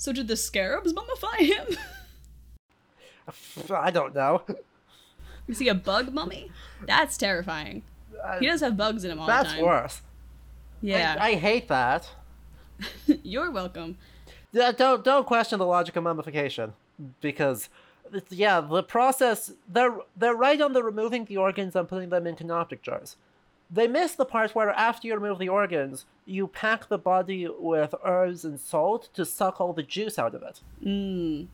So 0.00 0.14
did 0.14 0.28
the 0.28 0.36
scarabs 0.36 0.94
mummify 0.94 1.40
him? 1.40 1.76
I 3.70 3.90
don't 3.90 4.14
know. 4.14 4.42
Is 5.46 5.58
he 5.58 5.68
a 5.68 5.74
bug 5.74 6.10
mummy? 6.14 6.50
That's 6.86 7.18
terrifying. 7.18 7.82
He 8.38 8.46
does 8.46 8.62
have 8.62 8.78
bugs 8.78 9.04
in 9.04 9.10
him 9.10 9.20
all 9.20 9.26
That's 9.26 9.50
the 9.52 9.56
time. 9.56 9.66
That's 9.66 9.82
worse. 9.82 10.00
Yeah. 10.80 11.16
I, 11.20 11.32
I 11.32 11.34
hate 11.34 11.68
that. 11.68 12.08
You're 13.22 13.50
welcome. 13.50 13.98
Yeah, 14.52 14.72
don't 14.72 15.04
don't 15.04 15.26
question 15.26 15.58
the 15.58 15.66
logic 15.66 15.96
of 15.96 16.04
mummification 16.04 16.72
because 17.20 17.68
it's- 18.06 18.32
yeah, 18.32 18.62
the 18.62 18.82
process 18.82 19.52
they're 19.68 19.98
they're 20.16 20.34
right 20.34 20.62
on 20.62 20.72
the 20.72 20.82
removing 20.82 21.26
the 21.26 21.36
organs 21.36 21.76
and 21.76 21.86
putting 21.86 22.08
them 22.08 22.26
in 22.26 22.36
canopic 22.36 22.80
jars. 22.80 23.16
They 23.72 23.86
miss 23.86 24.14
the 24.14 24.24
part 24.24 24.54
where 24.54 24.70
after 24.70 25.06
you 25.06 25.14
remove 25.14 25.38
the 25.38 25.48
organs, 25.48 26.04
you 26.26 26.48
pack 26.48 26.88
the 26.88 26.98
body 26.98 27.48
with 27.48 27.94
herbs 28.04 28.44
and 28.44 28.58
salt 28.58 29.08
to 29.14 29.24
suck 29.24 29.60
all 29.60 29.72
the 29.72 29.82
juice 29.82 30.18
out 30.18 30.34
of 30.34 30.42
it. 30.42 30.60
Mm. 30.84 31.46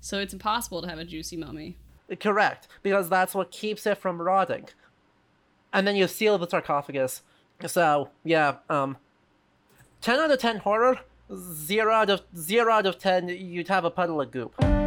So 0.00 0.18
it's 0.18 0.32
impossible 0.32 0.82
to 0.82 0.88
have 0.88 0.98
a 0.98 1.04
juicy 1.04 1.36
mummy. 1.36 1.76
Correct, 2.18 2.66
because 2.82 3.08
that's 3.08 3.34
what 3.34 3.52
keeps 3.52 3.86
it 3.86 3.96
from 3.96 4.20
rotting. 4.20 4.68
And 5.72 5.86
then 5.86 5.94
you 5.94 6.08
seal 6.08 6.36
the 6.36 6.48
sarcophagus. 6.48 7.22
So 7.64 8.10
yeah, 8.24 8.56
um, 8.68 8.96
ten 10.00 10.18
out 10.18 10.32
of 10.32 10.40
ten 10.40 10.58
horror, 10.58 10.98
zero 11.32 11.92
out 11.92 12.10
of 12.10 12.22
zero 12.36 12.72
out 12.72 12.86
of 12.86 12.98
ten 12.98 13.28
you'd 13.28 13.68
have 13.68 13.84
a 13.84 13.90
puddle 13.90 14.20
of 14.20 14.32
goop. 14.32 14.81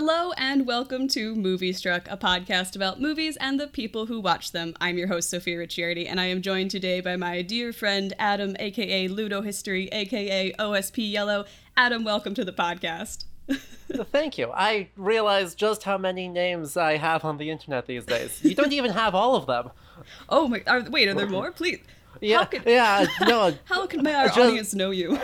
Hello 0.00 0.30
and 0.36 0.64
welcome 0.64 1.08
to 1.08 1.34
Movie 1.34 1.72
Struck, 1.72 2.06
a 2.08 2.16
podcast 2.16 2.76
about 2.76 3.00
movies 3.00 3.36
and 3.38 3.58
the 3.58 3.66
people 3.66 4.06
who 4.06 4.20
watch 4.20 4.52
them. 4.52 4.76
I'm 4.80 4.96
your 4.96 5.08
host, 5.08 5.28
Sophia 5.28 5.56
Ricciardi, 5.56 6.08
and 6.08 6.20
I 6.20 6.26
am 6.26 6.40
joined 6.40 6.70
today 6.70 7.00
by 7.00 7.16
my 7.16 7.42
dear 7.42 7.72
friend 7.72 8.14
Adam, 8.16 8.54
aka 8.60 9.08
Ludo 9.08 9.42
History, 9.42 9.88
aka 9.88 10.52
OSP 10.52 11.10
Yellow. 11.10 11.46
Adam, 11.76 12.04
welcome 12.04 12.32
to 12.34 12.44
the 12.44 12.52
podcast. 12.52 13.24
Thank 14.12 14.38
you. 14.38 14.52
I 14.54 14.88
realize 14.96 15.56
just 15.56 15.82
how 15.82 15.98
many 15.98 16.28
names 16.28 16.76
I 16.76 16.96
have 16.96 17.24
on 17.24 17.36
the 17.36 17.50
internet 17.50 17.86
these 17.86 18.04
days. 18.04 18.38
You 18.44 18.54
don't 18.54 18.72
even 18.72 18.92
have 18.92 19.16
all 19.16 19.34
of 19.34 19.46
them. 19.46 19.72
Oh 20.28 20.46
my! 20.46 20.62
Are, 20.68 20.88
wait, 20.88 21.08
are 21.08 21.14
there 21.14 21.26
more? 21.26 21.50
Please. 21.50 21.80
Yeah, 22.20 22.38
How 22.38 22.44
can, 22.44 22.62
yeah, 22.64 23.04
no. 23.22 23.52
how 23.64 23.84
can 23.88 24.04
my 24.04 24.14
our 24.14 24.26
Just- 24.26 24.38
audience 24.38 24.72
know 24.72 24.92
you? 24.92 25.18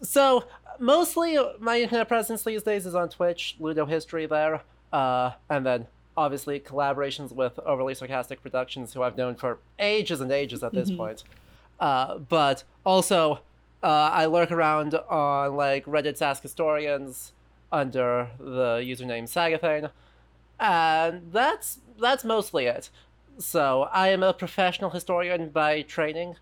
So 0.00 0.44
mostly 0.78 1.38
my 1.58 1.80
internet 1.80 2.08
presence 2.08 2.42
these 2.42 2.62
days 2.62 2.86
is 2.86 2.94
on 2.94 3.08
Twitch, 3.08 3.56
Ludo 3.58 3.86
History 3.86 4.26
there, 4.26 4.62
uh, 4.92 5.32
and 5.48 5.64
then 5.64 5.86
obviously 6.16 6.60
collaborations 6.60 7.32
with 7.32 7.58
Overly 7.64 7.94
Sarcastic 7.94 8.42
Productions, 8.42 8.94
who 8.94 9.02
I've 9.02 9.16
known 9.16 9.34
for 9.34 9.58
ages 9.78 10.20
and 10.20 10.30
ages 10.30 10.62
at 10.62 10.72
this 10.72 10.90
point. 10.90 11.24
Uh, 11.80 12.18
but 12.18 12.64
also, 12.84 13.40
uh, 13.82 14.10
I 14.12 14.26
lurk 14.26 14.50
around 14.50 14.94
on 14.94 15.56
like 15.56 15.84
Reddit's 15.86 16.22
Ask 16.22 16.42
Historians 16.42 17.32
under 17.72 18.28
the 18.38 18.78
username 18.78 19.24
Sagathane, 19.24 19.90
and 20.60 21.32
that's 21.32 21.80
that's 22.00 22.24
mostly 22.24 22.66
it. 22.66 22.90
So 23.38 23.88
I 23.92 24.08
am 24.08 24.22
a 24.22 24.32
professional 24.32 24.90
historian 24.90 25.48
by 25.48 25.82
training, 25.82 26.36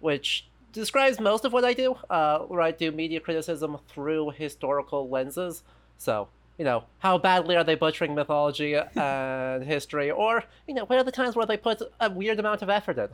which 0.00 0.46
describes 0.74 1.18
most 1.18 1.46
of 1.46 1.52
what 1.52 1.64
I 1.64 1.72
do. 1.72 1.96
Uh, 2.10 2.40
where 2.40 2.60
I 2.60 2.70
do 2.70 2.92
media 2.92 3.20
criticism 3.20 3.78
through 3.88 4.30
historical 4.30 5.08
lenses. 5.08 5.62
So 5.96 6.28
you 6.58 6.64
know, 6.64 6.84
how 6.98 7.18
badly 7.18 7.56
are 7.56 7.64
they 7.64 7.74
butchering 7.74 8.14
mythology 8.14 8.74
and 8.74 9.64
history, 9.64 10.10
or 10.10 10.44
you 10.68 10.74
know, 10.74 10.84
what 10.84 10.98
are 10.98 11.04
the 11.04 11.12
times 11.12 11.34
where 11.34 11.46
they 11.46 11.56
put 11.56 11.82
a 12.00 12.10
weird 12.10 12.38
amount 12.38 12.62
of 12.62 12.70
effort 12.70 12.98
in? 12.98 13.08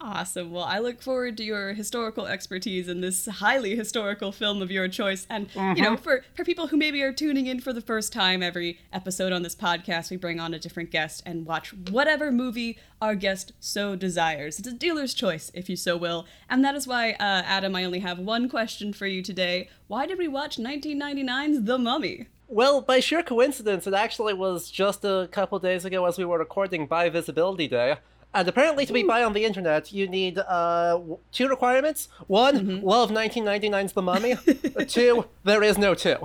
Awesome. 0.00 0.50
Well, 0.50 0.64
I 0.64 0.80
look 0.80 1.00
forward 1.00 1.36
to 1.38 1.44
your 1.44 1.72
historical 1.72 2.26
expertise 2.26 2.88
in 2.88 3.00
this 3.00 3.26
highly 3.26 3.74
historical 3.74 4.32
film 4.32 4.60
of 4.60 4.70
your 4.70 4.86
choice. 4.88 5.26
And, 5.30 5.48
you 5.54 5.82
know, 5.82 5.96
for, 5.96 6.24
for 6.34 6.44
people 6.44 6.66
who 6.66 6.76
maybe 6.76 7.02
are 7.02 7.12
tuning 7.12 7.46
in 7.46 7.60
for 7.60 7.72
the 7.72 7.80
first 7.80 8.12
time, 8.12 8.42
every 8.42 8.78
episode 8.92 9.32
on 9.32 9.42
this 9.42 9.54
podcast, 9.54 10.10
we 10.10 10.16
bring 10.16 10.40
on 10.40 10.52
a 10.52 10.58
different 10.58 10.90
guest 10.90 11.22
and 11.24 11.46
watch 11.46 11.72
whatever 11.72 12.30
movie 12.30 12.78
our 13.00 13.14
guest 13.14 13.52
so 13.60 13.96
desires. 13.96 14.58
It's 14.58 14.68
a 14.68 14.72
dealer's 14.72 15.14
choice, 15.14 15.50
if 15.54 15.70
you 15.70 15.76
so 15.76 15.96
will. 15.96 16.26
And 16.50 16.64
that 16.64 16.74
is 16.74 16.86
why, 16.86 17.12
uh, 17.12 17.42
Adam, 17.46 17.74
I 17.74 17.84
only 17.84 18.00
have 18.00 18.18
one 18.18 18.48
question 18.48 18.92
for 18.92 19.06
you 19.06 19.22
today. 19.22 19.70
Why 19.86 20.06
did 20.06 20.18
we 20.18 20.28
watch 20.28 20.58
1999's 20.58 21.64
The 21.64 21.78
Mummy? 21.78 22.26
Well, 22.46 22.82
by 22.82 23.00
sheer 23.00 23.22
coincidence, 23.22 23.86
it 23.86 23.94
actually 23.94 24.34
was 24.34 24.70
just 24.70 25.04
a 25.04 25.28
couple 25.32 25.58
days 25.58 25.84
ago 25.86 26.04
as 26.04 26.18
we 26.18 26.26
were 26.26 26.38
recording 26.38 26.86
Bi 26.86 27.08
Visibility 27.08 27.68
Day. 27.68 27.96
And 28.34 28.48
apparently, 28.48 28.84
to 28.84 28.92
be 28.92 29.04
bi 29.04 29.22
on 29.22 29.32
the 29.32 29.44
internet, 29.44 29.92
you 29.92 30.08
need 30.08 30.38
uh, 30.38 31.00
two 31.32 31.48
requirements. 31.48 32.08
One, 32.26 32.82
love 32.82 33.10
1999's 33.10 33.92
The 33.92 34.02
Mummy. 34.02 34.34
two, 34.88 35.26
there 35.44 35.62
is 35.62 35.78
no 35.78 35.94
two. 35.94 36.16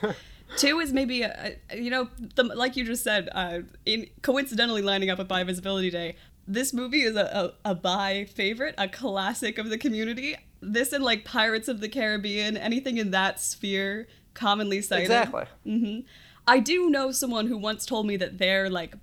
Two 0.56 0.78
is 0.78 0.92
maybe, 0.92 1.22
a, 1.22 1.56
a- 1.70 1.76
you 1.76 1.90
know, 1.90 2.08
the, 2.36 2.44
like 2.44 2.76
you 2.76 2.84
just 2.84 3.02
said, 3.02 3.28
uh, 3.32 3.58
in 3.84 4.06
coincidentally 4.22 4.80
lining 4.80 5.10
up 5.10 5.18
with 5.18 5.26
Bi 5.26 5.42
Visibility 5.42 5.90
Day. 5.90 6.14
This 6.46 6.72
movie 6.72 7.02
is 7.02 7.16
a, 7.16 7.52
a, 7.64 7.70
a 7.72 7.74
bi 7.74 8.24
favorite, 8.26 8.76
a 8.78 8.86
classic 8.86 9.58
of 9.58 9.68
the 9.70 9.76
community. 9.76 10.36
This 10.62 10.92
and 10.92 11.02
like 11.02 11.24
Pirates 11.24 11.66
of 11.66 11.80
the 11.80 11.88
Caribbean, 11.88 12.56
anything 12.56 12.96
in 12.96 13.10
that 13.10 13.40
sphere, 13.40 14.06
commonly 14.34 14.80
cited. 14.82 15.06
exactly. 15.06 15.44
hmm 15.64 16.00
I 16.46 16.60
do 16.60 16.88
know 16.90 17.10
someone 17.10 17.48
who 17.48 17.58
once 17.58 17.84
told 17.84 18.06
me 18.06 18.16
that 18.18 18.38
they're 18.38 18.70
like, 18.70 18.94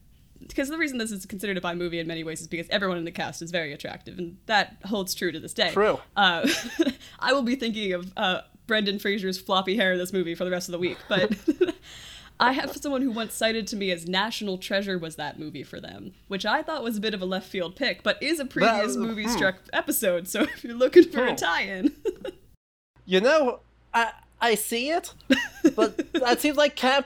because 0.48 0.70
the 0.70 0.78
reason 0.78 0.98
this 0.98 1.12
is 1.12 1.26
considered 1.26 1.58
a 1.58 1.62
bi 1.62 1.76
movie 1.76 2.00
in 2.00 2.08
many 2.08 2.24
ways 2.24 2.42
is 2.42 2.48
because 2.48 2.68
everyone 2.70 2.98
in 2.98 3.06
the 3.06 3.12
cast 3.12 3.42
is 3.42 3.52
very 3.52 3.74
attractive, 3.74 4.18
and 4.18 4.38
that 4.46 4.78
holds 4.86 5.14
true 5.14 5.32
to 5.32 5.40
this 5.40 5.54
day. 5.54 5.72
True. 5.72 6.00
Uh, 6.16 6.48
I 7.20 7.34
will 7.34 7.44
be 7.44 7.56
thinking 7.56 7.94
of 7.94 8.12
uh, 8.18 8.42
Brendan 8.68 9.00
Fraser's 9.00 9.40
floppy 9.40 9.76
hair 9.76 9.94
in 9.94 9.98
this 9.98 10.14
movie 10.14 10.36
for 10.36 10.46
the 10.46 10.52
rest 10.52 10.68
of 10.68 10.74
the 10.74 10.80
week, 10.80 10.98
but 11.10 11.34
I 12.40 12.54
have 12.54 12.76
someone 12.76 13.02
who 13.02 13.12
once 13.12 13.34
cited 13.34 13.68
to 13.68 13.76
me 13.76 13.92
as 13.92 14.08
National 14.08 14.58
Treasure 14.58 14.98
was 14.98 15.16
that 15.18 15.40
movie 15.40 15.64
for 15.64 15.80
them, 15.80 16.14
which 16.28 16.46
I 16.46 16.64
thought 16.64 16.84
was 16.84 16.98
a 16.98 17.02
bit 17.02 17.14
of 17.14 17.22
a 17.22 17.26
left 17.26 17.48
field 17.48 17.76
pick, 17.76 18.04
but 18.04 18.22
is 18.22 18.40
a 18.40 18.46
previous 18.46 18.96
movie 18.96 19.24
hmm. 19.24 19.30
struck 19.30 19.56
episode. 19.72 20.28
So 20.28 20.42
if 20.42 20.64
you're 20.64 20.74
looking 20.74 21.04
for 21.10 21.26
a 21.26 21.30
Hmm. 21.30 21.36
tie-in, 21.36 21.94
You 23.06 23.20
know, 23.20 23.60
I 23.94 24.12
I 24.42 24.56
see 24.56 24.90
it, 24.90 25.14
but 25.76 26.14
that 26.14 26.40
seems 26.40 26.58
like 26.58 26.76
camp 26.76 27.06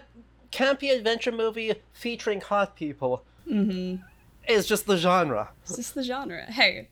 campy 0.52 0.96
adventure 0.96 1.32
movie 1.32 1.74
featuring 1.94 2.42
hot 2.42 2.76
people. 2.76 3.24
Mm-hmm. 3.50 4.04
Is 4.48 4.66
just 4.66 4.86
the 4.86 4.98
genre. 4.98 5.50
it's 5.64 5.76
just 5.76 5.96
the 5.96 6.04
genre. 6.04 6.44
Hey. 6.44 6.90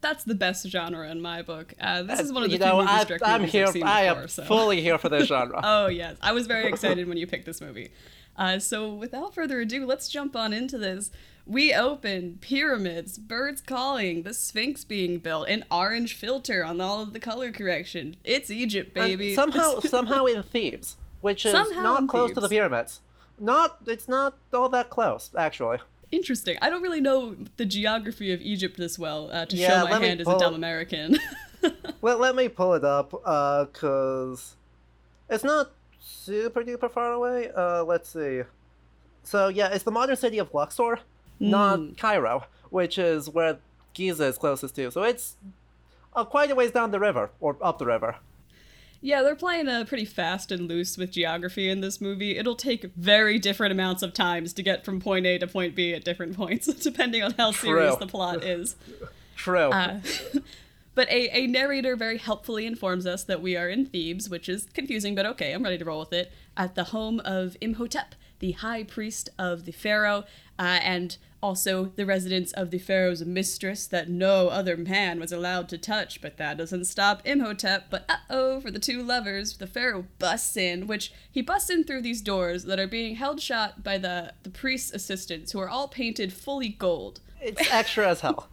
That's 0.00 0.24
the 0.24 0.34
best 0.34 0.66
genre 0.68 1.08
in 1.10 1.20
my 1.20 1.42
book. 1.42 1.74
Uh, 1.80 2.02
this 2.02 2.18
is 2.18 2.32
one 2.32 2.42
of 2.42 2.48
the 2.50 2.56
you 2.56 2.58
few 2.58 2.66
know, 2.66 2.78
movie 2.78 2.88
I, 2.88 3.34
I'm 3.34 3.40
movies 3.42 3.52
here. 3.52 3.66
I've 3.66 3.72
seen 3.72 3.82
I 3.84 4.08
before, 4.08 4.22
am 4.22 4.28
so. 4.28 4.44
fully 4.44 4.80
here 4.80 4.98
for 4.98 5.08
this 5.08 5.28
genre. 5.28 5.60
Oh 5.64 5.86
yes, 5.86 6.16
I 6.20 6.32
was 6.32 6.46
very 6.48 6.66
excited 6.66 7.06
when 7.08 7.16
you 7.18 7.26
picked 7.26 7.46
this 7.46 7.60
movie. 7.60 7.90
Uh, 8.36 8.58
so 8.58 8.92
without 8.92 9.32
further 9.34 9.60
ado, 9.60 9.86
let's 9.86 10.08
jump 10.08 10.34
on 10.34 10.52
into 10.52 10.76
this. 10.76 11.10
We 11.46 11.72
open 11.74 12.38
pyramids, 12.40 13.16
birds 13.18 13.60
calling, 13.60 14.22
the 14.22 14.34
Sphinx 14.34 14.84
being 14.84 15.18
built, 15.18 15.48
an 15.48 15.64
orange 15.70 16.14
filter 16.14 16.64
on 16.64 16.80
all 16.80 17.00
of 17.02 17.12
the 17.12 17.20
color 17.20 17.52
correction. 17.52 18.16
It's 18.24 18.50
Egypt, 18.50 18.96
And 18.96 19.04
baby. 19.06 19.34
somehow, 19.34 19.80
somehow 19.80 20.24
in 20.26 20.42
Thebes, 20.42 20.96
which 21.22 21.46
is 21.46 21.52
Somehow 21.52 21.82
not 21.82 22.08
close 22.08 22.32
to 22.32 22.40
the 22.40 22.48
pyramids. 22.48 23.00
Not, 23.40 23.78
it's 23.86 24.06
not 24.08 24.36
all 24.52 24.68
that 24.68 24.90
close, 24.90 25.30
actually. 25.36 25.78
Interesting. 26.10 26.58
I 26.60 26.68
don't 26.68 26.82
really 26.82 27.00
know 27.00 27.34
the 27.56 27.64
geography 27.64 28.32
of 28.32 28.42
Egypt 28.42 28.76
this 28.76 28.98
well 28.98 29.30
uh, 29.32 29.46
to 29.46 29.56
Yeah, 29.56 29.68
show 29.84 29.88
my 29.88 29.98
hand 29.98 30.20
as 30.20 30.28
a 30.28 30.38
dumb 30.38 30.54
American. 30.54 31.18
Let, 32.02 32.18
let 32.20 32.34
me 32.36 32.48
pull 32.48 32.74
it 32.74 32.84
up, 32.84 33.14
uh, 33.24 33.66
cause 33.72 34.56
it's 35.30 35.44
not 35.44 35.70
super 36.00 36.62
duper 36.64 36.90
far 36.90 37.12
away. 37.12 37.50
Uh, 37.56 37.84
let's 37.84 38.08
see. 38.10 38.42
So 39.22 39.46
yeah, 39.48 39.68
it's 39.68 39.84
the 39.84 39.92
modern 39.92 40.16
city 40.16 40.38
of 40.38 40.52
Luxor, 40.52 40.98
Hmm. 41.38 41.50
not 41.50 41.96
Cairo, 41.96 42.44
which 42.70 42.98
is 42.98 43.30
where 43.30 43.58
Giza 43.94 44.24
is 44.26 44.36
closest 44.38 44.74
to. 44.76 44.90
So 44.90 45.04
it's 45.04 45.36
uh, 46.14 46.24
quite 46.24 46.50
a 46.50 46.54
ways 46.56 46.72
down 46.72 46.90
the 46.90 46.98
river 47.00 47.30
or 47.40 47.56
up 47.62 47.78
the 47.78 47.86
river. 47.86 48.16
Yeah, 49.04 49.22
they're 49.22 49.34
playing 49.34 49.68
uh, 49.68 49.84
pretty 49.84 50.04
fast 50.04 50.52
and 50.52 50.68
loose 50.68 50.96
with 50.96 51.10
geography 51.10 51.68
in 51.68 51.80
this 51.80 52.00
movie. 52.00 52.38
It'll 52.38 52.54
take 52.54 52.84
very 52.94 53.38
different 53.38 53.72
amounts 53.72 54.02
of 54.02 54.14
times 54.14 54.52
to 54.54 54.62
get 54.62 54.84
from 54.84 55.00
point 55.00 55.26
A 55.26 55.38
to 55.38 55.46
point 55.48 55.74
B 55.74 55.92
at 55.92 56.04
different 56.04 56.36
points, 56.36 56.72
depending 56.72 57.22
on 57.22 57.32
how 57.32 57.50
serious 57.50 57.96
the 57.96 58.06
plot 58.06 58.44
is. 58.44 58.76
True. 59.36 59.70
Uh, 59.70 60.00
But 60.94 61.08
a, 61.08 61.30
a 61.34 61.46
narrator 61.46 61.96
very 61.96 62.18
helpfully 62.18 62.66
informs 62.66 63.06
us 63.06 63.24
that 63.24 63.40
we 63.40 63.56
are 63.56 63.68
in 63.68 63.86
Thebes, 63.86 64.28
which 64.28 64.48
is 64.48 64.66
confusing, 64.74 65.14
but 65.14 65.24
okay, 65.24 65.52
I'm 65.52 65.62
ready 65.62 65.78
to 65.78 65.84
roll 65.84 66.00
with 66.00 66.12
it, 66.12 66.30
at 66.56 66.74
the 66.74 66.84
home 66.84 67.20
of 67.20 67.56
Imhotep, 67.62 68.14
the 68.40 68.52
high 68.52 68.84
priest 68.84 69.30
of 69.38 69.64
the 69.64 69.72
pharaoh, 69.72 70.24
uh, 70.58 70.80
and 70.82 71.16
also 71.42 71.86
the 71.96 72.06
residence 72.06 72.52
of 72.52 72.70
the 72.70 72.78
pharaoh's 72.78 73.24
mistress 73.24 73.86
that 73.86 74.08
no 74.08 74.48
other 74.48 74.76
man 74.76 75.18
was 75.18 75.32
allowed 75.32 75.68
to 75.70 75.78
touch. 75.78 76.20
But 76.20 76.36
that 76.36 76.56
doesn't 76.56 76.84
stop 76.84 77.20
Imhotep. 77.24 77.86
But 77.90 78.04
uh 78.08 78.16
oh, 78.30 78.60
for 78.60 78.70
the 78.70 78.78
two 78.78 79.02
lovers, 79.02 79.56
the 79.56 79.66
pharaoh 79.66 80.06
busts 80.18 80.56
in, 80.56 80.86
which 80.86 81.12
he 81.30 81.42
busts 81.42 81.70
in 81.70 81.84
through 81.84 82.02
these 82.02 82.22
doors 82.22 82.64
that 82.64 82.78
are 82.78 82.86
being 82.86 83.16
held 83.16 83.40
shut 83.40 83.82
by 83.82 83.98
the, 83.98 84.32
the 84.42 84.50
priest's 84.50 84.92
assistants, 84.92 85.52
who 85.52 85.58
are 85.58 85.68
all 85.68 85.88
painted 85.88 86.32
fully 86.32 86.68
gold. 86.68 87.20
It's 87.40 87.70
extra 87.72 88.08
as 88.08 88.20
hell. 88.20 88.48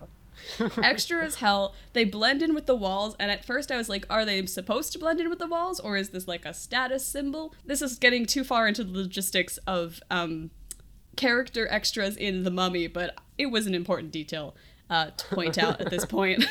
extra 0.83 1.23
as 1.23 1.35
hell. 1.35 1.75
They 1.93 2.05
blend 2.05 2.41
in 2.41 2.55
with 2.55 2.65
the 2.65 2.75
walls, 2.75 3.15
and 3.19 3.29
at 3.29 3.45
first 3.45 3.71
I 3.71 3.77
was 3.77 3.89
like, 3.89 4.05
are 4.09 4.25
they 4.25 4.45
supposed 4.45 4.91
to 4.93 4.99
blend 4.99 5.19
in 5.19 5.29
with 5.29 5.39
the 5.39 5.47
walls, 5.47 5.79
or 5.79 5.97
is 5.97 6.09
this 6.09 6.27
like 6.27 6.45
a 6.45 6.53
status 6.53 7.05
symbol? 7.05 7.53
This 7.65 7.81
is 7.81 7.97
getting 7.99 8.25
too 8.25 8.43
far 8.43 8.67
into 8.67 8.83
the 8.83 8.97
logistics 8.97 9.57
of 9.67 10.01
um, 10.09 10.49
character 11.19 11.67
extras 11.69 12.15
in 12.15 12.43
The 12.43 12.51
Mummy, 12.51 12.87
but 12.87 13.15
it 13.37 13.47
was 13.47 13.67
an 13.67 13.75
important 13.75 14.11
detail 14.11 14.55
uh, 14.89 15.11
to 15.17 15.35
point 15.35 15.57
out 15.57 15.81
at 15.81 15.89
this 15.89 16.05
point. 16.17 16.45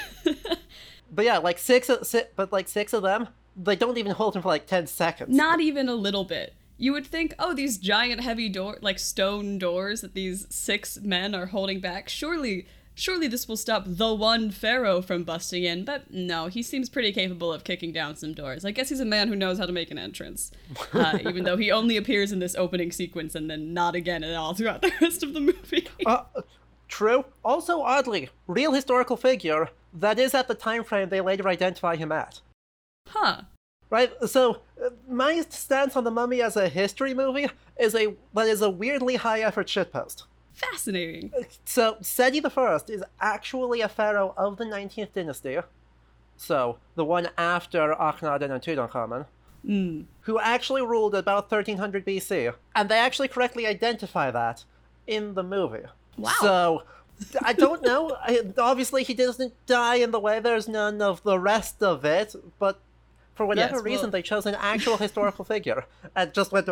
but 1.10 1.24
yeah, 1.24 1.38
like 1.38 1.58
six, 1.58 1.90
six, 2.02 2.28
but 2.36 2.52
like 2.52 2.68
six 2.68 2.92
of 2.92 3.02
them, 3.02 3.28
they 3.56 3.74
don't 3.74 3.96
even 3.96 4.12
hold 4.12 4.36
him 4.36 4.42
for 4.42 4.48
like 4.48 4.66
ten 4.66 4.86
seconds. 4.86 5.34
Not 5.34 5.60
even 5.60 5.88
a 5.88 5.94
little 5.94 6.24
bit. 6.24 6.54
You 6.76 6.92
would 6.92 7.06
think, 7.06 7.34
oh, 7.38 7.54
these 7.54 7.78
giant 7.78 8.20
heavy 8.20 8.48
door, 8.48 8.78
like 8.82 8.98
stone 8.98 9.58
doors 9.58 10.02
that 10.02 10.14
these 10.14 10.46
six 10.50 11.00
men 11.00 11.34
are 11.34 11.46
holding 11.46 11.80
back. 11.80 12.08
Surely 12.08 12.66
surely 12.98 13.28
this 13.28 13.46
will 13.46 13.56
stop 13.56 13.84
the 13.86 14.12
one 14.12 14.50
pharaoh 14.50 15.00
from 15.00 15.24
busting 15.24 15.64
in, 15.64 15.84
but 15.84 16.10
no, 16.12 16.46
he 16.48 16.62
seems 16.62 16.88
pretty 16.88 17.12
capable 17.12 17.52
of 17.52 17.64
kicking 17.64 17.92
down 17.92 18.16
some 18.16 18.34
doors. 18.34 18.64
I 18.64 18.72
guess 18.72 18.88
he's 18.88 19.00
a 19.00 19.04
man 19.04 19.28
who 19.28 19.36
knows 19.36 19.58
how 19.58 19.66
to 19.66 19.72
make 19.72 19.90
an 19.90 19.98
entrance, 19.98 20.50
uh, 20.92 21.18
even 21.28 21.44
though 21.44 21.56
he 21.56 21.70
only 21.70 21.96
appears 21.96 22.32
in 22.32 22.40
this 22.40 22.56
opening 22.56 22.92
sequence 22.92 23.34
and 23.34 23.50
then 23.50 23.72
not 23.72 23.94
again 23.94 24.24
at 24.24 24.34
all 24.34 24.54
throughout 24.54 24.82
the 24.82 24.92
rest 25.00 25.22
of 25.22 25.32
the 25.32 25.40
movie. 25.40 25.86
uh, 26.06 26.24
true. 26.88 27.24
Also, 27.44 27.80
oddly, 27.80 28.30
real 28.46 28.72
historical 28.72 29.16
figure 29.16 29.68
that 29.94 30.18
is 30.18 30.34
at 30.34 30.48
the 30.48 30.54
time 30.54 30.84
frame 30.84 31.08
they 31.08 31.20
later 31.20 31.48
identify 31.48 31.96
him 31.96 32.12
at. 32.12 32.40
Huh. 33.08 33.42
Right. 33.90 34.12
So 34.26 34.60
uh, 34.84 34.90
my 35.08 35.40
stance 35.48 35.96
on 35.96 36.04
the 36.04 36.10
Mummy 36.10 36.42
as 36.42 36.56
a 36.56 36.68
history 36.68 37.14
movie 37.14 37.48
is 37.80 37.94
a 37.94 38.14
that 38.34 38.46
is 38.46 38.60
a 38.60 38.68
weirdly 38.68 39.16
high 39.16 39.40
effort 39.40 39.66
shitpost. 39.66 40.24
Fascinating. 40.58 41.32
So, 41.64 41.98
Seti 42.00 42.42
I 42.44 42.78
is 42.88 43.04
actually 43.20 43.80
a 43.80 43.88
pharaoh 43.88 44.34
of 44.36 44.56
the 44.56 44.64
19th 44.64 45.12
dynasty. 45.12 45.58
So, 46.36 46.78
the 46.96 47.04
one 47.04 47.28
after 47.38 47.94
Akhenaten 47.94 48.50
and 48.50 48.62
Tutankhamun. 48.62 49.26
Mm. 49.64 50.06
Who 50.22 50.38
actually 50.40 50.82
ruled 50.82 51.14
about 51.14 51.50
1300 51.50 52.04
BC. 52.04 52.54
And 52.74 52.88
they 52.88 52.98
actually 52.98 53.28
correctly 53.28 53.66
identify 53.66 54.30
that 54.30 54.64
in 55.06 55.34
the 55.34 55.42
movie. 55.42 55.86
Wow. 56.16 56.32
So, 56.40 56.82
I 57.42 57.52
don't 57.52 57.82
know. 57.82 58.16
Obviously, 58.58 59.04
he 59.04 59.14
doesn't 59.14 59.54
die 59.66 59.96
in 59.96 60.10
the 60.10 60.20
way 60.20 60.40
there's 60.40 60.68
none 60.68 61.00
of 61.00 61.22
the 61.22 61.38
rest 61.38 61.82
of 61.82 62.04
it, 62.04 62.34
but 62.58 62.80
for 63.34 63.46
whatever 63.46 63.76
yes, 63.76 63.84
reason, 63.84 64.04
well... 64.06 64.10
they 64.10 64.22
chose 64.22 64.46
an 64.46 64.56
actual 64.58 64.96
historical 64.96 65.44
figure 65.44 65.86
and 66.16 66.34
just 66.34 66.50
went, 66.50 66.68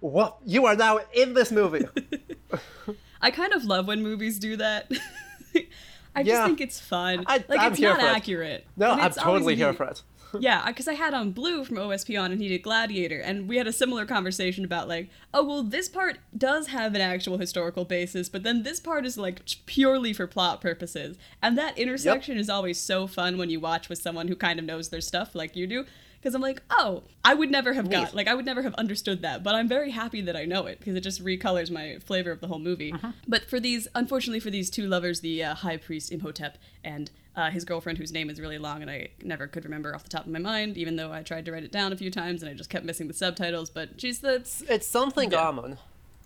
What? 0.00 0.38
You 0.44 0.66
are 0.66 0.74
now 0.74 0.98
in 1.14 1.34
this 1.34 1.52
movie. 1.52 1.86
I 3.20 3.30
kind 3.30 3.52
of 3.52 3.64
love 3.64 3.86
when 3.86 4.02
movies 4.02 4.38
do 4.38 4.56
that. 4.56 4.90
I 6.14 6.22
just 6.22 6.44
think 6.44 6.60
it's 6.60 6.80
fun. 6.80 7.24
I, 7.26 7.44
like 7.48 7.60
I'm 7.60 7.72
it's 7.72 7.80
not 7.80 8.00
accurate. 8.00 8.60
It. 8.60 8.66
No, 8.76 8.90
I'm 8.90 9.12
totally 9.12 9.56
here 9.56 9.72
for 9.72 9.84
it. 9.84 10.02
yeah, 10.40 10.66
because 10.66 10.86
I 10.86 10.94
had 10.94 11.14
on 11.14 11.32
Blue 11.32 11.64
from 11.64 11.76
OSP 11.76 12.20
on 12.20 12.30
and 12.32 12.40
he 12.40 12.48
did 12.48 12.62
Gladiator, 12.62 13.20
and 13.20 13.48
we 13.48 13.56
had 13.56 13.66
a 13.66 13.72
similar 13.72 14.06
conversation 14.06 14.64
about 14.64 14.88
like, 14.88 15.08
oh 15.34 15.44
well, 15.44 15.62
this 15.62 15.88
part 15.88 16.18
does 16.36 16.68
have 16.68 16.94
an 16.94 17.00
actual 17.00 17.38
historical 17.38 17.84
basis, 17.84 18.28
but 18.28 18.42
then 18.42 18.62
this 18.62 18.80
part 18.80 19.04
is 19.06 19.18
like 19.18 19.42
purely 19.66 20.12
for 20.12 20.26
plot 20.26 20.60
purposes, 20.60 21.16
and 21.42 21.56
that 21.58 21.78
intersection 21.78 22.36
yep. 22.36 22.40
is 22.42 22.50
always 22.50 22.78
so 22.78 23.06
fun 23.06 23.38
when 23.38 23.50
you 23.50 23.60
watch 23.60 23.88
with 23.88 24.00
someone 24.00 24.28
who 24.28 24.36
kind 24.36 24.58
of 24.58 24.64
knows 24.64 24.88
their 24.88 25.00
stuff 25.00 25.34
like 25.34 25.56
you 25.56 25.66
do 25.66 25.84
because 26.20 26.34
I'm 26.34 26.42
like, 26.42 26.62
oh, 26.70 27.02
I 27.24 27.34
would 27.34 27.50
never 27.50 27.72
have 27.72 27.90
got 27.90 28.14
like 28.14 28.28
I 28.28 28.34
would 28.34 28.44
never 28.44 28.62
have 28.62 28.74
understood 28.74 29.22
that, 29.22 29.42
but 29.42 29.54
I'm 29.54 29.68
very 29.68 29.90
happy 29.90 30.20
that 30.22 30.36
I 30.36 30.44
know 30.44 30.66
it 30.66 30.78
because 30.78 30.94
it 30.94 31.00
just 31.00 31.24
recolors 31.24 31.70
my 31.70 31.98
flavor 32.04 32.30
of 32.30 32.40
the 32.40 32.46
whole 32.46 32.58
movie. 32.58 32.92
Uh-huh. 32.92 33.12
But 33.26 33.44
for 33.48 33.58
these, 33.58 33.88
unfortunately, 33.94 34.40
for 34.40 34.50
these 34.50 34.70
two 34.70 34.86
lovers, 34.86 35.20
the 35.20 35.42
uh, 35.42 35.54
high 35.54 35.78
priest 35.78 36.12
Imhotep 36.12 36.58
and 36.84 37.10
uh, 37.36 37.50
his 37.50 37.64
girlfriend, 37.64 37.98
whose 37.98 38.12
name 38.12 38.28
is 38.28 38.40
really 38.40 38.58
long 38.58 38.82
and 38.82 38.90
I 38.90 39.08
never 39.22 39.46
could 39.46 39.64
remember 39.64 39.94
off 39.94 40.02
the 40.02 40.10
top 40.10 40.26
of 40.26 40.32
my 40.32 40.38
mind, 40.38 40.76
even 40.76 40.96
though 40.96 41.12
I 41.12 41.22
tried 41.22 41.44
to 41.46 41.52
write 41.52 41.64
it 41.64 41.72
down 41.72 41.92
a 41.92 41.96
few 41.96 42.10
times 42.10 42.42
and 42.42 42.50
I 42.50 42.54
just 42.54 42.70
kept 42.70 42.84
missing 42.84 43.08
the 43.08 43.14
subtitles. 43.14 43.70
But 43.70 44.00
she's 44.00 44.20
the 44.20 44.36
it's, 44.36 44.62
it's 44.62 44.86
something 44.86 45.30
yeah. 45.30 45.48
Amon. 45.48 45.78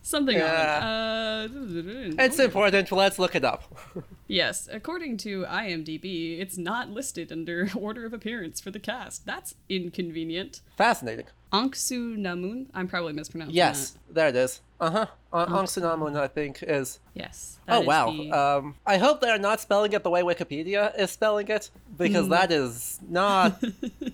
Something 0.04 0.36
yeah. 0.36 0.80
on. 0.82 1.56
Uh, 1.56 2.22
it's 2.22 2.38
important. 2.38 2.92
Let's 2.92 3.18
look 3.18 3.34
it 3.34 3.42
up. 3.42 3.74
yes, 4.26 4.68
according 4.70 5.16
to 5.18 5.44
IMDb, 5.44 6.38
it's 6.40 6.58
not 6.58 6.90
listed 6.90 7.32
under 7.32 7.70
order 7.74 8.04
of 8.04 8.12
appearance 8.12 8.60
for 8.60 8.70
the 8.70 8.78
cast. 8.78 9.24
That's 9.24 9.54
inconvenient. 9.70 10.60
Fascinating. 10.76 11.24
Anck-su-namun. 11.54 12.66
I'm 12.74 12.86
probably 12.86 13.14
mispronouncing 13.14 13.56
yes, 13.56 13.92
that. 13.92 14.14
there 14.14 14.28
it 14.28 14.36
is. 14.36 14.60
Uh-huh. 14.78 15.06
Uh, 15.32 15.46
Anck-su-namun, 15.46 16.18
I 16.18 16.28
think, 16.28 16.62
is. 16.62 17.00
Yes. 17.14 17.58
Oh 17.66 17.80
wow. 17.80 18.10
The... 18.10 18.30
Um, 18.30 18.74
I 18.84 18.98
hope 18.98 19.22
they 19.22 19.30
are 19.30 19.38
not 19.38 19.62
spelling 19.62 19.94
it 19.94 20.02
the 20.02 20.10
way 20.10 20.20
Wikipedia 20.20 20.92
is 20.98 21.12
spelling 21.12 21.48
it, 21.48 21.70
because 21.96 22.26
mm. 22.26 22.30
that 22.30 22.52
is 22.52 23.00
not 23.08 23.64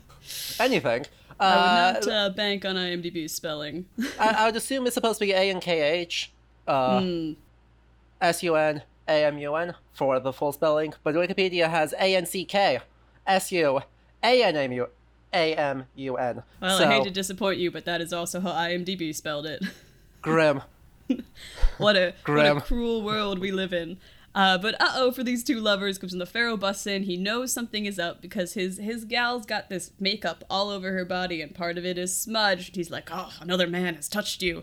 anything. 0.60 1.06
I 1.40 1.92
would 1.92 2.06
not 2.06 2.12
uh, 2.12 2.30
bank 2.30 2.64
on 2.64 2.76
IMDb 2.76 3.28
spelling. 3.28 3.86
I, 4.18 4.28
I, 4.28 4.46
would 4.46 4.56
assume 4.56 4.86
it's 4.86 4.94
supposed 4.94 5.18
to 5.20 5.24
be 5.24 5.32
A 5.32 5.50
N 5.50 5.60
K 5.60 5.80
H, 5.80 6.30
uh, 6.68 7.00
mm. 7.00 7.36
S 8.20 8.42
U 8.42 8.56
N 8.56 8.82
A 9.08 9.24
M 9.24 9.38
U 9.38 9.54
N 9.54 9.74
for 9.94 10.20
the 10.20 10.32
full 10.32 10.52
spelling, 10.52 10.92
but 11.02 11.14
Wikipedia 11.14 11.70
has 11.70 11.94
A 11.94 12.14
N 12.14 12.26
C 12.26 12.44
K 12.44 12.80
S 13.26 13.50
U 13.52 13.80
A 14.22 14.42
N 14.42 14.56
M 14.56 14.72
U 14.72 14.88
A 15.32 15.54
M 15.54 15.86
U 15.94 16.16
N. 16.16 16.42
Well, 16.60 16.78
so, 16.78 16.84
I 16.84 16.92
hate 16.92 17.04
to 17.04 17.10
disappoint 17.10 17.58
you, 17.58 17.70
but 17.70 17.86
that 17.86 18.00
is 18.00 18.12
also 18.12 18.40
how 18.40 18.50
IMDb 18.50 19.14
spelled 19.14 19.46
it. 19.46 19.62
Grim. 20.20 20.62
what 21.78 21.96
a 21.96 22.14
Grim. 22.22 22.56
what 22.56 22.64
a 22.64 22.66
cruel 22.66 23.02
world 23.02 23.38
we 23.38 23.50
live 23.50 23.72
in. 23.72 23.96
Uh, 24.34 24.56
but 24.56 24.80
uh 24.80 24.92
oh 24.94 25.10
for 25.10 25.24
these 25.24 25.42
two 25.42 25.58
lovers, 25.60 25.98
comes 25.98 26.12
when 26.12 26.18
the 26.20 26.26
pharaoh 26.26 26.56
busts 26.56 26.86
in, 26.86 27.02
he 27.02 27.16
knows 27.16 27.52
something 27.52 27.84
is 27.84 27.98
up 27.98 28.22
because 28.22 28.54
his 28.54 28.78
his 28.78 29.04
gal's 29.04 29.44
got 29.44 29.68
this 29.68 29.90
makeup 29.98 30.44
all 30.48 30.70
over 30.70 30.92
her 30.92 31.04
body, 31.04 31.42
and 31.42 31.54
part 31.54 31.76
of 31.76 31.84
it 31.84 31.98
is 31.98 32.16
smudged. 32.16 32.76
He's 32.76 32.90
like, 32.90 33.08
"Oh, 33.12 33.32
another 33.40 33.66
man 33.66 33.96
has 33.96 34.08
touched 34.08 34.42
you," 34.42 34.58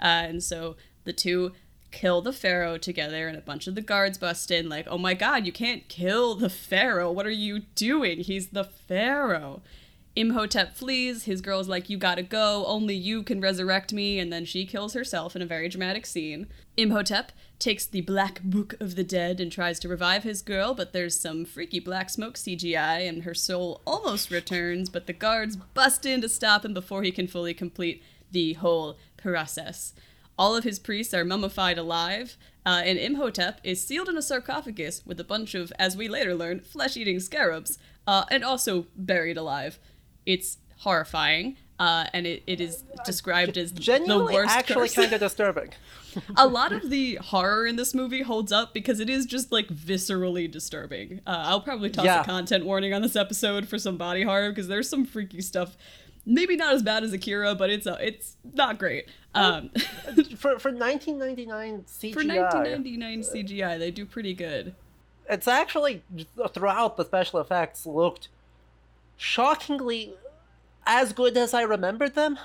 uh, 0.00 0.26
and 0.26 0.42
so 0.42 0.76
the 1.04 1.12
two 1.12 1.52
kill 1.92 2.22
the 2.22 2.32
pharaoh 2.32 2.76
together, 2.76 3.28
and 3.28 3.36
a 3.36 3.40
bunch 3.40 3.68
of 3.68 3.76
the 3.76 3.80
guards 3.80 4.18
bust 4.18 4.50
in, 4.50 4.68
like, 4.68 4.86
"Oh 4.88 4.98
my 4.98 5.14
god, 5.14 5.46
you 5.46 5.52
can't 5.52 5.88
kill 5.88 6.34
the 6.34 6.50
pharaoh! 6.50 7.12
What 7.12 7.26
are 7.26 7.30
you 7.30 7.60
doing? 7.76 8.20
He's 8.20 8.48
the 8.48 8.64
pharaoh." 8.64 9.62
Imhotep 10.16 10.76
flees. 10.76 11.24
His 11.24 11.40
girl's 11.40 11.68
like, 11.68 11.90
You 11.90 11.98
gotta 11.98 12.22
go. 12.22 12.64
Only 12.66 12.94
you 12.94 13.24
can 13.24 13.40
resurrect 13.40 13.92
me. 13.92 14.20
And 14.20 14.32
then 14.32 14.44
she 14.44 14.64
kills 14.64 14.94
herself 14.94 15.34
in 15.34 15.42
a 15.42 15.46
very 15.46 15.68
dramatic 15.68 16.06
scene. 16.06 16.46
Imhotep 16.76 17.32
takes 17.58 17.86
the 17.86 18.00
Black 18.00 18.42
Book 18.42 18.74
of 18.80 18.96
the 18.96 19.04
Dead 19.04 19.40
and 19.40 19.50
tries 19.50 19.78
to 19.80 19.88
revive 19.88 20.22
his 20.22 20.42
girl, 20.42 20.74
but 20.74 20.92
there's 20.92 21.18
some 21.18 21.44
freaky 21.44 21.80
black 21.80 22.10
smoke 22.10 22.34
CGI, 22.34 23.08
and 23.08 23.22
her 23.22 23.34
soul 23.34 23.80
almost 23.86 24.30
returns, 24.30 24.90
but 24.90 25.06
the 25.06 25.12
guards 25.12 25.56
bust 25.56 26.04
in 26.04 26.20
to 26.20 26.28
stop 26.28 26.64
him 26.64 26.74
before 26.74 27.02
he 27.02 27.12
can 27.12 27.26
fully 27.26 27.54
complete 27.54 28.02
the 28.30 28.54
whole 28.54 28.98
process. 29.16 29.94
All 30.36 30.56
of 30.56 30.64
his 30.64 30.78
priests 30.78 31.14
are 31.14 31.24
mummified 31.24 31.78
alive, 31.78 32.36
uh, 32.66 32.82
and 32.84 32.98
Imhotep 32.98 33.60
is 33.62 33.84
sealed 33.84 34.08
in 34.08 34.16
a 34.16 34.22
sarcophagus 34.22 35.02
with 35.06 35.20
a 35.20 35.24
bunch 35.24 35.54
of, 35.54 35.72
as 35.78 35.96
we 35.96 36.08
later 36.08 36.34
learn, 36.34 36.60
flesh 36.60 36.96
eating 36.96 37.20
scarabs, 37.20 37.78
uh, 38.06 38.24
and 38.30 38.44
also 38.44 38.86
buried 38.96 39.36
alive. 39.36 39.78
It's 40.26 40.58
horrifying, 40.78 41.56
uh, 41.78 42.06
and 42.12 42.26
it, 42.26 42.42
it 42.46 42.60
is 42.60 42.84
described 43.04 43.58
as 43.58 43.72
Genuinely 43.72 44.34
the 44.34 44.40
worst. 44.40 44.54
Actually, 44.54 44.88
kind 44.88 45.12
of 45.12 45.20
disturbing. 45.20 45.70
a 46.36 46.46
lot 46.46 46.72
of 46.72 46.90
the 46.90 47.16
horror 47.16 47.66
in 47.66 47.76
this 47.76 47.94
movie 47.94 48.22
holds 48.22 48.52
up 48.52 48.72
because 48.72 49.00
it 49.00 49.10
is 49.10 49.26
just 49.26 49.50
like 49.50 49.66
viscerally 49.68 50.50
disturbing. 50.50 51.20
Uh, 51.26 51.42
I'll 51.46 51.60
probably 51.60 51.90
toss 51.90 52.04
yeah. 52.04 52.20
a 52.20 52.24
content 52.24 52.64
warning 52.64 52.94
on 52.94 53.02
this 53.02 53.16
episode 53.16 53.68
for 53.68 53.78
some 53.78 53.96
body 53.96 54.22
horror 54.22 54.50
because 54.50 54.68
there's 54.68 54.88
some 54.88 55.04
freaky 55.04 55.40
stuff. 55.40 55.76
Maybe 56.24 56.56
not 56.56 56.72
as 56.74 56.82
bad 56.82 57.02
as 57.04 57.12
Akira, 57.12 57.54
but 57.54 57.70
it's 57.70 57.86
uh, 57.86 57.98
it's 58.00 58.36
not 58.52 58.78
great. 58.78 59.08
Um, 59.34 59.70
for 60.36 60.58
for 60.58 60.70
1999 60.70 61.84
CGI. 61.88 62.12
For 62.12 62.24
1999 62.24 63.20
CGI, 63.22 63.78
they 63.78 63.90
do 63.90 64.06
pretty 64.06 64.32
good. 64.32 64.74
It's 65.28 65.48
actually 65.48 66.02
throughout 66.52 66.96
the 66.96 67.04
special 67.04 67.40
effects 67.40 67.84
looked 67.84 68.28
shockingly 69.16 70.14
as 70.86 71.12
good 71.12 71.36
as 71.36 71.54
I 71.54 71.62
remembered 71.62 72.14
them. 72.14 72.38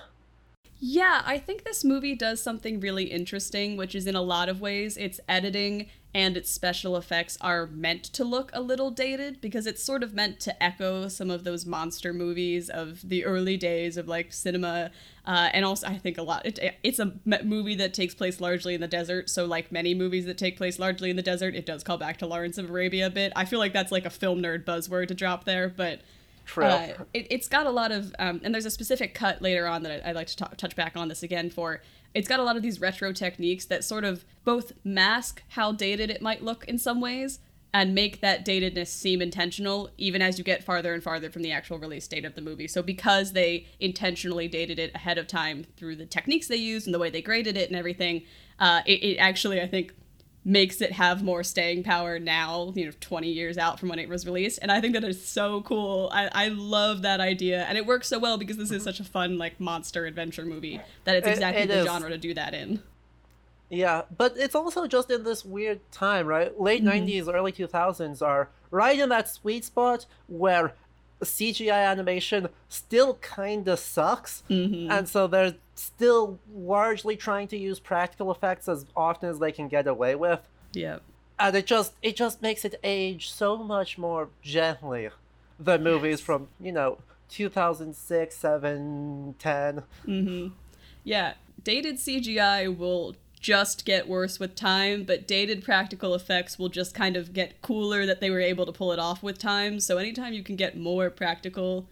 Yeah, 0.81 1.23
I 1.25 1.37
think 1.37 1.65
this 1.65 1.83
movie 1.83 2.15
does 2.15 2.41
something 2.41 2.79
really 2.79 3.05
interesting, 3.05 3.75
which 3.75 3.93
is 3.93 4.07
in 4.07 4.15
a 4.15 4.21
lot 4.21 4.47
of 4.47 4.61
ways 4.61 4.95
its 4.95 5.19
editing 5.27 5.87
and 6.13 6.37
its 6.37 6.49
special 6.49 6.95
effects 6.95 7.37
are 7.41 7.67
meant 7.67 8.03
to 8.05 8.23
look 8.23 8.49
a 8.53 8.61
little 8.61 8.89
dated 8.89 9.41
because 9.41 9.67
it's 9.67 9.83
sort 9.83 10.03
of 10.03 10.13
meant 10.13 10.39
to 10.39 10.63
echo 10.63 11.09
some 11.09 11.29
of 11.29 11.43
those 11.43 11.65
monster 11.65 12.13
movies 12.13 12.69
of 12.69 13.07
the 13.07 13.25
early 13.25 13.57
days 13.57 13.97
of 13.97 14.07
like 14.07 14.31
cinema. 14.31 14.89
Uh, 15.25 15.49
and 15.53 15.65
also, 15.65 15.85
I 15.85 15.97
think 15.97 16.17
a 16.17 16.23
lot, 16.23 16.45
it, 16.45 16.77
it's 16.81 16.97
a 16.97 17.13
movie 17.43 17.75
that 17.75 17.93
takes 17.93 18.15
place 18.15 18.39
largely 18.39 18.73
in 18.73 18.79
the 18.79 18.87
desert. 18.87 19.29
So, 19.29 19.45
like 19.45 19.73
many 19.73 19.93
movies 19.93 20.25
that 20.25 20.37
take 20.37 20.57
place 20.57 20.79
largely 20.79 21.09
in 21.09 21.17
the 21.17 21.21
desert, 21.21 21.55
it 21.55 21.65
does 21.65 21.83
call 21.83 21.97
back 21.97 22.17
to 22.19 22.25
Lawrence 22.25 22.57
of 22.57 22.69
Arabia 22.69 23.07
a 23.07 23.11
bit. 23.11 23.33
I 23.35 23.43
feel 23.43 23.59
like 23.59 23.73
that's 23.73 23.91
like 23.91 24.05
a 24.05 24.09
film 24.09 24.41
nerd 24.41 24.63
buzzword 24.63 25.09
to 25.09 25.13
drop 25.13 25.43
there, 25.43 25.67
but 25.67 25.99
True. 26.49 26.65
Uh, 26.65 26.93
it, 27.13 27.31
has 27.31 27.47
got 27.47 27.67
a 27.67 27.69
lot 27.69 27.91
of, 27.91 28.15
um, 28.17 28.41
and 28.43 28.51
there's 28.51 28.65
a 28.65 28.71
specific 28.71 29.13
cut 29.13 29.39
later 29.39 29.67
on 29.67 29.83
that 29.83 30.03
I, 30.03 30.07
would 30.07 30.15
like 30.15 30.27
to 30.27 30.35
talk, 30.35 30.57
touch 30.57 30.75
back 30.75 30.97
on 30.97 31.07
this 31.07 31.21
again 31.21 31.51
for. 31.51 31.83
It's 32.15 32.27
got 32.27 32.39
a 32.39 32.43
lot 32.43 32.57
of 32.57 32.63
these 32.63 32.81
retro 32.81 33.13
techniques 33.13 33.65
that 33.65 33.83
sort 33.83 34.03
of 34.03 34.25
both 34.45 34.71
mask 34.83 35.43
how 35.49 35.71
dated 35.71 36.09
it 36.09 36.23
might 36.23 36.43
look 36.43 36.67
in 36.67 36.79
some 36.79 37.01
ways 37.01 37.37
and 37.71 37.93
make 37.93 38.21
that 38.21 38.43
datedness 38.43 38.87
seem 38.87 39.21
intentional 39.21 39.91
even 39.99 40.23
as 40.23 40.39
you 40.39 40.43
get 40.43 40.63
farther 40.63 40.95
and 40.95 41.03
farther 41.03 41.29
from 41.29 41.43
the 41.43 41.51
actual 41.51 41.77
release 41.77 42.07
date 42.07 42.25
of 42.25 42.33
the 42.33 42.41
movie. 42.41 42.67
So 42.67 42.81
because 42.81 43.33
they 43.33 43.67
intentionally 43.79 44.47
dated 44.47 44.79
it 44.79 44.89
ahead 44.95 45.19
of 45.19 45.27
time 45.27 45.67
through 45.77 45.97
the 45.97 46.07
techniques 46.07 46.47
they 46.47 46.55
used 46.55 46.87
and 46.87 46.95
the 46.95 46.99
way 46.99 47.11
they 47.11 47.21
graded 47.21 47.57
it 47.57 47.69
and 47.69 47.77
everything, 47.77 48.23
uh, 48.57 48.81
it, 48.87 49.03
it 49.03 49.17
actually 49.17 49.61
I 49.61 49.67
think 49.67 49.93
makes 50.45 50.81
it 50.81 50.93
have 50.93 51.21
more 51.21 51.43
staying 51.43 51.83
power 51.83 52.17
now, 52.17 52.71
you 52.75 52.85
know, 52.85 52.91
20 52.99 53.29
years 53.29 53.57
out 53.57 53.79
from 53.79 53.89
when 53.89 53.99
it 53.99 54.09
was 54.09 54.25
released. 54.25 54.59
And 54.61 54.71
I 54.71 54.81
think 54.81 54.93
that 54.93 55.03
is 55.03 55.23
so 55.23 55.61
cool. 55.61 56.09
I, 56.13 56.29
I 56.31 56.47
love 56.47 57.01
that 57.01 57.19
idea. 57.19 57.63
And 57.65 57.77
it 57.77 57.85
works 57.85 58.07
so 58.07 58.19
well 58.19 58.37
because 58.37 58.57
this 58.57 58.71
is 58.71 58.83
such 58.83 58.99
a 58.99 59.03
fun, 59.03 59.37
like, 59.37 59.59
monster 59.59 60.05
adventure 60.05 60.45
movie 60.45 60.79
that 61.03 61.17
it's 61.17 61.27
exactly 61.27 61.63
it, 61.63 61.69
it 61.69 61.73
the 61.73 61.79
is. 61.81 61.85
genre 61.85 62.09
to 62.09 62.17
do 62.17 62.33
that 62.33 62.53
in. 62.53 62.81
Yeah, 63.69 64.03
but 64.17 64.35
it's 64.35 64.55
also 64.55 64.87
just 64.87 65.11
in 65.11 65.23
this 65.23 65.45
weird 65.45 65.79
time, 65.91 66.25
right? 66.25 66.59
Late 66.59 66.83
mm-hmm. 66.83 67.05
90s, 67.05 67.31
early 67.33 67.51
2000s 67.51 68.21
are 68.21 68.49
right 68.71 68.97
in 68.97 69.09
that 69.09 69.29
sweet 69.29 69.65
spot 69.65 70.05
where 70.27 70.73
CGI 71.21 71.85
animation 71.85 72.49
still 72.67 73.15
kind 73.15 73.67
of 73.67 73.79
sucks. 73.79 74.43
Mm-hmm. 74.49 74.91
And 74.91 75.07
so 75.07 75.27
they're 75.27 75.55
still 75.75 76.39
largely 76.53 77.15
trying 77.15 77.47
to 77.49 77.57
use 77.57 77.79
practical 77.79 78.31
effects 78.31 78.67
as 78.67 78.85
often 78.95 79.29
as 79.29 79.39
they 79.39 79.51
can 79.51 79.67
get 79.67 79.87
away 79.87 80.15
with. 80.15 80.39
Yeah. 80.73 80.99
And 81.37 81.55
it 81.55 81.65
just 81.65 81.93
it 82.01 82.15
just 82.15 82.41
makes 82.41 82.65
it 82.65 82.79
age 82.83 83.31
so 83.31 83.57
much 83.57 83.97
more 83.97 84.29
gently 84.41 85.09
than 85.59 85.83
movies 85.83 86.21
from, 86.21 86.47
you 86.59 86.71
know, 86.71 86.99
2006, 87.29 88.35
7, 88.35 89.35
10. 89.37 89.83
Mm-hmm. 90.05 90.47
Yeah, 91.03 91.33
dated 91.63 91.95
CGI 91.95 92.75
will 92.75 93.15
just 93.39 93.85
get 93.85 94.07
worse 94.07 94.39
with 94.39 94.55
time, 94.55 95.03
but 95.03 95.27
dated 95.27 95.63
practical 95.63 96.13
effects 96.13 96.59
will 96.59 96.69
just 96.69 96.93
kind 96.93 97.15
of 97.15 97.33
get 97.33 97.61
cooler 97.61 98.05
that 98.05 98.19
they 98.19 98.29
were 98.29 98.41
able 98.41 98.65
to 98.65 98.71
pull 98.71 98.91
it 98.91 98.99
off 98.99 99.23
with 99.23 99.37
time. 99.37 99.79
So 99.79 99.97
anytime 99.97 100.33
you 100.33 100.43
can 100.43 100.55
get 100.55 100.77
more 100.77 101.09
practical 101.09 101.87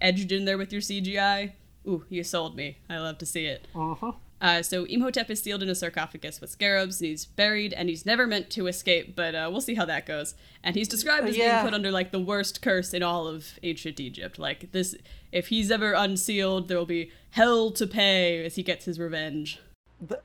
edged 0.00 0.32
in 0.32 0.46
there 0.46 0.58
with 0.58 0.72
your 0.72 0.80
CGI, 0.80 1.52
ooh, 1.86 2.04
you 2.08 2.24
sold 2.24 2.56
me. 2.56 2.78
I 2.88 2.98
love 2.98 3.18
to 3.18 3.26
see 3.26 3.46
it. 3.46 3.68
Uh-huh. 3.74 4.12
Uh, 4.38 4.62
so 4.62 4.84
Imhotep 4.84 5.30
is 5.30 5.40
sealed 5.40 5.62
in 5.62 5.68
a 5.70 5.74
sarcophagus 5.74 6.42
with 6.42 6.50
scarabs, 6.50 7.00
and 7.00 7.08
he's 7.08 7.24
buried, 7.24 7.72
and 7.72 7.88
he's 7.88 8.04
never 8.04 8.26
meant 8.26 8.50
to 8.50 8.66
escape, 8.66 9.16
but 9.16 9.34
uh, 9.34 9.48
we'll 9.50 9.62
see 9.62 9.74
how 9.74 9.86
that 9.86 10.04
goes. 10.04 10.34
And 10.62 10.76
he's 10.76 10.88
described 10.88 11.26
as 11.26 11.38
yeah. 11.38 11.62
being 11.62 11.70
put 11.70 11.74
under 11.74 11.90
like 11.90 12.10
the 12.10 12.20
worst 12.20 12.60
curse 12.60 12.92
in 12.92 13.02
all 13.02 13.26
of 13.26 13.58
ancient 13.62 13.98
Egypt. 13.98 14.38
Like 14.38 14.72
this, 14.72 14.94
if 15.32 15.48
he's 15.48 15.70
ever 15.70 15.92
unsealed, 15.92 16.68
there 16.68 16.76
will 16.76 16.84
be 16.84 17.10
hell 17.30 17.70
to 17.72 17.86
pay 17.86 18.44
as 18.44 18.56
he 18.56 18.62
gets 18.62 18.84
his 18.84 18.98
revenge 18.98 19.58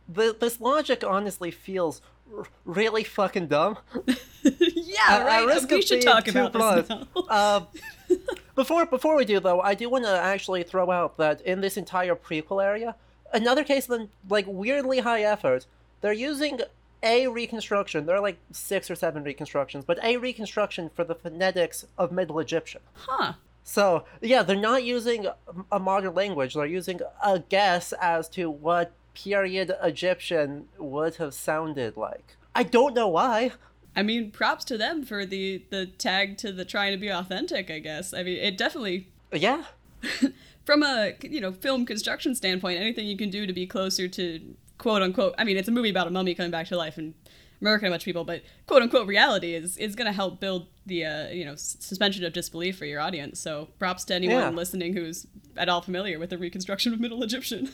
this 0.07 0.59
logic 0.59 1.03
honestly 1.05 1.51
feels 1.51 2.01
r- 2.35 2.45
really 2.65 3.03
fucking 3.03 3.47
dumb. 3.47 3.77
yeah, 4.43 5.23
right. 5.23 5.69
we 5.69 5.81
should 5.81 6.01
talk 6.01 6.27
about 6.27 6.53
blunt. 6.53 6.87
this 6.87 6.97
now. 7.15 7.21
uh, 7.29 7.61
before 8.55 8.85
before 8.85 9.15
we 9.15 9.25
do 9.25 9.39
though, 9.39 9.61
I 9.61 9.75
do 9.75 9.89
want 9.89 10.05
to 10.05 10.11
actually 10.11 10.63
throw 10.63 10.91
out 10.91 11.17
that 11.17 11.41
in 11.41 11.61
this 11.61 11.77
entire 11.77 12.15
prequel 12.15 12.63
area, 12.63 12.95
another 13.33 13.63
case 13.63 13.89
of 13.89 14.09
like 14.29 14.45
weirdly 14.47 14.99
high 14.99 15.23
effort. 15.23 15.65
They're 16.01 16.13
using 16.13 16.59
a 17.03 17.27
reconstruction. 17.27 18.05
There 18.05 18.15
are 18.15 18.21
like 18.21 18.37
six 18.51 18.89
or 18.89 18.95
seven 18.95 19.23
reconstructions, 19.23 19.85
but 19.85 20.03
a 20.03 20.17
reconstruction 20.17 20.89
for 20.93 21.03
the 21.03 21.15
phonetics 21.15 21.85
of 21.97 22.11
Middle 22.11 22.39
Egyptian. 22.39 22.81
Huh. 22.93 23.33
So 23.63 24.05
yeah, 24.21 24.43
they're 24.43 24.55
not 24.55 24.83
using 24.83 25.27
a 25.71 25.79
modern 25.79 26.13
language. 26.13 26.55
They're 26.55 26.65
using 26.65 26.99
a 27.23 27.39
guess 27.39 27.93
as 27.93 28.27
to 28.29 28.49
what 28.49 28.91
period 29.13 29.71
Egyptian 29.81 30.67
would 30.77 31.15
have 31.15 31.33
sounded 31.33 31.97
like. 31.97 32.35
I 32.53 32.63
don't 32.63 32.93
know 32.93 33.07
why. 33.07 33.51
I 33.95 34.03
mean, 34.03 34.31
props 34.31 34.63
to 34.65 34.77
them 34.77 35.03
for 35.03 35.25
the 35.25 35.63
the 35.69 35.85
tag 35.85 36.37
to 36.39 36.51
the 36.51 36.65
trying 36.65 36.91
to 36.91 36.97
be 36.97 37.09
authentic. 37.09 37.69
I 37.69 37.79
guess. 37.79 38.13
I 38.13 38.23
mean, 38.23 38.37
it 38.37 38.57
definitely. 38.57 39.07
Yeah. 39.33 39.63
from 40.65 40.83
a 40.83 41.13
you 41.21 41.41
know 41.41 41.51
film 41.51 41.85
construction 41.85 42.35
standpoint, 42.35 42.79
anything 42.79 43.07
you 43.07 43.17
can 43.17 43.29
do 43.29 43.45
to 43.45 43.53
be 43.53 43.65
closer 43.65 44.07
to 44.07 44.55
quote 44.77 45.01
unquote. 45.01 45.35
I 45.37 45.43
mean, 45.43 45.57
it's 45.57 45.67
a 45.67 45.71
movie 45.71 45.89
about 45.89 46.07
a 46.07 46.11
mummy 46.11 46.35
coming 46.35 46.51
back 46.51 46.67
to 46.67 46.77
life 46.77 46.97
and 46.97 47.13
murdering 47.61 47.91
a 47.91 47.93
bunch 47.93 48.03
of 48.03 48.05
people, 48.05 48.23
but 48.23 48.41
quote 48.67 48.81
unquote 48.81 49.07
reality 49.07 49.53
is 49.53 49.77
is 49.77 49.95
going 49.95 50.07
to 50.07 50.11
help 50.11 50.39
build 50.39 50.67
the 50.85 51.05
uh, 51.05 51.27
you 51.29 51.45
know 51.45 51.55
suspension 51.55 52.23
of 52.25 52.33
disbelief 52.33 52.77
for 52.77 52.85
your 52.85 52.99
audience. 52.99 53.39
So 53.39 53.69
props 53.79 54.03
to 54.05 54.15
anyone 54.15 54.37
yeah. 54.37 54.49
listening 54.49 54.93
who's 54.93 55.27
at 55.55 55.69
all 55.69 55.81
familiar 55.81 56.19
with 56.19 56.29
the 56.29 56.37
reconstruction 56.37 56.93
of 56.93 56.99
Middle 56.99 57.23
Egyptian. 57.23 57.71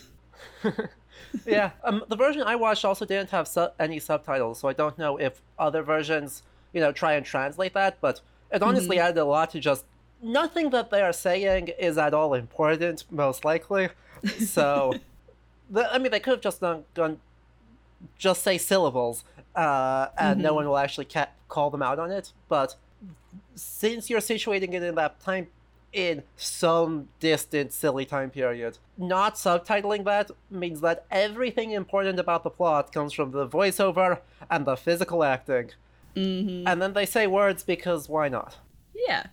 yeah, 1.45 1.71
um, 1.83 2.03
the 2.07 2.15
version 2.15 2.43
I 2.43 2.55
watched 2.55 2.85
also 2.85 3.05
didn't 3.05 3.29
have 3.31 3.47
su- 3.47 3.69
any 3.79 3.99
subtitles, 3.99 4.59
so 4.59 4.67
I 4.67 4.73
don't 4.73 4.97
know 4.97 5.17
if 5.17 5.41
other 5.57 5.83
versions, 5.83 6.43
you 6.73 6.81
know, 6.81 6.91
try 6.91 7.13
and 7.13 7.25
translate 7.25 7.73
that. 7.73 7.99
But 8.01 8.21
it 8.51 8.61
honestly 8.61 8.97
mm-hmm. 8.97 9.07
added 9.07 9.19
a 9.19 9.25
lot 9.25 9.51
to 9.51 9.59
just 9.59 9.85
nothing 10.21 10.69
that 10.71 10.89
they 10.89 11.01
are 11.01 11.13
saying 11.13 11.69
is 11.79 11.97
at 11.97 12.13
all 12.13 12.33
important, 12.33 13.05
most 13.11 13.45
likely. 13.45 13.89
So, 14.39 14.93
the, 15.69 15.91
I 15.93 15.97
mean, 15.97 16.11
they 16.11 16.19
could 16.19 16.31
have 16.31 16.41
just 16.41 16.61
done, 16.61 16.85
gone, 16.93 17.19
just 18.17 18.43
say 18.43 18.57
syllables, 18.57 19.23
uh, 19.55 20.07
and 20.17 20.37
mm-hmm. 20.37 20.43
no 20.43 20.53
one 20.53 20.67
will 20.67 20.77
actually 20.77 21.05
ca- 21.05 21.29
call 21.49 21.69
them 21.69 21.81
out 21.81 21.99
on 21.99 22.11
it. 22.11 22.31
But 22.49 22.75
since 23.55 24.09
you're 24.09 24.19
situating 24.19 24.73
it 24.73 24.83
in 24.83 24.95
that 24.95 25.19
time 25.19 25.47
in 25.97 26.21
some 26.35 27.07
distant, 27.19 27.73
silly 27.73 28.05
time 28.05 28.29
period. 28.29 28.77
Not 28.97 29.33
subtitling 29.33 30.05
that 30.05 30.29
means 30.51 30.81
that 30.81 31.05
everything 31.09 31.71
important 31.71 32.19
about 32.19 32.43
the 32.43 32.51
plot 32.51 32.93
comes 32.93 33.13
from 33.13 33.31
the 33.31 33.47
voiceover 33.47 34.19
and 34.49 34.67
the 34.67 34.77
physical 34.77 35.23
acting. 35.23 35.71
Mm-hmm. 36.15 36.67
And 36.67 36.79
then 36.79 36.93
they 36.93 37.07
say 37.07 37.25
words 37.25 37.63
because 37.63 38.07
why 38.07 38.29
not? 38.29 38.57
Yeah 38.93 39.27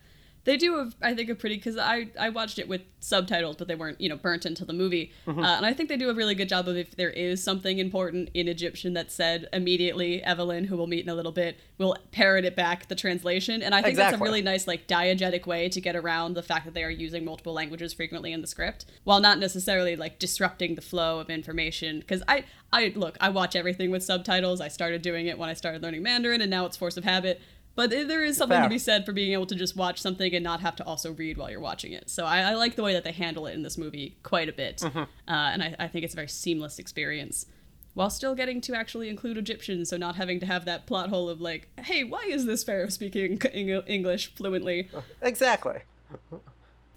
they 0.44 0.56
do 0.56 0.76
a, 0.76 0.90
I 1.02 1.14
think 1.14 1.30
a 1.30 1.34
pretty 1.34 1.56
because 1.56 1.78
I 1.78 2.08
I 2.18 2.28
watched 2.28 2.58
it 2.58 2.68
with 2.68 2.82
subtitles, 3.00 3.56
but 3.56 3.66
they 3.66 3.74
weren't 3.74 4.00
you 4.00 4.08
know 4.08 4.16
burnt 4.16 4.44
into 4.44 4.64
the 4.64 4.72
movie, 4.72 5.12
mm-hmm. 5.26 5.42
uh, 5.42 5.56
and 5.56 5.66
I 5.66 5.72
think 5.72 5.88
they 5.88 5.96
do 5.96 6.10
a 6.10 6.14
really 6.14 6.34
good 6.34 6.48
job 6.48 6.68
of 6.68 6.76
if 6.76 6.96
there 6.96 7.10
is 7.10 7.42
something 7.42 7.78
important 7.78 8.30
in 8.34 8.48
Egyptian 8.48 8.92
that's 8.92 9.14
said 9.14 9.48
immediately, 9.52 10.22
Evelyn, 10.22 10.64
who 10.64 10.76
we'll 10.76 10.86
meet 10.86 11.04
in 11.04 11.08
a 11.08 11.14
little 11.14 11.32
bit, 11.32 11.58
will 11.78 11.96
parrot 12.12 12.44
it 12.44 12.54
back 12.54 12.88
the 12.88 12.94
translation, 12.94 13.62
and 13.62 13.74
I 13.74 13.78
think 13.78 13.92
exactly. 13.92 14.12
that's 14.12 14.20
a 14.20 14.24
really 14.24 14.42
nice 14.42 14.66
like 14.66 14.86
diegetic 14.86 15.46
way 15.46 15.68
to 15.70 15.80
get 15.80 15.96
around 15.96 16.34
the 16.34 16.42
fact 16.42 16.66
that 16.66 16.74
they 16.74 16.84
are 16.84 16.90
using 16.90 17.24
multiple 17.24 17.54
languages 17.54 17.94
frequently 17.94 18.32
in 18.32 18.40
the 18.42 18.46
script, 18.46 18.84
while 19.04 19.20
not 19.20 19.38
necessarily 19.38 19.96
like 19.96 20.18
disrupting 20.18 20.74
the 20.74 20.82
flow 20.82 21.20
of 21.20 21.30
information. 21.30 22.00
Because 22.00 22.22
I 22.28 22.44
I 22.72 22.92
look 22.94 23.16
I 23.20 23.30
watch 23.30 23.56
everything 23.56 23.90
with 23.90 24.02
subtitles. 24.02 24.60
I 24.60 24.68
started 24.68 25.00
doing 25.00 25.26
it 25.26 25.38
when 25.38 25.48
I 25.48 25.54
started 25.54 25.82
learning 25.82 26.02
Mandarin, 26.02 26.42
and 26.42 26.50
now 26.50 26.66
it's 26.66 26.76
force 26.76 26.96
of 26.96 27.04
habit. 27.04 27.40
But 27.76 27.90
there 27.90 28.22
is 28.22 28.36
something 28.36 28.56
Fair. 28.56 28.64
to 28.64 28.68
be 28.68 28.78
said 28.78 29.04
for 29.04 29.12
being 29.12 29.32
able 29.32 29.46
to 29.46 29.54
just 29.56 29.76
watch 29.76 30.00
something 30.00 30.32
and 30.32 30.44
not 30.44 30.60
have 30.60 30.76
to 30.76 30.84
also 30.84 31.12
read 31.12 31.36
while 31.36 31.50
you're 31.50 31.60
watching 31.60 31.92
it. 31.92 32.08
So 32.08 32.24
I, 32.24 32.40
I 32.40 32.54
like 32.54 32.76
the 32.76 32.84
way 32.84 32.92
that 32.92 33.02
they 33.02 33.10
handle 33.10 33.46
it 33.46 33.54
in 33.54 33.62
this 33.62 33.76
movie 33.76 34.16
quite 34.22 34.48
a 34.48 34.52
bit. 34.52 34.78
Mm-hmm. 34.78 34.98
Uh, 34.98 35.04
and 35.26 35.62
I, 35.62 35.76
I, 35.80 35.88
think 35.88 36.04
it's 36.04 36.14
a 36.14 36.16
very 36.16 36.28
seamless 36.28 36.78
experience 36.78 37.46
while 37.94 38.10
still 38.10 38.34
getting 38.34 38.60
to 38.60 38.74
actually 38.74 39.08
include 39.08 39.38
Egyptians, 39.38 39.88
so 39.88 39.96
not 39.96 40.16
having 40.16 40.40
to 40.40 40.46
have 40.46 40.64
that 40.66 40.86
plot 40.86 41.08
hole 41.08 41.28
of 41.28 41.40
like, 41.40 41.68
hey, 41.80 42.04
why 42.04 42.24
is 42.28 42.44
this 42.44 42.62
pharaoh 42.62 42.88
speaking 42.88 43.40
English 43.52 44.34
fluently? 44.34 44.88
Exactly. 45.22 45.80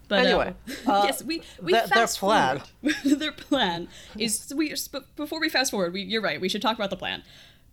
But 0.08 0.26
anyway, 0.26 0.54
uh, 0.86 0.92
uh, 0.92 1.02
yes, 1.04 1.22
we 1.22 1.42
we 1.62 1.72
th- 1.72 1.86
fast 1.86 2.20
their 2.20 2.28
plan. 2.28 2.62
their 3.04 3.32
plan 3.32 3.88
is 4.16 4.52
we 4.56 4.74
before 5.16 5.38
we 5.38 5.50
fast 5.50 5.70
forward. 5.70 5.92
We, 5.92 6.02
you're 6.02 6.22
right. 6.22 6.40
We 6.40 6.48
should 6.48 6.62
talk 6.62 6.76
about 6.76 6.90
the 6.90 6.96
plan. 6.96 7.22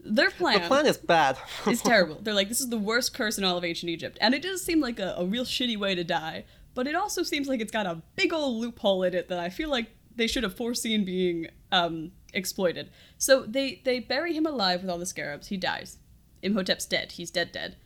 Their 0.06 0.30
plan. 0.30 0.62
The 0.62 0.68
plan 0.68 0.86
is 0.86 0.98
bad. 0.98 1.38
it's 1.66 1.82
terrible. 1.82 2.20
They're 2.22 2.34
like, 2.34 2.50
this 2.50 2.62
is 2.62 2.70
the 2.70 2.78
worst 2.78 3.14
curse 3.14 3.38
in 3.38 3.44
all 3.44 3.58
of 3.58 3.66
ancient 3.66 3.90
Egypt, 3.90 4.18
and 4.22 4.34
it 4.34 4.44
does 4.44 4.64
seem 4.64 4.80
like 4.80 5.00
a, 5.00 5.16
a 5.18 5.26
real 5.26 5.46
shitty 5.46 5.78
way 5.78 5.96
to 5.96 6.04
die. 6.04 6.46
But 6.76 6.88
it 6.88 6.96
also 6.96 7.24
seems 7.24 7.48
like 7.48 7.62
it's 7.62 7.72
got 7.72 7.86
a 7.86 8.02
big 8.16 8.34
old 8.34 8.58
loophole 8.58 9.04
in 9.04 9.14
it 9.14 9.30
that 9.30 9.40
I 9.40 9.50
feel 9.50 9.70
like 9.70 9.90
they 10.16 10.28
should 10.28 10.44
have 10.44 10.56
foreseen 10.56 11.06
being 11.06 11.48
um, 11.72 12.12
exploited. 12.34 12.90
So 13.18 13.44
they 13.44 13.82
they 13.84 14.00
bury 14.00 14.34
him 14.34 14.46
alive 14.46 14.82
with 14.82 14.90
all 14.90 14.98
the 14.98 15.06
scarabs. 15.06 15.48
He 15.48 15.58
dies. 15.58 15.98
Imhotep's 16.44 16.86
dead. 16.86 17.14
He's 17.14 17.32
dead 17.32 17.52
dead. 17.52 17.78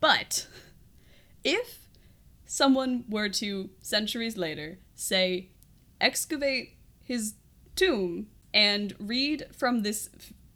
But 0.00 0.46
if 1.44 1.88
someone 2.46 3.04
were 3.08 3.28
to 3.28 3.70
centuries 3.80 4.36
later 4.36 4.78
say 4.94 5.48
excavate 6.00 6.76
his 7.02 7.34
tomb 7.74 8.26
and 8.52 8.94
read 8.98 9.46
from 9.52 9.82
this 9.82 10.08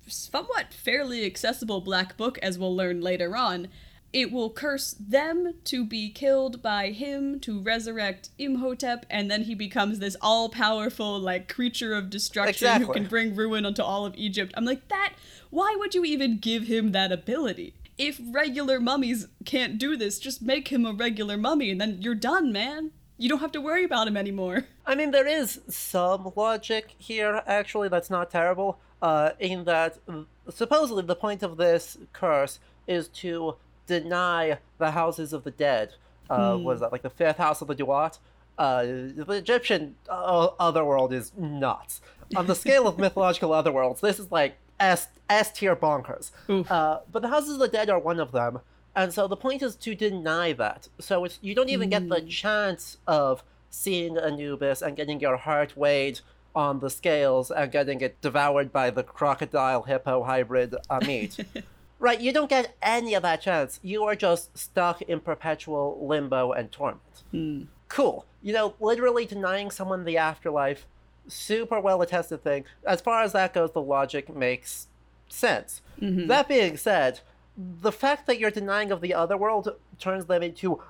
somewhat 0.09 0.73
fairly 0.73 1.25
accessible 1.25 1.81
black 1.81 2.17
book, 2.17 2.39
as 2.39 2.59
we'll 2.59 2.75
learn 2.75 3.01
later 3.01 3.37
on, 3.37 3.69
it 4.11 4.33
will 4.33 4.49
curse 4.49 4.95
them 4.99 5.55
to 5.65 5.85
be 5.85 6.09
killed 6.09 6.63
by 6.63 6.91
him 6.93 7.39
to 7.41 7.61
resurrect 7.61 8.31
Imhotep, 8.39 9.05
and 9.11 9.31
then 9.31 9.43
he 9.43 9.55
becomes 9.55 9.99
this 9.99 10.17
all 10.23 10.49
powerful, 10.49 11.19
like, 11.21 11.53
creature 11.53 11.95
of 11.95 12.09
destruction 12.09 12.81
who 12.81 12.93
can 12.93 13.07
bring 13.07 13.37
ruin 13.37 13.67
onto 13.67 13.83
all 13.83 14.07
of 14.07 14.15
Egypt. 14.17 14.55
I'm 14.57 14.65
like, 14.65 14.89
that. 14.89 15.13
Why 15.51 15.77
would 15.79 15.95
you 15.95 16.05
even 16.07 16.39
give 16.39 16.65
him 16.65 16.93
that 16.93 17.13
ability? 17.13 17.75
If 17.99 18.19
regular 18.31 18.81
mummies 18.81 19.27
can't 19.45 19.77
do 19.77 19.97
this, 19.97 20.19
just 20.19 20.41
make 20.41 20.69
him 20.69 20.87
a 20.87 20.93
regular 20.93 21.37
mummy, 21.37 21.71
and 21.71 21.81
then 21.81 22.01
you're 22.01 22.15
done, 22.15 22.51
man. 22.51 22.93
You 23.19 23.29
don't 23.29 23.41
have 23.41 23.53
to 23.53 23.61
worry 23.61 23.85
about 23.85 24.09
him 24.09 24.17
anymore. 24.17 24.67
I 24.87 24.95
mean, 24.95 25.11
there 25.11 25.27
is 25.27 25.61
some 25.69 26.33
logic 26.35 26.95
here, 26.97 27.43
actually, 27.47 27.89
that's 27.89 28.09
not 28.09 28.31
terrible. 28.31 28.81
Uh, 29.01 29.31
in 29.39 29.65
that, 29.65 30.05
mm, 30.07 30.27
supposedly, 30.51 31.03
the 31.05 31.15
point 31.15 31.43
of 31.43 31.57
this 31.57 31.99
curse 32.13 32.59
is 32.87 33.09
to 33.09 33.57
deny 33.87 34.59
the 34.79 34.91
houses 34.93 35.33
of 35.33 35.45
the 35.45 35.51
dead. 35.51 35.95
Uh, 36.29 36.59
Was 36.61 36.81
that 36.81 36.93
like 36.93 37.03
the 37.03 37.11
fifth 37.11 37.39
house 37.39 37.63
of 37.63 37.69
the 37.69 37.75
Duat? 37.75 38.19
Uh, 38.59 38.83
the 38.83 39.25
Egyptian 39.31 39.95
uh, 40.11 40.49
otherworld 40.59 41.13
is 41.13 41.33
nuts. 41.37 42.01
On 42.37 42.47
the 42.47 42.55
scale 42.55 42.87
of 42.89 42.99
mythological 43.05 43.51
otherworlds, 43.51 44.01
this 44.01 44.19
is 44.19 44.31
like 44.33 44.57
S 44.81 45.09
S 45.31 45.53
tier 45.53 45.77
bonkers. 45.77 46.31
Uh, 46.71 46.99
but 47.11 47.23
the 47.23 47.29
houses 47.29 47.55
of 47.55 47.61
the 47.61 47.69
dead 47.69 47.89
are 47.89 47.99
one 47.99 48.19
of 48.21 48.33
them, 48.33 48.61
and 48.95 49.13
so 49.13 49.27
the 49.29 49.37
point 49.37 49.63
is 49.63 49.77
to 49.77 49.95
deny 49.95 50.53
that. 50.55 50.89
So 50.99 51.25
it's 51.25 51.39
you 51.41 51.55
don't 51.55 51.69
even 51.71 51.89
get 51.89 52.09
the 52.09 52.21
chance 52.21 52.99
of 53.07 53.43
seeing 53.71 54.19
Anubis 54.19 54.83
and 54.83 54.97
getting 54.97 55.21
your 55.21 55.37
heart 55.37 55.77
weighed 55.77 56.21
on 56.55 56.81
the 56.81 56.91
scales 56.91 57.51
and 57.51 57.71
getting 57.71 58.01
it 58.01 58.21
devoured 58.21 58.73
by 58.73 58.91
the 58.91 59.03
crocodile 59.03 59.83
hippo 59.83 60.25
hybrid 60.25 60.75
uh, 60.75 61.01
Ammit. 61.01 61.45
right, 61.99 62.21
you 62.21 62.33
don't 62.33 62.51
get 62.51 62.77
any 62.83 63.15
of 63.15 63.23
that 63.23 63.41
chance. 63.41 63.81
You 63.83 64.05
are 64.05 64.17
just 64.17 64.57
stuck 64.57 65.03
in 65.03 65.21
perpetual 65.21 66.07
limbo 66.07 66.53
and 66.53 66.71
torment. 66.73 67.23
Hmm. 67.31 67.63
Cool. 67.89 68.27
You 68.43 68.53
know, 68.53 68.75
literally 68.81 69.25
denying 69.25 69.71
someone 69.71 70.05
the 70.05 70.19
afterlife, 70.19 70.87
super 71.27 71.81
well 71.81 72.03
attested 72.03 72.43
thing. 72.43 72.65
As 72.87 73.01
far 73.01 73.23
as 73.23 73.33
that 73.33 73.55
goes, 73.55 73.73
the 73.73 73.83
logic 73.83 74.35
makes 74.35 74.89
sense. 75.29 75.83
Mm-hmm. 76.01 76.27
That 76.27 76.49
being 76.49 76.77
said, 76.77 77.21
the 77.57 77.93
fact 77.93 78.27
that 78.27 78.39
you're 78.39 78.51
denying 78.51 78.93
of 78.93 79.01
the 79.01 79.15
other 79.15 79.37
world 79.37 79.69
turns 79.99 80.27
them 80.27 80.43
into 80.43 80.81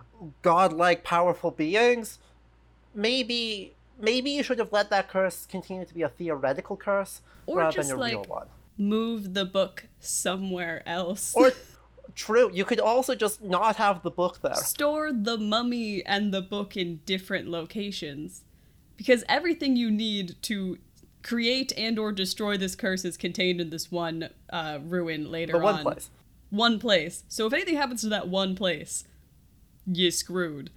godlike 0.43 1.05
powerful 1.05 1.51
beings. 1.51 2.19
Maybe 2.95 3.75
maybe 3.99 4.31
you 4.31 4.43
should 4.43 4.59
have 4.59 4.73
let 4.73 4.91
that 4.91 5.09
curse 5.09 5.47
continue 5.47 5.85
to 5.85 5.95
be 5.95 6.03
a 6.03 6.09
theoretical 6.09 6.77
curse 6.77 7.21
Or 7.47 7.59
rather 7.59 7.75
just, 7.77 7.89
than 7.91 7.99
a 7.99 8.05
real 8.05 8.19
like, 8.21 8.29
one. 8.29 8.47
Move 8.77 9.35
the 9.35 9.45
book 9.45 9.87
somewhere 10.01 10.83
else. 10.87 11.35
Or 11.37 11.53
true, 12.15 12.51
you 12.53 12.65
could 12.65 12.81
also 12.81 13.15
just 13.15 13.43
not 13.43 13.77
have 13.77 14.03
the 14.03 14.11
book 14.11 14.41
there. 14.43 14.55
store 14.55 15.13
the 15.13 15.37
mummy 15.37 16.05
and 16.05 16.33
the 16.33 16.41
book 16.43 16.77
in 16.77 17.01
different 17.07 17.49
locations 17.49 18.43
because 18.97 19.25
everything 19.29 19.77
you 19.77 19.91
need 19.91 20.35
to 20.43 20.79
create 21.23 21.73
and 21.77 21.99
or 21.99 22.11
destroy 22.13 22.57
this 22.57 22.75
curse 22.75 23.05
is 23.05 23.17
contained 23.17 23.61
in 23.61 23.71
this 23.71 23.91
one 23.91 24.29
uh, 24.51 24.79
ruin 24.83 25.31
later 25.31 25.53
The 25.55 25.59
one 25.59 25.75
on 25.77 25.83
place. 25.83 26.11
one 26.51 26.79
place 26.79 27.25
so 27.29 27.47
if 27.47 27.53
anything 27.53 27.75
happens 27.77 28.01
to 28.03 28.09
that 28.09 28.29
one 28.29 28.55
place 28.55 29.05
you 29.87 30.11
screwed 30.11 30.71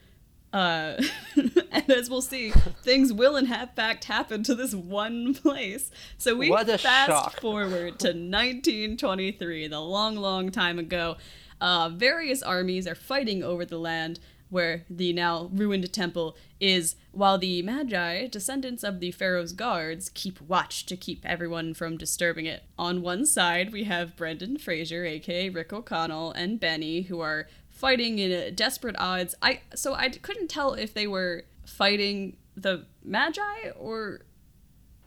uh, 0.53 1.01
and 1.71 1.89
as 1.89 2.09
we'll 2.09 2.21
see, 2.21 2.51
things 2.83 3.13
will 3.13 3.35
in 3.37 3.47
fact 3.47 4.05
happen 4.05 4.43
to 4.43 4.55
this 4.55 4.73
one 4.73 5.33
place. 5.33 5.91
So 6.17 6.35
we 6.35 6.49
fast 6.77 7.09
shock. 7.09 7.39
forward 7.41 7.99
to 7.99 8.07
1923, 8.07 9.67
the 9.67 9.79
long, 9.79 10.15
long 10.15 10.51
time 10.51 10.79
ago. 10.79 11.17
Uh, 11.59 11.89
various 11.89 12.41
armies 12.41 12.87
are 12.87 12.95
fighting 12.95 13.43
over 13.43 13.65
the 13.65 13.77
land 13.77 14.19
where 14.51 14.83
the 14.89 15.13
now 15.13 15.49
ruined 15.53 15.91
temple 15.93 16.35
is, 16.59 16.95
while 17.13 17.37
the 17.37 17.63
Medjai, 17.63 18.29
descendants 18.29 18.83
of 18.83 18.99
the 18.99 19.11
Pharaoh's 19.11 19.53
guards, 19.53 20.09
keep 20.13 20.41
watch 20.41 20.85
to 20.87 20.97
keep 20.97 21.25
everyone 21.25 21.73
from 21.73 21.95
disturbing 21.95 22.45
it. 22.45 22.63
On 22.77 23.01
one 23.01 23.25
side, 23.25 23.71
we 23.71 23.85
have 23.85 24.17
Brendan 24.17 24.57
Fraser, 24.57 25.05
aka 25.05 25.47
Rick 25.47 25.71
O'Connell, 25.71 26.33
and 26.33 26.59
Benny, 26.59 27.03
who 27.03 27.21
are 27.21 27.47
fighting 27.81 28.19
in 28.19 28.53
desperate 28.55 28.95
odds. 28.99 29.33
I 29.41 29.61
so 29.75 29.93
I 29.93 30.09
couldn't 30.09 30.49
tell 30.49 30.73
if 30.73 30.93
they 30.93 31.07
were 31.07 31.43
fighting 31.65 32.37
the 32.55 32.85
Medjai 33.07 33.73
or 33.77 34.21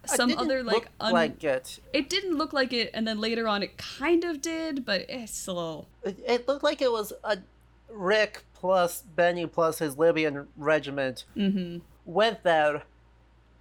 some 0.07 0.28
It 0.31 0.35
didn't 0.37 0.45
other 0.50 0.62
like 0.62 0.75
look 0.75 0.88
un- 1.00 1.12
like 1.12 1.45
it. 1.45 1.78
it 1.93 2.11
didn't 2.11 2.37
look 2.37 2.52
like 2.52 2.73
it, 2.73 2.90
and 2.93 3.07
then 3.09 3.21
later 3.21 3.47
on 3.49 3.62
it 3.62 3.78
kind 3.78 4.25
of 4.25 4.43
did, 4.43 4.84
but 4.84 5.06
it's 5.08 5.47
little. 5.49 5.89
It, 6.02 6.19
it 6.26 6.49
looked 6.49 6.65
like 6.65 6.82
it 6.82 6.93
was 6.93 7.13
a 7.23 7.39
Rick 7.89 8.45
plus 8.54 9.02
Benny 9.02 9.47
plus 9.47 9.78
his 9.78 9.97
Libyan 9.97 10.49
regiment 10.56 11.25
Mm-hmm. 11.37 11.78
went 12.04 12.43
there 12.43 12.82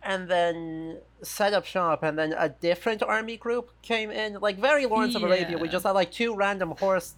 and 0.02 0.28
then 0.28 0.97
set 1.21 1.54
up 1.54 1.65
shop 1.65 2.04
and 2.04 2.17
then 2.19 2.34
a 2.38 2.49
different 2.49 3.02
army 3.04 3.38
group 3.38 3.71
came 3.82 4.12
in 4.12 4.34
like 4.41 4.58
very 4.60 4.86
Lawrence 4.86 5.15
of 5.15 5.23
Arabia 5.23 5.58
we 5.58 5.69
just 5.69 5.86
had 5.86 5.91
like 5.91 6.12
two 6.12 6.36
random 6.36 6.71
horse 6.80 7.15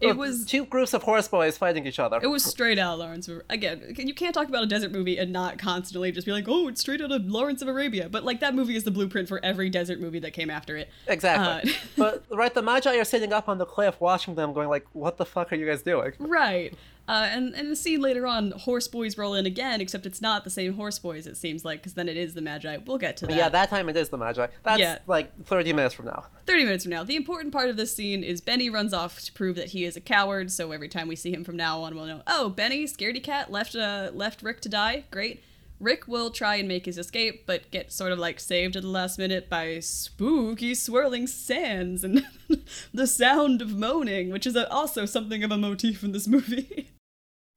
It 0.00 0.16
was 0.16 0.44
two 0.44 0.64
groups 0.64 0.94
of 0.94 1.02
horse 1.02 1.26
boys 1.28 1.58
fighting 1.58 1.86
each 1.86 1.98
other 1.98 2.20
it 2.22 2.28
was 2.28 2.44
straight 2.44 2.78
out 2.78 2.98
Lawrence 2.98 3.26
of 3.28 3.42
again. 3.50 3.94
You 3.98 4.14
can't 4.14 4.34
talk 4.34 4.48
about 4.48 4.62
a 4.62 4.66
desert 4.66 4.92
movie 4.92 5.18
and 5.18 5.32
not 5.32 5.58
constantly 5.58 6.12
just 6.12 6.26
be 6.26 6.32
like, 6.32 6.46
oh, 6.48 6.68
it's 6.68 6.80
straight 6.80 7.00
out 7.00 7.10
of 7.10 7.26
Lawrence 7.26 7.62
of 7.62 7.68
Arabia. 7.68 8.08
But 8.08 8.24
like 8.24 8.40
that 8.40 8.54
movie 8.54 8.76
is 8.76 8.84
the 8.84 8.90
blueprint 8.90 9.28
for 9.28 9.44
every 9.44 9.70
desert 9.70 10.00
movie 10.00 10.20
that 10.20 10.32
came 10.32 10.50
after 10.50 10.76
it. 10.76 10.88
exactly 11.06 11.72
uh, 11.72 11.74
but 11.96 12.24
right 12.30 12.54
the 12.54 12.62
Medjai 12.62 13.00
are 13.00 13.04
sitting 13.04 13.32
up 13.32 13.48
on 13.48 13.58
the 13.58 13.66
cliff 13.66 14.00
watching 14.00 14.34
them 14.34 14.52
going 14.52 14.68
like 14.68 14.86
what 14.92 15.16
the 15.16 15.24
fuck 15.26 15.52
are 15.52 15.56
you 15.56 15.66
guys 15.66 15.82
doing 15.82 16.12
Right. 16.18 16.74
Uh, 17.08 17.26
and 17.30 17.54
and 17.54 17.70
the 17.70 17.76
scene 17.76 18.00
later 18.02 18.26
on, 18.26 18.50
horse 18.50 18.86
boys 18.86 19.16
roll 19.16 19.34
in 19.34 19.46
again, 19.46 19.80
except 19.80 20.04
it's 20.04 20.20
not 20.20 20.44
the 20.44 20.50
same 20.50 20.74
horse 20.74 20.98
boys. 20.98 21.26
It 21.26 21.38
seems 21.38 21.64
like 21.64 21.80
because 21.80 21.94
then 21.94 22.06
it 22.08 22.18
is 22.18 22.34
the 22.34 22.42
Medjai. 22.42 22.84
We'll 22.86 22.98
get 22.98 23.16
to 23.18 23.26
that. 23.26 23.34
yeah 23.36 23.48
that 23.48 23.70
time 23.70 23.88
it 23.88 23.96
is 23.96 24.10
the 24.10 24.18
Medjai 24.18 24.50
that's 24.62 24.78
Yeah. 24.78 24.98
like 25.06 25.32
30 25.46 25.72
minutes 25.72 25.94
from 25.94 26.04
now 26.06 26.26
30 26.46 26.64
minutes 26.64 26.84
from 26.84 26.90
now. 26.90 27.04
The 27.04 27.16
important 27.16 27.52
part 27.54 27.70
of 27.70 27.76
this 27.78 27.96
scene 27.96 28.22
is 28.22 28.42
Benny 28.42 28.68
runs 28.68 28.92
off 28.92 29.20
to 29.22 29.32
prove 29.32 29.56
that 29.56 29.68
he 29.68 29.84
is 29.86 29.96
a 29.96 30.00
coward, 30.02 30.50
so 30.52 30.70
every 30.70 30.88
time 30.88 31.08
we 31.08 31.16
see 31.16 31.32
him 31.32 31.44
from 31.44 31.56
now 31.56 31.80
on, 31.80 31.94
we'll 31.94 32.04
know, 32.06 32.20
oh, 32.26 32.50
Benny, 32.50 32.84
scaredy 32.84 33.22
cat, 33.22 33.50
left 33.50 33.74
uh, 33.74 34.10
left 34.12 34.42
Rick 34.42 34.60
to 34.60 34.68
die. 34.68 35.04
Great. 35.10 35.42
Rick 35.80 36.08
will 36.08 36.30
try 36.30 36.56
and 36.56 36.66
make 36.66 36.86
his 36.86 36.98
escape, 36.98 37.46
but 37.46 37.70
get 37.70 37.92
sort 37.92 38.10
of 38.10 38.18
like 38.18 38.40
saved 38.40 38.74
at 38.76 38.82
the 38.82 38.88
last 38.88 39.16
minute 39.18 39.48
by 39.48 39.78
spooky 39.80 40.74
swirling 40.74 41.26
sands 41.28 42.02
and 42.04 42.26
the 42.92 43.06
sound 43.06 43.62
of 43.62 43.76
moaning, 43.76 44.30
which 44.30 44.44
is 44.46 44.56
a, 44.56 44.68
also 44.72 45.06
something 45.06 45.44
of 45.44 45.52
a 45.52 45.56
motif 45.56 46.02
in 46.02 46.12
this 46.12 46.26
movie. 46.28 46.90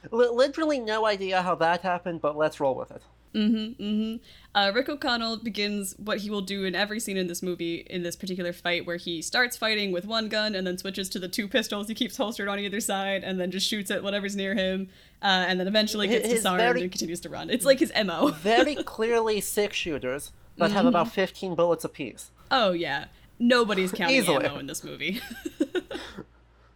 Li- 0.09 0.29
literally 0.31 0.79
no 0.79 1.05
idea 1.05 1.41
how 1.41 1.55
that 1.55 1.81
happened 1.81 2.21
but 2.21 2.35
let's 2.37 2.59
roll 2.59 2.75
with 2.75 2.91
it 2.91 3.01
Mm-hmm, 3.33 3.81
mm-hmm. 3.81 4.15
Uh, 4.53 4.71
Rick 4.75 4.89
O'Connell 4.89 5.37
begins 5.37 5.95
what 5.97 6.17
he 6.17 6.29
will 6.29 6.41
do 6.41 6.65
in 6.65 6.75
every 6.75 6.99
scene 6.99 7.15
in 7.15 7.27
this 7.27 7.41
movie, 7.41 7.75
in 7.89 8.03
this 8.03 8.17
particular 8.17 8.51
fight, 8.51 8.85
where 8.85 8.97
he 8.97 9.21
starts 9.21 9.55
fighting 9.55 9.93
with 9.93 10.03
one 10.05 10.27
gun 10.27 10.53
and 10.53 10.67
then 10.67 10.77
switches 10.77 11.07
to 11.07 11.17
the 11.19 11.29
two 11.29 11.47
pistols 11.47 11.87
he 11.87 11.93
keeps 11.93 12.17
holstered 12.17 12.49
on 12.49 12.59
either 12.59 12.81
side, 12.81 13.23
and 13.23 13.39
then 13.39 13.49
just 13.49 13.65
shoots 13.65 13.89
at 13.89 14.03
whatever's 14.03 14.35
near 14.35 14.53
him, 14.53 14.89
uh, 15.23 15.45
and 15.47 15.61
then 15.61 15.67
eventually 15.69 16.09
gets 16.09 16.25
His 16.25 16.33
disarmed 16.39 16.57
very- 16.59 16.81
and 16.81 16.91
continues 16.91 17.21
to 17.21 17.29
run. 17.29 17.49
It's 17.49 17.63
like 17.63 17.79
his 17.79 17.93
MO. 18.03 18.31
very 18.35 18.75
clearly 18.83 19.39
six 19.39 19.77
shooters 19.77 20.33
but 20.57 20.71
have 20.71 20.79
Mm-hmm. 20.81 20.87
about 20.89 21.11
15 21.13 21.55
bullets 21.55 21.85
apiece. 21.85 22.31
oh, 22.51 22.73
yeah. 22.73 23.05
Nobody's 23.39 23.93
counting 23.93 24.25
ammo 24.27 24.57
in 24.59 24.67
this 24.67 24.83
movie. 24.83 25.21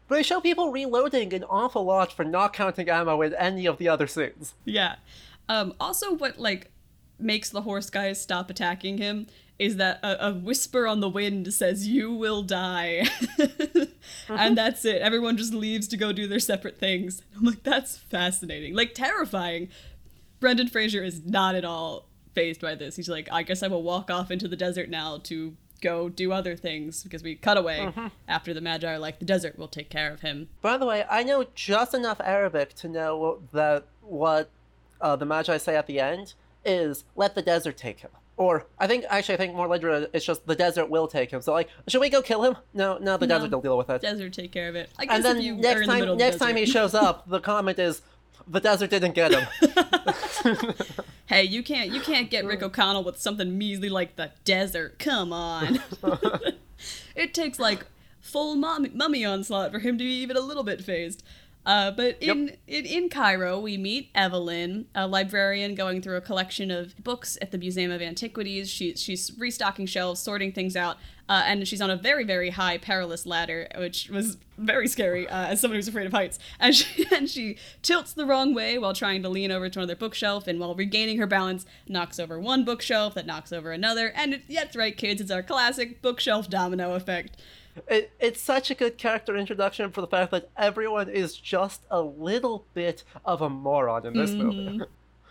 But 0.07 0.15
they 0.15 0.23
show 0.23 0.39
people 0.39 0.71
reloading 0.71 1.33
an 1.33 1.43
awful 1.45 1.83
lot 1.83 2.11
for 2.11 2.23
not 2.23 2.53
counting 2.53 2.89
ammo 2.89 3.21
in 3.21 3.33
any 3.33 3.65
of 3.65 3.77
the 3.77 3.89
other 3.89 4.07
scenes. 4.07 4.53
Yeah. 4.63 4.95
Um, 5.49 5.73
also, 5.79 6.13
what 6.13 6.39
like 6.39 6.71
makes 7.19 7.49
the 7.49 7.61
horse 7.61 7.89
guys 7.89 8.21
stop 8.21 8.49
attacking 8.49 8.97
him 8.97 9.27
is 9.57 9.77
that 9.77 9.99
a, 10.03 10.27
a 10.27 10.33
whisper 10.33 10.85
on 10.85 10.99
the 10.99 11.09
wind 11.09 11.53
says, 11.53 11.87
"You 11.87 12.13
will 12.13 12.43
die," 12.43 13.07
and 14.29 14.57
that's 14.57 14.83
it. 14.85 15.01
Everyone 15.01 15.37
just 15.37 15.53
leaves 15.53 15.87
to 15.89 15.97
go 15.97 16.11
do 16.11 16.27
their 16.27 16.39
separate 16.39 16.77
things. 16.77 17.21
I'm 17.35 17.45
like, 17.45 17.63
that's 17.63 17.97
fascinating, 17.97 18.75
like 18.75 18.93
terrifying. 18.93 19.69
Brendan 20.39 20.67
Fraser 20.67 21.03
is 21.03 21.25
not 21.25 21.55
at 21.55 21.63
all 21.63 22.07
phased 22.33 22.61
by 22.61 22.75
this. 22.75 22.97
He's 22.97 23.09
like, 23.09 23.29
I 23.31 23.43
guess 23.43 23.63
I 23.63 23.67
will 23.67 23.81
walk 23.81 24.11
off 24.11 24.29
into 24.29 24.47
the 24.47 24.57
desert 24.57 24.89
now 24.89 25.19
to 25.23 25.55
go 25.85 26.09
do 26.09 26.31
other 26.31 26.55
things 26.55 27.03
because 27.03 27.21
we 27.23 27.35
cut 27.35 27.57
away 27.57 27.91
after 28.27 28.53
the 28.53 28.59
Medjai 28.61 28.95
are 28.95 28.99
like, 28.99 29.19
the 29.19 29.25
desert 29.25 29.57
will 29.57 29.67
take 29.67 29.89
care 29.89 30.11
of 30.11 30.21
him. 30.21 30.49
By 30.61 30.77
the 30.77 30.85
way, 30.85 31.05
I 31.09 31.23
know 31.23 31.45
just 31.53 31.93
enough 31.93 32.19
Arabic 32.23 32.73
to 32.75 32.87
know 32.87 33.41
that 33.53 33.85
what 34.01 34.49
uh, 34.99 35.15
the 35.15 35.25
Medjai 35.25 35.59
say 35.61 35.75
at 35.75 35.87
the 35.87 35.99
end 35.99 36.33
is 36.63 37.03
"Let 37.15 37.35
the 37.35 37.41
desert 37.41 37.77
take 37.77 37.99
him." 37.99 38.11
Or 38.37 38.65
I 38.79 38.87
think 38.87 39.05
actually 39.09 39.35
I 39.35 39.37
think 39.37 39.55
more 39.55 39.67
literally 39.67 40.07
it's 40.11 40.25
just 40.25 40.45
the 40.45 40.55
desert 40.55 40.89
will 40.89 41.07
take 41.07 41.31
him. 41.31 41.41
So 41.41 41.53
like, 41.53 41.69
should 41.87 42.01
we 42.01 42.09
go 42.09 42.21
kill 42.21 42.43
him? 42.43 42.55
No, 42.73 42.97
no, 42.97 43.15
the 43.17 43.27
No. 43.27 43.35
desert 43.35 43.51
will 43.51 43.61
deal 43.61 43.77
with 43.77 43.89
it. 43.89 44.01
Desert 44.01 44.33
take 44.33 44.51
care 44.51 44.67
of 44.67 44.75
it. 44.75 44.89
I 44.99 45.05
guess 45.05 45.15
and 45.15 45.23
then 45.25 45.37
if 45.37 45.43
you 45.43 45.53
are 45.53 45.57
next 45.57 45.81
in 45.81 45.87
time, 45.87 46.07
the 46.07 46.15
next 46.15 46.37
time 46.37 46.55
he 46.55 46.65
shows 46.65 46.93
up, 46.93 47.29
the 47.29 47.39
comment 47.39 47.79
is, 47.79 48.01
"The 48.47 48.59
desert 48.59 48.89
didn't 48.89 49.13
get 49.13 49.31
him." 49.31 49.45
Hey, 51.27 51.43
you 51.43 51.63
can't 51.63 51.91
you 51.91 52.01
can't 52.01 52.29
get 52.29 52.45
Rick 52.45 52.61
O'Connell 52.61 53.03
with 53.03 53.19
something 53.19 53.57
measly 53.57 53.89
like 53.89 54.15
the 54.15 54.31
desert. 54.43 54.99
Come 54.99 55.33
on. 55.33 55.79
it 57.15 57.33
takes 57.33 57.59
like 57.59 57.85
full 58.21 58.55
mummy, 58.55 58.91
mummy 58.93 59.25
onslaught 59.25 59.71
for 59.71 59.79
him 59.79 59.97
to 59.97 60.03
be 60.03 60.11
even 60.21 60.37
a 60.37 60.41
little 60.41 60.63
bit 60.63 60.83
phased. 60.83 61.23
Uh, 61.65 61.89
but 61.89 62.21
in, 62.21 62.47
Yep. 62.49 62.59
in 62.67 62.85
in 62.85 63.09
Cairo, 63.09 63.59
we 63.59 63.75
meet 63.75 64.11
Evelyn, 64.13 64.85
a 64.93 65.07
librarian 65.07 65.73
going 65.73 65.99
through 65.99 66.15
a 66.17 66.21
collection 66.21 66.69
of 66.69 66.95
books 67.03 67.39
at 67.41 67.49
the 67.49 67.57
Museum 67.57 67.89
of 67.89 68.03
Antiquities. 68.03 68.69
She, 68.69 68.95
she's 68.95 69.31
restocking 69.39 69.87
shelves, 69.87 70.19
sorting 70.19 70.51
things 70.51 70.75
out, 70.75 70.97
uh, 71.27 71.43
and 71.45 71.67
she's 71.67 71.81
on 71.81 71.89
a 71.89 71.95
very, 71.95 72.23
very 72.23 72.51
high, 72.51 72.77
perilous 72.77 73.25
ladder, 73.25 73.67
which 73.77 74.09
was 74.09 74.37
very 74.57 74.87
scary 74.87 75.27
uh, 75.27 75.47
as 75.47 75.59
someone 75.59 75.75
who's 75.75 75.87
afraid 75.87 76.05
of 76.05 76.13
heights. 76.13 76.37
And 76.59 76.75
she, 76.75 77.07
and 77.11 77.29
she 77.29 77.57
tilts 77.81 78.13
the 78.13 78.25
wrong 78.25 78.53
way 78.53 78.77
while 78.77 78.93
trying 78.93 79.23
to 79.23 79.29
lean 79.29 79.51
over 79.51 79.67
to 79.69 79.79
another 79.79 79.95
bookshelf, 79.95 80.47
and 80.47 80.59
while 80.59 80.75
regaining 80.75 81.17
her 81.17 81.27
balance, 81.27 81.65
knocks 81.87 82.19
over 82.19 82.39
one 82.39 82.63
bookshelf 82.63 83.15
that 83.15 83.25
knocks 83.25 83.51
over 83.51 83.71
another. 83.71 84.11
And 84.15 84.35
it, 84.35 84.43
yeah, 84.47 84.63
that's 84.63 84.75
right, 84.75 84.95
kids, 84.95 85.19
it's 85.19 85.31
our 85.31 85.43
classic 85.43 86.01
bookshelf 86.01 86.49
domino 86.49 86.93
effect. 86.93 87.37
It, 87.87 88.11
it's 88.19 88.39
such 88.39 88.71
a 88.71 88.75
good 88.75 88.97
character 88.97 89.35
introduction 89.35 89.91
for 89.91 90.01
the 90.01 90.07
fact 90.07 90.31
that 90.31 90.49
everyone 90.55 91.09
is 91.09 91.35
just 91.35 91.81
a 91.91 92.01
little 92.01 92.65
bit 92.73 93.03
of 93.25 93.41
a 93.41 93.49
moron 93.49 94.05
in 94.05 94.13
this 94.13 94.31
movie. 94.31 94.81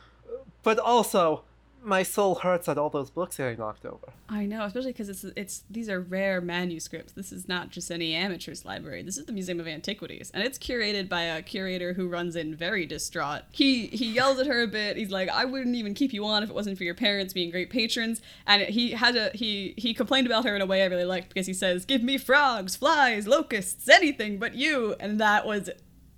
but 0.63 0.79
also, 0.79 1.45
my 1.85 2.03
soul 2.03 2.37
hurts 2.37 2.69
at 2.69 2.79
all 2.79 2.91
those 2.91 3.11
books 3.11 3.37
getting 3.37 3.59
knocked 3.59 3.85
over. 3.85 4.13
I 4.29 4.47
know, 4.47 4.65
especially 4.65 4.93
because 4.93 5.09
it's 5.09 5.25
it's 5.37 5.65
these 5.71 5.89
are 5.89 6.01
rare 6.01 6.41
manuscripts. 6.41 7.13
This 7.13 7.31
is 7.31 7.47
not 7.47 7.71
just 7.71 7.91
any 7.91 8.15
amateur's 8.15 8.65
library. 8.65 9.03
This 9.03 9.19
is 9.19 9.27
the 9.27 9.33
Museum 9.33 9.61
of 9.61 9.69
Antiquities, 9.69 10.31
and 10.35 10.43
it's 10.43 10.59
curated 10.59 11.09
by 11.09 11.23
a 11.23 11.43
curator 11.43 11.93
who 11.93 12.09
runs 12.09 12.37
in 12.37 12.55
very 12.55 12.87
distraught. 12.87 13.43
He 13.51 13.89
he 13.89 14.13
yells 14.13 14.39
at 14.39 14.47
her 14.47 14.63
a 14.63 14.67
bit. 14.67 14.97
He's 14.97 15.11
like, 15.11 15.29
"I 15.29 15.45
wouldn't 15.45 15.77
even 15.77 15.95
keep 15.95 16.13
you 16.13 16.25
on 16.25 16.43
if 16.43 16.51
it 16.51 16.55
wasn't 16.55 16.79
for 16.79 16.85
your 16.85 16.95
parents 16.95 17.33
being 17.33 17.51
great 17.51 17.71
patrons." 17.71 18.21
And 18.47 18.63
he 18.63 18.93
had 18.93 19.17
a 19.17 19.31
he 19.35 19.75
he 19.77 19.95
complained 19.95 20.27
about 20.27 20.45
her 20.45 20.57
in 20.57 20.63
a 20.63 20.67
way 20.67 20.83
I 20.83 20.87
really 20.87 21.05
liked 21.05 21.29
because 21.29 21.47
he 21.47 21.55
says, 21.55 21.85
"Give 21.85 22.03
me 22.03 22.17
frogs, 22.19 22.77
flies, 22.77 23.27
locusts, 23.27 23.89
anything 23.89 24.39
but 24.39 24.55
you," 24.55 24.97
and 24.99 25.21
that 25.21 25.47
was 25.47 25.71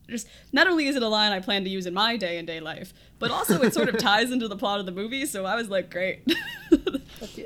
just 0.08 0.28
not 0.52 0.66
only 0.66 0.86
is 0.86 0.96
it 0.96 1.02
a 1.02 1.08
line 1.08 1.32
I 1.32 1.40
plan 1.40 1.64
to 1.64 1.70
use 1.70 1.86
in 1.86 1.94
my 1.94 2.16
day 2.16 2.38
and 2.38 2.46
day 2.46 2.60
life, 2.60 2.92
but 3.18 3.30
also 3.30 3.60
it 3.62 3.74
sort 3.74 3.88
of 3.88 3.98
ties 3.98 4.30
into 4.30 4.48
the 4.48 4.56
plot 4.56 4.80
of 4.80 4.86
the 4.86 4.92
movie. 4.92 5.26
So 5.26 5.44
I 5.44 5.56
was 5.56 5.68
like, 5.68 5.90
great. 5.90 6.24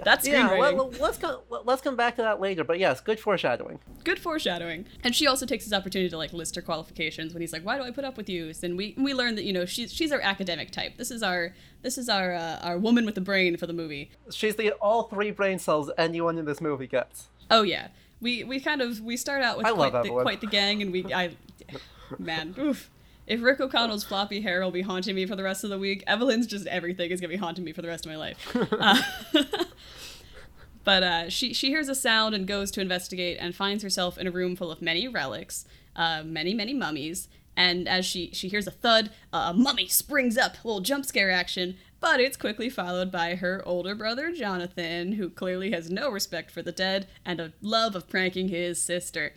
That's 0.05 0.27
yeah. 0.27 0.49
screenwriting. 0.49 0.75
Well, 0.75 0.93
let's 1.01 1.19
come. 1.19 1.41
Let's 1.49 1.83
come 1.83 1.97
back 1.97 2.17
to 2.17 2.23
that 2.23 2.41
later. 2.41 2.65
But 2.65 2.79
yes, 2.79 3.01
good 3.01 3.21
foreshadowing. 3.21 3.79
Good 4.05 4.19
foreshadowing. 4.19 4.87
And 5.05 5.15
she 5.15 5.27
also 5.27 5.47
takes 5.47 5.65
this 5.65 5.73
opportunity 5.73 6.11
to 6.11 6.17
like 6.17 6.33
list 6.33 6.57
her 6.57 6.63
qualifications 6.63 7.33
when 7.33 7.41
he's 7.41 7.53
like, 7.53 7.63
"Why 7.63 7.77
do 7.77 7.85
I 7.85 7.91
put 7.91 8.05
up 8.05 8.17
with 8.17 8.29
you?" 8.29 8.53
And 8.63 8.77
we 8.77 8.95
we 8.99 9.15
learn 9.15 9.37
that 9.37 9.45
you 9.45 9.53
know 9.53 9.65
she's 9.65 9.93
she's 9.93 10.13
our 10.13 10.21
academic 10.21 10.71
type. 10.71 10.97
This 10.97 11.11
is 11.11 11.23
our 11.23 11.55
this 11.83 11.99
is 11.99 12.09
our 12.09 12.35
uh, 12.35 12.59
our 12.63 12.79
woman 12.79 13.07
with 13.07 13.15
the 13.15 13.21
brain 13.21 13.57
for 13.57 13.67
the 13.67 13.73
movie. 13.73 14.11
She's 14.31 14.57
the 14.57 14.73
all 14.73 15.05
three 15.05 15.31
brain 15.31 15.59
cells 15.59 15.91
anyone 15.97 16.39
in 16.39 16.45
this 16.45 16.61
movie 16.61 16.87
gets. 16.87 17.29
Oh 17.51 17.63
yeah, 17.63 17.89
we 18.21 18.45
we 18.45 18.61
kind 18.61 18.83
of 18.83 19.01
we 19.01 19.17
start 19.17 19.43
out 19.43 19.59
with 19.59 19.67
quite 19.67 19.93
the, 19.93 20.09
quite 20.09 20.41
the 20.41 20.47
gang, 20.47 20.83
and 20.83 20.93
we 20.93 21.13
I 21.13 21.31
man 22.19 22.55
oof. 22.59 22.91
If 23.27 23.43
Rick 23.43 23.61
O'Connell's 23.61 24.03
floppy 24.03 24.41
hair 24.41 24.61
will 24.61 24.73
be 24.73 24.83
haunting 24.83 25.15
me 25.15 25.25
for 25.25 25.37
the 25.37 25.45
rest 25.45 25.63
of 25.63 25.71
the 25.71 25.79
week, 25.79 26.03
Evelyn's 26.07 26.49
just 26.49 26.67
everything 26.67 27.13
is 27.13 27.21
gonna 27.21 27.29
be 27.29 27.37
haunting 27.37 27.65
me 27.65 27.73
for 27.73 27.81
the 27.81 27.89
rest 27.89 28.05
of 28.05 28.11
my 28.11 28.17
life. 28.17 28.57
Uh, 28.73 29.01
but 30.85 31.03
uh, 31.03 31.29
she 31.31 31.53
she 31.53 31.69
hears 31.69 31.89
a 31.89 31.95
sound 31.95 32.35
and 32.35 32.47
goes 32.47 32.71
to 32.73 32.81
investigate 32.81 33.37
and 33.41 33.55
finds 33.55 33.83
herself 33.83 34.19
in 34.19 34.27
a 34.27 34.31
room 34.31 34.57
full 34.57 34.71
of 34.71 34.83
many 34.83 35.07
relics, 35.07 35.65
uh, 35.95 36.23
many 36.25 36.55
many 36.55 36.75
mummies. 36.75 37.29
And 37.57 37.87
as 37.89 38.07
she 38.07 38.31
she 38.33 38.49
hears 38.49 38.67
a 38.67 38.71
thud, 38.73 39.11
a 39.33 39.53
mummy 39.53 39.87
springs 39.87 40.37
up, 40.37 40.55
a 40.55 40.67
little 40.67 40.81
jump 40.81 41.05
scare 41.05 41.31
action. 41.31 41.77
But 42.01 42.19
it's 42.19 42.37
quickly 42.39 42.71
followed 42.71 43.13
by 43.13 43.35
her 43.37 43.63
older 43.67 43.95
brother 43.95 44.33
Jonathan, 44.33 45.13
who 45.13 45.29
clearly 45.29 45.71
has 45.73 45.91
no 45.91 46.11
respect 46.11 46.51
for 46.51 46.63
the 46.63 46.73
dead 46.73 47.07
and 47.25 47.39
a 47.39 47.53
love 47.61 47.95
of 47.95 48.09
pranking 48.09 48.49
his 48.49 48.83
sister. 48.83 49.35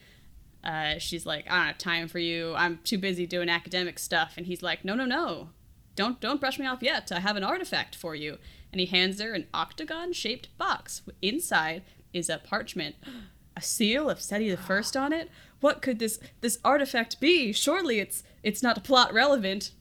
Uh, 0.63 0.97
she's 0.97 1.26
like, 1.26 1.45
I 1.49 1.58
don't 1.58 1.67
have 1.67 1.78
time 1.78 2.08
for 2.08 2.19
you. 2.19 2.54
I'm 2.56 2.80
too 2.84 2.97
busy 2.97 3.26
doing 3.28 3.49
academic 3.49 3.99
stuff. 3.99 4.36
And 4.38 4.45
he's 4.45 4.63
like, 4.63 4.86
No, 4.86 4.95
no, 4.95 5.06
no. 5.06 5.49
Don't 5.95 6.19
don't 6.19 6.39
brush 6.39 6.58
me 6.58 6.65
off 6.65 6.82
yet. 6.82 7.12
I 7.12 7.19
have 7.19 7.36
an 7.36 7.43
artifact 7.43 7.95
for 7.95 8.15
you. 8.15 8.38
And 8.71 8.80
he 8.80 8.88
hands 8.88 9.21
her 9.21 9.34
an 9.34 9.45
octagon-shaped 9.54 10.58
box. 10.58 11.02
Inside 11.21 11.84
is 12.13 12.30
a 12.30 12.39
parchment, 12.39 12.95
a 13.58 13.62
seal 13.62 14.10
of 14.10 14.19
Seti 14.21 14.49
the 14.49 14.58
First 14.58 14.97
on 14.97 15.13
it. 15.13 15.30
What 15.60 15.82
could 15.82 15.99
this 15.99 16.19
this 16.41 16.58
artifact 16.63 17.19
be? 17.19 17.52
Surely 17.54 17.99
it's 17.99 18.23
it's 18.41 18.63
not 18.63 18.84
plot 18.84 19.13
relevant. 19.13 19.71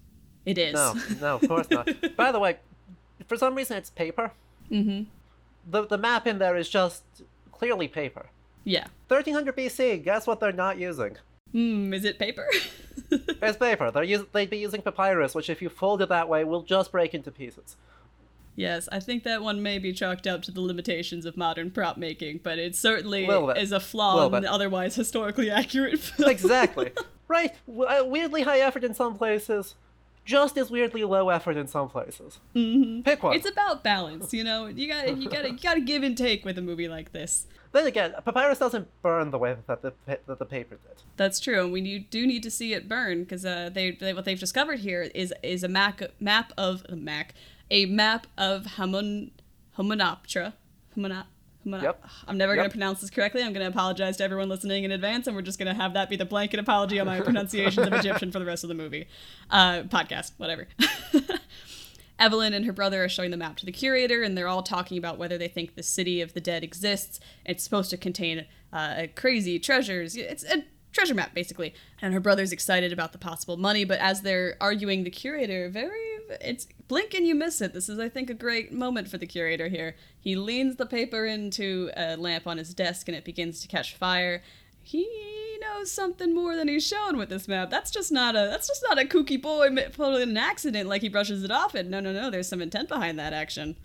It 0.45 0.59
is. 0.59 0.75
No, 0.75 0.95
no, 1.21 1.37
of 1.37 1.49
course 1.49 1.71
not. 1.71 1.89
By 2.17 2.33
the 2.33 2.39
way, 2.41 2.59
for 3.29 3.37
some 3.37 3.55
reason 3.55 3.77
it's 3.77 3.91
paper. 3.91 4.33
mm-hmm. 4.71 5.05
The 5.71 5.87
the 5.87 5.99
map 5.99 6.27
in 6.27 6.39
there 6.39 6.57
is 6.57 6.69
just 6.69 7.05
clearly 7.53 7.89
paper. 7.89 8.27
Yeah. 8.65 8.87
1300 9.09 9.57
BC. 9.57 10.05
Guess 10.05 10.27
what 10.27 10.41
they're 10.41 10.53
not 10.53 10.79
using? 10.79 11.17
Hmm. 11.53 11.93
Is 11.93 12.05
it 12.05 12.19
paper? 12.19 12.47
It's 13.11 13.59
paper. 13.59 13.91
They're 13.91 14.05
us- 14.05 14.27
they'd 14.33 14.49
be 14.49 14.57
using 14.59 14.81
papyrus, 14.81 15.35
which 15.35 15.51
if 15.51 15.61
you 15.61 15.69
fold 15.69 16.01
it 16.03 16.09
that 16.09 16.29
way 16.29 16.45
will 16.45 16.63
just 16.63 16.93
break 16.93 17.13
into 17.15 17.31
pieces. 17.31 17.77
Yes, 18.57 18.89
I 18.93 19.01
think 19.01 19.25
that 19.25 19.43
one 19.43 19.63
may 19.63 19.79
be 19.79 19.93
chalked 19.93 20.27
up 20.27 20.43
to 20.43 20.51
the 20.51 20.61
limitations 20.61 21.25
of 21.27 21.37
modern 21.37 21.71
prop 21.71 21.97
making, 21.97 22.41
but 22.43 22.59
it 22.59 22.75
certainly 22.77 23.25
is 23.27 23.73
a 23.73 23.81
flaw 23.81 24.27
in 24.35 24.43
the 24.43 24.51
otherwise 24.53 24.95
historically 24.95 25.51
accurate 25.51 25.99
film. 25.99 26.31
Exactly. 26.31 26.93
right. 27.29 27.53
W- 27.67 27.85
uh, 27.85 28.05
weirdly 28.05 28.43
high 28.43 28.61
effort 28.61 28.85
in 28.85 28.95
some 28.95 29.17
places, 29.17 29.75
just 30.25 30.57
as 30.59 30.71
weirdly 30.71 31.05
low 31.05 31.29
effort 31.31 31.57
in 31.57 31.67
some 31.67 31.89
places. 31.89 32.41
Mm-hmm. 32.55 33.03
Pick 33.03 33.23
one. 33.23 33.35
it's 33.35 33.49
about 33.49 33.83
balance, 33.83 34.33
you 34.35 34.45
know. 34.45 34.67
You 34.67 34.89
got 34.89 35.17
you 35.17 35.29
got 35.29 35.51
you 35.51 35.59
got 35.59 35.75
to 35.75 35.81
give 35.81 36.03
and 36.03 36.17
take 36.17 36.45
with 36.45 36.57
a 36.59 36.63
movie 36.63 36.89
like 36.89 37.13
this. 37.13 37.47
Then 37.73 37.87
again, 37.87 38.15
papyrus 38.25 38.59
doesn't 38.59 38.89
burn 39.03 39.31
the 39.31 39.39
way 39.39 39.57
that 39.67 39.83
the 39.83 39.93
that 40.07 40.39
the 40.39 40.45
paper 40.45 40.77
did. 40.77 41.03
That's 41.17 41.41
true, 41.41 41.63
and 41.65 41.73
we 41.73 41.81
need- 41.81 42.11
do 42.11 42.27
need 42.27 42.43
to 42.43 42.51
see 42.51 42.75
it 42.75 42.89
burn 42.89 43.23
because 43.23 43.45
uh, 43.47 43.71
they, 43.73 43.93
they 43.93 44.13
what 44.15 44.25
they've 44.25 44.39
discovered 44.39 44.81
here 44.81 45.03
is 45.15 45.33
is 45.43 45.63
a 45.65 45.69
mac, 45.69 46.03
map 46.21 46.53
of 46.59 46.85
a 46.89 46.97
mac 46.97 47.35
a 47.71 47.87
map 47.87 48.27
of 48.37 48.67
Hamon 48.77 49.31
Homonoptera. 49.79 50.53
Homona, 50.97 51.25
Homona, 51.67 51.83
Yep. 51.83 52.05
I'm 52.29 52.37
never 52.37 52.55
going 52.55 52.69
to 52.69 52.71
pronounce 52.71 53.01
this 53.01 53.09
correctly. 53.09 53.43
I'm 53.43 53.55
going 53.55 53.65
to 53.65 53.71
apologize 53.71 54.19
to 54.19 54.25
everyone 54.25 54.51
listening 54.51 54.85
in 54.85 54.93
advance, 54.93 55.27
and 55.27 55.35
we're 55.35 55.41
just 55.41 55.59
going 55.59 55.75
to 55.75 55.81
have 55.81 55.95
that 55.95 56.11
be 56.11 56.17
the 56.17 56.27
blanket 56.27 56.61
apology 56.61 57.01
on 57.01 57.07
my 57.07 57.21
pronunciations 57.23 57.87
of 57.87 57.93
Egyptian 57.95 58.31
for 58.31 58.39
the 58.39 58.45
rest 58.45 58.63
of 58.65 58.69
the 58.69 58.75
movie, 58.75 59.09
uh, 59.51 59.85
podcast, 59.85 60.33
whatever. 60.37 60.69
Evelyn 62.23 62.55
and 62.55 62.65
her 62.65 62.73
brother 62.73 63.03
are 63.03 63.09
showing 63.09 63.33
the 63.33 63.37
map 63.37 63.57
to 63.57 63.67
the 63.67 63.73
curator, 63.73 64.23
and 64.23 64.39
they're 64.39 64.47
all 64.47 64.63
talking 64.63 64.97
about 64.97 65.19
whether 65.19 65.37
they 65.37 65.49
think 65.49 65.75
the 65.75 65.83
city 65.83 66.21
of 66.21 66.35
the 66.35 66.41
dead 66.41 66.63
exists. 66.63 67.19
It's 67.45 67.65
supposed 67.65 67.91
to 67.91 67.97
contain 67.97 68.47
uh, 68.73 69.09
crazy 69.17 69.59
treasures. 69.59 70.15
It's 70.15 70.45
a 70.45 70.65
treasure 70.93 71.15
map, 71.15 71.35
basically. 71.35 71.75
And 72.01 72.15
her 72.15 72.21
brother's 72.21 72.53
excited 72.53 72.93
about 72.93 73.11
the 73.11 73.19
possible 73.19 73.57
money, 73.57 73.85
but 73.85 73.99
as 73.99 74.23
they're 74.23 74.57
arguing, 74.61 75.03
the 75.03 75.11
curator 75.11 75.69
very 75.69 76.13
it's 76.41 76.67
blink 76.89 77.13
and 77.13 77.27
you 77.27 77.35
miss 77.35 77.61
it. 77.61 77.75
This 77.75 77.89
is, 77.89 77.99
I 77.99 78.09
think, 78.09 78.31
a 78.31 78.35
great 78.35 78.73
moment 78.73 79.09
for 79.09 79.19
the 79.19 79.27
curator 79.27 79.69
here. 79.69 79.97
He 80.19 80.37
leans 80.37 80.77
the 80.77 80.87
paper 80.87 81.27
into 81.27 81.91
a 81.97 82.17
lamp 82.17 82.47
on 82.47 82.59
his 82.59 82.73
desk, 82.73 83.09
and 83.09 83.17
it 83.17 83.25
begins 83.25 83.61
to 83.61 83.69
catch 83.69 83.97
fire. 83.97 84.43
He 84.83 85.59
knows 85.61 85.91
something 85.91 86.35
more 86.35 86.57
than 86.57 86.69
he's 86.69 86.87
shown 86.87 87.17
with 87.17 87.29
this 87.29 87.49
map. 87.49 87.71
That's 87.71 87.91
just 87.91 88.13
not 88.13 88.35
a 88.35 88.49
that's 88.51 88.69
just 88.69 88.85
not 88.89 89.01
a 89.01 89.05
kooky 89.05 89.41
boy 89.41 89.69
pulling 89.93 90.23
an 90.23 90.37
accident 90.37 90.89
like 90.89 91.03
he 91.03 91.09
brushes 91.09 91.45
it 91.45 91.51
off. 91.51 91.75
And 91.75 91.91
no, 91.91 92.01
no, 92.01 92.13
no. 92.13 92.31
There's 92.31 92.49
some 92.49 92.63
intent 92.63 92.89
behind 92.89 93.19
that 93.19 93.33
action. 93.33 93.77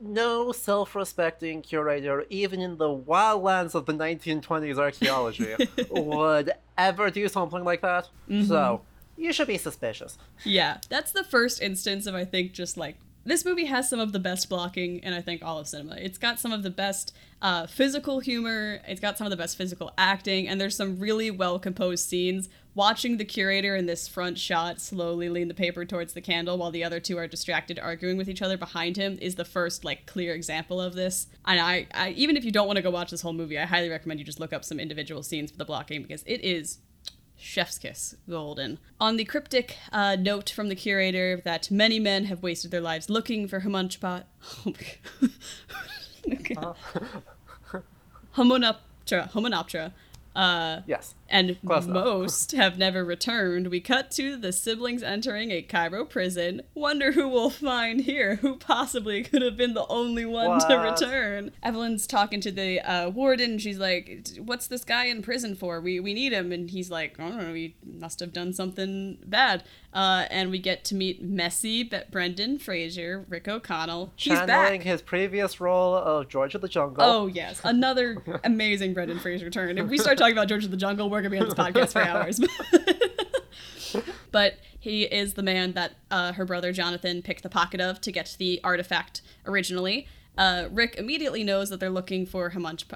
No 0.00 0.52
self-respecting 0.52 1.62
curator, 1.62 2.26
even 2.28 2.60
in 2.60 2.76
the 2.76 2.88
wildlands 2.88 3.74
of 3.74 3.86
the 3.86 3.94
1920s 3.94 4.76
archaeology, 4.76 5.54
would 5.90 6.52
ever 6.76 7.10
do 7.10 7.28
something 7.28 7.64
like 7.64 7.80
that. 7.80 8.04
So 8.28 8.34
mm-hmm. 8.34 9.22
you 9.22 9.32
should 9.32 9.46
be 9.46 9.56
suspicious. 9.56 10.18
Yeah, 10.44 10.78
that's 10.90 11.12
the 11.12 11.24
first 11.24 11.62
instance 11.62 12.06
of 12.06 12.14
I 12.14 12.26
think 12.26 12.52
just 12.52 12.76
like 12.76 12.96
this 13.26 13.44
movie 13.44 13.66
has 13.66 13.88
some 13.88 14.00
of 14.00 14.12
the 14.12 14.18
best 14.18 14.48
blocking 14.48 14.98
in 14.98 15.12
I 15.12 15.20
think 15.20 15.42
all 15.44 15.58
of 15.58 15.68
cinema. 15.68 15.96
It's 15.96 16.18
got 16.18 16.38
some 16.38 16.52
of 16.52 16.62
the 16.62 16.70
best 16.70 17.14
uh, 17.42 17.66
physical 17.66 18.20
humor. 18.20 18.80
It's 18.86 19.00
got 19.00 19.18
some 19.18 19.26
of 19.26 19.30
the 19.30 19.36
best 19.36 19.58
physical 19.58 19.92
acting, 19.98 20.48
and 20.48 20.60
there's 20.60 20.76
some 20.76 20.98
really 20.98 21.30
well 21.30 21.58
composed 21.58 22.08
scenes. 22.08 22.48
Watching 22.74 23.16
the 23.16 23.24
curator 23.24 23.74
in 23.74 23.86
this 23.86 24.06
front 24.06 24.38
shot 24.38 24.80
slowly 24.80 25.30
lean 25.30 25.48
the 25.48 25.54
paper 25.54 25.86
towards 25.86 26.12
the 26.12 26.20
candle 26.20 26.58
while 26.58 26.70
the 26.70 26.84
other 26.84 27.00
two 27.00 27.16
are 27.16 27.26
distracted 27.26 27.78
arguing 27.78 28.18
with 28.18 28.28
each 28.28 28.42
other 28.42 28.58
behind 28.58 28.98
him 28.98 29.18
is 29.20 29.36
the 29.36 29.46
first 29.46 29.82
like 29.82 30.04
clear 30.04 30.34
example 30.34 30.78
of 30.78 30.94
this. 30.94 31.26
And 31.46 31.58
I, 31.58 31.86
I 31.94 32.10
even 32.10 32.36
if 32.36 32.44
you 32.44 32.52
don't 32.52 32.66
want 32.66 32.76
to 32.76 32.82
go 32.82 32.90
watch 32.90 33.10
this 33.10 33.22
whole 33.22 33.32
movie, 33.32 33.58
I 33.58 33.64
highly 33.64 33.88
recommend 33.88 34.20
you 34.20 34.26
just 34.26 34.40
look 34.40 34.52
up 34.52 34.64
some 34.64 34.78
individual 34.78 35.22
scenes 35.22 35.50
for 35.50 35.56
the 35.56 35.64
blocking 35.64 36.02
because 36.02 36.22
it 36.26 36.42
is 36.44 36.78
Chef's 37.38 37.78
kiss, 37.78 38.16
golden. 38.28 38.78
On 39.00 39.16
the 39.16 39.24
cryptic 39.24 39.76
uh, 39.92 40.16
note 40.16 40.48
from 40.50 40.68
the 40.68 40.74
curator 40.74 41.40
that 41.44 41.70
many 41.70 41.98
men 41.98 42.24
have 42.24 42.42
wasted 42.42 42.70
their 42.70 42.80
lives 42.80 43.10
looking 43.10 43.46
for 43.46 43.60
Homunchpot. 43.60 44.24
Oh 44.44 44.60
my 44.64 44.72
God. 44.72 45.30
Okay. 46.32 46.56
Homonoptera. 48.36 49.30
Homonoptera. 49.32 49.92
Uh, 50.34 50.80
Yes. 50.86 51.14
And 51.28 51.56
most 51.62 52.52
have 52.52 52.78
never 52.78 53.04
returned. 53.04 53.68
We 53.68 53.80
cut 53.80 54.10
to 54.12 54.36
the 54.36 54.52
siblings 54.52 55.02
entering 55.02 55.50
a 55.50 55.62
Cairo 55.62 56.04
prison. 56.04 56.62
Wonder 56.74 57.12
who 57.12 57.28
we'll 57.28 57.50
find 57.50 58.00
here. 58.00 58.36
Who 58.36 58.56
possibly 58.56 59.22
could 59.22 59.42
have 59.42 59.56
been 59.56 59.74
the 59.74 59.86
only 59.88 60.24
one 60.24 60.60
to 60.60 60.76
return? 60.76 61.52
Evelyn's 61.62 62.06
talking 62.06 62.40
to 62.42 62.50
the 62.52 62.80
uh, 62.80 63.10
warden. 63.10 63.58
She's 63.58 63.78
like, 63.78 64.28
"What's 64.38 64.66
this 64.66 64.84
guy 64.84 65.06
in 65.06 65.22
prison 65.22 65.54
for? 65.54 65.80
We 65.80 66.00
we 66.00 66.14
need 66.14 66.32
him." 66.32 66.52
And 66.52 66.70
he's 66.70 66.90
like, 66.90 67.18
"I 67.18 67.28
don't 67.28 67.38
know. 67.38 67.54
He 67.54 67.76
must 67.84 68.20
have 68.20 68.32
done 68.32 68.52
something 68.52 69.18
bad." 69.24 69.64
Uh, 69.92 70.26
and 70.30 70.50
we 70.50 70.58
get 70.58 70.84
to 70.84 70.94
meet 70.94 71.22
messy 71.22 71.82
Be- 71.82 72.00
Brendan 72.10 72.58
Fraser, 72.58 73.24
Rick 73.30 73.48
O'Connell. 73.48 74.12
He's 74.14 74.34
Channeling 74.34 74.82
his 74.82 75.00
previous 75.00 75.58
role 75.58 75.94
of 75.94 76.28
George 76.28 76.54
of 76.54 76.60
the 76.60 76.68
Jungle. 76.68 77.02
Oh 77.02 77.26
yes, 77.26 77.62
another 77.64 78.22
amazing 78.44 78.92
Brendan 78.92 79.18
Fraser 79.18 79.48
turn. 79.48 79.78
If 79.78 79.88
we 79.88 79.96
start 79.96 80.18
talking 80.18 80.34
about 80.34 80.48
George 80.48 80.66
of 80.66 80.70
the 80.70 80.76
Jungle, 80.76 81.08
we're 81.16 81.22
gonna 81.22 81.30
be 81.30 81.38
on 81.38 81.46
this 81.46 81.54
podcast 81.54 81.92
for 81.92 82.02
hours. 82.02 82.40
but 84.32 84.58
he 84.78 85.04
is 85.04 85.34
the 85.34 85.42
man 85.42 85.72
that 85.72 85.92
uh, 86.10 86.32
her 86.32 86.44
brother 86.44 86.72
Jonathan 86.72 87.22
picked 87.22 87.42
the 87.42 87.48
pocket 87.48 87.80
of 87.80 88.00
to 88.02 88.12
get 88.12 88.36
the 88.38 88.60
artifact 88.62 89.22
originally. 89.46 90.06
Uh, 90.36 90.66
Rick 90.70 90.96
immediately 90.96 91.42
knows 91.42 91.70
that 91.70 91.80
they're 91.80 91.88
looking 91.90 92.26
for 92.26 92.50
Hamunch. 92.50 92.84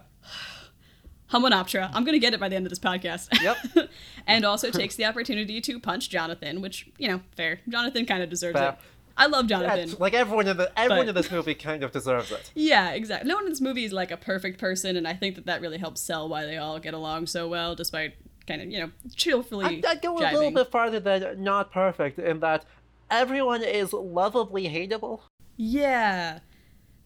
Hamunoptera. 1.33 1.89
I'm 1.95 2.05
gonna 2.05 2.19
get 2.19 2.35
it 2.35 2.41
by 2.41 2.49
the 2.49 2.57
end 2.57 2.67
of 2.67 2.71
this 2.71 2.79
podcast. 2.79 3.29
Yep. 3.41 3.89
and 4.27 4.45
also 4.45 4.71
takes 4.71 4.97
the 4.97 5.07
opportunity 5.07 5.61
to 5.61 5.81
punch 5.81 6.11
Jonathan, 6.11 6.61
which 6.61 6.89
you 6.99 7.09
know, 7.09 7.21
fair. 7.37 7.61
Jonathan 7.69 8.05
kind 8.05 8.23
of 8.23 8.29
deserves 8.29 8.59
Fair. 8.59 8.71
it. 8.71 8.79
I 9.21 9.27
love 9.27 9.49
Yeah, 9.51 9.61
Jonathan. 9.61 9.97
like 10.01 10.15
everyone 10.15 10.49
in 10.49 10.57
the 10.57 10.73
everyone 10.79 11.05
But- 11.07 11.09
in 11.11 11.15
this 11.15 11.31
movie 11.31 11.55
kind 11.55 11.83
of 11.85 11.93
deserves 11.93 12.33
it. 12.33 12.51
Yeah, 12.57 12.91
exactly. 12.91 13.29
No 13.29 13.37
one 13.37 13.45
in 13.45 13.51
this 13.51 13.61
movie 13.61 13.85
is 13.85 13.93
like 13.93 14.11
a 14.11 14.17
perfect 14.17 14.59
person, 14.59 14.97
and 14.97 15.07
I 15.07 15.13
think 15.15 15.35
that 15.37 15.47
that 15.47 15.61
really 15.61 15.79
helps 15.79 16.01
sell 16.01 16.29
why 16.29 16.47
they 16.47 16.57
all 16.57 16.79
get 16.81 16.95
along 16.95 17.27
so 17.27 17.47
well, 17.47 17.75
despite 17.75 18.15
kind 18.47 18.63
of 18.63 18.69
you 18.71 18.81
know 18.81 18.91
cheerfully. 19.15 19.67
I'd, 19.67 19.85
I'd 19.87 20.03
go 20.03 20.17
a 20.19 20.21
little 20.33 20.51
bit 20.51 20.71
farther 20.71 20.99
than 20.99 21.45
not 21.45 21.71
perfect 21.73 22.19
in 22.19 22.41
that 22.41 22.65
everyone 23.11 23.63
is 23.63 23.93
lovably 23.93 24.65
hateable. 24.69 25.21
Yeah, 25.57 26.39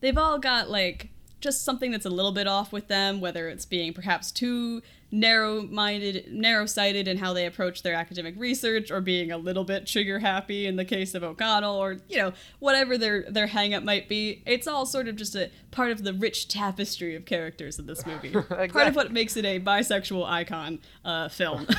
they've 0.00 0.16
all 0.16 0.38
got 0.38 0.70
like 0.70 1.10
just 1.40 1.64
something 1.64 1.90
that's 1.90 2.06
a 2.06 2.10
little 2.10 2.32
bit 2.32 2.46
off 2.46 2.72
with 2.72 2.88
them, 2.88 3.20
whether 3.20 3.48
it's 3.48 3.66
being 3.66 3.92
perhaps 3.92 4.30
too 4.32 4.80
narrow-minded, 5.14 6.32
narrow-sighted 6.32 7.08
in 7.08 7.18
how 7.18 7.32
they 7.32 7.46
approach 7.46 7.82
their 7.82 7.94
academic 7.94 8.34
research, 8.36 8.90
or 8.90 9.00
being 9.00 9.30
a 9.30 9.38
little 9.38 9.64
bit 9.64 9.86
trigger-happy 9.86 10.66
in 10.66 10.76
the 10.76 10.84
case 10.84 11.14
of 11.14 11.22
O'Connell, 11.22 11.76
or 11.76 11.98
you 12.08 12.16
know 12.16 12.32
whatever 12.58 12.98
their 12.98 13.22
their 13.30 13.46
hang-up 13.46 13.82
might 13.82 14.08
be. 14.08 14.42
It's 14.46 14.66
all 14.66 14.86
sort 14.86 15.08
of 15.08 15.16
just 15.16 15.34
a 15.34 15.50
part 15.70 15.90
of 15.90 16.04
the 16.04 16.12
rich 16.12 16.48
tapestry 16.48 17.14
of 17.14 17.24
characters 17.24 17.78
in 17.78 17.86
this 17.86 18.04
movie. 18.06 18.30
Part 18.30 18.88
of 18.88 18.96
what 18.96 19.12
makes 19.12 19.36
it 19.36 19.44
a 19.44 19.60
bisexual 19.60 20.26
icon 20.26 20.80
uh, 21.04 21.28
film. 21.28 21.66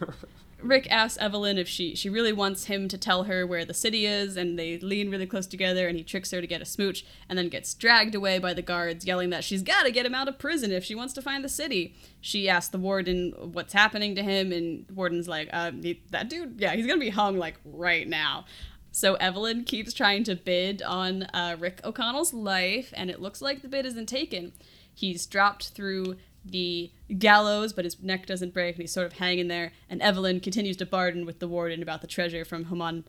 Rick 0.64 0.90
asks 0.90 1.18
Evelyn 1.18 1.58
if 1.58 1.68
she 1.68 1.94
she 1.94 2.08
really 2.08 2.32
wants 2.32 2.64
him 2.64 2.88
to 2.88 2.96
tell 2.96 3.24
her 3.24 3.46
where 3.46 3.64
the 3.64 3.74
city 3.74 4.06
is, 4.06 4.36
and 4.36 4.58
they 4.58 4.78
lean 4.78 5.10
really 5.10 5.26
close 5.26 5.46
together, 5.46 5.86
and 5.86 5.96
he 5.96 6.02
tricks 6.02 6.30
her 6.30 6.40
to 6.40 6.46
get 6.46 6.62
a 6.62 6.64
smooch, 6.64 7.04
and 7.28 7.38
then 7.38 7.50
gets 7.50 7.74
dragged 7.74 8.14
away 8.14 8.38
by 8.38 8.54
the 8.54 8.62
guards, 8.62 9.04
yelling 9.04 9.30
that 9.30 9.44
she's 9.44 9.62
got 9.62 9.82
to 9.82 9.92
get 9.92 10.06
him 10.06 10.14
out 10.14 10.26
of 10.26 10.38
prison 10.38 10.72
if 10.72 10.82
she 10.82 10.94
wants 10.94 11.12
to 11.14 11.22
find 11.22 11.44
the 11.44 11.48
city. 11.48 11.94
She 12.20 12.48
asks 12.48 12.70
the 12.70 12.78
warden 12.78 13.34
what's 13.52 13.74
happening 13.74 14.14
to 14.14 14.22
him, 14.22 14.52
and 14.52 14.86
warden's 14.90 15.28
like, 15.28 15.50
uh, 15.52 15.70
"That 16.10 16.30
dude, 16.30 16.58
yeah, 16.58 16.74
he's 16.74 16.86
gonna 16.86 16.98
be 16.98 17.10
hung 17.10 17.36
like 17.36 17.58
right 17.64 18.08
now." 18.08 18.46
So 18.90 19.14
Evelyn 19.16 19.64
keeps 19.64 19.92
trying 19.92 20.24
to 20.24 20.36
bid 20.36 20.80
on 20.80 21.24
uh, 21.34 21.56
Rick 21.58 21.80
O'Connell's 21.84 22.32
life, 22.32 22.94
and 22.96 23.10
it 23.10 23.20
looks 23.20 23.42
like 23.42 23.60
the 23.60 23.68
bid 23.68 23.84
isn't 23.84 24.08
taken. 24.08 24.52
He's 24.94 25.26
dropped 25.26 25.70
through 25.70 26.16
the 26.44 26.90
gallows, 27.18 27.72
but 27.72 27.84
his 27.84 28.00
neck 28.02 28.26
doesn't 28.26 28.52
break, 28.52 28.74
and 28.74 28.82
he's 28.82 28.92
sort 28.92 29.06
of 29.06 29.14
hanging 29.14 29.48
there. 29.48 29.72
And 29.88 30.02
Evelyn 30.02 30.40
continues 30.40 30.76
to 30.78 30.86
bargain 30.86 31.24
with 31.26 31.38
the 31.38 31.48
warden 31.48 31.82
about 31.82 32.00
the 32.00 32.06
treasure 32.06 32.44
from 32.44 32.66
Haman, 32.66 33.04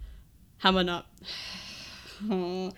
Hamanop, 0.64 1.04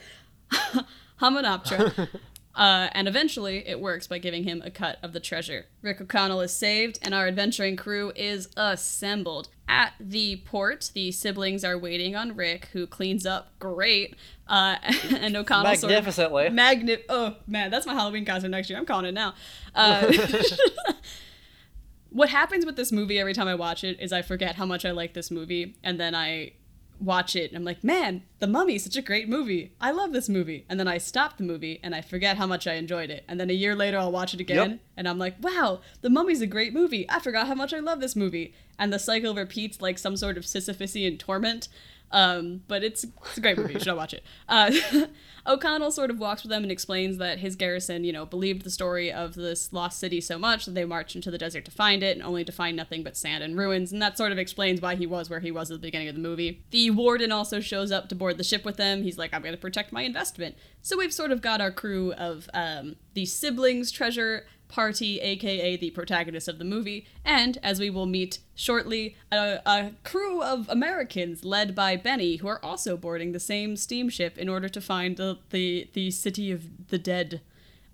Hamanoptera. 1.22 2.10
Uh, 2.58 2.90
and 2.94 3.08
eventually, 3.08 3.68
it 3.68 3.80
works 3.80 4.08
by 4.08 4.18
giving 4.18 4.44
him 4.44 4.64
a 4.66 4.72
cut 4.72 4.98
of 5.04 5.14
the 5.14 5.20
treasure. 5.20 5.68
Rick 5.84 6.02
O'Connell 6.02 6.42
is 6.42 6.52
saved, 6.52 6.98
and 7.04 7.14
our 7.14 7.28
adventuring 7.28 7.76
crew 7.76 8.12
is 8.16 8.50
assembled. 8.58 9.50
At 9.70 9.94
the 10.00 10.38
port, 10.38 10.90
the 10.96 11.12
siblings 11.12 11.64
are 11.64 11.78
waiting 11.78 12.16
on 12.16 12.36
Rick, 12.36 12.70
who 12.74 12.88
cleans 12.88 13.28
up 13.28 13.52
great. 13.60 14.16
Uh, 14.48 14.78
and 15.12 15.38
O'Connell 15.38 15.76
sort 15.76 15.84
of 15.84 15.90
Magnificently. 15.90 16.50
Magni- 16.50 17.04
oh 17.10 17.36
man, 17.46 17.70
that's 17.70 17.86
my 17.86 17.94
Halloween 17.94 18.26
costume 18.26 18.52
next 18.52 18.72
year. 18.72 18.80
I'm 18.80 18.86
calling 18.86 19.06
it 19.06 19.14
now. 19.14 19.36
Uh, 19.76 20.12
what 22.10 22.30
happens 22.30 22.66
with 22.66 22.76
this 22.76 22.92
movie 22.92 23.20
every 23.20 23.34
time 23.34 23.48
I 23.48 23.54
watch 23.54 23.84
it 23.84 24.00
is 24.00 24.12
I 24.12 24.24
forget 24.24 24.56
how 24.56 24.66
much 24.66 24.84
I 24.84 24.92
like 24.92 25.14
this 25.14 25.30
movie, 25.30 25.76
and 25.84 26.00
then 26.00 26.16
I 26.16 26.54
watch 27.00 27.36
it 27.36 27.52
and 27.52 27.58
I'm 27.58 27.64
like, 27.64 27.84
man, 27.84 28.24
The 28.40 28.48
Mummy 28.48 28.76
is 28.76 28.84
such 28.84 28.96
a 28.98 29.02
great 29.02 29.30
movie. 29.30 29.74
I 29.80 29.92
love 29.92 30.14
this 30.14 30.28
movie. 30.30 30.66
And 30.70 30.80
then 30.80 30.88
I 30.88 30.98
stop 30.98 31.38
the 31.38 31.44
movie 31.44 31.80
and 31.84 31.94
I 31.94 32.02
forget 32.02 32.38
how 32.38 32.48
much 32.48 32.66
I 32.68 32.74
enjoyed 32.74 33.10
it. 33.10 33.24
And 33.28 33.40
then 33.40 33.50
a 33.50 33.54
year 33.54 33.76
later 33.76 33.98
I'll 33.98 34.12
watch 34.12 34.34
it 34.34 34.40
again 34.40 34.72
Yep. 34.72 34.80
and 34.98 35.08
I'm 35.08 35.18
like, 35.20 35.36
wow, 35.42 35.82
The 36.02 36.10
Mummy's 36.10 36.42
a 36.42 36.48
great 36.48 36.74
movie. 36.74 37.10
I 37.10 37.20
forgot 37.20 37.48
how 37.48 37.56
much 37.56 37.74
I 37.74 37.80
love 37.80 38.00
this 38.00 38.16
movie. 38.16 38.54
And 38.80 38.92
the 38.92 39.00
cycle 39.00 39.34
repeats 39.36 39.82
like 39.82 39.98
some 39.98 40.18
sort 40.18 40.38
of 40.38 40.44
Sisyphusian 40.46 41.18
torment. 41.20 41.68
Um, 42.12 42.62
but 42.68 42.84
it's, 42.84 43.04
it's 43.04 43.38
a 43.38 43.42
great 43.42 43.58
movie. 43.58 43.74
You 43.74 43.80
should 43.80 43.90
all 43.90 43.98
watch 43.98 44.14
it. 44.14 44.24
Uh, 44.48 44.72
O'Connell 45.48 45.92
sort 45.92 46.10
of 46.10 46.20
walks 46.20 46.44
with 46.44 46.50
them 46.50 46.64
and 46.64 46.72
explains 46.72 47.18
that 47.18 47.40
his 47.40 47.56
garrison, 47.56 48.04
you 48.04 48.12
know, 48.12 48.26
believed 48.26 48.64
the 48.64 48.70
story 48.70 49.12
of 49.12 49.36
this 49.36 49.72
lost 49.72 50.00
city 50.00 50.20
so 50.20 50.38
much 50.38 50.66
that 50.66 50.74
they 50.76 50.84
marched 50.84 51.16
into 51.16 51.32
the 51.32 51.38
desert 51.38 51.64
to 51.66 51.72
find 51.72 52.04
it, 52.04 52.18
and 52.18 52.26
only 52.26 52.44
to 52.44 52.52
find 52.52 52.76
nothing 52.76 53.02
but 53.02 53.16
sand 53.16 53.44
and 53.44 53.58
ruins. 53.58 53.94
And 53.94 54.02
that 54.02 54.18
sort 54.18 54.34
of 54.34 54.38
explains 54.38 54.82
why 54.82 54.96
he 54.96 55.08
was 55.08 55.30
where 55.30 55.40
he 55.40 55.52
was 55.52 55.72
at 55.72 55.76
the 55.76 55.88
beginning 55.88 56.10
of 56.10 56.16
the 56.16 56.22
movie. 56.22 56.64
The 56.72 56.90
warden 56.92 57.32
also 57.32 57.60
shows 57.62 57.92
up 57.92 58.10
to 58.10 58.16
board 58.16 58.38
the 58.38 58.44
ship 58.44 58.66
with 58.66 58.78
them. 58.78 59.04
He's 59.04 59.18
like, 59.18 59.34
"I'm 59.34 59.42
going 59.42 59.56
to 59.56 59.62
protect 59.62 59.94
my 59.94 60.02
investment." 60.02 60.56
So 60.82 60.98
we've 60.98 61.14
sort 61.14 61.32
of 61.32 61.42
got 61.42 61.62
our 61.62 61.72
crew 61.72 62.14
of 62.14 62.50
um, 62.54 62.98
the 63.14 63.26
siblings 63.26 63.92
treasure 63.92 64.46
party, 64.68 65.20
aka 65.20 65.78
the 65.78 65.92
protagonist 65.92 66.48
of 66.48 66.60
the 66.60 66.66
movie, 66.66 67.06
and 67.24 67.58
as 67.64 67.80
we 67.80 67.90
will 67.90 68.06
meet 68.06 68.40
shortly, 68.56 69.16
a, 69.32 69.60
a 69.66 69.92
crew 70.04 70.42
of 70.42 70.68
Americans 70.70 71.44
led 71.44 71.74
by 71.76 71.96
Benny, 71.96 72.38
who 72.38 72.48
are 72.48 72.64
also 72.64 72.98
boarding 72.98 73.32
the 73.32 73.40
same 73.40 73.76
steamship 73.76 74.38
in 74.38 74.50
order 74.50 74.70
to 74.70 74.82
find 74.82 75.18
the 75.18 75.38
the, 75.50 75.90
the 75.94 76.12
city 76.12 76.52
of 76.52 76.88
the 76.90 76.98
dead. 76.98 77.42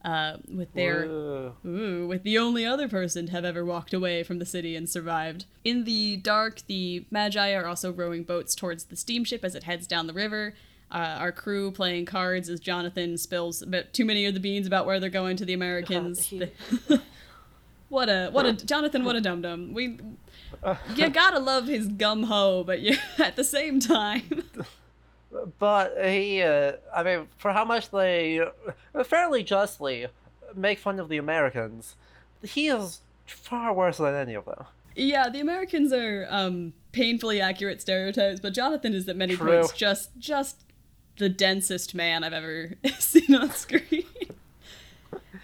Uh, 0.04 0.36
with 0.54 0.74
their 0.74 1.06
Ooh. 1.06 2.08
With 2.10 2.24
the 2.24 2.38
only 2.38 2.66
other 2.66 2.90
person 2.90 3.28
to 3.28 3.32
have 3.32 3.46
ever 3.46 3.64
walked 3.64 3.94
away 3.94 4.22
from 4.24 4.38
the 4.38 4.46
city 4.46 4.76
and 4.76 4.90
survived. 4.90 5.46
In 5.64 5.86
the 5.86 6.18
dark, 6.18 6.64
the 6.68 7.06
Medjai 7.10 7.58
are 7.58 7.66
also 7.66 7.90
rowing 7.90 8.24
boats 8.24 8.54
towards 8.54 8.84
the 8.84 8.98
steamship 8.98 9.46
as 9.46 9.56
it 9.56 9.64
heads 9.64 9.88
down 9.88 10.08
the 10.08 10.14
river. 10.14 10.56
Uh, 10.94 11.18
our 11.20 11.32
crew 11.32 11.72
playing 11.72 12.06
cards 12.06 12.50
as 12.50 12.60
Jonathan 12.60 13.18
spills 13.18 13.64
a 13.64 13.68
bit 13.68 13.94
too 13.94 14.06
many 14.06 14.28
of 14.28 14.36
the 14.36 14.40
beans 14.40 14.68
about 14.68 14.86
where 14.86 15.00
they're 15.00 15.10
going 15.10 15.36
to 15.38 15.46
the 15.46 15.54
Americans. 15.54 16.32
what 17.90 18.10
a 18.10 18.30
what 18.30 18.46
a 18.46 18.54
Jonathan, 18.54 19.04
what 19.04 19.16
a 19.16 19.22
dum 19.22 19.42
dum. 19.42 19.74
We 19.74 19.98
you 20.96 21.10
gotta 21.10 21.40
love 21.40 21.68
his 21.68 21.88
gum 21.88 22.24
ho, 22.24 22.64
but 22.64 22.80
you 22.80 22.98
at 23.18 23.36
the 23.36 23.44
same 23.44 23.80
time. 23.80 24.44
But 25.58 25.96
he, 26.06 26.44
uh, 26.44 26.74
I 26.96 27.02
mean, 27.02 27.28
for 27.38 27.52
how 27.54 27.66
much 27.66 27.90
they 27.90 28.40
uh, 28.40 29.04
fairly 29.04 29.42
justly 29.42 30.06
make 30.56 30.78
fun 30.78 31.00
of 31.00 31.10
the 31.10 31.18
Americans, 31.18 31.96
he 32.44 32.68
is 32.68 33.02
far 33.26 33.74
worse 33.74 33.98
than 33.98 34.14
any 34.14 34.36
of 34.36 34.46
them. 34.46 34.66
Yeah, 34.96 35.30
the 35.30 35.40
Americans 35.40 35.92
are 35.92 36.28
um, 36.30 36.74
painfully 36.92 37.42
accurate 37.42 37.82
stereotypes, 37.82 38.40
but 38.40 38.54
Jonathan 38.54 38.94
is 38.94 39.10
at 39.10 39.16
many 39.16 39.36
True. 39.36 39.62
points 39.62 39.74
just 39.74 40.12
just 40.20 40.64
the 41.18 41.30
densest 41.30 41.94
man 41.94 42.24
I've 42.24 42.34
ever 42.34 42.74
seen 43.00 43.36
on 43.36 43.52
screen. 43.52 44.04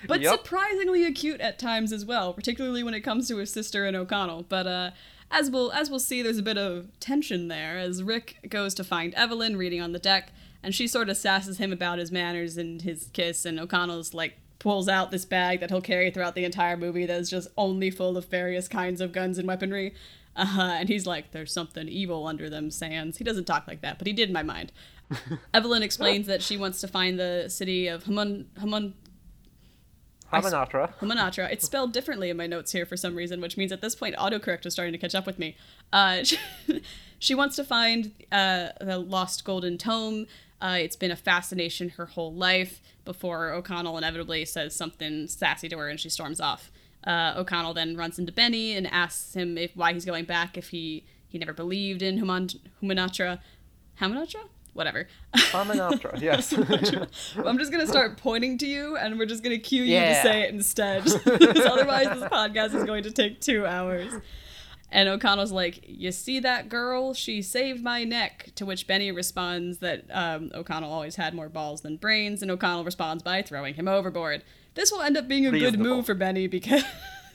but 0.07 0.21
Yup. 0.21 0.39
surprisingly 0.39 1.05
acute 1.05 1.41
at 1.41 1.59
times 1.59 1.91
as 1.93 2.05
well, 2.05 2.33
particularly 2.33 2.83
when 2.83 2.93
it 2.93 3.01
comes 3.01 3.27
to 3.27 3.37
his 3.37 3.51
sister 3.51 3.85
and 3.85 3.95
O'Connell. 3.95 4.45
But 4.49 4.67
uh, 4.67 4.91
as 5.31 5.49
we'll 5.49 5.71
as 5.71 5.89
we'll 5.89 5.99
see, 5.99 6.21
there's 6.21 6.37
a 6.37 6.43
bit 6.43 6.57
of 6.57 6.87
tension 6.99 7.47
there 7.47 7.77
as 7.77 8.03
Rick 8.03 8.37
goes 8.49 8.73
to 8.75 8.83
find 8.83 9.13
Evelyn 9.15 9.57
reading 9.57 9.81
on 9.81 9.91
the 9.91 9.99
deck, 9.99 10.31
and 10.63 10.73
she 10.73 10.87
sort 10.87 11.09
of 11.09 11.17
sasses 11.17 11.57
him 11.57 11.71
about 11.71 11.99
his 11.99 12.11
manners 12.11 12.57
and 12.57 12.81
his 12.81 13.09
kiss, 13.13 13.45
and 13.45 13.59
O'Connell's 13.59 14.13
like 14.13 14.37
pulls 14.57 14.89
out 14.89 15.09
this 15.11 15.23
bag 15.23 15.61
that 15.61 15.69
he'll 15.69 15.81
carry 15.81 16.11
throughout 16.11 16.35
the 16.35 16.43
entire 16.43 16.75
movie 16.75 17.05
that 17.05 17.17
is 17.19 17.29
just 17.29 17.47
only 17.57 17.89
full 17.89 18.17
of 18.17 18.25
various 18.25 18.67
kinds 18.67 18.99
of 18.99 19.13
guns 19.13 19.37
and 19.37 19.47
weaponry. 19.47 19.93
Uh, 20.35 20.75
and 20.79 20.89
he's 20.89 21.05
like, 21.05 21.31
"There's 21.31 21.51
something 21.51 21.87
evil 21.87 22.25
under 22.27 22.49
them 22.49 22.71
sands." 22.71 23.17
He 23.17 23.23
doesn't 23.23 23.45
talk 23.45 23.67
like 23.67 23.81
that, 23.81 23.97
but 23.97 24.07
he 24.07 24.13
did 24.13 24.29
in 24.29 24.33
my 24.33 24.43
mind. 24.43 24.71
Evelyn 25.53 25.83
explains 25.83 26.27
that 26.27 26.41
she 26.41 26.57
wants 26.57 26.81
to 26.81 26.87
find 26.87 27.19
the 27.19 27.45
city 27.49 27.87
of 27.87 28.03
Hamun 28.03 28.45
Hamun 28.59 28.93
Hamanatra. 30.31 30.93
Hamunatra. 30.99 31.51
It's 31.51 31.65
spelled 31.65 31.91
differently 31.91 32.29
in 32.29 32.37
my 32.37 32.47
notes 32.47 32.71
here 32.71 32.85
for 32.85 32.95
some 32.95 33.15
reason, 33.15 33.41
which 33.41 33.57
means 33.57 33.71
at 33.71 33.81
this 33.81 33.95
point 33.95 34.15
autocorrect 34.15 34.65
is 34.65 34.73
starting 34.73 34.93
to 34.93 34.99
catch 34.99 35.15
up 35.15 35.25
with 35.25 35.39
me. 35.39 35.55
Uh, 35.91 36.23
she, 36.23 36.37
she 37.19 37.35
wants 37.35 37.55
to 37.55 37.63
find 37.63 38.11
uh, 38.31 38.69
the 38.79 38.99
lost 38.99 39.43
golden 39.43 39.77
tome. 39.77 40.27
Uh, 40.61 40.77
it's 40.79 40.95
been 40.95 41.11
a 41.11 41.15
fascination 41.15 41.89
her 41.89 42.05
whole 42.05 42.33
life 42.33 42.81
before 43.05 43.51
O'Connell 43.51 43.97
inevitably 43.97 44.45
says 44.45 44.75
something 44.75 45.27
sassy 45.27 45.69
to 45.69 45.77
her 45.77 45.89
and 45.89 45.99
she 45.99 46.09
storms 46.09 46.39
off. 46.39 46.71
Uh, 47.05 47.33
O'Connell 47.37 47.73
then 47.73 47.95
runs 47.95 48.19
into 48.19 48.31
Benny 48.31 48.73
and 48.73 48.85
asks 48.85 49.33
him 49.33 49.57
if 49.57 49.75
why 49.75 49.93
he's 49.93 50.05
going 50.05 50.25
back 50.25 50.57
if 50.57 50.69
he 50.69 51.05
he 51.27 51.37
never 51.37 51.53
believed 51.53 52.01
in 52.01 52.17
Human 52.17 52.49
Humanatra, 52.81 53.39
Hamanatra, 54.01 54.49
whatever. 54.79 55.07
Hamanatra, 55.35 56.19
yes. 56.21 56.51
I'm 57.37 57.59
just 57.59 57.71
gonna 57.71 57.85
start 57.85 58.17
pointing 58.17 58.57
to 58.59 58.65
you, 58.65 58.97
and 58.97 59.19
we're 59.19 59.27
just 59.27 59.43
gonna 59.43 59.59
cue 59.59 59.83
you 59.83 59.93
Yeah. 59.93 60.15
to 60.15 60.21
say 60.27 60.41
it 60.43 60.53
instead, 60.53 61.03
because 61.25 61.59
otherwise 61.65 62.07
this 62.07 62.23
podcast 62.29 62.73
is 62.73 62.85
going 62.85 63.03
to 63.03 63.11
take 63.11 63.39
two 63.41 63.65
hours. 63.67 64.11
And 64.91 65.07
O'Connell's 65.07 65.51
like, 65.51 65.83
"You 65.87 66.11
see 66.11 66.39
that 66.39 66.67
girl? 66.67 67.13
She 67.13 67.43
saved 67.43 67.83
my 67.83 68.03
neck." 68.03 68.49
To 68.55 68.65
which 68.65 68.87
Benny 68.87 69.11
responds 69.11 69.77
that 69.79 70.05
um, 70.11 70.49
O'Connell 70.55 70.91
always 70.91 71.15
had 71.17 71.35
more 71.35 71.47
balls 71.49 71.81
than 71.81 71.97
brains, 71.97 72.41
and 72.41 72.49
O'Connell 72.49 72.83
responds 72.83 73.21
by 73.21 73.43
throwing 73.43 73.75
him 73.75 73.87
overboard. 73.87 74.43
This 74.73 74.91
will 74.91 75.01
end 75.01 75.15
up 75.17 75.27
being 75.27 75.45
a 75.45 75.51
good 75.51 75.77
move 75.79 76.07
for 76.07 76.15
Benny 76.15 76.47
because 76.47 76.83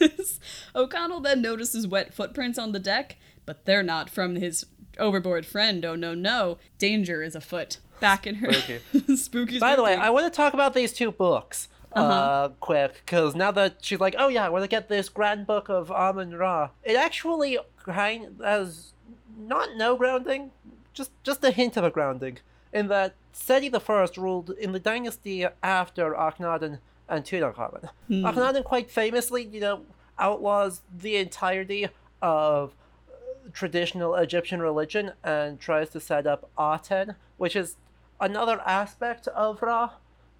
O'Connell 0.75 1.21
then 1.21 1.43
notices 1.43 1.87
wet 1.87 2.13
footprints 2.13 2.59
on 2.59 2.73
the 2.73 2.79
deck, 2.81 3.17
but 3.47 3.67
they're 3.67 3.83
not 3.83 4.11
from 4.11 4.35
his 4.35 4.67
overboard 4.99 5.47
friend. 5.47 5.85
Oh 5.85 5.95
no, 5.95 6.15
no! 6.15 6.59
Danger 6.79 7.23
is 7.23 7.35
afoot. 7.35 7.79
Back 8.01 8.27
in 8.27 8.37
her 8.37 8.53
Spooky. 8.53 9.17
spooky. 9.17 9.59
By 9.59 9.77
the 9.77 9.83
way. 9.83 9.95
I 9.95 10.11
want 10.11 10.27
to 10.31 10.37
talk 10.37 10.53
about 10.55 10.75
these 10.75 10.93
two 10.93 11.11
books 11.13 11.69
uh 11.95 12.01
Uh-huh. 12.01 12.49
quick, 12.61 12.95
because 13.07 13.35
now 13.37 13.51
that 13.53 13.77
she's 13.83 14.01
like, 14.01 14.17
oh 14.19 14.29
yeah, 14.29 14.45
I 14.45 14.49
want 14.49 14.65
to 14.65 14.69
get 14.69 14.89
this 14.89 15.09
grand 15.09 15.47
book 15.47 15.69
of 15.69 15.91
Amun 15.91 16.35
Ra, 16.37 16.71
it 16.83 16.97
actually 16.97 17.57
kind 17.85 18.41
has 18.43 18.93
not 19.39 19.77
no 19.77 19.97
grounding, 19.97 20.51
just 20.93 21.13
just 21.23 21.45
a 21.45 21.51
hint 21.53 21.77
of 21.77 21.85
a 21.85 21.91
grounding, 21.91 22.39
in 22.73 22.89
that 22.89 23.15
Seti 23.33 23.69
the 23.69 23.81
First 23.81 24.17
ruled 24.19 24.51
in 24.51 24.73
the 24.73 24.81
dynasty 24.81 25.47
after 25.63 26.13
Akhenaten 26.15 26.79
and 27.09 27.25
Tutankhamun. 27.25 27.89
Hmm. 28.09 28.25
Akhenaten 28.27 28.65
quite 28.65 28.91
famously, 28.91 29.45
you 29.45 29.61
know, 29.61 29.83
outlaws 30.19 30.83
the 30.93 31.17
entirety 31.17 31.89
of 32.21 32.75
traditional 33.53 34.15
Egyptian 34.15 34.61
religion 34.61 35.13
and 35.23 35.61
tries 35.61 35.91
to 35.91 36.01
set 36.01 36.27
up 36.27 36.51
Aten, 36.59 37.15
which 37.37 37.57
is 37.57 37.77
another 38.21 38.61
aspect 38.61 39.29
of 39.29 39.63
Ra, 39.63 39.91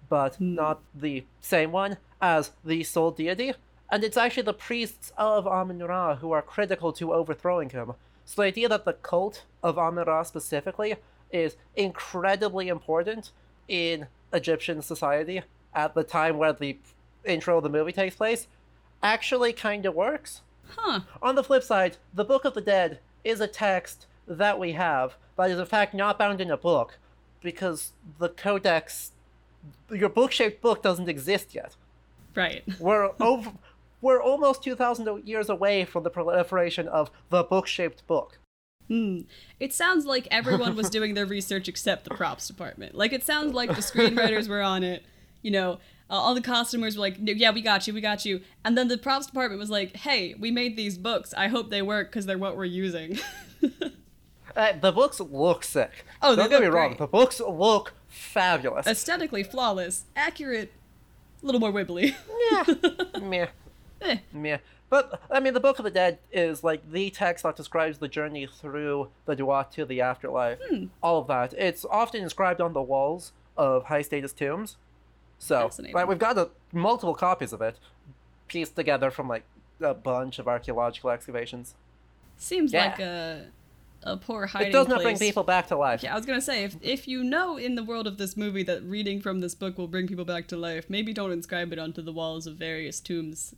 but 0.09 0.35
hmm. 0.35 0.55
not 0.55 0.81
the 0.93 1.25
same 1.41 1.71
one 1.71 1.97
as 2.21 2.51
the 2.63 2.83
sole 2.83 3.11
deity. 3.11 3.53
And 3.91 4.03
it's 4.03 4.17
actually 4.17 4.43
the 4.43 4.53
priests 4.53 5.11
of 5.17 5.45
Amun 5.45 5.79
Ra 5.79 6.15
who 6.15 6.31
are 6.31 6.41
critical 6.41 6.91
to 6.93 7.13
overthrowing 7.13 7.69
him. 7.69 7.93
So 8.25 8.41
the 8.41 8.47
idea 8.47 8.67
that 8.69 8.85
the 8.85 8.93
cult 8.93 9.43
of 9.61 9.77
Amun 9.77 10.07
Ra 10.07 10.23
specifically 10.23 10.95
is 11.31 11.55
incredibly 11.75 12.67
important 12.67 13.31
in 13.67 14.07
Egyptian 14.33 14.81
society 14.81 15.43
at 15.73 15.93
the 15.93 16.03
time 16.03 16.37
where 16.37 16.53
the 16.53 16.77
intro 17.23 17.57
of 17.57 17.63
the 17.63 17.69
movie 17.69 17.91
takes 17.91 18.15
place 18.15 18.47
actually 19.03 19.53
kind 19.53 19.85
of 19.85 19.93
works. 19.93 20.41
Huh. 20.77 21.01
On 21.21 21.35
the 21.35 21.43
flip 21.43 21.63
side, 21.63 21.97
the 22.13 22.25
Book 22.25 22.45
of 22.45 22.53
the 22.53 22.61
Dead 22.61 22.99
is 23.23 23.41
a 23.41 23.47
text 23.47 24.07
that 24.27 24.59
we 24.59 24.73
have 24.73 25.15
that 25.37 25.51
is 25.51 25.59
in 25.59 25.65
fact 25.65 25.93
not 25.93 26.17
bound 26.17 26.41
in 26.41 26.49
a 26.49 26.57
book 26.57 26.97
because 27.41 27.93
the 28.19 28.29
codex, 28.29 29.11
your 29.91 30.09
book-shaped 30.09 30.61
book 30.61 30.81
doesn't 30.81 31.09
exist 31.09 31.53
yet. 31.53 31.75
Right. 32.33 32.63
We're 32.79 33.11
over, 33.19 33.53
we're 34.01 34.21
almost 34.21 34.63
2,000 34.63 35.27
years 35.27 35.49
away 35.49 35.85
from 35.85 36.03
the 36.03 36.09
proliferation 36.09 36.87
of 36.87 37.09
the 37.29 37.43
book-shaped 37.43 38.05
book. 38.07 38.39
Hmm. 38.87 39.21
It 39.59 39.73
sounds 39.73 40.05
like 40.05 40.27
everyone 40.29 40.75
was 40.75 40.89
doing 40.91 41.15
their 41.15 41.25
research 41.25 41.67
except 41.67 42.03
the 42.03 42.11
props 42.11 42.47
department. 42.47 42.93
Like 42.93 43.13
it 43.13 43.23
sounds 43.23 43.53
like 43.53 43.69
the 43.69 43.81
screenwriters 43.81 44.47
were 44.47 44.61
on 44.61 44.83
it. 44.83 45.03
You 45.41 45.51
know, 45.51 45.79
uh, 46.09 46.13
all 46.13 46.35
the 46.35 46.41
costumers 46.41 46.95
were 46.95 47.01
like, 47.01 47.17
"Yeah, 47.19 47.51
we 47.51 47.61
got 47.61 47.87
you, 47.87 47.93
we 47.93 48.01
got 48.01 48.25
you," 48.25 48.41
and 48.63 48.77
then 48.77 48.87
the 48.87 48.97
props 48.97 49.25
department 49.25 49.59
was 49.59 49.69
like, 49.69 49.95
"Hey, 49.97 50.35
we 50.39 50.51
made 50.51 50.75
these 50.75 50.97
books. 50.97 51.33
I 51.35 51.47
hope 51.47 51.69
they 51.69 51.81
work 51.81 52.09
because 52.09 52.25
they're 52.25 52.37
what 52.37 52.57
we're 52.57 52.65
using." 52.65 53.19
Uh, 54.55 54.71
the 54.79 54.91
books 54.91 55.19
look 55.19 55.63
sick. 55.63 56.05
Oh, 56.21 56.35
don't 56.35 56.49
get 56.49 56.61
me 56.61 56.67
wrong. 56.67 56.89
great. 56.91 56.97
The 56.97 57.07
books 57.07 57.41
look 57.41 57.93
fabulous. 58.07 58.87
Aesthetically 58.87 59.43
flawless, 59.43 60.05
accurate, 60.15 60.71
a 61.43 61.45
little 61.45 61.59
more 61.59 61.73
wibbly. 61.73 62.15
yeah, 62.51 63.19
meh. 63.21 63.47
Eh. 64.01 64.17
Meh. 64.31 64.57
But 64.89 65.19
I 65.29 65.39
mean, 65.39 65.53
the 65.53 65.59
Book 65.59 65.79
of 65.79 65.83
the 65.83 65.91
Dead 65.91 66.19
is 66.31 66.63
like 66.63 66.89
the 66.89 67.09
text 67.09 67.43
that 67.43 67.55
describes 67.57 67.97
the 67.97 68.07
journey 68.07 68.47
through 68.47 69.09
the 69.25 69.35
Duat 69.35 69.71
to 69.73 69.85
the 69.85 69.99
afterlife. 69.99 70.59
Hmm. 70.69 70.85
All 71.03 71.19
of 71.19 71.27
that. 71.27 71.53
It's 71.53 71.83
often 71.83 72.23
inscribed 72.23 72.61
on 72.61 72.71
the 72.73 72.81
walls 72.81 73.33
of 73.57 73.85
high 73.85 74.03
status 74.03 74.31
tombs. 74.31 74.77
So, 75.37 75.69
like, 75.93 76.07
we've 76.07 76.17
got 76.17 76.37
a, 76.37 76.49
multiple 76.71 77.13
copies 77.13 77.53
of 77.53 77.61
it, 77.61 77.77
pieced 78.47 78.75
together 78.75 79.11
from 79.11 79.27
like 79.27 79.43
a 79.81 79.93
bunch 79.93 80.39
of 80.39 80.47
archaeological 80.47 81.09
excavations. 81.09 81.75
Seems 82.37 82.73
Yeah. 82.73 82.85
like 82.85 82.99
a 82.99 83.45
a 84.03 84.15
poor 84.17 84.45
hiding 84.45 84.69
It 84.69 84.71
does 84.71 84.87
not 84.87 85.01
bring 85.01 85.17
people 85.17 85.43
back 85.43 85.67
to 85.67 85.75
life. 85.75 86.03
Yeah, 86.03 86.13
I 86.13 86.17
was 86.17 86.25
gonna 86.27 86.41
say 86.41 86.63
if 86.63 86.75
if 86.81 87.07
you 87.07 87.23
know 87.23 87.57
in 87.57 87.75
the 87.75 87.83
world 87.83 88.05
of 88.05 88.17
this 88.17 88.37
movie 88.37 88.63
that 88.63 88.83
reading 88.83 89.19
from 89.19 89.39
this 89.39 89.55
book 89.55 89.77
will 89.77 89.87
bring 89.87 90.07
people 90.07 90.25
back 90.25 90.47
to 90.49 90.57
life, 90.57 90.89
maybe 90.89 91.11
don't 91.11 91.31
inscribe 91.31 91.73
it 91.73 91.79
onto 91.79 92.01
the 92.03 92.13
walls 92.13 92.45
of 92.45 92.55
various 92.55 92.99
tombs. 92.99 93.55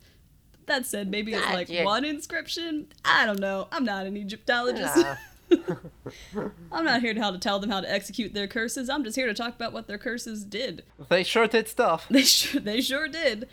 That 0.65 0.85
said, 0.85 1.09
maybe 1.09 1.33
it's 1.33 1.45
like 1.45 1.69
one 1.85 2.03
inscription. 2.05 2.87
I 3.05 3.25
don't 3.25 3.39
know. 3.39 3.67
I'm 3.71 3.85
not 3.85 4.05
an 4.05 4.17
Egyptologist. 4.17 4.97
Nah. 4.97 5.15
I'm 6.71 6.85
not 6.85 7.01
here 7.01 7.13
to 7.13 7.21
how 7.21 7.31
to 7.31 7.37
tell 7.37 7.59
them 7.59 7.69
how 7.69 7.81
to 7.81 7.91
execute 7.91 8.33
their 8.33 8.47
curses. 8.47 8.89
I'm 8.89 9.03
just 9.03 9.15
here 9.15 9.27
to 9.27 9.33
talk 9.33 9.55
about 9.55 9.73
what 9.73 9.87
their 9.87 9.97
curses 9.97 10.43
did. 10.43 10.83
They 11.09 11.23
sure 11.23 11.47
did 11.47 11.67
stuff. 11.67 12.07
They 12.09 12.23
sure 12.23 12.61
they 12.61 12.81
sure 12.81 13.07
did. 13.07 13.47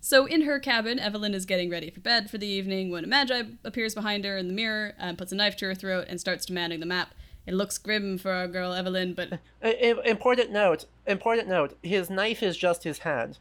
So 0.00 0.24
in 0.26 0.42
her 0.42 0.60
cabin, 0.60 0.98
Evelyn 0.98 1.34
is 1.34 1.46
getting 1.46 1.68
ready 1.68 1.90
for 1.90 2.00
bed 2.00 2.30
for 2.30 2.38
the 2.38 2.46
evening 2.46 2.90
when 2.90 3.04
a 3.04 3.08
Medjai 3.08 3.56
appears 3.64 3.94
behind 3.94 4.24
her 4.24 4.36
in 4.36 4.46
the 4.46 4.54
mirror 4.54 4.94
and 4.98 5.18
puts 5.18 5.32
a 5.32 5.34
knife 5.34 5.56
to 5.56 5.66
her 5.66 5.74
throat 5.74 6.06
and 6.08 6.20
starts 6.20 6.46
demanding 6.46 6.80
the 6.80 6.86
map. 6.86 7.12
It 7.46 7.54
looks 7.54 7.78
grim 7.78 8.18
for 8.18 8.32
our 8.32 8.46
girl 8.46 8.72
Evelyn, 8.72 9.14
but 9.14 9.40
important 9.62 10.50
note. 10.50 10.84
Important 11.06 11.48
note. 11.48 11.76
His 11.82 12.10
knife 12.10 12.42
is 12.42 12.56
just 12.56 12.84
his 12.84 13.00
hand. 13.00 13.38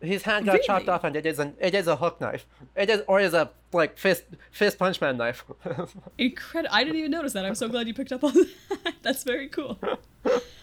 His 0.00 0.22
hand 0.22 0.46
got 0.46 0.62
chopped 0.62 0.88
off, 0.88 1.04
and 1.04 1.16
it 1.16 1.24
is 1.24 1.38
an 1.38 1.54
it 1.58 1.74
is 1.74 1.86
a 1.86 1.96
hook 1.96 2.20
knife. 2.20 2.46
It 2.76 2.90
is 2.90 3.02
or 3.06 3.20
is 3.20 3.32
a 3.34 3.50
like 3.74 3.98
fist 3.98 4.24
fist 4.50 4.78
punch 4.78 5.00
man 5.00 5.16
knife. 5.16 5.44
incredible. 6.18 6.74
I 6.74 6.84
didn't 6.84 6.98
even 6.98 7.10
notice 7.10 7.32
that. 7.34 7.44
I'm 7.44 7.54
so 7.54 7.68
glad 7.68 7.86
you 7.88 7.94
picked 7.94 8.12
up 8.12 8.24
on 8.24 8.32
that. 8.34 8.94
That's 9.02 9.24
very 9.24 9.48
cool. 9.48 9.78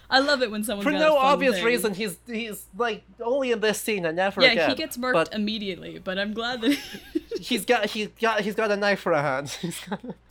I 0.10 0.20
love 0.20 0.42
it 0.42 0.52
when 0.52 0.64
someone 0.64 0.84
For 0.84 0.92
no 0.92 1.16
obvious 1.18 1.56
thing. 1.56 1.66
reason, 1.66 1.94
he's 1.94 2.18
he's 2.28 2.66
like 2.78 3.04
only 3.22 3.52
in 3.52 3.60
this 3.62 3.80
scene 3.80 4.06
and 4.06 4.16
never 4.18 4.42
Yeah, 4.42 4.52
again. 4.52 4.70
he 4.70 4.76
gets 4.76 4.98
murked 4.98 5.14
But 5.14 5.34
immediately, 5.34 6.00
but 6.00 6.18
I'm 6.18 6.34
glad 6.34 6.62
that 6.62 6.78
he's 7.40 7.66
got 7.66 7.86
he's 7.92 8.10
got 8.20 8.42
he's 8.42 8.56
got 8.56 8.72
a 8.72 8.76
knife 8.76 9.00
for 9.00 9.12
a 9.14 9.22
hand. 9.22 9.58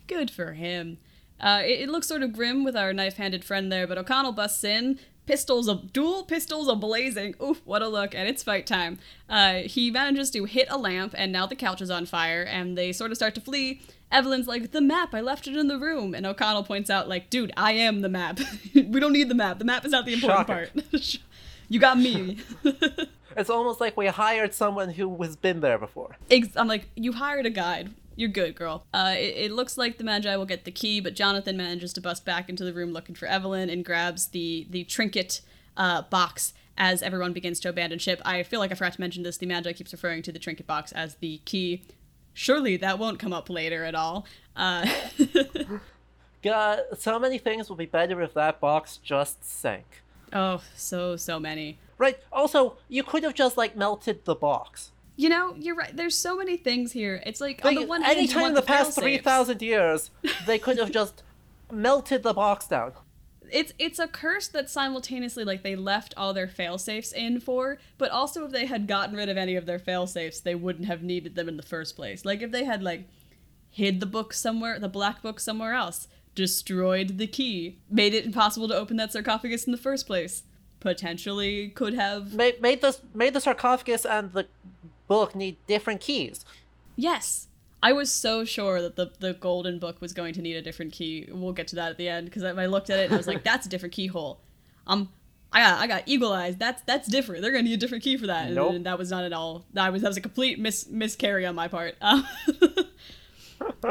Good 0.07 0.31
for 0.31 0.53
him. 0.53 0.99
Uh, 1.41 1.63
it, 1.65 1.81
it 1.81 1.89
looks 1.89 2.07
sort 2.07 2.23
of 2.23 2.35
grim 2.35 2.65
with 2.65 2.77
our 2.77 2.93
knife-handed 2.93 3.43
friend 3.43 3.73
there, 3.73 3.87
but 3.87 3.97
O'Connell 3.97 4.33
busts 4.33 4.63
in. 4.63 4.99
Pistols, 5.27 5.69
a 5.69 5.77
dual 5.77 6.25
pistols 6.25 6.69
a 6.69 6.75
blazing. 6.75 7.35
Oof, 7.43 7.61
what 7.65 7.83
a 7.83 7.89
look! 7.89 8.15
And 8.15 8.29
it's 8.29 8.43
fight 8.43 8.67
time. 8.67 8.99
Uh, 9.29 9.61
he 9.61 9.91
manages 9.91 10.31
to 10.33 10.45
hit 10.45 10.67
a 10.71 10.77
lamp, 10.77 11.15
and 11.17 11.31
now 11.31 11.47
the 11.47 11.55
couch 11.55 11.81
is 11.81 11.91
on 11.91 12.07
fire, 12.07 12.43
and 12.43 12.77
they 12.77 12.93
sort 12.93 13.11
of 13.13 13.17
start 13.17 13.35
to 13.37 13.41
flee. 13.41 13.81
Evelyn's 14.11 14.49
like, 14.49 14.73
"The 14.73 14.81
map, 14.81 15.15
I 15.15 15.21
left 15.21 15.47
it 15.47 15.57
in 15.57 15.69
the 15.69 15.79
room," 15.79 16.15
and 16.15 16.27
O'Connell 16.27 16.65
points 16.65 16.91
out, 16.91 17.09
like, 17.09 17.31
"Dude, 17.31 17.53
I 17.57 17.73
am 17.73 18.01
the 18.01 18.09
map. 18.09 18.41
we 18.75 18.99
don't 18.99 19.13
need 19.13 19.29
the 19.29 19.35
map. 19.35 19.59
The 19.59 19.65
map 19.65 19.85
is 19.85 19.93
not 19.93 20.05
the 20.05 20.15
important 20.15 20.47
part. 20.47 20.71
you 21.69 21.79
got 21.79 21.99
me." 21.99 22.39
it's 23.37 23.51
almost 23.51 23.81
like 23.81 23.97
we 23.97 24.07
hired 24.07 24.53
someone 24.55 24.91
who 24.91 25.23
has 25.23 25.37
been 25.37 25.61
there 25.61 25.79
before. 25.79 26.17
Ex- 26.31 26.57
I'm 26.57 26.69
like, 26.69 26.89
you 26.97 27.13
hired 27.13 27.47
a 27.47 27.51
guide. 27.51 27.91
You're 28.21 28.29
good, 28.29 28.55
girl. 28.55 28.85
Uh, 28.93 29.15
it, 29.17 29.35
it 29.47 29.51
looks 29.51 29.79
like 29.79 29.97
the 29.97 30.05
Medjai 30.05 30.37
will 30.37 30.45
get 30.45 30.67
the 30.67 30.71
key, 30.71 31.01
but 31.01 31.15
Jonathan 31.15 31.57
manages 31.57 31.91
to 31.95 32.03
bust 32.03 32.27
back 32.27 32.51
into 32.51 32.65
the 32.65 32.75
room 32.75 32.93
looking 32.93 33.15
for 33.15 33.25
Evelyn 33.25 33.71
and 33.71 33.83
grabs 33.83 34.27
the 34.27 34.67
the 34.69 34.85
trinket 34.85 35.41
uh, 35.75 36.03
box 36.03 36.53
as 36.77 37.01
everyone 37.03 37.33
begins 37.33 37.61
to 37.61 37.71
abandon 37.71 37.99
ship. 37.99 38.21
I 38.23 38.43
feel 38.43 38.61
like 38.61 38.73
I 38.73 38.75
forgot 38.75 38.93
to 38.93 39.01
mention 39.01 39.23
this. 39.23 39.39
The 39.39 39.47
Medjai 39.47 39.75
keeps 39.75 39.91
referring 39.91 40.21
to 40.25 40.33
the 40.33 40.39
trinket 40.39 40.67
box 40.67 40.93
as 40.93 41.15
the 41.15 41.39
key. 41.47 41.83
Surely 42.35 42.77
that 42.77 42.99
won't 42.99 43.19
come 43.19 43.33
up 43.33 43.49
later 43.49 43.85
at 43.85 43.95
all. 43.95 44.27
Uh, 44.55 44.87
God, 46.43 46.81
so 46.99 47.19
many 47.19 47.39
things 47.39 47.71
would 47.71 47.79
be 47.79 47.87
better 47.87 48.21
if 48.21 48.35
that 48.35 48.61
box 48.61 48.99
just 48.99 49.43
sank. 49.43 50.03
oh, 50.35 50.61
so 50.77 51.17
so 51.17 51.41
many. 51.41 51.79
Right. 51.97 52.19
Also, 52.31 52.77
you 52.87 53.03
could 53.03 53.23
have 53.23 53.33
just 53.33 53.57
like 53.57 53.77
melted 53.77 54.27
the 54.27 54.35
box. 54.35 54.91
You 55.21 55.29
know, 55.29 55.55
you're 55.59 55.75
right. 55.75 55.95
There's 55.95 56.17
so 56.17 56.35
many 56.35 56.57
things 56.57 56.93
here. 56.93 57.23
It's 57.27 57.43
like 57.43 57.63
on 57.63 57.75
the 57.75 57.85
one 57.85 58.01
hand, 58.01 58.17
you 58.17 58.23
anytime 58.23 58.41
want 58.41 58.51
in 58.53 58.55
the 58.55 58.63
the 58.63 58.67
past 58.67 58.99
three 58.99 59.19
thousand 59.19 59.61
years, 59.61 60.11
they 60.47 60.59
could 60.59 60.79
have 60.79 60.91
just 60.91 61.23
melted 61.71 62.23
the 62.23 62.33
box 62.33 62.67
down. 62.67 62.93
it's 63.53 63.75
it's 63.79 63.99
a 63.99 64.09
curse 64.09 64.49
that 64.49 64.71
simultaneously 64.71 65.45
like 65.45 65.63
they 65.63 65.77
left 65.77 66.15
all 66.17 66.33
their 66.33 66.49
fail 66.49 66.79
safes 66.79 67.13
in 67.13 67.39
for, 67.39 67.77
but 67.99 68.11
also 68.11 68.47
if 68.47 68.51
they 68.51 68.65
had 68.65 68.87
gotten 68.87 69.15
rid 69.15 69.29
of 69.29 69.37
any 69.37 69.57
of 69.57 69.67
their 69.67 69.79
fail 69.79 70.07
safes, 70.07 70.41
they 70.41 70.55
wouldn't 70.55 70.87
have 70.87 71.03
needed 71.03 71.35
them 71.35 71.51
in 71.51 71.59
the 71.59 71.63
first 71.63 71.97
place. 71.97 72.25
Like 72.25 72.41
if 72.41 72.51
they 72.51 72.65
had 72.65 72.83
like 72.83 73.05
hid 73.69 74.01
the 74.01 74.07
book 74.07 74.33
somewhere, 74.33 74.79
the 74.79 74.89
black 74.89 75.21
book 75.21 75.39
somewhere 75.39 75.75
else, 75.75 76.09
destroyed 76.35 77.19
the 77.19 77.27
key, 77.27 77.77
made 77.91 78.15
it 78.15 78.25
impossible 78.25 78.69
to 78.69 78.75
open 78.75 78.97
that 78.97 79.13
sarcophagus 79.13 79.65
in 79.65 79.73
the 79.73 79.77
first 79.79 80.07
place, 80.07 80.45
potentially 80.81 81.69
could 81.69 81.93
have 81.93 82.33
Made, 82.33 82.63
made 82.63 82.81
this 82.81 83.03
made 83.13 83.35
the 83.35 83.41
sarcophagus 83.43 84.07
and 84.07 84.33
the 84.33 84.47
book 85.11 85.35
need 85.35 85.57
different 85.67 86.01
keys. 86.01 86.45
Yes. 86.95 87.49
I 87.83 87.93
was 87.93 88.13
so 88.13 88.45
sure 88.45 88.81
that 88.81 88.95
the, 88.95 89.11
the 89.19 89.33
golden 89.35 89.81
book 89.81 90.01
was 90.01 90.13
going 90.13 90.35
to 90.35 90.41
need 90.41 90.55
a 90.55 90.63
different 90.63 90.93
key. 90.93 91.27
We'll 91.29 91.53
get 91.53 91.67
to 91.69 91.77
that 91.77 91.91
at 91.91 91.97
the 91.99 92.09
end 92.09 92.27
because 92.27 92.45
I 92.45 92.67
looked 92.67 92.91
at 92.91 93.01
it 93.01 93.07
and 93.07 93.15
I 93.15 93.17
was 93.17 93.27
like, 93.27 93.43
"That's 93.51 93.67
a 93.67 93.69
different 93.69 93.93
keyhole." 93.93 94.41
Um, 94.87 95.09
I 95.53 95.61
got 95.63 95.81
I 95.81 95.87
got 95.89 96.03
eagle 96.07 96.33
eyes. 96.33 96.57
That's 96.57 96.83
that's 96.83 97.09
different. 97.09 97.43
They're 97.43 97.51
gonna 97.51 97.65
need 97.65 97.75
a 97.75 97.79
different 97.79 98.05
key 98.05 98.17
for 98.19 98.29
that. 98.29 98.47
And, 98.47 98.55
Nope. 98.55 98.75
and 98.75 98.87
that 98.87 98.99
was 98.99 99.11
not 99.11 99.25
at 99.25 99.33
all. 99.33 99.65
That 99.73 99.93
was 99.93 100.03
that 100.03 100.09
was 100.09 100.17
a 100.17 100.21
complete 100.21 100.61
mis 100.61 100.87
miscarry 100.89 101.45
on 101.45 101.57
my 101.57 101.67
part. 101.67 101.97
Um, 102.01 102.25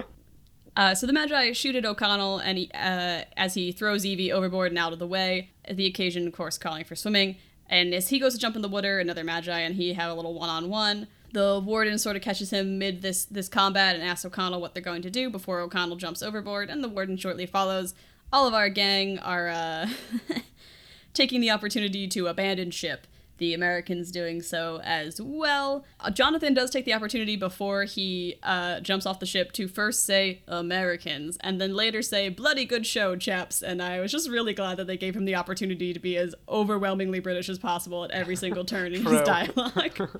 uh, 0.78 0.96
so 0.96 1.06
the 1.06 1.12
Medjai 1.14 1.54
shoot 1.54 1.76
at 1.76 1.86
O'Connell, 1.86 2.38
and 2.38 2.58
he, 2.60 2.72
uh, 2.74 3.24
as 3.36 3.56
he 3.56 3.74
throws 3.74 4.06
Evie 4.06 4.32
overboard 4.32 4.72
and 4.72 4.78
out 4.78 4.94
of 4.94 5.00
the 5.00 5.08
way, 5.08 5.50
the 5.70 5.86
occasion, 5.86 6.28
of 6.28 6.34
course, 6.34 6.58
calling 6.58 6.86
for 6.86 6.96
swimming. 6.96 7.36
And 7.70 7.94
as 7.94 8.10
he 8.10 8.20
goes 8.20 8.34
to 8.34 8.40
jump 8.40 8.56
in 8.56 8.62
the 8.62 8.68
water, 8.68 9.00
another 9.00 9.24
Medjai 9.24 9.60
and 9.60 9.76
he 9.76 9.94
have 9.94 10.12
a 10.12 10.14
little 10.16 10.34
one-on-one. 10.34 11.08
The 11.32 11.62
warden 11.64 12.00
sort 12.00 12.16
of 12.16 12.24
catches 12.24 12.50
him 12.50 12.80
mid 12.80 13.04
this 13.04 13.26
this 13.26 13.48
combat 13.48 13.96
and 13.96 14.04
asks 14.04 14.26
O'Connell 14.26 14.60
what 14.60 14.74
they're 14.74 14.82
going 14.82 15.04
to 15.04 15.12
do 15.12 15.30
before 15.30 15.60
O'Connell 15.60 15.98
jumps 15.98 16.24
overboard, 16.24 16.70
and 16.70 16.84
the 16.84 16.90
warden 16.90 17.18
shortly 17.18 17.46
follows. 17.46 17.94
All 18.34 18.48
of 18.48 18.56
our 18.56 18.70
gang 18.70 19.20
are 19.20 19.50
uh, 19.50 19.90
taking 21.14 21.40
the 21.40 21.52
opportunity 21.52 22.08
to 22.08 22.28
abandon 22.28 22.72
ship. 22.72 23.06
The 23.40 23.54
Americans 23.54 24.12
doing 24.12 24.42
so 24.42 24.80
as 24.84 25.20
well. 25.22 25.86
Uh, 26.00 26.12
Jonathan 26.12 26.54
does 26.54 26.70
take 26.70 26.86
the 26.86 26.94
opportunity 26.94 27.36
before 27.36 27.84
he 27.84 28.36
uh, 28.44 28.80
jumps 28.82 29.06
off 29.06 29.20
the 29.20 29.26
ship 29.26 29.52
to 29.54 29.68
first 29.68 30.06
say 30.06 30.42
Americans 30.48 31.38
and 31.42 31.60
then 31.60 31.74
later 31.74 32.02
say 32.02 32.30
bloody 32.30 32.66
good 32.66 32.86
show, 32.86 33.16
chaps. 33.16 33.62
And 33.62 33.82
I 33.82 34.00
was 34.00 34.12
just 34.12 34.30
really 34.30 34.54
glad 34.54 34.78
that 34.78 34.88
they 34.88 34.98
gave 34.98 35.16
him 35.16 35.26
the 35.26 35.36
opportunity 35.36 35.94
to 35.94 36.00
be 36.00 36.18
as 36.18 36.36
overwhelmingly 36.48 37.20
British 37.20 37.50
as 37.50 37.58
possible 37.58 38.04
at 38.04 38.12
every 38.12 38.36
single 38.36 38.66
turn 38.66 38.94
in 38.94 39.06
his 39.06 39.22
dialogue. 39.26 40.10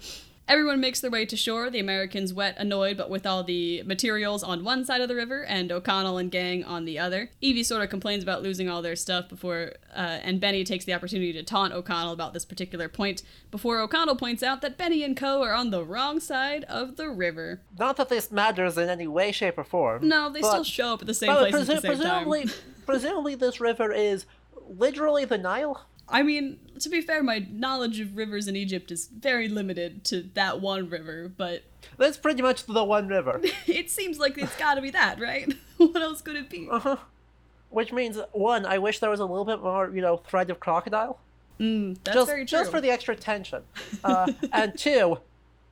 Everyone 0.50 0.80
makes 0.80 1.00
their 1.00 1.12
way 1.12 1.28
to 1.28 1.38
shore, 1.38 1.70
the 1.70 1.80
Americans 1.80 2.34
wet, 2.34 2.56
annoyed, 2.58 2.98
but 2.98 3.08
with 3.08 3.28
all 3.28 3.44
the 3.44 3.84
materials 3.84 4.42
on 4.42 4.64
one 4.64 4.84
side 4.84 5.00
of 5.00 5.08
the 5.08 5.14
river, 5.14 5.46
and 5.46 5.72
O'Connell 5.72 6.18
and 6.18 6.32
gang 6.32 6.64
on 6.64 6.86
the 6.86 6.98
other. 6.98 7.30
Evie 7.40 7.62
sort 7.62 7.84
of 7.84 7.92
complains 7.92 8.24
about 8.24 8.42
losing 8.42 8.68
all 8.68 8.82
their 8.82 8.96
stuff 8.96 9.30
before, 9.30 9.74
uh, 9.96 10.18
and 10.24 10.42
Benny 10.42 10.64
takes 10.64 10.86
the 10.86 10.94
opportunity 10.96 11.32
to 11.34 11.44
taunt 11.44 11.72
O'Connell 11.72 12.14
about 12.14 12.34
this 12.34 12.46
particular 12.46 12.90
point, 12.90 13.22
before 13.52 13.80
O'Connell 13.80 14.16
points 14.16 14.42
out 14.42 14.62
that 14.62 14.76
Benny 14.76 15.04
and 15.04 15.16
Co. 15.16 15.44
are 15.44 15.54
on 15.54 15.70
the 15.70 15.86
wrong 15.86 16.20
side 16.20 16.64
of 16.64 16.98
the 16.98 17.10
river. 17.12 17.62
Not 17.78 17.98
that 17.98 18.10
this 18.10 18.32
matters 18.32 18.76
in 18.76 18.90
any 18.90 19.06
way, 19.06 19.32
shape, 19.32 19.60
or 19.60 19.64
form. 19.64 20.08
No, 20.08 20.32
they 20.32 20.42
but- 20.42 20.50
still 20.50 20.64
show 20.64 20.94
up 20.96 21.02
at 21.02 21.08
the 21.08 21.14
same 21.14 21.28
but 21.32 21.52
places 21.52 21.70
at 21.70 21.76
the 21.76 21.82
same 21.82 21.92
time. 21.92 21.98
presumably, 22.00 22.46
presumably, 22.88 23.36
this 23.36 23.62
river 23.62 23.92
is 23.92 24.26
literally 24.68 25.26
the 25.26 25.38
Nile. 25.38 25.86
I 26.10 26.24
mean, 26.24 26.60
to 26.80 26.90
be 26.90 27.02
fair, 27.02 27.22
my 27.24 27.46
knowledge 27.52 28.00
of 28.00 28.16
rivers 28.18 28.48
in 28.48 28.56
Egypt 28.56 28.92
is 28.92 29.08
very 29.08 29.48
limited 29.48 30.04
to 30.06 30.24
that 30.34 30.60
one 30.62 30.90
river, 30.90 31.32
but 31.36 31.64
That's 31.98 32.18
pretty 32.18 32.42
much 32.42 32.66
the 32.66 32.84
one 32.84 33.08
river. 33.08 33.42
it 33.68 33.90
seems 33.90 34.20
like 34.20 34.38
it's 34.38 34.56
gotta 34.60 34.82
be 34.82 34.90
that, 34.92 35.20
right? 35.20 35.54
what 35.78 36.02
else 36.02 36.22
could 36.22 36.36
it 36.36 36.50
be? 36.50 36.68
Uh-huh. 36.70 36.98
Which 37.70 37.92
means, 37.94 38.18
one, 38.32 38.66
I 38.66 38.80
wish 38.80 39.00
there 39.00 39.12
was 39.12 39.20
a 39.20 39.26
little 39.26 39.46
bit 39.46 39.62
more, 39.62 39.92
you 39.94 40.02
know, 40.02 40.18
thread 40.18 40.50
of 40.50 40.60
crocodile. 40.60 41.20
Mm, 41.60 41.98
that's 42.04 42.16
just, 42.16 42.28
very 42.28 42.46
true. 42.46 42.60
just 42.60 42.72
for 42.72 42.82
the 42.82 42.90
extra 42.90 43.16
tension. 43.16 43.64
Uh, 44.04 44.32
and 44.54 44.76
two, 44.78 45.20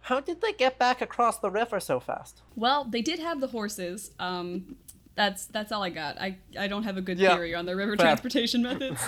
how 0.02 0.20
did 0.20 0.42
they 0.42 0.54
get 0.54 0.78
back 0.78 1.02
across 1.02 1.40
the 1.40 1.50
river 1.50 1.80
so 1.80 2.00
fast? 2.00 2.42
Well, 2.56 2.84
they 2.84 3.02
did 3.02 3.20
have 3.20 3.40
the 3.42 3.48
horses. 3.48 4.12
Um, 4.20 4.76
that's 5.16 5.46
that's 5.46 5.72
all 5.72 5.82
I 5.82 5.90
got. 5.90 6.20
I 6.22 6.38
I 6.60 6.68
don't 6.68 6.84
have 6.84 6.98
a 6.98 7.02
good 7.02 7.18
Yeah, 7.18 7.34
theory 7.36 7.56
on 7.56 7.66
the 7.66 7.76
river 7.76 7.98
fair. 7.98 8.06
transportation 8.06 8.62
methods. 8.62 9.02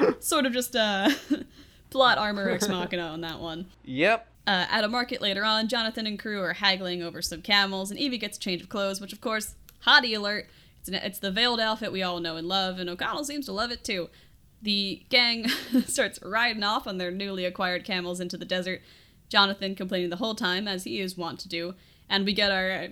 sort 0.20 0.46
of 0.46 0.52
just 0.52 0.76
uh, 0.76 1.10
plot 1.90 2.18
armor 2.18 2.48
ex 2.50 2.68
machina 2.68 3.02
on 3.02 3.20
that 3.22 3.40
one. 3.40 3.66
Yep. 3.84 4.26
Uh, 4.46 4.66
at 4.70 4.82
a 4.82 4.88
market 4.88 5.20
later 5.20 5.44
on, 5.44 5.68
Jonathan 5.68 6.06
and 6.06 6.18
crew 6.18 6.40
are 6.40 6.54
haggling 6.54 7.02
over 7.02 7.22
some 7.22 7.42
camels, 7.42 7.90
and 7.90 8.00
Evie 8.00 8.18
gets 8.18 8.36
a 8.36 8.40
change 8.40 8.60
of 8.60 8.68
clothes, 8.68 9.00
which 9.00 9.12
of 9.12 9.20
course, 9.20 9.54
hottie 9.86 10.16
alert. 10.16 10.48
It's, 10.80 10.88
an, 10.88 10.94
it's 10.96 11.20
the 11.20 11.30
veiled 11.30 11.60
outfit 11.60 11.92
we 11.92 12.02
all 12.02 12.18
know 12.18 12.36
and 12.36 12.48
love, 12.48 12.78
and 12.78 12.90
O'Connell 12.90 13.24
seems 13.24 13.46
to 13.46 13.52
love 13.52 13.70
it 13.70 13.84
too. 13.84 14.10
The 14.60 15.04
gang 15.10 15.48
starts 15.86 16.20
riding 16.22 16.64
off 16.64 16.88
on 16.88 16.98
their 16.98 17.12
newly 17.12 17.44
acquired 17.44 17.84
camels 17.84 18.20
into 18.20 18.36
the 18.36 18.44
desert. 18.44 18.82
Jonathan 19.28 19.74
complaining 19.74 20.10
the 20.10 20.16
whole 20.16 20.34
time, 20.34 20.66
as 20.66 20.84
he 20.84 21.00
is 21.00 21.16
wont 21.16 21.38
to 21.40 21.48
do, 21.48 21.74
and 22.08 22.24
we 22.24 22.32
get 22.32 22.50
our 22.50 22.88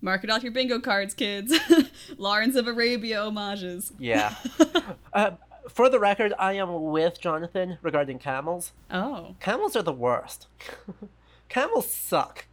mark 0.00 0.24
it 0.24 0.30
off 0.30 0.42
your 0.42 0.52
bingo 0.52 0.80
cards, 0.80 1.14
kids. 1.14 1.56
Lawrence 2.16 2.56
of 2.56 2.66
Arabia 2.66 3.22
homages. 3.22 3.92
Yeah. 3.98 4.34
uh, 5.12 5.32
for 5.68 5.88
the 5.88 5.98
record, 5.98 6.32
I 6.38 6.54
am 6.54 6.90
with 6.90 7.20
Jonathan 7.20 7.78
regarding 7.82 8.18
camels. 8.18 8.72
Oh, 8.90 9.34
Camels 9.40 9.76
are 9.76 9.82
the 9.82 9.92
worst. 9.92 10.46
camels 11.48 11.90
suck. 11.90 12.46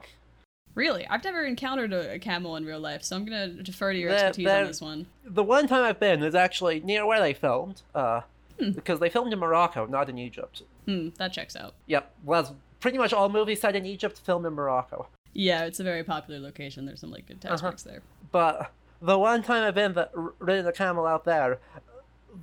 really? 0.75 1.05
I've 1.07 1.23
never 1.23 1.43
encountered 1.45 1.91
a, 1.93 2.13
a 2.13 2.19
camel 2.19 2.55
in 2.55 2.65
real 2.65 2.79
life, 2.79 3.03
so 3.03 3.15
I'm 3.15 3.25
gonna 3.25 3.47
defer 3.49 3.91
to 3.93 3.99
your 3.99 4.09
They're- 4.11 4.19
expertise 4.27 4.45
they're- 4.45 4.61
on 4.61 4.67
this 4.67 4.81
one. 4.81 5.07
The 5.25 5.43
one 5.43 5.67
time 5.67 5.83
I've 5.83 5.99
been 5.99 6.23
is 6.23 6.35
actually 6.35 6.79
near 6.81 7.05
where 7.05 7.19
they 7.19 7.33
filmed, 7.33 7.81
uh, 7.95 8.21
Hmm. 8.59 8.71
because 8.71 8.99
they 8.99 9.09
filmed 9.09 9.31
in 9.31 9.39
Morocco, 9.39 9.85
not 9.85 10.09
in 10.09 10.17
Egypt. 10.17 10.63
Hmm, 10.85 11.09
that 11.17 11.31
checks 11.31 11.55
out. 11.55 11.75
Yep, 11.87 12.11
well, 12.25 12.57
pretty 12.81 12.97
much 12.97 13.13
all 13.13 13.29
movies 13.29 13.61
set 13.61 13.75
in 13.75 13.85
Egypt 13.85 14.19
filmed 14.19 14.45
in 14.45 14.53
Morocco. 14.53 15.07
Yeah, 15.33 15.63
it's 15.63 15.79
a 15.79 15.83
very 15.83 16.03
popular 16.03 16.39
location. 16.41 16.85
There's 16.85 16.99
some 16.99 17.11
like 17.11 17.25
good 17.27 17.39
test 17.39 17.63
Uh-huh. 17.63 17.73
there. 17.85 18.01
But 18.33 18.71
the 19.01 19.17
one 19.17 19.43
time 19.43 19.63
I've 19.63 19.75
been 19.75 19.93
that 19.93 20.11
r- 20.15 20.33
ridden 20.39 20.67
a 20.67 20.73
camel 20.73 21.05
out 21.05 21.23
there, 21.23 21.59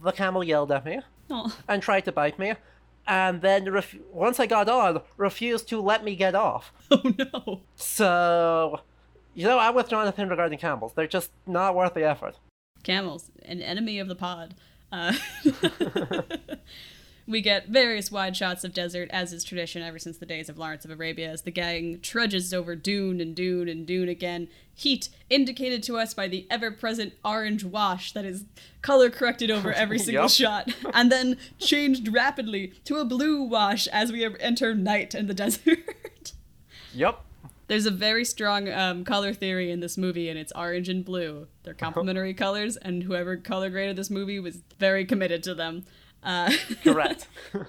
the 0.03 0.13
camel 0.13 0.43
yelled 0.45 0.73
at 0.73 0.85
me 0.85 1.01
Oh, 1.31 1.57
and 1.69 1.83
tried 1.83 2.05
to 2.07 2.13
bite 2.13 2.39
me, 2.39 2.55
and 3.07 3.41
then 3.43 3.71
ref- 3.73 3.97
once 4.13 4.39
I 4.39 4.47
got 4.47 4.69
on, 4.69 5.01
refused 5.17 5.69
to 5.71 5.81
let 5.81 6.05
me 6.05 6.15
get 6.15 6.35
off. 6.35 6.73
oh 6.91 7.15
no. 7.19 7.61
So, 7.75 8.81
you 9.35 9.45
know, 9.45 9.59
I'm 9.59 9.75
with 9.75 9.89
Jonathan 9.89 10.29
regarding 10.29 10.59
camels. 10.59 10.93
They're 10.95 11.07
just 11.07 11.31
not 11.47 11.75
worth 11.75 11.95
the 11.95 12.05
effort. 12.05 12.37
Camels, 12.85 13.31
an 13.45 13.61
enemy 13.63 13.99
of 13.99 14.07
the 14.09 14.15
pod. 14.15 14.55
Uh, 14.93 15.13
we 17.27 17.41
get 17.41 17.69
various 17.69 18.11
wide 18.13 18.37
shots 18.37 18.63
of 18.63 18.73
desert, 18.73 19.11
as 19.13 19.33
is 19.33 19.43
tradition 19.43 19.83
ever 19.83 19.99
since 19.99 20.19
the 20.19 20.27
days 20.27 20.49
of 20.49 20.59
Lawrence 20.59 20.85
of 20.85 20.91
Arabia, 20.91 21.31
as 21.31 21.43
the 21.43 21.51
gang 21.51 21.99
trudges 22.01 22.55
over 22.55 22.77
dune 22.77 23.21
and 23.21 23.35
dune 23.35 23.69
and 23.69 23.87
dune 23.87 24.09
again. 24.09 24.49
Heat 24.73 25.09
indicated 25.29 25.83
to 25.85 25.97
us 25.99 26.15
by 26.15 26.29
the 26.29 26.47
ever 26.51 26.71
present 26.71 27.15
orange 27.25 27.65
wash 27.65 28.13
that 28.13 28.25
is 28.25 28.45
color 28.81 29.11
corrected 29.11 29.51
over 29.51 29.73
every 29.75 29.99
single 29.99 30.29
shot, 30.29 30.73
and 30.95 31.11
then 31.11 31.37
changed 31.59 32.13
rapidly 32.13 32.73
to 32.85 32.97
a 32.97 33.05
blue 33.05 33.43
wash 33.43 33.89
as 33.89 34.13
we 34.13 34.25
enter 34.39 34.75
night 34.75 35.15
in 35.15 35.27
the 35.27 35.35
desert. 35.47 36.33
Yep. 36.95 37.21
There's 37.69 37.87
a 37.87 37.91
very 37.91 38.25
strong 38.25 38.69
um, 38.69 39.05
color 39.05 39.35
theory 39.35 39.73
in 39.73 39.81
this 39.81 39.99
movie, 39.99 40.29
and 40.29 40.39
it's 40.39 40.53
orange 40.53 40.89
and 40.89 41.05
blue. 41.05 41.49
They're 41.65 41.75
complementary 41.75 42.33
colors, 42.33 42.77
and 42.77 43.03
whoever 43.03 43.37
color 43.37 43.71
graded 43.71 43.97
this 43.97 44.09
movie 44.09 44.39
was 44.39 44.59
very 44.79 45.05
committed 45.05 45.43
to 45.43 45.55
them. 45.55 45.85
Uh, 46.27 46.53
Correct. 46.83 47.29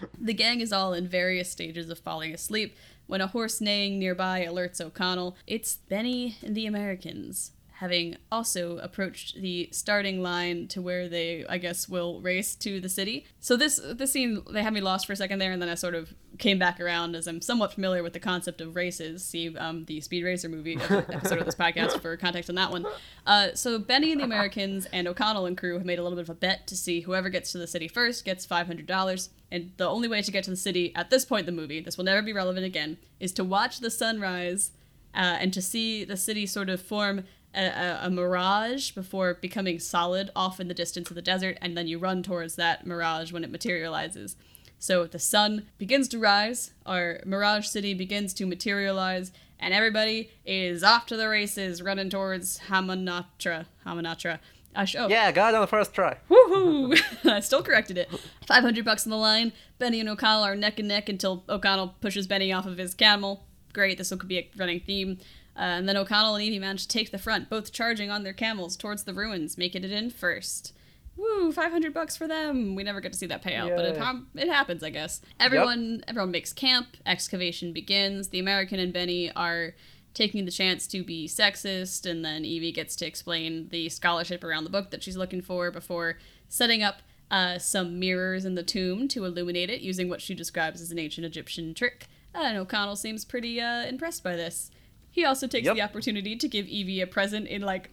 the 0.20 0.34
gang 0.34 0.60
is 0.60 0.72
all 0.72 0.92
in 0.92 1.08
various 1.08 1.50
stages 1.50 1.88
of 1.88 1.98
falling 1.98 2.32
asleep 2.34 2.76
when 3.06 3.20
a 3.20 3.26
horse 3.26 3.60
neighing 3.60 3.98
nearby 3.98 4.44
alerts 4.44 4.80
O'Connell. 4.80 5.36
It's 5.46 5.76
Benny 5.88 6.36
and 6.42 6.54
the 6.54 6.66
Americans, 6.66 7.52
having 7.78 8.16
also 8.30 8.78
approached 8.78 9.34
the 9.40 9.68
starting 9.72 10.22
line 10.22 10.68
to 10.68 10.80
where 10.80 11.08
they, 11.08 11.44
I 11.48 11.58
guess, 11.58 11.88
will 11.88 12.20
race 12.20 12.54
to 12.56 12.80
the 12.80 12.88
city. 12.88 13.26
So 13.40 13.56
this 13.56 13.80
this 13.82 14.12
scene 14.12 14.42
they 14.48 14.62
had 14.62 14.72
me 14.72 14.80
lost 14.80 15.06
for 15.06 15.12
a 15.12 15.16
second 15.16 15.40
there, 15.40 15.50
and 15.50 15.60
then 15.60 15.68
I 15.68 15.74
sort 15.74 15.96
of 15.96 16.14
came 16.38 16.56
back 16.56 16.78
around 16.78 17.16
as 17.16 17.26
I'm 17.26 17.40
somewhat 17.40 17.72
familiar 17.72 18.04
with 18.04 18.12
the 18.12 18.20
concept 18.20 18.60
of 18.60 18.76
races. 18.76 19.24
See 19.24 19.56
um, 19.56 19.86
the 19.86 20.00
Speed 20.00 20.22
Racer 20.22 20.48
movie 20.48 20.76
episode 20.80 21.38
of 21.38 21.46
this 21.46 21.56
podcast 21.56 22.00
for 22.00 22.16
context 22.16 22.48
on 22.48 22.54
that 22.54 22.70
one. 22.70 22.86
Uh, 23.26 23.48
so 23.54 23.76
Benny 23.80 24.12
and 24.12 24.20
the 24.20 24.24
Americans 24.24 24.86
and 24.92 25.08
O'Connell 25.08 25.46
and 25.46 25.58
crew 25.58 25.74
have 25.74 25.84
made 25.84 25.98
a 25.98 26.02
little 26.02 26.16
bit 26.16 26.22
of 26.22 26.30
a 26.30 26.38
bet 26.38 26.68
to 26.68 26.76
see 26.76 27.00
whoever 27.00 27.28
gets 27.28 27.50
to 27.52 27.58
the 27.58 27.66
city 27.66 27.88
first 27.88 28.24
gets 28.24 28.46
five 28.46 28.68
hundred 28.68 28.86
dollars. 28.86 29.30
And 29.50 29.72
the 29.78 29.88
only 29.88 30.06
way 30.06 30.22
to 30.22 30.30
get 30.30 30.44
to 30.44 30.50
the 30.50 30.56
city 30.56 30.94
at 30.94 31.10
this 31.10 31.24
point 31.24 31.48
in 31.48 31.54
the 31.54 31.60
movie, 31.60 31.80
this 31.80 31.96
will 31.96 32.04
never 32.04 32.22
be 32.22 32.32
relevant 32.32 32.66
again, 32.66 32.98
is 33.18 33.32
to 33.32 33.42
watch 33.42 33.80
the 33.80 33.90
sunrise 33.90 34.70
uh, 35.14 35.38
and 35.40 35.52
to 35.52 35.62
see 35.62 36.04
the 36.04 36.16
city 36.16 36.46
sort 36.46 36.68
of 36.68 36.80
form 36.80 37.24
a, 37.54 37.66
a, 37.66 38.00
a 38.06 38.10
mirage 38.10 38.90
before 38.92 39.34
becoming 39.34 39.78
solid 39.78 40.30
off 40.34 40.60
in 40.60 40.68
the 40.68 40.74
distance 40.74 41.10
of 41.10 41.16
the 41.16 41.22
desert, 41.22 41.58
and 41.60 41.76
then 41.76 41.86
you 41.86 41.98
run 41.98 42.22
towards 42.22 42.56
that 42.56 42.86
mirage 42.86 43.32
when 43.32 43.44
it 43.44 43.50
materializes. 43.50 44.36
So 44.78 45.06
the 45.06 45.18
sun 45.18 45.66
begins 45.78 46.08
to 46.08 46.18
rise, 46.18 46.72
our 46.84 47.20
mirage 47.24 47.66
city 47.66 47.94
begins 47.94 48.34
to 48.34 48.46
materialize, 48.46 49.32
and 49.58 49.72
everybody 49.72 50.30
is 50.44 50.84
off 50.84 51.06
to 51.06 51.16
the 51.16 51.28
races, 51.28 51.80
running 51.80 52.10
towards 52.10 52.58
Hamunaptra. 52.68 53.66
Hamunaptra. 53.86 54.40
I 54.76 54.84
sh- 54.84 54.96
oh, 54.98 55.08
yeah, 55.08 55.30
got 55.32 55.54
it 55.54 55.56
on 55.56 55.60
the 55.60 55.66
first 55.66 55.94
try. 55.94 56.18
Woohoo! 56.28 57.00
I 57.24 57.40
still 57.40 57.62
corrected 57.62 57.96
it. 57.96 58.10
500 58.46 58.84
bucks 58.84 59.06
on 59.06 59.10
the 59.10 59.16
line. 59.16 59.52
Benny 59.78 60.00
and 60.00 60.08
O'Connell 60.08 60.42
are 60.42 60.56
neck 60.56 60.78
and 60.78 60.88
neck 60.88 61.08
until 61.08 61.44
O'Connell 61.48 61.94
pushes 62.00 62.26
Benny 62.26 62.52
off 62.52 62.66
of 62.66 62.76
his 62.76 62.94
camel. 62.94 63.44
Great, 63.72 63.98
this 63.98 64.10
will 64.10 64.18
could 64.18 64.28
be 64.28 64.38
a 64.38 64.50
running 64.56 64.80
theme. 64.80 65.18
Uh, 65.56 65.60
and 65.78 65.88
then 65.88 65.96
O'Connell 65.96 66.34
and 66.34 66.44
Evie 66.44 66.58
manage 66.58 66.82
to 66.82 66.88
take 66.88 67.10
the 67.12 67.18
front, 67.18 67.48
both 67.48 67.72
charging 67.72 68.10
on 68.10 68.24
their 68.24 68.32
camels 68.32 68.76
towards 68.76 69.04
the 69.04 69.14
ruins, 69.14 69.56
making 69.56 69.84
it 69.84 69.92
in 69.92 70.10
first. 70.10 70.72
woo, 71.16 71.52
500 71.52 71.94
bucks 71.94 72.16
for 72.16 72.26
them. 72.26 72.74
We 72.74 72.82
never 72.82 73.00
get 73.00 73.12
to 73.12 73.18
see 73.18 73.26
that 73.26 73.42
payout, 73.42 73.68
but 73.76 73.84
it, 73.84 73.96
it 74.34 74.48
happens, 74.50 74.82
I 74.82 74.90
guess. 74.90 75.20
Everyone 75.38 76.02
everyone 76.08 76.32
makes 76.32 76.52
camp, 76.52 76.96
excavation 77.06 77.72
begins. 77.72 78.28
The 78.28 78.40
American 78.40 78.80
and 78.80 78.92
Benny 78.92 79.30
are 79.36 79.74
taking 80.12 80.44
the 80.44 80.50
chance 80.50 80.86
to 80.88 81.02
be 81.04 81.28
sexist, 81.28 82.08
and 82.08 82.24
then 82.24 82.44
Evie 82.44 82.72
gets 82.72 82.96
to 82.96 83.06
explain 83.06 83.68
the 83.68 83.88
scholarship 83.88 84.42
around 84.44 84.64
the 84.64 84.70
book 84.70 84.90
that 84.90 85.02
she's 85.02 85.16
looking 85.16 85.42
for 85.42 85.70
before 85.70 86.18
setting 86.48 86.82
up 86.82 87.02
uh, 87.30 87.58
some 87.58 87.98
mirrors 87.98 88.44
in 88.44 88.54
the 88.54 88.62
tomb 88.62 89.08
to 89.08 89.24
illuminate 89.24 89.70
it 89.70 89.80
using 89.80 90.08
what 90.08 90.20
she 90.20 90.34
describes 90.34 90.80
as 90.80 90.90
an 90.90 90.98
ancient 90.98 91.24
Egyptian 91.26 91.74
trick. 91.74 92.06
And 92.32 92.58
O'Connell 92.58 92.96
seems 92.96 93.24
pretty 93.24 93.60
uh, 93.60 93.84
impressed 93.86 94.22
by 94.22 94.36
this. 94.36 94.70
He 95.14 95.24
also 95.24 95.46
takes 95.46 95.66
Yep. 95.66 95.76
the 95.76 95.82
opportunity 95.82 96.34
to 96.34 96.48
give 96.48 96.66
Evie 96.66 97.00
a 97.00 97.06
present 97.06 97.46
in 97.46 97.62
like 97.62 97.88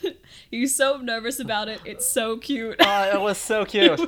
he's 0.50 0.74
so 0.74 0.96
nervous 0.96 1.38
about 1.38 1.68
it. 1.68 1.80
It's 1.84 2.06
so 2.08 2.36
cute. 2.36 2.76
Oh, 2.80 3.10
it 3.14 3.20
was 3.20 3.38
so 3.38 3.64
cute. 3.74 4.00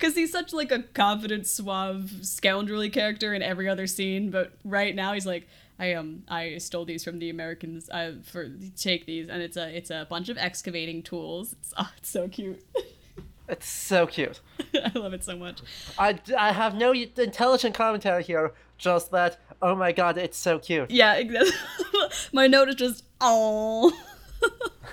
Cuz 0.00 0.16
he's 0.16 0.32
such 0.32 0.52
like 0.52 0.72
a 0.72 0.82
confident, 0.82 1.46
suave, 1.46 2.10
scoundrelly 2.22 2.92
character 2.92 3.32
in 3.34 3.40
every 3.42 3.68
other 3.68 3.86
scene, 3.86 4.30
but 4.30 4.52
right 4.64 4.94
now 4.96 5.12
he's 5.12 5.26
like 5.26 5.46
I 5.78 5.92
um 5.94 6.24
I 6.26 6.58
stole 6.58 6.84
these 6.84 7.04
from 7.04 7.20
the 7.20 7.30
Americans 7.30 7.88
uh, 7.90 8.14
for 8.24 8.48
take 8.76 9.06
these 9.06 9.28
and 9.28 9.40
it's 9.40 9.56
a 9.56 9.68
it's 9.76 9.90
a 9.90 10.08
bunch 10.10 10.28
of 10.28 10.36
excavating 10.36 11.04
tools. 11.04 11.52
It's, 11.52 11.72
oh, 11.78 11.90
it's 11.98 12.10
so 12.10 12.26
cute. 12.28 12.64
It's 13.50 13.66
so 13.66 14.06
cute. 14.06 14.42
I 14.74 14.92
love 14.98 15.14
it 15.14 15.24
so 15.24 15.34
much. 15.34 15.60
I, 15.98 16.18
I 16.36 16.52
have 16.52 16.74
no 16.74 16.92
intelligent 16.92 17.74
commentary 17.74 18.22
here, 18.22 18.52
just 18.76 19.10
that, 19.12 19.38
oh 19.62 19.74
my 19.74 19.92
god, 19.92 20.18
it's 20.18 20.38
so 20.38 20.58
cute. 20.58 20.90
Yeah, 20.90 21.14
exactly. 21.14 21.52
My 22.32 22.46
note 22.46 22.68
is 22.68 22.74
just 22.74 23.04
oh, 23.20 23.92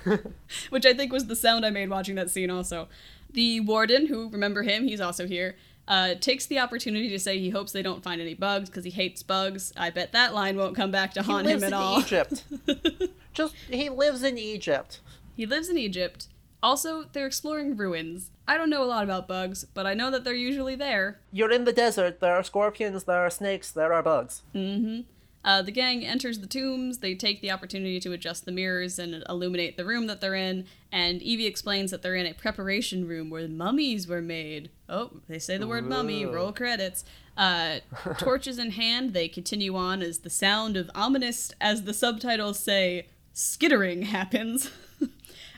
which 0.70 0.86
I 0.86 0.94
think 0.94 1.12
was 1.12 1.28
the 1.28 1.36
sound 1.36 1.66
I 1.66 1.70
made 1.70 1.90
watching 1.90 2.16
that 2.16 2.30
scene. 2.30 2.50
Also, 2.50 2.88
the 3.32 3.60
warden, 3.60 4.08
who 4.08 4.30
remember 4.30 4.64
him, 4.64 4.88
he's 4.88 5.02
also 5.02 5.28
here. 5.28 5.56
Uh, 5.88 6.16
takes 6.16 6.48
the 6.48 6.58
opportunity 6.58 7.10
to 7.10 7.20
say 7.20 7.38
he 7.38 7.52
hopes 7.52 7.72
they 7.72 7.84
don't 7.84 8.02
find 8.02 8.20
any 8.20 8.34
bugs 8.34 8.70
because 8.70 8.84
he 8.84 8.90
hates 8.90 9.22
bugs. 9.22 9.72
I 9.78 9.92
bet 9.92 10.14
that 10.14 10.34
line 10.34 10.58
won't 10.58 10.76
come 10.76 10.90
back 10.90 11.14
to 11.14 11.22
He 11.22 11.32
haunt 11.32 11.46
him 11.46 11.64
at 11.64 11.68
in 11.68 11.74
all. 11.74 12.00
Egypt. 12.00 12.44
Just, 13.34 13.54
he 13.70 13.90
lives 13.90 14.24
in 14.24 14.38
Egypt. 14.40 15.00
He 15.36 15.46
lives 15.46 15.70
in 15.70 15.78
Egypt. 15.78 16.28
Also, 16.66 17.04
they're 17.14 17.28
exploring 17.28 17.78
ruins. 17.78 18.32
I 18.48 18.58
don't 18.58 18.72
know 18.72 18.84
a 18.84 18.90
lot 18.90 19.04
about 19.04 19.28
bugs, 19.28 19.66
but 19.76 19.86
I 19.86 19.94
know 19.94 20.10
that 20.10 20.24
they're 20.24 20.34
usually 20.34 20.74
there. 20.74 21.20
You're 21.32 21.52
in 21.52 21.64
the 21.64 21.72
desert, 21.72 22.22
there 22.22 22.34
are 22.34 22.42
scorpions, 22.42 23.04
there 23.04 23.24
are 23.24 23.30
snakes, 23.30 23.70
there 23.70 23.94
are 23.94 24.02
bugs. 24.02 24.42
Mm-hmm. 24.56 25.02
Uh, 25.44 25.62
the 25.62 25.72
gang 25.72 26.04
enters 26.04 26.40
the 26.40 26.48
tombs. 26.48 26.98
They 26.98 27.14
take 27.14 27.42
the 27.42 27.52
opportunity 27.52 28.00
to 28.00 28.14
adjust 28.14 28.46
the 28.46 28.52
mirrors 28.52 28.98
and 28.98 29.24
illuminate 29.30 29.78
the 29.78 29.86
room 29.86 30.08
that 30.08 30.22
they're 30.22 30.34
in. 30.34 30.66
And 30.92 31.22
Evie 31.22 31.46
explains 31.46 31.92
that 31.92 32.02
they're 32.02 32.16
in 32.16 32.26
a 32.26 32.34
preparation 32.34 33.08
room 33.08 33.30
where 33.30 33.48
mummies 33.48 34.08
were 34.08 34.24
made. 34.24 34.72
Oh, 34.90 35.12
they 35.28 35.38
say 35.38 35.60
the 35.60 35.68
word 35.68 35.86
mummy. 35.86 36.26
Roll 36.26 36.52
credits. 36.52 37.06
Uh, 37.38 37.82
torches 38.18 38.58
in 38.58 38.72
hand, 38.72 39.14
they 39.14 39.28
continue 39.28 39.76
on 39.76 40.02
as 40.02 40.20
the 40.20 40.32
sound 40.32 40.78
of 40.78 40.90
ominous, 40.96 41.52
as 41.62 41.84
the 41.84 41.94
subtitles 41.94 42.60
say, 42.60 43.06
skittering 43.34 44.02
happens. 44.02 44.72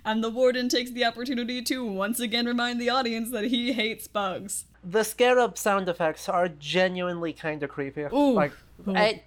and 0.08 0.24
the 0.24 0.30
warden 0.30 0.70
takes 0.70 0.89
the 0.91 1.03
opportunity 1.03 1.62
to 1.62 1.86
once 1.86 2.22
again 2.22 2.45
remind 2.45 2.80
the 2.80 2.89
audience 2.89 3.30
that 3.32 3.43
he 3.43 3.74
hates 3.74 4.08
bugs. 4.08 4.64
The 4.82 5.03
scarab 5.03 5.58
sound 5.58 5.89
effects 5.89 6.30
are 6.30 6.47
genuinely 6.47 7.34
kind 7.34 7.62
of 7.62 7.70
creepy. 7.70 8.03
Ooh. 8.03 8.32
Like, 8.32 8.53
Ooh. 8.88 8.95
a, 8.95 9.22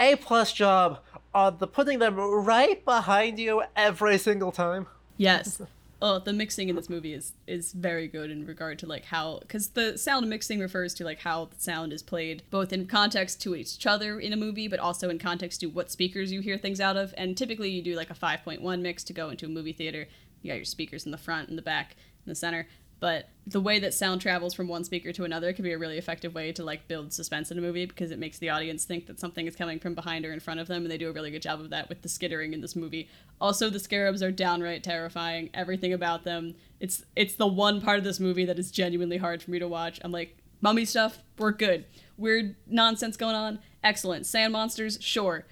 a 0.00 0.16
plus 0.16 0.52
job 0.52 0.98
on 1.32 1.58
the 1.58 1.68
putting 1.68 2.00
them 2.00 2.16
right 2.16 2.84
behind 2.84 3.38
you 3.38 3.62
every 3.76 4.18
single 4.18 4.50
time. 4.50 4.88
Yes. 5.16 5.62
Oh, 6.02 6.18
the 6.18 6.34
mixing 6.34 6.68
in 6.68 6.76
this 6.76 6.90
movie 6.90 7.14
is 7.14 7.32
is 7.46 7.72
very 7.72 8.06
good 8.06 8.30
in 8.30 8.44
regard 8.44 8.78
to 8.80 8.86
like 8.86 9.06
how 9.06 9.38
because 9.40 9.68
the 9.68 9.96
sound 9.96 10.28
mixing 10.28 10.60
refers 10.60 10.92
to 10.94 11.04
like 11.04 11.20
how 11.20 11.46
the 11.46 11.58
sound 11.58 11.92
is 11.92 12.02
played 12.02 12.42
both 12.50 12.70
in 12.70 12.86
context 12.86 13.40
to 13.42 13.54
each 13.54 13.86
other 13.86 14.20
in 14.20 14.32
a 14.34 14.36
movie, 14.36 14.68
but 14.68 14.78
also 14.78 15.08
in 15.08 15.18
context 15.18 15.60
to 15.60 15.66
what 15.66 15.90
speakers 15.90 16.30
you 16.30 16.40
hear 16.40 16.58
things 16.58 16.80
out 16.80 16.98
of. 16.98 17.14
And 17.16 17.34
typically, 17.36 17.70
you 17.70 17.80
do 17.80 17.96
like 17.96 18.10
a 18.10 18.14
five 18.14 18.42
point 18.44 18.60
one 18.60 18.82
mix 18.82 19.04
to 19.04 19.14
go 19.14 19.30
into 19.30 19.46
a 19.46 19.48
movie 19.48 19.72
theater. 19.72 20.06
You 20.42 20.50
got 20.50 20.56
your 20.56 20.64
speakers 20.66 21.06
in 21.06 21.12
the 21.12 21.18
front 21.18 21.48
and 21.48 21.56
the 21.56 21.62
back 21.62 21.96
and 22.24 22.30
the 22.30 22.36
center. 22.36 22.68
But 22.98 23.28
the 23.46 23.60
way 23.60 23.78
that 23.78 23.94
sound 23.94 24.20
travels 24.20 24.54
from 24.54 24.68
one 24.68 24.82
speaker 24.82 25.12
to 25.12 25.24
another 25.24 25.52
can 25.52 25.62
be 25.62 25.72
a 25.72 25.78
really 25.78 25.98
effective 25.98 26.34
way 26.34 26.50
to 26.52 26.64
like 26.64 26.88
build 26.88 27.12
suspense 27.12 27.50
in 27.50 27.58
a 27.58 27.60
movie 27.60 27.86
because 27.86 28.10
it 28.10 28.18
makes 28.18 28.38
the 28.38 28.48
audience 28.48 28.84
think 28.84 29.06
that 29.06 29.20
something 29.20 29.46
is 29.46 29.54
coming 29.54 29.78
from 29.78 29.94
behind 29.94 30.24
or 30.24 30.32
in 30.32 30.40
front 30.40 30.60
of 30.60 30.66
them, 30.66 30.82
and 30.82 30.90
they 30.90 30.98
do 30.98 31.08
a 31.08 31.12
really 31.12 31.30
good 31.30 31.42
job 31.42 31.60
of 31.60 31.70
that 31.70 31.88
with 31.88 32.02
the 32.02 32.08
skittering 32.08 32.54
in 32.54 32.60
this 32.60 32.74
movie. 32.74 33.08
Also, 33.40 33.68
the 33.68 33.78
scarabs 33.78 34.22
are 34.22 34.32
downright 34.32 34.82
terrifying. 34.82 35.50
Everything 35.52 35.92
about 35.92 36.24
them. 36.24 36.54
It's 36.80 37.04
it's 37.14 37.34
the 37.34 37.46
one 37.46 37.80
part 37.80 37.98
of 37.98 38.04
this 38.04 38.18
movie 38.18 38.46
that 38.46 38.58
is 38.58 38.70
genuinely 38.70 39.18
hard 39.18 39.42
for 39.42 39.50
me 39.50 39.58
to 39.58 39.68
watch. 39.68 40.00
I'm 40.02 40.12
like, 40.12 40.38
mummy 40.60 40.84
stuff, 40.84 41.18
we're 41.38 41.52
good. 41.52 41.84
Weird 42.16 42.56
nonsense 42.66 43.16
going 43.16 43.36
on, 43.36 43.58
excellent. 43.84 44.26
Sand 44.26 44.54
monsters, 44.54 44.98
sure. 45.00 45.46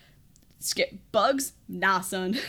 Skip 0.59 0.95
bugs, 1.13 1.53
nah, 1.69 2.01
son. 2.01 2.39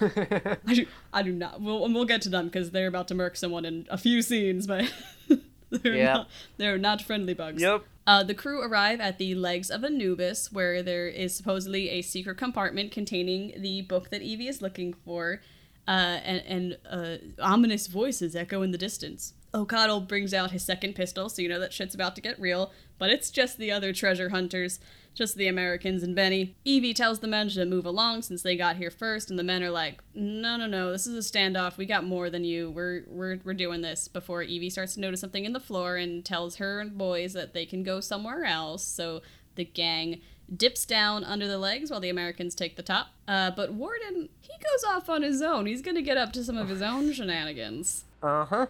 I 0.00 0.74
do, 0.74 0.86
I 1.12 1.22
do 1.22 1.32
not. 1.32 1.60
We'll, 1.60 1.88
we'll 1.92 2.04
get 2.04 2.22
to 2.22 2.28
them 2.28 2.46
because 2.46 2.70
they're 2.70 2.86
about 2.88 3.08
to 3.08 3.14
murk 3.14 3.36
someone 3.36 3.64
in 3.64 3.86
a 3.90 3.98
few 3.98 4.22
scenes, 4.22 4.66
but 4.66 4.92
they're, 5.70 5.94
Yeah. 5.94 6.12
not, 6.14 6.28
they're 6.56 6.78
not 6.78 7.02
friendly 7.02 7.34
bugs. 7.34 7.62
Yep. 7.62 7.84
Uh, 8.06 8.22
the 8.22 8.34
crew 8.34 8.60
arrive 8.62 9.00
at 9.00 9.18
the 9.18 9.34
legs 9.34 9.70
of 9.70 9.82
Anubis, 9.82 10.52
where 10.52 10.82
there 10.82 11.08
is 11.08 11.34
supposedly 11.34 11.88
a 11.90 12.02
secret 12.02 12.36
compartment 12.36 12.92
containing 12.92 13.54
the 13.56 13.82
book 13.82 14.10
that 14.10 14.20
Evie 14.22 14.48
is 14.48 14.60
looking 14.60 14.92
for, 14.92 15.40
uh, 15.88 15.90
and, 15.90 16.42
and 16.46 16.78
uh, 16.90 17.16
ominous 17.42 17.86
voices 17.86 18.36
echo 18.36 18.60
in 18.62 18.72
the 18.72 18.78
distance. 18.78 19.32
O'Connell 19.54 20.00
brings 20.00 20.34
out 20.34 20.50
his 20.50 20.62
second 20.64 20.94
pistol, 20.94 21.28
so 21.30 21.40
you 21.40 21.48
know 21.48 21.60
that 21.60 21.72
shit's 21.72 21.94
about 21.94 22.14
to 22.16 22.20
get 22.20 22.38
real, 22.40 22.72
but 22.98 23.10
it's 23.10 23.30
just 23.30 23.58
the 23.58 23.70
other 23.70 23.92
treasure 23.92 24.30
hunters, 24.30 24.80
just 25.14 25.36
the 25.36 25.46
Americans 25.46 26.02
and 26.02 26.14
Benny. 26.14 26.56
Evie 26.64 26.94
tells 26.94 27.20
the 27.20 27.28
men 27.28 27.48
to 27.50 27.64
move 27.64 27.86
along 27.86 28.22
since 28.22 28.42
they 28.42 28.56
got 28.56 28.76
here 28.76 28.90
first, 28.90 29.30
and 29.30 29.38
the 29.38 29.44
men 29.44 29.62
are 29.62 29.70
like, 29.70 30.02
"No, 30.14 30.56
no, 30.56 30.66
no, 30.66 30.90
this 30.90 31.06
is 31.06 31.14
a 31.14 31.32
standoff. 31.32 31.76
We 31.76 31.86
got 31.86 32.04
more 32.04 32.30
than 32.30 32.44
you. 32.44 32.70
We're 32.70 33.04
we're 33.08 33.38
we're 33.44 33.54
doing 33.54 33.82
this." 33.82 34.08
Before 34.08 34.42
Evie 34.42 34.70
starts 34.70 34.94
to 34.94 35.00
notice 35.00 35.20
something 35.20 35.44
in 35.44 35.52
the 35.52 35.60
floor 35.60 35.96
and 35.96 36.24
tells 36.24 36.56
her 36.56 36.80
and 36.80 36.96
boys 36.98 37.32
that 37.32 37.54
they 37.54 37.66
can 37.66 37.82
go 37.82 38.00
somewhere 38.00 38.44
else. 38.44 38.84
So 38.84 39.22
the 39.54 39.64
gang 39.64 40.20
dips 40.54 40.84
down 40.84 41.24
under 41.24 41.46
the 41.46 41.58
legs 41.58 41.90
while 41.90 42.00
the 42.00 42.10
Americans 42.10 42.54
take 42.54 42.76
the 42.76 42.82
top. 42.82 43.08
Uh, 43.26 43.50
but 43.50 43.72
Warden, 43.72 44.28
he 44.40 44.52
goes 44.58 44.84
off 44.86 45.08
on 45.08 45.22
his 45.22 45.40
own. 45.40 45.66
He's 45.66 45.82
gonna 45.82 46.02
get 46.02 46.16
up 46.16 46.32
to 46.32 46.44
some 46.44 46.56
of 46.56 46.68
his 46.68 46.82
own 46.82 47.12
shenanigans. 47.12 48.04
Uh 48.22 48.44
huh. 48.44 48.66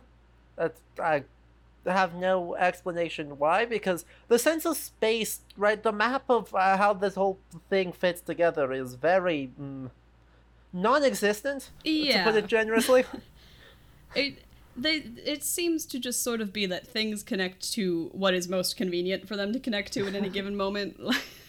That's 0.57 0.81
I 1.01 1.25
have 1.87 2.15
no 2.15 2.55
explanation 2.57 3.39
why 3.39 3.65
because 3.65 4.05
the 4.29 4.39
sense 4.39 4.65
of 4.65 4.77
space, 4.77 5.41
right? 5.57 5.83
The 5.83 5.93
map 5.93 6.25
of 6.29 6.55
uh, 6.55 6.77
how 6.77 6.95
this 6.95 7.15
whole 7.15 7.39
thing 7.69 7.93
fits 7.93 8.21
together 8.21 8.73
is 8.73 8.95
very 8.95 9.51
mm, 9.61 9.91
non-existent. 10.73 11.71
Yeah. 11.85 12.25
To 12.25 12.31
put 12.31 12.45
it 12.45 12.47
generously. 12.47 13.05
it 14.15 14.45
they 14.77 14.97
it 15.25 15.45
seems 15.45 15.87
to 15.87 15.99
just 15.99 16.23
sort 16.23 16.41
of 16.41 16.53
be 16.53 16.67
that 16.67 16.87
things 16.87 17.23
connect 17.23 17.73
to 17.73 18.11
what 18.13 18.35
is 18.35 18.49
most 18.49 18.77
convenient 18.77 19.29
for 19.29 19.37
them 19.37 19.53
to 19.53 19.61
connect 19.61 19.93
to 19.93 20.07
at 20.07 20.15
any 20.15 20.29
given 20.31 20.57
moment 20.57 20.99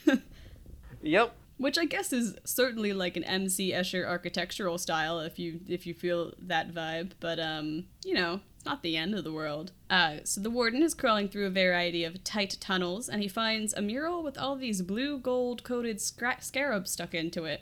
yep. 1.02 1.36
which 1.58 1.78
i 1.78 1.86
guess 1.86 2.14
is 2.14 2.36
certainly 2.44 2.94
like 2.94 3.18
an 3.18 3.24
mc 3.24 3.72
escher 3.72 4.06
architectural 4.06 4.78
style 4.78 5.20
if 5.20 5.40
you 5.40 5.60
if 5.68 5.88
you 5.88 5.94
feel 5.94 6.34
that 6.40 6.74
vibe 6.74 7.12
but 7.20 7.40
um 7.40 7.86
you 8.04 8.14
know 8.14 8.40
it's 8.66 8.72
not 8.72 8.82
the 8.82 8.98
end 8.98 9.14
of 9.14 9.24
the 9.24 9.32
world 9.32 9.72
uh 9.92 10.16
so 10.24 10.42
the 10.42 10.50
warden 10.50 10.82
is 10.82 10.96
crawling 10.96 11.30
through 11.30 11.46
a 11.46 11.52
variety 11.52 12.04
of 12.04 12.24
tight 12.24 12.58
tunnels 12.60 13.08
and 13.08 13.22
he 13.22 13.28
finds 13.28 13.74
a 13.76 13.82
mural 13.82 14.24
with 14.24 14.40
all 14.40 14.56
these 14.56 14.82
blue 14.82 15.20
gold 15.20 15.64
coated 15.64 15.98
scra- 15.98 16.42
scarabs 16.44 16.90
stuck 16.90 17.14
into 17.14 17.46
it 17.46 17.62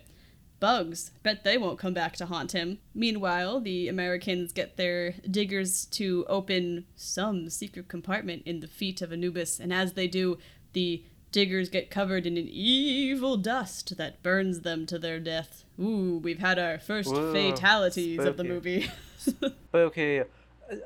Bugs. 0.60 1.10
Bet 1.22 1.44
they 1.44 1.58
won't 1.58 1.78
come 1.78 1.92
back 1.92 2.16
to 2.16 2.24
haunt 2.24 2.52
him. 2.52 2.78
Meanwhile, 2.94 3.60
the 3.60 3.86
Americans 3.86 4.50
get 4.50 4.78
their 4.78 5.12
diggers 5.30 5.84
to 5.86 6.24
open 6.26 6.86
some 6.96 7.50
secret 7.50 7.88
compartment 7.88 8.44
in 8.46 8.60
the 8.60 8.66
feet 8.66 9.02
of 9.02 9.12
Anubis, 9.12 9.60
and 9.60 9.74
as 9.74 9.92
they 9.92 10.06
do, 10.06 10.38
the 10.72 11.04
diggers 11.32 11.68
get 11.68 11.90
covered 11.90 12.24
in 12.24 12.38
an 12.38 12.48
evil 12.48 13.36
dust 13.36 13.98
that 13.98 14.22
burns 14.22 14.60
them 14.60 14.86
to 14.86 14.98
their 14.98 15.20
death. 15.20 15.64
Ooh, 15.78 16.18
we've 16.22 16.38
had 16.38 16.58
our 16.58 16.78
first 16.78 17.12
Whoa, 17.12 17.32
fatalities 17.34 18.20
of 18.20 18.38
the 18.38 18.44
spooky. 18.44 18.48
movie. 18.48 18.90
Spooky. 19.68 20.22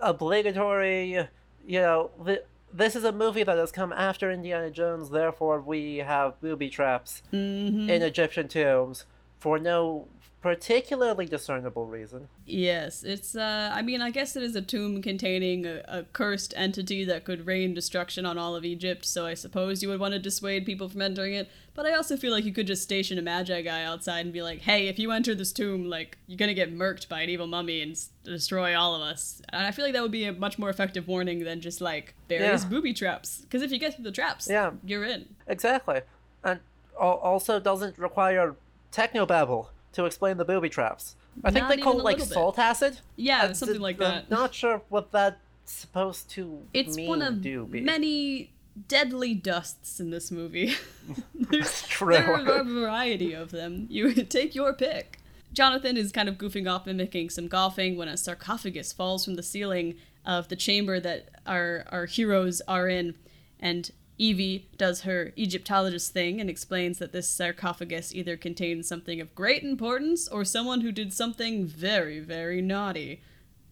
Obligatory. 0.00 1.28
You 1.66 1.80
know, 1.80 2.10
th- 2.24 2.44
this 2.72 2.96
is 2.96 3.04
a 3.04 3.12
movie 3.12 3.42
that 3.42 3.58
has 3.58 3.72
come 3.72 3.92
after 3.92 4.30
Indiana 4.30 4.70
Jones, 4.70 5.10
therefore 5.10 5.60
we 5.60 5.98
have 5.98 6.40
booby 6.40 6.68
traps 6.70 7.22
hmm 7.30 7.88
in 7.88 8.02
Egyptian 8.02 8.48
tombs. 8.48 9.04
for 9.38 9.58
no 9.58 10.08
particularly 10.40 11.26
discernible 11.26 11.86
reason. 11.86 12.28
Yes, 12.46 13.02
it's, 13.02 13.34
uh, 13.34 13.70
I 13.74 13.82
mean, 13.82 14.00
I 14.00 14.10
guess 14.10 14.36
it 14.36 14.42
is 14.42 14.54
a 14.54 14.62
tomb 14.62 15.02
containing 15.02 15.66
a, 15.66 15.82
a, 15.88 16.02
cursed 16.12 16.54
entity 16.56 17.04
that 17.04 17.24
could 17.24 17.44
rain 17.46 17.74
destruction 17.74 18.24
on 18.24 18.38
all 18.38 18.54
of 18.54 18.64
Egypt, 18.64 19.04
so 19.04 19.26
I 19.26 19.34
suppose 19.34 19.82
you 19.82 19.88
would 19.88 19.98
want 19.98 20.12
to 20.14 20.20
dissuade 20.20 20.64
people 20.64 20.88
from 20.88 21.02
entering 21.02 21.34
it. 21.34 21.50
But 21.74 21.86
I 21.86 21.94
also 21.94 22.16
feel 22.16 22.32
like 22.32 22.44
you 22.44 22.52
could 22.52 22.66
just 22.68 22.82
station 22.82 23.18
a 23.18 23.22
Medjai 23.22 23.64
guy 23.64 23.82
outside 23.84 24.20
and 24.20 24.32
be 24.32 24.42
like, 24.42 24.60
hey, 24.60 24.86
if 24.88 24.98
you 24.98 25.10
enter 25.10 25.34
this 25.34 25.52
tomb, 25.52 25.88
like, 25.88 26.18
you're 26.28 26.36
gonna 26.38 26.54
get 26.54 26.74
murked 26.74 27.08
by 27.08 27.22
an 27.22 27.30
evil 27.30 27.46
mummy 27.48 27.82
and 27.82 27.92
s- 27.92 28.10
destroy 28.24 28.78
all 28.78 28.94
of 28.94 29.02
us. 29.02 29.42
And 29.48 29.66
I 29.66 29.72
feel 29.72 29.84
like 29.84 29.94
that 29.94 30.02
would 30.02 30.12
be 30.12 30.24
a 30.24 30.32
much 30.32 30.58
more 30.58 30.70
effective 30.70 31.08
warning 31.08 31.44
than 31.44 31.60
just, 31.60 31.80
like, 31.80 32.14
various 32.28 32.62
Yeah. 32.62 32.68
booby 32.68 32.94
traps. 32.94 33.40
Because 33.42 33.62
if 33.62 33.72
you 33.72 33.78
get 33.78 33.94
through 33.94 34.04
the 34.04 34.12
traps, 34.12 34.48
Yeah. 34.48 34.70
you're 34.84 35.04
in. 35.04 35.34
Exactly. 35.48 36.02
And 36.44 36.60
also 36.96 37.58
doesn't 37.60 37.98
require 37.98 38.54
technobabble 38.92 39.66
to 39.92 40.04
explain 40.04 40.36
the 40.36 40.44
booby 40.44 40.68
traps. 40.68 41.16
I 41.44 41.50
think 41.50 41.64
Not 41.64 41.76
they 41.76 41.82
call 41.82 41.98
it 42.00 42.04
like 42.04 42.16
little 42.18 42.28
bit. 42.28 42.34
salt 42.34 42.58
acid. 42.58 42.98
Yeah, 43.16 43.44
Uh, 43.44 43.52
something 43.54 43.76
d- 43.76 43.82
like 43.82 43.96
I'm 43.96 44.00
that. 44.00 44.30
Not 44.30 44.54
sure 44.54 44.82
what 44.88 45.12
that's 45.12 45.36
supposed 45.64 46.28
to 46.30 46.62
It's 46.74 46.96
mean. 46.96 47.08
one 47.08 47.22
of 47.22 47.34
Doobie. 47.36 47.82
many 47.82 48.52
deadly 48.88 49.34
dusts 49.34 50.00
in 50.00 50.10
this 50.10 50.30
movie. 50.30 50.74
There's, 51.34 51.82
True. 51.86 52.14
There 52.14 52.32
are 52.34 52.60
a 52.60 52.64
variety 52.64 53.32
of 53.32 53.50
them. 53.50 53.86
You 53.90 54.12
take 54.24 54.54
your 54.54 54.72
pick. 54.72 55.18
Jonathan 55.52 55.96
is 55.96 56.12
kind 56.12 56.28
of 56.28 56.36
goofing 56.36 56.70
off 56.70 56.86
mimicking 56.86 57.30
some 57.30 57.48
golfing 57.48 57.96
when 57.96 58.08
a 58.08 58.16
sarcophagus 58.16 58.92
falls 58.92 59.24
from 59.24 59.34
the 59.36 59.42
ceiling 59.42 59.94
of 60.26 60.48
the 60.48 60.56
chamber 60.56 61.00
that 61.00 61.28
our 61.46 61.84
our 61.90 62.04
heroes 62.06 62.60
are 62.68 62.86
in, 62.88 63.14
and 63.58 63.90
Evie 64.18 64.68
does 64.76 65.02
her 65.02 65.32
Egyptologist 65.36 66.12
thing 66.12 66.40
and 66.40 66.50
explains 66.50 66.98
that 66.98 67.12
this 67.12 67.30
sarcophagus 67.30 68.12
either 68.14 68.36
contains 68.36 68.88
something 68.88 69.20
of 69.20 69.34
great 69.34 69.62
importance 69.62 70.26
or 70.26 70.44
someone 70.44 70.80
who 70.80 70.90
did 70.90 71.12
something 71.12 71.64
very, 71.64 72.18
very 72.18 72.60
naughty. 72.60 73.20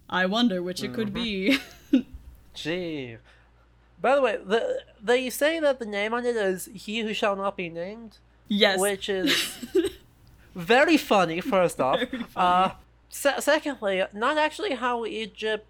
I 0.09 0.25
wonder 0.27 0.63
which 0.63 0.85
it 0.85 0.95
could 0.95 1.13
be. 1.13 1.59
Gee. 2.55 3.17
By 4.01 4.15
the 4.15 4.23
way, 4.23 4.39
the, 4.45 4.83
they 5.03 5.29
say 5.31 5.59
that 5.59 5.79
the 5.81 5.87
name 5.87 6.15
on 6.15 6.25
it 6.25 6.37
is 6.37 6.69
"He 6.73 7.01
Who 7.01 7.13
Shall 7.13 7.35
Not 7.35 7.57
Be 7.57 7.69
Named," 7.69 8.19
yes. 8.47 8.79
which 8.79 9.09
is 9.09 9.35
very 10.55 10.97
funny. 10.97 11.41
First 11.41 11.81
off, 11.81 11.99
Very 11.99 12.23
funny. 12.23 12.27
uh, 12.37 12.71
se- 13.09 13.41
secondly, 13.41 14.05
not 14.13 14.37
actually 14.39 14.75
how 14.75 15.05
Egypt, 15.07 15.67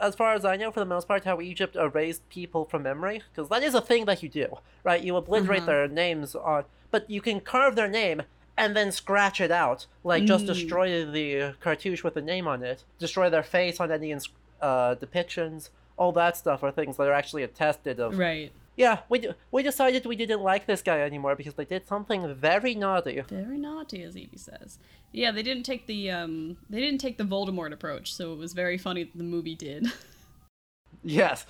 as 0.00 0.14
far 0.14 0.34
as 0.34 0.44
I 0.44 0.56
know, 0.56 0.70
for 0.70 0.80
the 0.80 0.86
most 0.86 1.06
part, 1.08 1.24
how 1.24 1.40
Egypt 1.40 1.76
erased 1.76 2.28
people 2.28 2.64
from 2.64 2.82
memory, 2.82 3.22
because 3.32 3.48
that 3.50 3.62
is 3.62 3.74
a 3.74 3.80
thing 3.80 4.04
that 4.06 4.22
you 4.22 4.28
do, 4.28 4.58
right? 4.84 5.02
You 5.02 5.16
obliterate 5.16 5.60
Uh-huh. 5.60 5.66
their 5.66 5.88
names 5.88 6.34
on, 6.34 6.64
but 6.90 7.08
you 7.10 7.20
can 7.20 7.40
carve 7.40 7.74
their 7.76 7.88
name 7.88 8.22
and 8.58 8.74
then 8.76 8.90
scratch 8.90 9.40
it 9.40 9.50
out, 9.50 9.86
like 10.02 10.24
just 10.24 10.44
Mm. 10.44 10.48
destroy 10.48 11.04
the 11.04 11.54
cartouche 11.60 12.02
with 12.02 12.14
the 12.14 12.22
name 12.22 12.48
on 12.48 12.62
it, 12.62 12.84
destroy 12.98 13.28
their 13.28 13.42
face 13.42 13.80
on 13.80 13.92
any 13.92 14.10
ins- 14.10 14.30
uh, 14.62 14.94
depictions. 14.94 15.68
All 15.98 16.12
that 16.12 16.36
stuff 16.36 16.62
are 16.62 16.70
things 16.70 16.96
that 16.96 17.06
are 17.06 17.12
actually 17.12 17.42
attested 17.42 18.00
of 18.00 18.18
right. 18.18 18.50
Yeah, 18.76 19.00
we 19.08 19.18
d- 19.20 19.30
we 19.50 19.62
decided 19.62 20.04
we 20.06 20.16
didn't 20.16 20.42
like 20.42 20.66
this 20.66 20.82
guy 20.82 21.00
anymore 21.00 21.34
because 21.34 21.54
they 21.54 21.64
did 21.64 21.86
something 21.86 22.34
very 22.34 22.74
naughty. 22.74 23.20
Very 23.28 23.58
naughty, 23.58 24.02
as 24.02 24.16
Evie 24.16 24.36
says. 24.36 24.78
Yeah, 25.12 25.30
they 25.32 25.42
didn't 25.42 25.62
take 25.64 25.86
the 25.86 26.10
um 26.10 26.58
they 26.68 26.80
didn't 26.80 27.00
take 27.00 27.16
the 27.18 27.24
Voldemort 27.24 27.72
approach, 27.72 28.12
so 28.14 28.32
it 28.32 28.38
was 28.38 28.52
very 28.52 28.76
funny 28.78 29.04
that 29.04 29.16
the 29.16 29.24
movie 29.24 29.54
did. 29.56 29.86
Yes, 31.04 31.46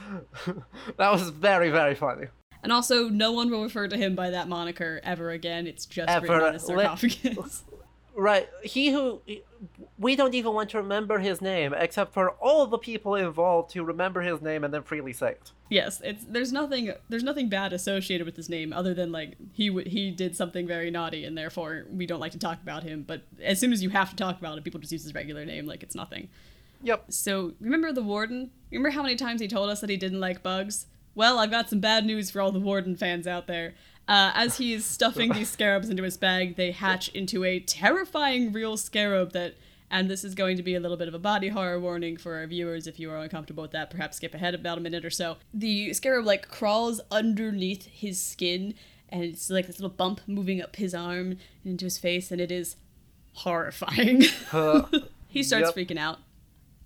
that 0.99 1.11
was 1.13 1.31
very 1.31 1.71
very 1.71 1.95
funny. 1.95 2.27
And 2.63 2.73
also, 2.73 3.09
no 3.09 3.33
one 3.33 3.49
will 3.51 3.63
refer 3.63 3.87
to 3.89 3.97
him 3.97 4.15
by 4.15 4.31
that 4.31 4.49
moniker 4.49 5.01
ever 5.05 5.31
again. 5.31 5.67
It's 5.67 5.87
just 5.87 6.09
Ever. 6.11 6.23
written 6.27 6.41
on 6.43 6.49
a 6.49 6.53
Let- 6.53 6.61
sarcophagus. 6.99 7.63
Right, 8.19 8.49
he 8.63 8.93
who 8.93 9.21
we 9.99 10.17
don't 10.17 10.33
even 10.35 10.55
want 10.55 10.71
to 10.71 10.79
remember 10.79 11.19
his 11.19 11.43
name 11.43 11.75
except 11.77 12.15
for 12.15 12.31
all 12.31 12.67
the 12.67 12.79
people 12.79 13.15
involved 13.15 13.71
to 13.73 13.85
remember 13.85 14.23
his 14.23 14.41
name 14.41 14.65
and 14.65 14.73
then 14.73 14.83
freely 14.83 15.13
say 15.13 15.33
it. 15.33 15.53
yes, 15.69 16.01
it's 16.03 16.25
there's 16.27 16.51
nothing 16.51 16.95
there's 17.11 17.23
nothing 17.23 17.51
bad 17.51 17.75
associated 17.75 18.25
with 18.25 18.35
his 18.37 18.49
name 18.49 18.73
other 18.73 18.95
than 18.95 19.13
like 19.13 19.37
he 19.53 19.69
w- 19.69 19.87
he 19.89 20.11
did 20.11 20.35
something 20.35 20.67
very 20.67 20.91
naughty 20.91 21.27
and 21.27 21.37
therefore 21.37 21.85
we 21.91 22.07
don't 22.07 22.21
like 22.21 22.33
to 22.33 22.39
talk 22.39 22.59
about 22.63 22.83
him. 22.85 23.05
But 23.07 23.21
as 23.43 23.61
soon 23.61 23.71
as 23.71 23.83
you 23.83 23.91
have 23.91 24.09
to 24.09 24.17
talk 24.17 24.39
about 24.39 24.57
it, 24.57 24.65
people 24.65 24.81
just 24.81 24.93
use 24.93 25.03
his 25.03 25.15
regular 25.15 25.45
name 25.45 25.67
like 25.67 25.83
it's 25.83 25.95
nothing. 25.95 26.31
Yep. 26.83 27.13
So 27.13 27.53
remember 27.61 27.93
the 27.93 28.03
warden? 28.03 28.51
Remember 28.71 28.91
how 28.91 29.03
many 29.03 29.17
times 29.17 29.43
he 29.43 29.49
told 29.49 29.69
us 29.69 29.81
that 29.83 29.91
he 29.91 29.99
didn't 29.99 30.21
like 30.21 30.43
bugs? 30.43 30.87
Well, 31.15 31.39
I've 31.39 31.51
got 31.51 31.69
some 31.71 31.81
bad 31.81 32.05
news 32.07 32.31
for 32.31 32.41
all 32.43 32.53
the 32.53 32.61
warden 32.61 32.97
fans 32.97 33.27
out 33.27 33.47
there. 33.47 33.75
Uh, 34.09 34.31
as 34.35 34.59
he 34.59 34.73
is 34.73 34.85
stuffing 34.85 35.33
these 35.33 35.49
scarabs 35.51 35.89
into 35.91 36.03
his 36.03 36.17
bag, 36.17 36.57
they 36.57 36.71
hatch 36.71 37.09
into 37.09 37.43
a 37.45 37.59
terrifying 37.61 38.53
real 38.53 38.77
scarab 38.77 39.33
that. 39.33 39.55
And 39.89 40.11
this 40.11 40.25
is 40.25 40.35
going 40.35 40.57
to 40.57 40.65
be 40.65 40.75
a 40.75 40.81
little 40.81 40.97
bit 40.97 41.07
of 41.07 41.15
a 41.15 41.19
body 41.19 41.49
horror 41.49 41.79
warning 41.79 42.17
for 42.17 42.35
our 42.35 42.47
viewers. 42.49 42.89
If 42.89 42.99
you 42.99 43.09
are 43.13 43.19
uncomfortable 43.19 43.63
with 43.63 43.71
that, 43.71 43.89
perhaps 43.89 44.17
skip 44.17 44.35
ahead 44.35 44.53
about 44.53 44.79
a 44.79 44.81
minute 44.81 45.05
or 45.05 45.11
so. 45.11 45.37
The 45.55 45.93
scarab 45.93 46.25
like 46.27 46.49
crawls 46.49 47.01
underneath 47.13 47.87
his 47.87 48.21
skin, 48.21 48.75
and 49.09 49.23
it's 49.23 49.49
like 49.49 49.69
this 49.69 49.79
little 49.79 49.97
bump 49.97 50.23
moving 50.27 50.61
up 50.61 50.75
his 50.75 50.93
arm 50.93 51.31
and 51.31 51.39
into 51.65 51.85
his 51.85 51.99
face, 51.99 52.33
and 52.33 52.41
it 52.41 52.51
is 52.51 52.75
horrifying. 53.35 54.25
Uh, 54.53 54.83
he 55.29 55.43
starts 55.43 55.71
Yep. 55.75 55.89
freaking 55.89 55.99
out 55.99 56.19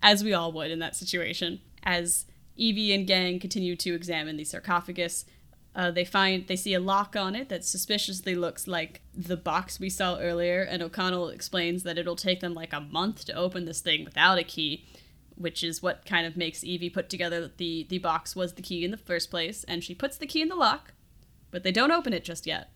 as 0.03 0.23
we 0.23 0.33
all 0.33 0.51
would 0.51 0.69
in 0.71 0.77
that 0.79 0.95
situation. 0.95 1.59
As 1.83 2.25
Evie 2.55 2.93
and 2.93 3.07
gang 3.07 3.39
continue 3.39 3.75
to 3.77 3.95
examine 3.95 4.37
the 4.37 4.43
sarcophagus, 4.43 5.25
uh, 5.75 5.89
they 5.91 6.03
find 6.03 6.47
they 6.47 6.55
see 6.55 6.73
a 6.73 6.79
lock 6.79 7.15
on 7.15 7.35
it 7.35 7.49
that 7.49 7.63
suspiciously 7.63 8.35
looks 8.35 8.67
like 8.67 9.01
the 9.13 9.37
box 9.37 9.79
we 9.79 9.89
saw 9.89 10.17
earlier, 10.19 10.61
and 10.61 10.81
O'Connell 10.81 11.29
explains 11.29 11.83
that 11.83 11.97
it'll 11.97 12.15
take 12.15 12.41
them 12.41 12.53
like 12.53 12.73
a 12.73 12.81
month 12.81 13.25
to 13.25 13.33
open 13.33 13.65
this 13.65 13.79
thing 13.79 14.03
without 14.03 14.37
a 14.37 14.43
key, 14.43 14.85
which 15.35 15.63
is 15.63 15.81
what 15.81 16.05
kind 16.05 16.25
of 16.27 16.35
makes 16.35 16.63
Evie 16.63 16.89
put 16.89 17.09
together 17.09 17.39
that 17.41 17.57
the 17.57 17.85
the 17.89 17.99
box 17.99 18.35
was 18.35 18.53
the 18.53 18.61
key 18.61 18.83
in 18.83 18.91
the 18.91 18.97
first 18.97 19.31
place, 19.31 19.63
and 19.63 19.83
she 19.83 19.95
puts 19.95 20.17
the 20.17 20.27
key 20.27 20.41
in 20.41 20.49
the 20.49 20.55
lock, 20.55 20.93
but 21.51 21.63
they 21.63 21.71
don't 21.71 21.91
open 21.91 22.11
it 22.11 22.25
just 22.25 22.45
yet 22.45 22.69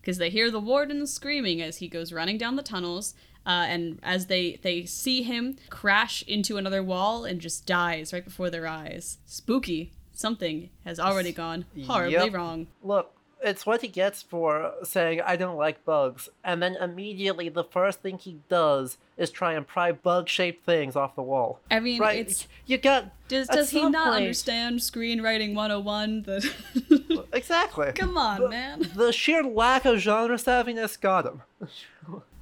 because 0.00 0.18
they 0.18 0.30
hear 0.30 0.50
the 0.50 0.60
warden 0.60 1.06
screaming 1.06 1.60
as 1.60 1.78
he 1.78 1.88
goes 1.88 2.12
running 2.12 2.38
down 2.38 2.56
the 2.56 2.62
tunnels. 2.62 3.14
Uh, 3.44 3.64
and 3.68 3.98
as 4.02 4.26
they 4.26 4.58
they 4.62 4.84
see 4.84 5.22
him 5.22 5.56
crash 5.70 6.22
into 6.22 6.56
another 6.56 6.82
wall 6.82 7.24
and 7.24 7.40
just 7.40 7.66
dies 7.66 8.12
right 8.12 8.24
before 8.24 8.50
their 8.50 8.66
eyes. 8.66 9.18
Spooky. 9.26 9.92
Something 10.18 10.70
has 10.84 10.98
already 10.98 11.30
gone 11.30 11.64
horribly 11.86 12.14
Yep. 12.14 12.32
wrong. 12.34 12.66
look, 12.82 13.12
it's 13.40 13.64
what 13.64 13.82
he 13.82 13.86
gets 13.86 14.20
for 14.20 14.72
saying 14.82 15.20
I 15.20 15.36
don't 15.36 15.56
like 15.56 15.84
bugs, 15.84 16.28
and 16.42 16.60
then 16.60 16.74
immediately 16.74 17.48
the 17.48 17.62
first 17.62 18.00
thing 18.00 18.18
he 18.18 18.40
does 18.48 18.98
is 19.16 19.30
try 19.30 19.52
and 19.52 19.64
pry 19.64 19.92
bug-shaped 19.92 20.66
things 20.66 20.96
off 20.96 21.14
the 21.14 21.22
wall. 21.22 21.60
I 21.70 21.78
mean, 21.78 22.00
Right? 22.00 22.18
it's 22.18 22.48
You 22.66 22.78
got 22.78 23.12
does 23.28 23.46
does 23.46 23.70
he 23.70 23.88
not 23.88 24.06
point- 24.08 24.16
understand 24.16 24.80
screenwriting 24.80 25.54
101? 25.54 26.22
The 26.24 27.24
exactly. 27.32 27.92
Come 27.94 28.18
on, 28.18 28.50
man. 28.50 28.90
The 28.96 29.12
sheer 29.12 29.44
lack 29.44 29.84
of 29.84 29.98
genre 30.00 30.36
savviness 30.36 31.00
got 31.00 31.24
him. 31.24 31.42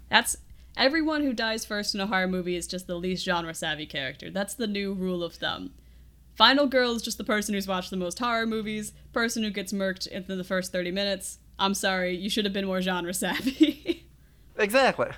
That's 0.09 0.39
everyone 0.79 1.23
who 1.25 1.35
dies 1.35 1.67
first 1.67 1.95
in 1.95 2.01
a 2.01 2.07
horror 2.07 2.27
movie 2.29 2.57
is 2.57 2.67
just 2.67 2.87
the 2.87 2.95
least 2.97 3.23
genre 3.23 3.53
savvy 3.53 3.85
character. 3.85 4.31
That's 4.31 4.55
the 4.55 4.67
new 4.67 4.95
rule 4.95 5.23
of 5.23 5.35
thumb. 5.35 5.73
Final 6.37 6.67
girl 6.67 6.93
is 6.93 7.03
just 7.03 7.19
the 7.19 7.25
person 7.25 7.55
who's 7.55 7.67
watched 7.67 7.91
the 7.91 7.97
most 7.97 8.19
horror 8.19 8.47
movies, 8.47 8.93
person 9.13 9.43
who 9.43 9.51
gets 9.51 9.73
murked 9.73 10.07
in 10.07 10.25
the 10.29 10.45
first 10.45 10.71
30 10.71 10.91
minutes. 10.91 11.39
I'm 11.59 11.73
sorry, 11.73 12.15
you 12.15 12.29
should 12.29 12.45
have 12.45 12.53
been 12.53 12.67
more 12.67 12.83
genre 12.83 13.15
savvy. 13.15 14.03
Exactly. 14.59 15.09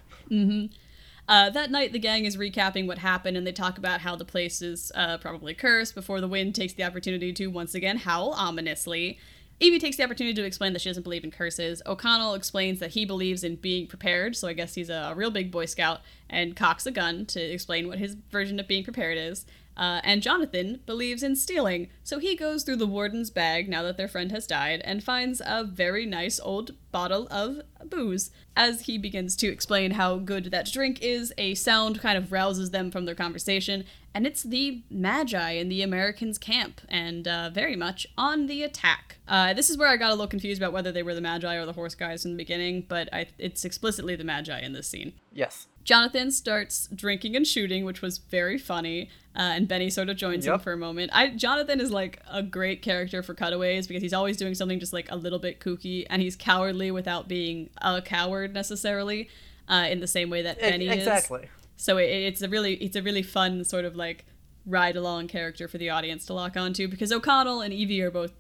Uh, 1.29 1.49
that 1.51 1.71
night, 1.71 1.93
the 1.93 1.99
gang 2.01 2.25
is 2.25 2.37
recapping 2.37 2.89
what 2.89 2.99
happened, 2.99 3.37
and 3.37 3.47
they 3.47 3.53
talk 3.53 3.79
about 3.79 4.01
how 4.01 4.17
the 4.17 4.25
place 4.25 4.61
is 4.63 4.91
uh, 4.97 5.17
probably 5.19 5.55
cursed 5.55 5.95
before 5.95 6.21
the 6.21 6.27
wind 6.27 6.57
takes 6.57 6.73
the 6.73 6.83
opportunity 6.83 7.33
to 7.33 7.47
once 7.47 7.73
again 7.73 7.99
howl 7.99 8.33
ominously. 8.33 9.17
Evie 9.61 9.79
takes 9.79 9.97
the 9.97 10.03
opportunity 10.03 10.35
to 10.35 10.45
explain 10.45 10.73
that 10.73 10.81
she 10.81 10.89
doesn't 10.89 11.03
believe 11.03 11.23
in 11.23 11.31
curses. 11.31 11.83
O'Connell 11.87 12.35
explains 12.35 12.81
that 12.81 12.91
he 12.91 13.05
believes 13.05 13.45
in 13.45 13.57
being 13.57 13.87
prepared, 13.87 14.35
so 14.35 14.49
I 14.49 14.55
guess 14.55 14.75
he's 14.75 14.91
a 14.91 15.13
real 15.17 15.31
big 15.31 15.51
Boy 15.51 15.67
Scout, 15.67 16.01
and 16.31 16.57
cocks 16.57 16.87
a 16.87 16.91
gun 16.91 17.27
to 17.27 17.41
explain 17.41 17.89
what 17.89 17.99
his 17.99 18.17
version 18.31 18.59
of 18.59 18.67
being 18.67 18.83
prepared 18.83 19.19
is. 19.19 19.47
Uh, 19.79 20.01
and 20.03 20.23
Jonathan 20.23 20.81
believes 20.87 21.23
in 21.23 21.37
stealing, 21.37 21.89
so 22.03 22.19
he 22.19 22.35
goes 22.35 22.65
through 22.65 22.77
the 22.77 22.87
warden's 22.87 23.31
bag 23.31 23.69
now 23.69 23.83
that 23.85 23.97
their 23.97 24.09
friend 24.09 24.33
has 24.33 24.47
died 24.47 24.83
and 24.85 25.05
finds 25.05 25.41
a 25.47 25.63
very 25.63 26.05
nice 26.05 26.41
old 26.41 26.73
bottle 26.91 27.29
of 27.31 27.61
booze. 27.89 28.31
As 28.57 28.83
he 28.83 28.99
begins 28.99 29.37
to 29.37 29.47
explain 29.47 29.93
how 29.93 30.17
good 30.17 30.47
that 30.47 30.71
drink 30.73 30.99
is, 31.01 31.33
a 31.39 31.55
sound 31.55 32.01
kind 32.01 32.19
of 32.19 32.33
rouses 32.33 32.71
them 32.71 32.91
from 32.91 33.05
their 33.05 33.15
conversation, 33.15 33.85
and 34.13 34.27
it's 34.27 34.43
the 34.43 34.83
Medjai 34.93 35.61
in 35.61 35.69
the 35.69 35.83
Americans' 35.83 36.39
camp, 36.39 36.81
and 36.89 37.29
uh, 37.29 37.51
very 37.55 37.77
much 37.77 38.05
on 38.19 38.47
the 38.47 38.65
attack. 38.65 39.19
Uh, 39.29 39.55
this 39.55 39.71
is 39.71 39.79
where 39.79 39.89
I 39.89 39.97
got 39.97 40.09
a 40.09 40.15
little 40.15 40.27
confused 40.27 40.61
about 40.61 40.73
whether 40.73 40.91
they 40.91 41.05
were 41.05 41.15
the 41.15 41.21
Medjai 41.21 41.55
or 41.63 41.67
the 41.67 41.73
horse 41.73 41.95
guys 41.95 42.25
in 42.25 42.33
the 42.33 42.37
beginning, 42.37 42.85
but 42.89 43.09
I, 43.13 43.29
it's 43.39 43.65
explicitly 43.65 44.17
the 44.17 44.25
Medjai 44.25 44.63
in 44.63 44.73
this 44.73 44.89
scene. 44.89 45.13
Yes. 45.33 45.69
Jonathan 45.89 46.31
starts 46.31 46.87
drinking 46.95 47.35
and 47.35 47.47
shooting, 47.47 47.87
which 47.87 48.03
was 48.03 48.19
very 48.19 48.59
funny, 48.59 49.09
uh, 49.35 49.57
and 49.57 49.67
Benny 49.67 49.89
sort 49.89 50.11
of 50.11 50.19
joins 50.19 50.45
him 50.45 50.59
for 50.59 50.75
a 50.75 50.77
moment. 50.77 51.11
I 51.15 51.31
Jonathan 51.31 51.81
is 51.81 51.91
like 51.91 52.21
a 52.31 52.43
great 52.43 52.83
character 52.83 53.23
for 53.23 53.33
cutaways 53.33 53.87
because 53.87 54.03
he's 54.03 54.13
always 54.13 54.37
doing 54.37 54.55
something 54.55 54.79
just 54.79 54.93
like 54.93 55.11
a 55.11 55.17
little 55.17 55.39
bit 55.39 55.61
kooky, 55.61 56.05
and 56.11 56.21
he's 56.21 56.37
cowardly 56.37 56.91
without 56.91 57.27
being 57.27 57.71
a 57.81 58.03
coward 58.03 58.53
necessarily. 58.53 59.31
uh, 59.67 59.87
in 59.89 60.01
the 60.01 60.07
same 60.07 60.29
way 60.29 60.43
that 60.43 60.61
Benny 60.61 60.89
is. 60.89 60.97
exactly. 60.99 61.49
So 61.77 61.97
it, 61.97 62.05
it's 62.05 62.43
a 62.43 62.51
really 62.51 62.75
it's 62.75 62.97
a 62.97 63.03
really 63.03 63.23
fun 63.23 63.65
sort 63.65 63.87
of 63.87 63.97
like 63.97 64.27
ride 64.67 64.97
along 64.97 65.29
character 65.29 65.69
for 65.69 65.79
the 65.79 65.89
audience 65.89 66.27
to 66.27 66.35
lock 66.35 66.55
onto 66.55 66.87
because 66.87 67.11
O'Connell 67.11 67.63
and 67.63 67.73
Evie 67.73 68.03
are 68.03 68.11
both 68.11 68.33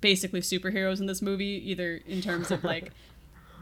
basically 0.00 0.40
superheroes 0.40 1.00
in 1.00 1.06
this 1.06 1.22
movie, 1.22 1.62
either 1.68 2.00
in 2.06 2.20
terms 2.20 2.50
of 2.50 2.62
like 2.62 2.92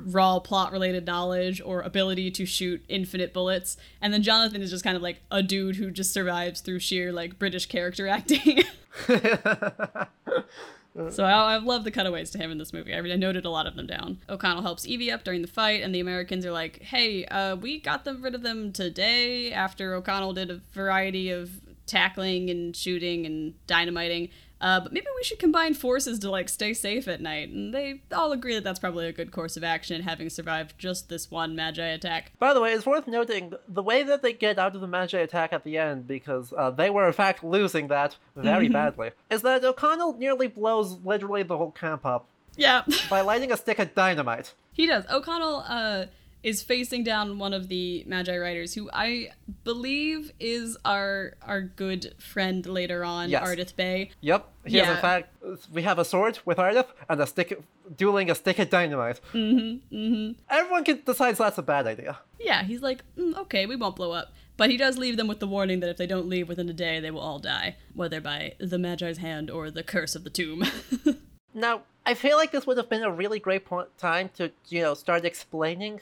raw 0.04 0.38
plot 0.38 0.72
related 0.72 1.06
knowledge 1.06 1.60
or 1.60 1.82
ability 1.82 2.30
to 2.32 2.46
shoot 2.46 2.84
infinite 2.88 3.32
bullets. 3.32 3.76
And 4.00 4.12
then 4.12 4.22
Jonathan 4.22 4.62
is 4.62 4.70
just 4.70 4.84
kind 4.84 4.96
of 4.96 5.02
like 5.02 5.22
a 5.30 5.42
dude 5.42 5.76
who 5.76 5.90
just 5.90 6.12
survives 6.12 6.60
through 6.60 6.80
sheer 6.80 7.12
like 7.12 7.38
British 7.38 7.66
character 7.66 8.08
acting. 8.08 8.62
So 11.10 11.24
I, 11.24 11.54
I 11.54 11.56
love 11.58 11.84
the 11.84 11.90
cutaways 11.92 12.30
to 12.32 12.38
him 12.38 12.50
in 12.50 12.58
this 12.58 12.72
movie. 12.72 12.92
I, 12.92 12.98
I 12.98 13.16
noted 13.16 13.44
a 13.44 13.50
lot 13.50 13.66
of 13.66 13.76
them 13.76 13.86
down. 13.86 14.18
O'Connell 14.28 14.62
helps 14.62 14.86
Evie 14.86 15.10
up 15.10 15.22
during 15.22 15.40
the 15.40 15.48
fight, 15.48 15.82
and 15.82 15.94
the 15.94 16.00
Americans 16.00 16.44
are 16.44 16.52
like, 16.52 16.82
"Hey, 16.82 17.24
uh, 17.26 17.54
we 17.56 17.80
got 17.80 18.04
them 18.04 18.22
rid 18.22 18.34
of 18.34 18.42
them 18.42 18.72
today." 18.72 19.52
After 19.52 19.94
O'Connell 19.94 20.32
did 20.32 20.50
a 20.50 20.60
variety 20.72 21.30
of 21.30 21.60
tackling 21.86 22.50
and 22.50 22.74
shooting 22.74 23.24
and 23.24 23.54
dynamiting, 23.66 24.30
uh, 24.60 24.80
but 24.80 24.92
maybe 24.92 25.06
we 25.16 25.24
should 25.24 25.38
combine 25.38 25.74
forces 25.74 26.18
to 26.20 26.30
like 26.30 26.48
stay 26.48 26.74
safe 26.74 27.08
at 27.08 27.20
night. 27.20 27.48
And 27.48 27.72
they 27.72 28.02
all 28.12 28.32
agree 28.32 28.54
that 28.54 28.64
that's 28.64 28.78
probably 28.78 29.06
a 29.06 29.12
good 29.12 29.32
course 29.32 29.56
of 29.56 29.64
action, 29.64 30.02
having 30.02 30.28
survived 30.30 30.74
just 30.78 31.08
this 31.08 31.30
one 31.30 31.56
Medjai 31.56 31.94
attack. 31.94 32.32
By 32.38 32.52
the 32.54 32.60
way, 32.60 32.72
it's 32.72 32.84
worth 32.86 33.06
noting 33.06 33.54
the 33.68 33.82
way 33.82 34.02
that 34.02 34.22
they 34.22 34.32
get 34.32 34.58
out 34.58 34.74
of 34.74 34.80
the 34.80 34.86
Medjai 34.88 35.22
attack 35.22 35.52
at 35.52 35.64
the 35.64 35.78
end, 35.78 36.06
because 36.06 36.52
uh, 36.56 36.70
they 36.70 36.90
were 36.90 37.06
in 37.06 37.12
fact 37.12 37.42
losing 37.42 37.88
that 37.88 38.16
very 38.36 38.68
badly, 38.68 39.10
is 39.30 39.42
that 39.42 39.64
O'Connell 39.64 40.16
nearly 40.18 40.46
blows 40.46 40.98
literally 41.04 41.42
the 41.42 41.56
whole 41.56 41.70
camp 41.72 42.04
up 42.04 42.26
Yeah. 42.56 42.82
by 43.08 43.20
lighting 43.30 43.52
a 43.52 43.56
stick 43.56 43.78
of 43.78 43.94
dynamite. 43.94 44.54
He 44.72 44.86
does. 44.86 45.04
O'Connell 45.10 45.64
uh, 45.66 46.06
is 46.42 46.62
facing 46.62 47.04
down 47.04 47.38
one 47.38 47.52
of 47.52 47.68
the 47.68 48.04
Medjai 48.08 48.40
Riders, 48.40 48.74
who 48.74 48.88
I 48.92 49.30
believe 49.64 50.32
is 50.40 50.76
our 50.84 51.34
our 51.42 51.60
good 51.62 52.14
friend 52.18 52.64
later 52.66 53.04
on, 53.04 53.30
Yes. 53.30 53.46
Ardeth 53.46 53.76
Bay. 53.76 54.10
Yep, 54.20 54.48
he 54.64 54.78
in 54.78 54.84
Yeah. 54.84 55.00
fact. 55.00 55.34
We 55.72 55.82
have 55.82 55.98
a 55.98 56.04
sword 56.04 56.38
with 56.44 56.58
Ardeth 56.58 56.86
and 57.08 57.20
a 57.20 57.26
stick, 57.26 57.60
dueling 57.96 58.30
a 58.30 58.34
stick 58.34 58.58
of 58.58 58.70
dynamite. 58.70 59.20
Mm-hmm. 59.32 59.94
Mm-hmm. 59.96 60.40
Everyone 60.48 60.84
can 60.84 61.02
decides 61.04 61.38
that's 61.38 61.58
a 61.58 61.62
bad 61.62 61.86
idea. 61.86 62.18
Yeah, 62.38 62.62
he's 62.64 62.82
like, 62.82 63.02
mm, 63.18 63.36
okay, 63.36 63.66
we 63.66 63.76
won't 63.76 63.96
blow 63.96 64.12
up. 64.12 64.32
But 64.56 64.70
he 64.70 64.76
does 64.76 64.98
leave 64.98 65.16
them 65.16 65.26
with 65.28 65.40
the 65.40 65.46
warning 65.46 65.80
that 65.80 65.88
if 65.88 65.96
they 65.96 66.06
don't 66.06 66.28
leave 66.28 66.46
within 66.48 66.68
a 66.68 66.74
day, 66.74 67.00
they 67.00 67.10
will 67.10 67.20
all 67.22 67.38
die, 67.38 67.76
whether 67.94 68.20
by 68.20 68.54
the 68.58 68.76
Medjai's 68.76 69.16
hand 69.18 69.50
or 69.50 69.70
the 69.70 69.82
curse 69.82 70.14
of 70.14 70.24
the 70.24 70.30
tomb. 70.30 70.64
Now, 71.52 71.82
I 72.06 72.14
feel 72.14 72.36
like 72.36 72.52
this 72.52 72.64
would 72.66 72.76
have 72.76 72.88
been 72.88 73.02
a 73.02 73.10
really 73.10 73.40
great 73.40 73.64
point 73.64 73.88
time 73.98 74.30
to 74.36 74.52
you 74.68 74.82
know 74.82 74.94
start 74.94 75.24
explaining, 75.24 76.00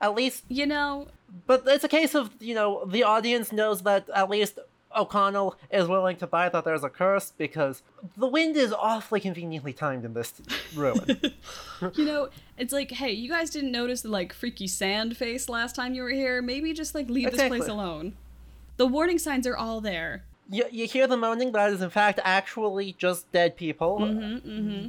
at 0.00 0.14
least 0.14 0.44
you 0.48 0.66
know, 0.66 1.08
But 1.46 1.62
it's 1.66 1.84
a 1.84 1.88
case 1.88 2.14
of, 2.14 2.30
you 2.40 2.54
know, 2.54 2.84
the 2.86 3.02
audience 3.04 3.52
knows 3.52 3.82
that 3.82 4.08
at 4.14 4.28
least 4.30 4.58
O'Connell 4.96 5.54
is 5.70 5.86
willing 5.86 6.16
to 6.16 6.26
buy 6.26 6.48
that 6.48 6.64
there's 6.64 6.82
a 6.82 6.88
curse 6.88 7.32
because 7.38 7.82
the 8.16 8.26
wind 8.26 8.56
is 8.56 8.72
awfully 8.72 9.20
conveniently 9.20 9.72
timed 9.72 10.04
in 10.04 10.14
this 10.14 10.34
ruin. 10.74 11.06
you 11.94 12.04
know, 12.04 12.28
it's 12.58 12.72
like, 12.72 12.90
hey, 12.90 13.12
you 13.12 13.28
guys 13.28 13.50
didn't 13.50 13.70
notice 13.70 14.02
the 14.02 14.08
like 14.08 14.32
freaky 14.32 14.66
sand 14.66 15.16
face 15.16 15.48
last 15.48 15.76
time 15.76 15.94
you 15.94 16.02
were 16.02 16.10
here. 16.10 16.42
Maybe 16.42 16.72
just 16.72 16.94
like 16.94 17.08
leave 17.08 17.30
this 17.30 17.36
place 17.40 17.52
Exactly. 17.62 17.70
alone. 17.70 18.14
The 18.78 18.86
warning 18.86 19.18
signs 19.20 19.46
are 19.46 19.56
all 19.56 19.80
there. 19.80 20.24
you, 20.50 20.64
you 20.72 20.86
hear 20.88 21.06
the 21.06 21.16
moaning 21.16 21.52
that 21.52 21.70
is 21.72 21.82
in 21.82 21.90
fact 21.90 22.18
actually 22.24 22.96
just 22.98 23.30
dead 23.30 23.56
people. 23.56 23.98
Mm-hmm, 24.00 24.48
Mm-hmm. 24.50 24.88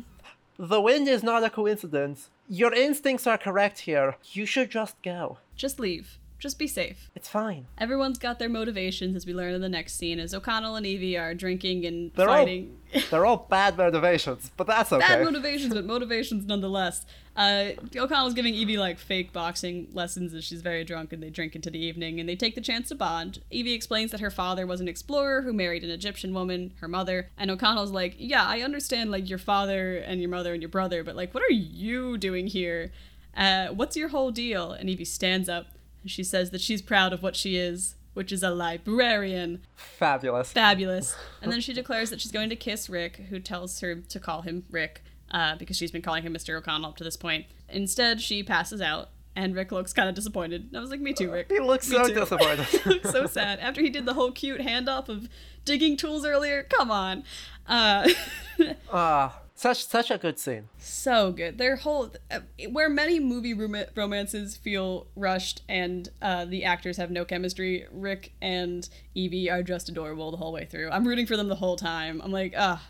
The 0.57 0.82
wind 0.82 1.07
is 1.07 1.24
not 1.24 1.43
a 1.43 1.49
coincidence. 1.49 2.30
Your 2.54 2.74
instincts 2.74 3.28
are 3.28 3.38
correct 3.38 3.80
here. 3.80 4.18
You 4.34 4.45
should 4.45 4.72
just 4.72 5.02
go. 5.02 5.38
Just 5.56 5.80
leave. 5.80 6.18
Just 6.41 6.57
be 6.57 6.65
safe. 6.67 7.11
It's 7.15 7.29
fine. 7.29 7.67
Everyone's 7.77 8.17
got 8.17 8.39
their 8.39 8.49
motivations, 8.49 9.15
as 9.15 9.27
we 9.27 9.33
learn 9.33 9.53
in 9.53 9.61
the 9.61 9.69
next 9.69 9.93
scene, 9.93 10.19
as 10.19 10.33
O'Connell 10.33 10.75
and 10.75 10.87
Evie 10.87 11.15
are 11.15 11.35
drinking 11.35 11.85
and 11.85 12.11
They're 12.15 12.27
all- 12.27 12.37
fighting. 12.37 12.77
They're 13.11 13.25
all 13.27 13.45
bad 13.49 13.77
motivations, 13.77 14.51
but 14.57 14.65
that's 14.67 14.91
okay. 14.91 15.07
Bad 15.07 15.23
motivations, 15.23 15.73
but 15.73 15.85
motivations 15.85 16.45
nonetheless. 16.45 17.05
Uh, 17.37 17.69
O'Connell's 17.95 18.33
giving 18.33 18.53
Evie 18.55 18.77
like 18.77 18.97
fake 18.97 19.31
boxing 19.31 19.87
lessons 19.93 20.33
as 20.33 20.43
she's 20.43 20.61
very 20.63 20.83
drunk, 20.83 21.13
and 21.13 21.21
they 21.23 21.29
drink 21.29 21.55
into 21.55 21.69
the 21.69 21.79
evening, 21.79 22.19
and 22.19 22.27
they 22.27 22.35
take 22.35 22.55
the 22.55 22.59
chance 22.59 22.89
to 22.89 22.95
bond. 22.95 23.39
Evie 23.51 23.73
explains 23.73 24.09
that 24.11 24.19
her 24.19 24.31
father 24.31 24.65
was 24.67 24.81
an 24.81 24.87
explorer 24.89 25.43
who 25.43 25.53
married 25.53 25.83
an 25.83 25.89
Egyptian 25.91 26.33
woman, 26.33 26.73
her 26.81 26.87
mother, 26.87 27.29
and 27.37 27.49
O'Connell's 27.51 27.91
like, 27.91 28.15
"Yeah, 28.17 28.43
I 28.45 28.61
understand 28.61 29.11
like 29.11 29.29
your 29.29 29.37
father 29.39 29.95
and 29.97 30.19
your 30.19 30.29
mother 30.31 30.51
and 30.53 30.61
your 30.61 30.69
brother, 30.69 31.03
but 31.03 31.15
like, 31.15 31.33
what 31.35 31.43
are 31.43 31.53
you 31.53 32.17
doing 32.17 32.47
here? 32.47 32.91
Uh, 33.37 33.67
what's 33.67 33.95
your 33.95 34.09
whole 34.09 34.31
deal?" 34.31 34.71
And 34.73 34.89
Evie 34.89 35.05
stands 35.05 35.47
up, 35.47 35.67
she 36.10 36.24
says 36.24 36.49
that 36.52 36.62
she's 36.62 36.82
proud 36.82 37.14
of 37.14 37.22
what 37.22 37.36
she 37.36 37.56
is, 37.58 37.95
which 38.14 38.32
is 38.32 38.43
a 38.43 38.49
librarian. 38.52 39.62
Fabulous. 39.76 40.52
Fabulous. 40.52 41.16
And 41.41 41.52
then 41.52 41.62
she 41.62 41.74
declares 41.74 42.10
that 42.10 42.20
she's 42.22 42.32
going 42.32 42.49
to 42.49 42.56
kiss 42.56 42.89
Rick, 42.89 43.18
who 43.30 43.39
tells 43.39 43.80
her 43.82 43.95
to 43.95 44.20
call 44.20 44.41
him 44.41 44.64
Rick, 44.72 45.04
uh, 45.32 45.56
because 45.56 45.78
she's 45.78 45.91
been 45.91 46.02
calling 46.02 46.24
him 46.24 46.34
Mr. 46.34 46.58
O'Connell 46.58 46.89
up 46.89 46.97
to 46.97 47.04
this 47.04 47.18
point. 47.18 47.45
Instead, 47.70 48.20
she 48.20 48.43
passes 48.43 48.82
out, 48.82 49.10
and 49.36 49.56
Rick 49.56 49.72
looks 49.72 49.93
kind 49.93 50.10
of 50.10 50.16
disappointed. 50.16 50.68
And 50.70 50.78
I 50.78 50.82
was 50.82 50.89
like, 50.89 50.99
me 50.99 51.14
too, 51.14 51.32
Rick. 51.32 51.52
He 51.52 51.60
looks 51.60 51.89
Me 51.89 51.95
so 51.97 52.08
too. 52.08 52.14
disappointed. 52.20 52.66
He 52.66 52.89
looks 52.89 53.12
so 53.12 53.28
sad. 53.28 53.60
After 53.60 53.82
he 53.82 53.89
did 53.89 54.06
the 54.06 54.14
whole 54.14 54.32
cute 54.32 54.60
handoff 54.62 55.08
of 55.08 55.30
digging 55.64 55.95
tools 55.95 56.26
earlier, 56.26 56.64
come 56.64 56.91
on. 56.91 57.24
Uh, 57.68 58.10
Ah, 58.91 59.39
such 59.62 59.86
such 59.86 60.09
a 60.09 60.18
good 60.18 60.39
scene. 60.39 60.70
so 60.80 61.32
good. 61.32 61.57
Their 61.57 61.76
whole 61.76 62.12
uh, 62.32 62.39
where 62.72 62.89
many 62.89 63.20
movie 63.20 63.53
rom- 63.53 63.86
romances 63.95 64.57
feel 64.57 65.05
rushed 65.16 65.62
and 65.70 66.09
uh, 66.22 66.45
the 66.45 66.64
actors 66.64 66.97
have 66.97 67.12
no 67.12 67.26
chemistry. 67.26 67.86
Rick 67.91 68.34
and 68.41 68.89
Evie 69.14 69.51
are 69.51 69.62
just 69.62 69.88
adorable 69.89 70.32
the 70.32 70.38
whole 70.38 70.51
way 70.51 70.66
through. 70.66 70.89
I'm 70.89 71.07
rooting 71.07 71.28
for 71.28 71.38
them 71.38 71.47
the 71.47 71.55
whole 71.55 71.76
time. 71.76 72.22
I'm 72.24 72.32
like, 72.32 72.53
ah, 72.57 72.82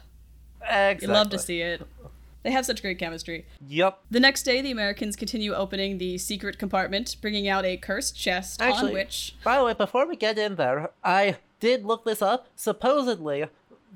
Exactly. 0.62 1.08
you 1.08 1.14
love 1.14 1.30
to 1.32 1.40
see 1.40 1.62
it. 1.62 1.82
They 2.44 2.52
have 2.52 2.66
such 2.66 2.82
great 2.82 2.98
chemistry. 2.98 3.46
Yep. 3.68 4.00
The 4.10 4.20
next 4.20 4.44
day, 4.44 4.62
the 4.62 4.72
Americans 4.72 5.16
continue 5.16 5.54
opening 5.54 5.98
the 6.00 6.18
secret 6.18 6.58
compartment, 6.58 7.18
bringing 7.22 7.48
out 7.48 7.66
a 7.66 7.78
cursed 7.78 8.18
chest 8.18 8.62
Actually, 8.62 8.88
on 8.90 8.94
which 8.94 9.36
by 9.44 9.58
the 9.58 9.64
way, 9.66 9.74
before 9.74 10.08
we 10.08 10.16
get 10.16 10.38
in 10.40 10.56
there, 10.56 10.90
I 11.04 11.38
did 11.60 11.86
look 11.86 12.06
this 12.06 12.22
up. 12.22 12.48
Supposedly, 12.56 13.46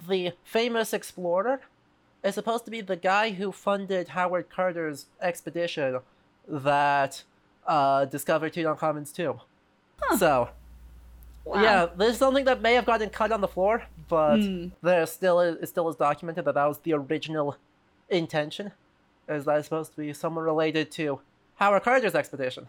the 0.07 0.33
famous 0.43 0.93
explorer 0.93 1.61
is 2.25 2.33
supposed 2.35 2.65
to 2.65 2.71
be 2.71 2.81
the 2.81 2.95
guy 2.95 3.29
who 3.31 3.51
funded 3.51 4.09
Howard 4.09 4.49
Carter's 4.49 5.05
expedition 5.21 5.99
that 6.47 7.23
uh, 7.67 8.05
discovered 8.05 8.53
Tutankhamun's 8.53 9.11
tomb. 9.11 9.39
So, 10.17 10.49
wow. 11.45 11.61
yeah, 11.61 11.85
there's 11.95 12.17
something 12.17 12.45
that 12.45 12.61
may 12.61 12.73
have 12.73 12.85
gotten 12.85 13.09
cut 13.09 13.31
on 13.31 13.41
the 13.41 13.47
floor, 13.47 13.83
but 14.09 14.37
Hmm. 14.41 14.67
there 14.81 15.05
still 15.05 15.39
is, 15.39 15.55
it 15.61 15.67
still 15.67 15.87
is 15.89 15.95
documented 15.95 16.45
that 16.45 16.55
that 16.55 16.65
was 16.65 16.79
the 16.79 16.93
original 16.93 17.57
intention. 18.09 18.71
Is 19.29 19.45
that 19.45 19.63
supposed 19.63 19.91
to 19.91 19.97
be 19.97 20.11
someone 20.13 20.43
related 20.43 20.91
to 20.91 21.19
Howard 21.55 21.83
Carter's 21.83 22.13
expedition? 22.15 22.67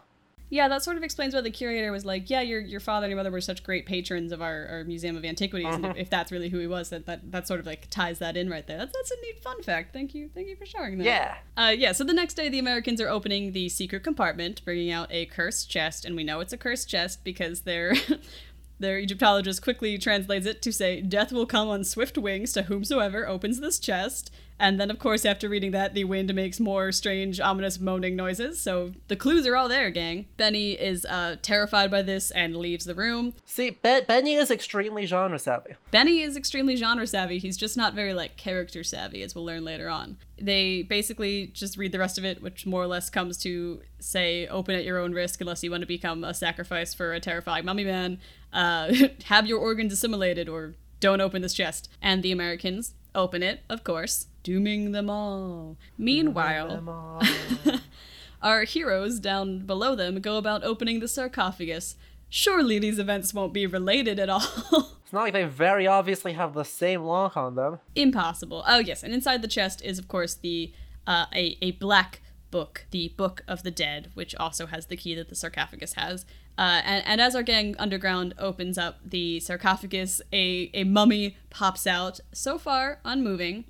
Yeah, 0.48 0.68
that 0.68 0.82
sort 0.82 0.96
of 0.96 1.02
explains 1.02 1.34
why 1.34 1.40
the 1.40 1.50
curator 1.50 1.90
was 1.90 2.04
like, 2.04 2.30
"Yeah, 2.30 2.40
your 2.40 2.60
your 2.60 2.78
father 2.78 3.06
and 3.06 3.10
your 3.10 3.16
mother 3.16 3.32
were 3.32 3.40
such 3.40 3.64
great 3.64 3.84
patrons 3.84 4.30
of 4.30 4.40
our, 4.40 4.66
our 4.68 4.84
Museum 4.84 5.16
of 5.16 5.24
Antiquities, 5.24 5.74
and 5.74 5.96
if, 5.96 6.08
that's 6.08 6.30
really 6.30 6.48
who 6.48 6.58
he 6.58 6.68
was, 6.68 6.90
that, 6.90 7.06
that 7.06 7.32
that 7.32 7.48
sort 7.48 7.58
of 7.58 7.66
like 7.66 7.88
ties 7.90 8.20
that 8.20 8.36
in 8.36 8.48
right 8.48 8.64
there. 8.66 8.78
That's 8.78 8.92
that's 8.92 9.10
a 9.10 9.16
neat 9.22 9.40
fun 9.42 9.62
fact. 9.62 9.92
Thank 9.92 10.14
you, 10.14 10.30
thank 10.32 10.46
you 10.46 10.54
for 10.54 10.64
sharing 10.64 10.98
that. 10.98 11.04
Yeah. 11.04 11.34
Uh, 11.56 11.70
yeah. 11.70 11.90
So 11.92 12.04
the 12.04 12.14
next 12.14 12.34
day, 12.34 12.48
the 12.48 12.60
Americans 12.60 13.00
are 13.00 13.08
opening 13.08 13.52
the 13.52 13.68
secret 13.68 14.04
compartment, 14.04 14.64
bringing 14.64 14.92
out 14.92 15.08
a 15.10 15.26
cursed 15.26 15.68
chest, 15.68 16.04
and 16.04 16.14
we 16.14 16.22
know 16.22 16.38
it's 16.38 16.52
a 16.52 16.58
cursed 16.58 16.88
chest 16.88 17.24
because 17.24 17.62
their 17.62 17.94
their 18.78 18.98
Egyptologist 18.98 19.62
quickly 19.62 19.98
translates 19.98 20.46
it 20.46 20.62
to 20.62 20.72
say, 20.72 21.00
"Death 21.00 21.32
will 21.32 21.46
come 21.46 21.68
on 21.68 21.82
swift 21.82 22.16
wings 22.16 22.52
to 22.52 22.62
whomsoever 22.62 23.26
opens 23.26 23.58
this 23.58 23.80
chest." 23.80 24.30
And 24.58 24.80
then, 24.80 24.90
of 24.90 24.98
course, 24.98 25.24
after 25.24 25.48
reading 25.48 25.72
that, 25.72 25.94
the 25.94 26.04
wind 26.04 26.34
makes 26.34 26.58
more 26.58 26.90
strange, 26.92 27.40
ominous 27.40 27.78
moaning 27.78 28.16
noises. 28.16 28.60
So 28.60 28.92
the 29.08 29.16
clues 29.16 29.46
are 29.46 29.56
all 29.56 29.68
there, 29.68 29.90
gang. 29.90 30.26
Benny 30.36 30.72
is 30.72 31.04
uh, 31.04 31.36
terrified 31.42 31.90
by 31.90 32.02
this 32.02 32.30
and 32.30 32.56
leaves 32.56 32.86
the 32.86 32.94
room. 32.94 33.34
See, 33.44 33.70
Be- 33.70 34.00
Benny 34.06 34.34
is 34.34 34.50
extremely 34.50 35.04
genre 35.04 35.38
savvy. 35.38 35.74
Benny 35.90 36.22
is 36.22 36.36
extremely 36.36 36.76
genre 36.76 37.06
savvy. 37.06 37.38
He's 37.38 37.56
just 37.56 37.76
not 37.76 37.94
very 37.94 38.14
like 38.14 38.36
character 38.36 38.82
savvy, 38.82 39.22
as 39.22 39.34
we'll 39.34 39.44
learn 39.44 39.64
later 39.64 39.90
on. 39.90 40.16
They 40.40 40.82
basically 40.82 41.48
just 41.48 41.76
read 41.76 41.92
the 41.92 41.98
rest 41.98 42.16
of 42.16 42.24
it, 42.24 42.42
which 42.42 42.66
more 42.66 42.82
or 42.82 42.86
less 42.86 43.10
comes 43.10 43.36
to 43.38 43.82
say, 43.98 44.46
open 44.46 44.74
at 44.74 44.84
your 44.84 44.98
own 44.98 45.12
risk 45.12 45.40
unless 45.40 45.62
you 45.62 45.70
want 45.70 45.82
to 45.82 45.86
become 45.86 46.24
a 46.24 46.34
sacrifice 46.34 46.94
for 46.94 47.12
a 47.12 47.20
terrifying 47.20 47.64
mummy 47.64 47.84
man. 47.84 48.18
Uh, 48.52 48.94
have 49.24 49.46
your 49.46 49.58
organs 49.58 49.92
assimilated 49.92 50.48
or 50.48 50.74
don't 51.00 51.20
open 51.20 51.42
this 51.42 51.54
chest. 51.54 51.90
And 52.00 52.22
the 52.22 52.32
Americans 52.32 52.94
open 53.14 53.42
it, 53.42 53.60
of 53.68 53.82
course, 53.82 54.26
dooming 54.46 54.92
them 54.92 55.10
all. 55.10 55.76
Meanwhile, 55.98 56.68
Them 56.68 56.88
all. 56.88 57.20
our 58.42 58.62
heroes 58.62 59.18
down 59.18 59.66
below 59.66 59.96
them 59.96 60.20
go 60.20 60.36
about 60.36 60.62
opening 60.62 61.00
the 61.00 61.08
sarcophagus. 61.08 61.96
Surely 62.28 62.78
these 62.78 63.00
events 63.00 63.34
won't 63.34 63.52
be 63.52 63.66
related 63.66 64.20
at 64.20 64.28
all. 64.28 64.40
it's 65.02 65.12
not 65.12 65.22
like 65.22 65.32
they 65.32 65.42
very 65.42 65.88
obviously 65.88 66.34
have 66.34 66.54
the 66.54 66.64
same 66.64 67.02
lock 67.02 67.36
on 67.36 67.56
them. 67.56 67.80
Impossible. 67.96 68.62
Oh 68.68 68.78
yes, 68.78 69.02
and 69.02 69.12
inside 69.12 69.42
the 69.42 69.48
chest 69.48 69.82
is 69.84 69.98
of 69.98 70.06
course 70.06 70.34
the 70.34 70.72
uh, 71.08 71.26
a 71.34 71.58
a 71.60 71.72
black 71.72 72.20
book, 72.52 72.86
the 72.92 73.08
Book 73.16 73.42
of 73.48 73.64
the 73.64 73.72
Dead, 73.72 74.12
which 74.14 74.32
also 74.36 74.66
has 74.66 74.86
the 74.86 74.96
key 74.96 75.16
that 75.16 75.28
the 75.28 75.34
sarcophagus 75.34 75.94
has. 75.94 76.24
Uh, 76.56 76.80
and, 76.84 77.04
and 77.04 77.20
as 77.20 77.34
our 77.34 77.42
gang 77.42 77.74
underground 77.78 78.32
opens 78.38 78.78
up 78.78 78.98
the 79.04 79.40
sarcophagus, 79.40 80.22
a, 80.32 80.70
a 80.72 80.84
mummy 80.84 81.36
pops 81.50 81.86
out, 81.86 82.20
so 82.32 82.56
far 82.58 83.00
unmoving. 83.04 83.64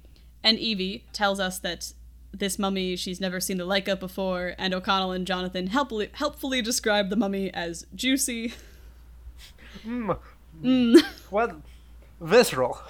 And 0.47 0.61
Evie 0.61 1.03
tells 1.13 1.41
us 1.41 1.59
that 1.59 1.93
this 2.33 2.57
mummy 2.57 2.95
she's 2.95 3.21
never 3.21 3.41
seen 3.41 3.57
the 3.57 3.65
like 3.65 3.89
of 3.89 3.99
before, 3.99 4.55
and 4.59 4.73
O'Connell 4.73 5.11
and 5.11 5.27
Jonathan 5.27 5.67
helpfully, 5.67 6.09
helpfully 6.13 6.63
describe 6.63 7.11
the 7.11 7.17
mummy 7.17 7.53
as 7.53 7.85
juicy. 7.97 8.55
Mm. 9.85 10.17
Mm. 10.63 11.03
What? 11.31 11.57
Visceral. 12.21 12.81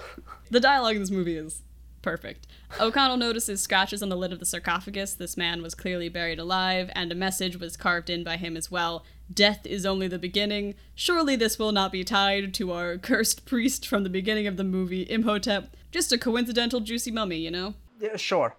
The 0.51 0.61
dialogue 0.61 0.97
in 0.97 1.01
this 1.01 1.11
movie 1.11 1.37
is 1.37 1.63
perfect. 2.07 2.47
O'Connell 2.79 3.17
notices 3.17 3.61
scratches 3.61 4.01
on 4.01 4.11
the 4.11 4.17
lid 4.17 4.33
of 4.33 4.39
the 4.39 4.47
sarcophagus. 4.47 5.15
This 5.15 5.37
man 5.37 5.61
was 5.61 5.75
clearly 5.75 6.09
buried 6.09 6.39
alive, 6.39 6.89
and 6.95 7.11
a 7.11 7.17
message 7.17 7.59
was 7.59 7.77
carved 7.77 8.09
in 8.09 8.23
by 8.23 8.37
him 8.37 8.57
as 8.57 8.71
well. 8.71 9.05
Death 9.35 9.67
is 9.67 9.85
only 9.85 10.07
the 10.07 10.17
beginning. 10.17 10.77
Surely 10.95 11.35
this 11.35 11.59
will 11.59 11.73
not 11.73 11.91
be 11.91 12.05
tied 12.05 12.55
to 12.55 12.71
our 12.71 12.97
cursed 12.97 13.45
priest 13.45 13.89
from 13.89 14.05
the 14.05 14.09
beginning 14.09 14.47
of 14.47 14.57
the 14.57 14.63
movie, 14.63 15.05
Imhotep. 15.11 15.77
Just 15.91 16.13
a 16.13 16.19
coincidental 16.19 16.79
juicy 16.79 17.11
mummy, 17.11 17.39
you 17.39 17.51
know? 17.51 17.75
Yeah, 18.01 18.17
sure. 18.17 18.55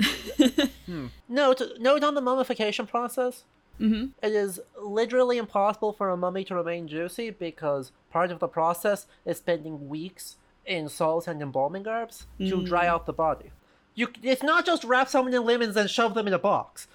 hmm. 0.86 1.08
Note, 1.28 1.60
note 1.78 2.02
on 2.02 2.14
the 2.14 2.22
mummification 2.22 2.86
process. 2.86 3.44
Mm-hmm. 3.78 4.06
It 4.22 4.32
is 4.32 4.58
literally 4.82 5.36
impossible 5.36 5.92
for 5.92 6.08
a 6.08 6.16
mummy 6.16 6.44
to 6.44 6.54
remain 6.54 6.88
juicy 6.88 7.28
because 7.28 7.92
part 8.10 8.30
of 8.30 8.38
the 8.38 8.48
process 8.48 9.04
is 9.26 9.36
spending 9.36 9.90
weeks 9.90 10.36
in 10.66 10.88
salt 10.88 11.28
and 11.28 11.40
embalming 11.40 11.86
herbs 11.86 12.26
mm. 12.38 12.48
to 12.48 12.64
dry 12.64 12.86
out 12.86 13.06
the 13.06 13.12
body. 13.12 13.50
You, 13.94 14.08
it's 14.22 14.42
not 14.42 14.66
just 14.66 14.84
wrap 14.84 15.08
someone 15.08 15.32
in 15.32 15.44
lemons 15.44 15.76
and 15.76 15.88
shove 15.88 16.14
them 16.14 16.26
in 16.26 16.34
a 16.34 16.38
box. 16.38 16.86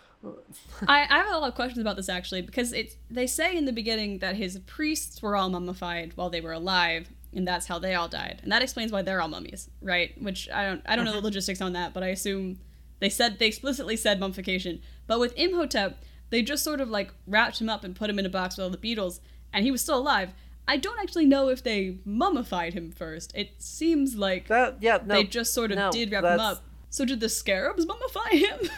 I, 0.87 1.07
I 1.09 1.17
have 1.17 1.33
a 1.33 1.39
lot 1.39 1.49
of 1.49 1.55
questions 1.55 1.79
about 1.79 1.95
this 1.95 2.09
actually 2.09 2.43
because 2.43 2.73
it's 2.73 2.95
they 3.09 3.25
say 3.25 3.57
in 3.57 3.65
the 3.65 3.73
beginning 3.73 4.19
that 4.19 4.35
his 4.35 4.59
priests 4.67 5.21
were 5.21 5.35
all 5.35 5.49
mummified 5.49 6.11
while 6.15 6.29
they 6.29 6.41
were 6.41 6.51
alive 6.51 7.09
and 7.33 7.47
that's 7.47 7.65
how 7.65 7.79
they 7.79 7.95
all 7.95 8.07
died 8.07 8.39
and 8.43 8.51
that 8.51 8.61
explains 8.61 8.91
why 8.91 9.01
they're 9.01 9.19
all 9.19 9.27
mummies 9.27 9.69
right 9.81 10.13
which 10.21 10.47
I 10.51 10.65
don't 10.65 10.81
I 10.85 10.95
don't 10.95 11.05
know 11.05 11.13
the 11.13 11.21
logistics 11.21 11.59
on 11.59 11.73
that 11.73 11.93
but 11.93 12.03
I 12.03 12.09
assume 12.09 12.59
they 12.99 13.09
said 13.09 13.39
they 13.39 13.47
explicitly 13.47 13.97
said 13.97 14.19
mummification 14.19 14.81
but 15.07 15.19
with 15.19 15.33
Imhotep 15.35 16.03
they 16.29 16.43
just 16.43 16.63
sort 16.63 16.81
of 16.81 16.89
like 16.89 17.11
wrapped 17.25 17.59
him 17.59 17.69
up 17.69 17.83
and 17.83 17.95
put 17.95 18.09
him 18.09 18.19
in 18.19 18.25
a 18.25 18.29
box 18.29 18.57
with 18.57 18.63
all 18.63 18.69
the 18.69 18.77
beetles 18.77 19.21
and 19.51 19.65
he 19.65 19.71
was 19.71 19.81
still 19.81 19.97
alive 19.97 20.33
I 20.71 20.77
don't 20.77 20.97
actually 21.01 21.25
know 21.25 21.49
if 21.49 21.61
they 21.61 21.97
mummified 22.05 22.73
him 22.73 22.93
first. 22.93 23.35
It 23.35 23.49
seems 23.57 24.15
like 24.15 24.47
that, 24.47 24.77
yeah, 24.79 24.99
no, 25.05 25.15
they 25.15 25.25
just 25.25 25.53
sort 25.53 25.69
of 25.73 25.77
no, 25.77 25.91
did 25.91 26.13
wrap 26.13 26.23
him 26.23 26.39
up. 26.39 26.63
So 26.89 27.03
did 27.03 27.19
the 27.19 27.27
scarabs 27.27 27.85
mummify 27.85 28.29
him? 28.29 28.69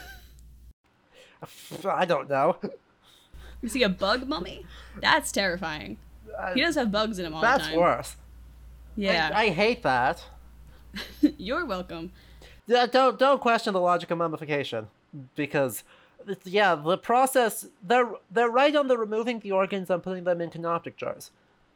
I 1.85 2.05
don't 2.05 2.27
know. 2.27 2.57
Is 3.61 3.73
he 3.73 3.83
a 3.83 3.89
bug 3.89 4.27
mummy? 4.27 4.65
That's 5.01 5.31
terrifying. 5.31 5.97
he 6.55 6.61
does 6.61 6.73
have 6.73 6.91
bugs 6.91 7.19
in 7.19 7.27
him 7.27 7.35
all 7.35 7.41
the 7.41 7.47
time. 7.47 7.59
That's 7.59 7.75
worse. 7.75 8.15
Yeah. 8.95 9.29
I, 9.31 9.43
I 9.43 9.49
hate 9.49 9.83
that. 9.83 10.25
You're 11.37 11.63
welcome. 11.63 12.11
Yeah, 12.65 12.87
don't 12.87 13.19
don't 13.19 13.39
question 13.39 13.71
the 13.71 13.79
logic 13.79 14.09
of 14.09 14.17
mummification 14.17 14.87
because 15.35 15.83
yeah, 16.43 16.73
the 16.73 16.97
process 16.97 17.67
they're 17.83 18.13
they're 18.31 18.49
right 18.49 18.75
on 18.75 18.87
the 18.87 18.97
removing 18.97 19.41
the 19.41 19.51
organs 19.51 19.91
and 19.91 20.01
putting 20.01 20.23
them 20.23 20.41
in 20.41 20.49
canopic 20.49 20.97
jars. 20.97 21.29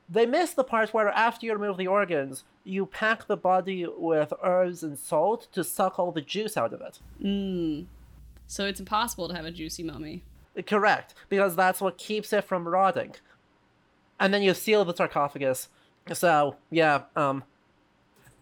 They 0.10 0.26
miss 0.26 0.54
the 0.54 0.64
part 0.64 0.94
where 0.94 1.10
after 1.10 1.46
you 1.46 1.54
remove 1.54 1.78
the 1.78 1.88
organs, 1.88 2.46
you 2.64 2.86
pack 2.86 3.28
the 3.28 3.36
body 3.36 3.86
with 3.86 4.32
herbs 4.42 4.82
and 4.84 4.98
salt 4.98 5.48
to 5.52 5.64
suck 5.64 6.00
all 6.00 6.12
the 6.12 6.22
juice 6.22 6.56
out 6.56 6.74
of 6.74 6.82
it. 6.82 7.00
Mm. 7.22 7.88
So 8.48 8.66
it's 8.66 8.80
impossible 8.80 9.28
to 9.28 9.36
have 9.36 9.46
a 9.46 9.52
juicy 9.52 9.84
mummy. 9.84 10.24
Correct, 10.66 11.14
because 11.30 11.56
that's 11.56 11.82
what 11.82 11.98
keeps 11.98 12.32
it 12.34 12.46
from 12.46 12.68
rotting. 12.68 13.16
And 14.20 14.34
then 14.34 14.42
you 14.42 14.54
seal 14.54 14.86
the 14.86 14.96
sarcophagus. 14.96 15.68
So 16.14 16.56
yeah, 16.72 17.04
um, 17.16 17.44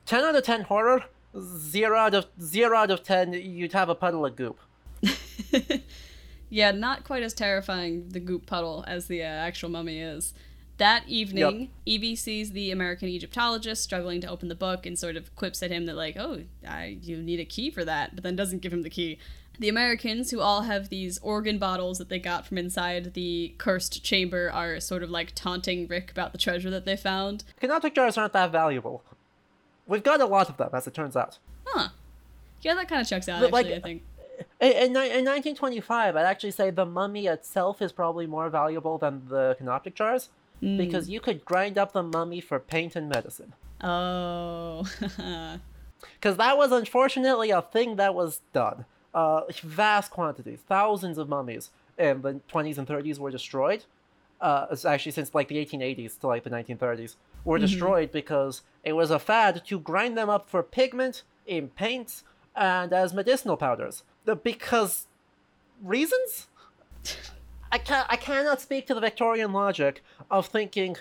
ten 0.05 0.23
out 0.23 0.35
of 0.35 0.43
ten 0.43 0.61
horror. 0.61 1.05
Zero 1.37 1.97
out 1.97 2.13
of 2.13 2.27
zero 2.41 2.77
out 2.77 2.91
of 2.91 3.03
ten, 3.03 3.33
you'd 3.33 3.73
have 3.73 3.89
a 3.89 3.95
puddle 3.95 4.25
of 4.25 4.37
goop. 4.37 4.57
yeah, 6.49 6.71
not 6.71 7.03
quite 7.03 7.23
as 7.23 7.33
terrifying 7.33 8.07
the 8.07 8.21
goop 8.21 8.45
puddle 8.45 8.85
as 8.87 9.07
the 9.07 9.21
uh, 9.21 9.25
actual 9.25 9.69
mummy 9.69 9.99
is. 9.99 10.33
That 10.77 11.07
evening, 11.07 11.61
yep. 11.61 11.69
Evie 11.85 12.15
sees 12.17 12.51
the 12.51 12.69
American 12.69 13.07
Egyptologist 13.07 13.81
struggling 13.81 14.19
to 14.21 14.27
open 14.27 14.49
the 14.49 14.55
book 14.55 14.85
and 14.85 14.99
sort 14.99 15.15
of 15.15 15.33
quips 15.35 15.63
at 15.63 15.71
him 15.71 15.85
that, 15.85 15.95
like, 15.95 16.17
oh, 16.17 16.41
I, 16.67 16.97
you 17.01 17.17
need 17.17 17.39
a 17.39 17.45
key 17.45 17.71
for 17.71 17.85
that, 17.85 18.13
but 18.13 18.23
then 18.23 18.35
doesn't 18.35 18.61
give 18.61 18.73
him 18.73 18.81
the 18.81 18.89
key. 18.89 19.17
The 19.57 19.69
Americans, 19.69 20.31
who 20.31 20.41
all 20.41 20.63
have 20.63 20.89
these 20.89 21.17
organ 21.19 21.57
bottles 21.59 21.97
that 21.99 22.09
they 22.09 22.19
got 22.19 22.45
from 22.45 22.57
inside 22.57 23.13
the 23.13 23.55
cursed 23.57 24.03
chamber, 24.03 24.51
are 24.51 24.81
sort 24.81 25.01
of 25.01 25.09
like 25.09 25.31
taunting 25.33 25.87
Rick 25.87 26.11
about 26.11 26.33
the 26.33 26.37
treasure 26.37 26.69
that 26.69 26.83
they 26.83 26.97
found. 26.97 27.45
Canopic 27.61 27.95
jars 27.95 28.17
aren't 28.17 28.33
that 28.33 28.51
valuable. 28.51 29.01
We've 29.87 30.03
got 30.03 30.19
a 30.19 30.25
lot 30.25 30.49
of 30.49 30.57
them, 30.57 30.71
as 30.73 30.87
it 30.87 30.93
turns 30.93 31.15
out. 31.15 31.37
Huh. 31.65 31.89
Yeah, 32.63 32.73
that 32.75 32.89
kind 32.89 32.99
of 32.99 33.07
checks 33.07 33.29
out, 33.29 33.39
but, 33.39 33.53
actually, 33.53 33.75
like, 33.75 33.81
I 33.81 33.87
think. 33.87 34.03
In, 34.59 34.71
in, 34.71 34.85
in 34.87 35.23
1925, 35.23 36.17
I'd 36.17 36.25
actually 36.25 36.51
say 36.51 36.69
the 36.69 36.85
mummy 36.85 37.27
itself 37.27 37.81
is 37.81 37.93
probably 37.93 38.27
more 38.27 38.49
valuable 38.49 38.97
than 38.97 39.21
the 39.29 39.55
canopic 39.57 39.95
jars 39.95 40.27
mm. 40.65 40.77
because 40.77 41.09
you 41.09 41.19
could 41.19 41.45
grind 41.45 41.77
up 41.77 41.93
the 41.93 42.03
mummy 42.03 42.41
for 42.41 42.59
paint 42.59 42.95
and 42.95 43.07
medicine. 43.09 43.53
Oh. 43.81 44.85
Because 46.19 46.37
that 46.37 46.57
was 46.57 46.71
unfortunately 46.71 47.51
a 47.51 47.61
thing 47.61 47.95
that 47.95 48.13
was 48.13 48.41
done. 48.53 48.85
Uh, 49.13 49.41
vast 49.63 50.11
quantities, 50.11 50.59
thousands 50.67 51.17
of 51.17 51.29
mummies 51.29 51.71
in 51.97 52.21
the 52.21 52.41
20s 52.51 52.77
and 52.77 52.87
30s 52.87 53.17
were 53.17 53.31
destroyed. 53.31 53.85
Uh, 54.41 54.75
actually, 54.85 55.13
since 55.13 55.33
like 55.33 55.47
the 55.47 55.65
1880s 55.65 56.19
to 56.19 56.27
like 56.27 56.43
the 56.43 56.49
1930s, 56.49 57.15
were 57.45 57.57
mm-hmm. 57.57 57.65
destroyed 57.65 58.11
because 58.11 58.61
it 58.83 58.93
was 58.93 59.09
a 59.09 59.19
fad 59.19 59.65
to 59.65 59.79
grind 59.79 60.17
them 60.17 60.29
up 60.29 60.49
for 60.49 60.61
pigment 60.61 61.23
in 61.47 61.69
paints 61.69 62.23
and 62.55 62.91
as 62.91 63.13
medicinal 63.13 63.55
powders. 63.55 64.03
Because 64.43 65.07
reasons? 65.81 66.47
I 67.75 67.77
can 67.77 68.05
I 68.07 68.15
cannot 68.15 68.61
speak 68.61 68.87
to 68.87 68.93
the 68.93 69.01
Victorian 69.01 69.51
logic 69.51 70.01
of 70.31 70.47
thinking 70.47 70.95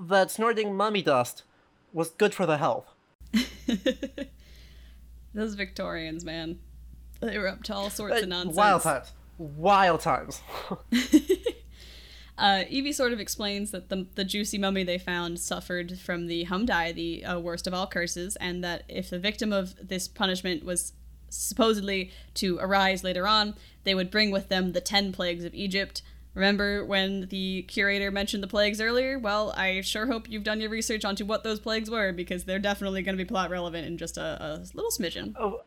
that 0.00 0.30
snorting 0.30 0.74
mummy 0.74 1.02
dust 1.02 1.42
was 1.92 2.08
good 2.08 2.32
for 2.32 2.46
the 2.46 2.56
health. 2.56 2.86
Those 5.34 5.54
Victorians, 5.54 6.24
man, 6.24 6.60
they 7.20 7.36
were 7.36 7.46
up 7.46 7.62
to 7.64 7.74
all 7.74 7.90
sorts 7.90 8.14
uh, 8.14 8.22
of 8.22 8.28
nonsense. 8.30 8.56
Wild 8.56 8.82
times, 8.82 9.12
wild 9.36 10.00
times. 10.00 10.40
uh, 12.38 12.64
Evie 12.70 12.92
sort 12.92 13.12
of 13.12 13.20
explains 13.20 13.70
that 13.72 13.90
the 13.90 14.06
the 14.14 14.24
juicy 14.24 14.56
mummy 14.56 14.84
they 14.84 14.96
found 14.96 15.40
suffered 15.40 15.98
from 15.98 16.26
the 16.26 16.44
Hom-Dai, 16.44 16.92
the 16.92 17.22
uh, 17.22 17.38
worst 17.38 17.66
of 17.66 17.74
all 17.74 17.86
curses, 17.86 18.36
and 18.36 18.64
that 18.64 18.84
if 18.88 19.10
the 19.10 19.18
victim 19.18 19.52
of 19.52 19.74
this 19.86 20.08
punishment 20.08 20.64
was 20.64 20.94
supposedly 21.32 22.10
to 22.34 22.58
arise 22.60 23.02
later 23.02 23.26
on, 23.26 23.54
they 23.84 23.94
would 23.94 24.10
bring 24.10 24.30
with 24.30 24.48
them 24.48 24.72
the 24.72 24.80
ten 24.80 25.12
plagues 25.12 25.44
of 25.44 25.54
Egypt. 25.54 26.02
Remember 26.34 26.84
when 26.84 27.28
the 27.28 27.62
curator 27.62 28.10
mentioned 28.10 28.42
the 28.42 28.48
plagues 28.48 28.80
earlier? 28.80 29.18
Well, 29.18 29.52
I 29.56 29.82
sure 29.82 30.06
hope 30.06 30.30
you've 30.30 30.44
done 30.44 30.60
your 30.60 30.70
research 30.70 31.04
onto 31.04 31.26
what 31.26 31.44
those 31.44 31.60
plagues 31.60 31.90
were, 31.90 32.12
because 32.12 32.44
they're 32.44 32.58
definitely 32.58 33.02
going 33.02 33.16
to 33.16 33.22
be 33.22 33.28
plot 33.28 33.50
relevant 33.50 33.86
in 33.86 33.98
just 33.98 34.16
a, 34.16 34.42
a 34.42 34.64
little 34.74 34.90
smidgen. 34.90 35.34
Oh, 35.38 35.62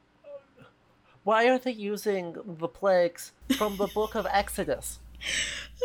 why 1.24 1.48
are 1.50 1.58
they 1.58 1.72
using 1.72 2.36
the 2.46 2.68
plagues 2.68 3.32
from 3.58 3.78
the 3.78 3.88
book 3.88 4.16
of 4.16 4.28
Exodus? 4.30 5.00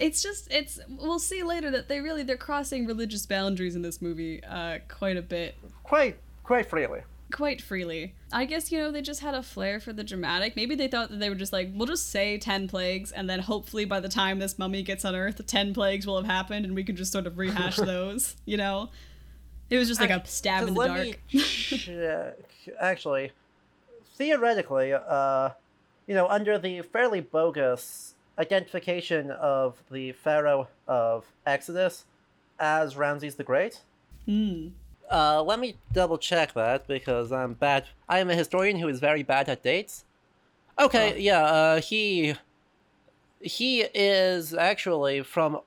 it's 0.00 0.22
just 0.22 0.50
it's 0.50 0.80
we'll 0.88 1.18
see 1.18 1.42
later 1.42 1.70
that 1.70 1.88
they 1.88 2.00
really 2.00 2.22
they're 2.22 2.36
crossing 2.36 2.86
religious 2.86 3.26
boundaries 3.26 3.76
in 3.76 3.82
this 3.82 4.00
movie 4.00 4.42
uh 4.44 4.78
quite 4.88 5.16
a 5.16 5.22
bit 5.22 5.54
quite 5.84 6.16
quite 6.42 6.68
freely 6.68 7.02
quite 7.30 7.60
freely. 7.60 8.14
I 8.32 8.44
guess, 8.44 8.70
you 8.70 8.78
know, 8.78 8.90
they 8.90 9.02
just 9.02 9.20
had 9.20 9.34
a 9.34 9.42
flair 9.42 9.80
for 9.80 9.92
the 9.92 10.04
dramatic. 10.04 10.56
Maybe 10.56 10.74
they 10.74 10.88
thought 10.88 11.10
that 11.10 11.18
they 11.18 11.28
were 11.28 11.34
just 11.34 11.52
like, 11.52 11.70
we'll 11.74 11.86
just 11.86 12.10
say 12.10 12.38
10 12.38 12.68
plagues, 12.68 13.12
and 13.12 13.28
then 13.28 13.40
hopefully 13.40 13.84
by 13.84 14.00
the 14.00 14.08
time 14.08 14.38
this 14.38 14.58
mummy 14.58 14.82
gets 14.82 15.04
on 15.04 15.14
unearthed, 15.14 15.46
10 15.46 15.74
plagues 15.74 16.06
will 16.06 16.16
have 16.16 16.26
happened, 16.26 16.64
and 16.64 16.74
we 16.74 16.84
can 16.84 16.96
just 16.96 17.12
sort 17.12 17.26
of 17.26 17.38
rehash 17.38 17.76
those, 17.76 18.36
you 18.44 18.56
know? 18.56 18.90
It 19.68 19.78
was 19.78 19.88
just 19.88 20.00
like 20.00 20.10
a 20.10 20.26
stab 20.26 20.66
in 20.66 20.74
the 20.74 20.84
dark. 20.84 22.36
Actually, 22.80 23.32
theoretically, 24.16 24.92
uh, 24.92 25.50
you 26.06 26.14
know, 26.14 26.26
under 26.26 26.58
the 26.58 26.82
fairly 26.82 27.20
bogus 27.20 28.14
identification 28.38 29.30
of 29.30 29.82
the 29.90 30.12
Pharaoh 30.12 30.68
of 30.88 31.24
Exodus 31.46 32.04
as 32.58 32.96
Ramses 32.96 33.36
the 33.36 33.44
Great, 33.44 33.80
Hmm. 34.26 34.68
Uh, 35.10 35.42
let 35.42 35.58
me 35.58 35.76
double 35.92 36.18
check 36.18 36.54
that 36.54 36.86
because 36.86 37.32
I'm 37.32 37.54
bad. 37.54 37.86
I 38.08 38.20
am 38.20 38.30
a 38.30 38.34
historian 38.34 38.78
who 38.78 38.88
is 38.88 39.00
very 39.00 39.22
bad 39.24 39.48
at 39.48 39.62
dates. 39.62 40.04
Okay, 40.78 41.14
oh. 41.14 41.16
yeah, 41.16 41.42
uh, 41.42 41.80
he 41.80 42.34
he 43.40 43.82
is 43.82 44.54
actually 44.54 45.22
from 45.22 45.60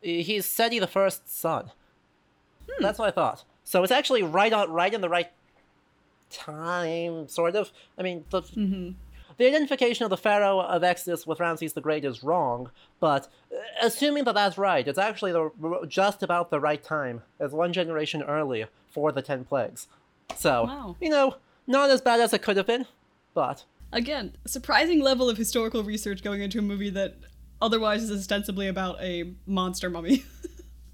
he's 0.00 0.46
Seti 0.46 0.78
the 0.78 0.86
first 0.86 1.28
son. 1.32 1.70
Hmm. 2.68 2.82
That's 2.82 2.98
what 2.98 3.08
I 3.08 3.12
thought. 3.12 3.44
So 3.62 3.82
it's 3.82 3.92
actually 3.92 4.22
right 4.22 4.52
on 4.52 4.70
right 4.72 4.92
in 4.92 5.00
the 5.00 5.08
right 5.08 5.30
time, 6.30 7.28
sort 7.28 7.54
of. 7.54 7.70
I 7.96 8.02
mean, 8.02 8.24
the 8.30 8.42
mm-hmm. 8.42 8.90
The 9.42 9.48
identification 9.48 10.04
of 10.04 10.10
the 10.10 10.16
Pharaoh 10.16 10.60
of 10.60 10.84
Exodus 10.84 11.26
with 11.26 11.40
Ramses 11.40 11.72
the 11.72 11.80
Great 11.80 12.04
is 12.04 12.22
wrong, 12.22 12.70
but 13.00 13.26
uh, 13.52 13.58
assuming 13.82 14.22
that 14.22 14.36
that's 14.36 14.56
right, 14.56 14.86
it's 14.86 15.00
actually 15.00 15.32
the, 15.32 15.50
just 15.88 16.22
about 16.22 16.50
the 16.50 16.60
right 16.60 16.80
time. 16.80 17.22
It's 17.40 17.52
one 17.52 17.72
generation 17.72 18.22
early 18.22 18.66
for 18.88 19.10
the 19.10 19.20
Ten 19.20 19.44
Plagues. 19.44 19.88
So, 20.36 20.64
Wow. 20.66 20.96
you 21.00 21.08
know, 21.08 21.36
not 21.66 21.90
as 21.90 22.00
bad 22.00 22.20
as 22.20 22.32
it 22.32 22.40
could 22.42 22.56
have 22.56 22.68
been, 22.68 22.86
but 23.34 23.64
Again, 23.90 24.36
surprising 24.46 25.00
level 25.02 25.28
of 25.28 25.36
historical 25.36 25.82
research 25.82 26.22
going 26.22 26.40
into 26.40 26.60
a 26.60 26.62
movie 26.62 26.88
that 26.90 27.16
otherwise 27.60 28.04
is 28.04 28.12
ostensibly 28.12 28.68
about 28.68 29.02
a 29.02 29.34
monster 29.44 29.90
mummy. 29.90 30.24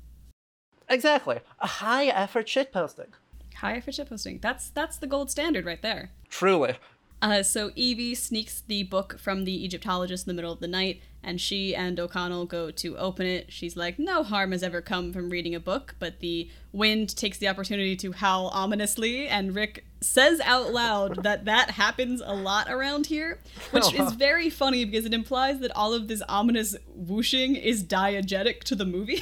exactly. 0.88 1.40
A 1.60 1.66
high 1.66 2.06
effort 2.06 2.46
shitposting. 2.46 3.08
High 3.56 3.74
effort 3.74 3.92
shitposting. 3.94 4.40
That's 4.40 4.70
that's 4.70 4.96
the 4.96 5.06
gold 5.06 5.30
standard 5.30 5.64
right 5.66 5.82
there. 5.82 6.10
Truly. 6.30 6.76
Uh, 7.20 7.42
so 7.42 7.72
Evie 7.74 8.14
sneaks 8.14 8.62
the 8.66 8.84
book 8.84 9.18
from 9.18 9.44
the 9.44 9.64
Egyptologist 9.64 10.26
in 10.26 10.30
the 10.30 10.34
middle 10.40 10.52
of 10.52 10.60
the 10.60 10.68
night, 10.68 11.00
and 11.22 11.40
she 11.40 11.74
and 11.74 11.98
O'Connell 11.98 12.46
go 12.46 12.70
to 12.70 12.96
open 12.96 13.26
it. 13.26 13.52
She's 13.52 13.76
like, 13.76 13.98
"No 13.98 14.22
harm 14.22 14.52
has 14.52 14.62
ever 14.62 14.80
come 14.80 15.12
from 15.12 15.28
reading 15.28 15.52
a 15.54 15.58
book," 15.60 15.96
but 15.98 16.20
the 16.20 16.48
wind 16.72 17.16
takes 17.16 17.38
the 17.38 17.48
opportunity 17.48 17.96
to 17.96 18.12
howl 18.12 18.48
ominously, 18.54 19.26
and 19.26 19.52
Rick 19.52 19.84
says 20.00 20.38
out 20.44 20.72
loud 20.72 21.22
that 21.24 21.44
that 21.46 21.72
happens 21.72 22.22
a 22.24 22.34
lot 22.34 22.70
around 22.70 23.06
here, 23.06 23.40
which 23.72 23.92
is 23.94 24.12
very 24.26 24.48
funny 24.48 24.84
because 24.84 25.04
it 25.04 25.12
implies 25.12 25.58
that 25.58 25.72
all 25.74 25.92
of 25.92 26.06
this 26.06 26.22
ominous 26.28 26.76
whooshing 26.94 27.56
is 27.56 27.82
diegetic 27.82 28.60
to 28.64 28.76
the 28.76 28.84
movie, 28.86 29.20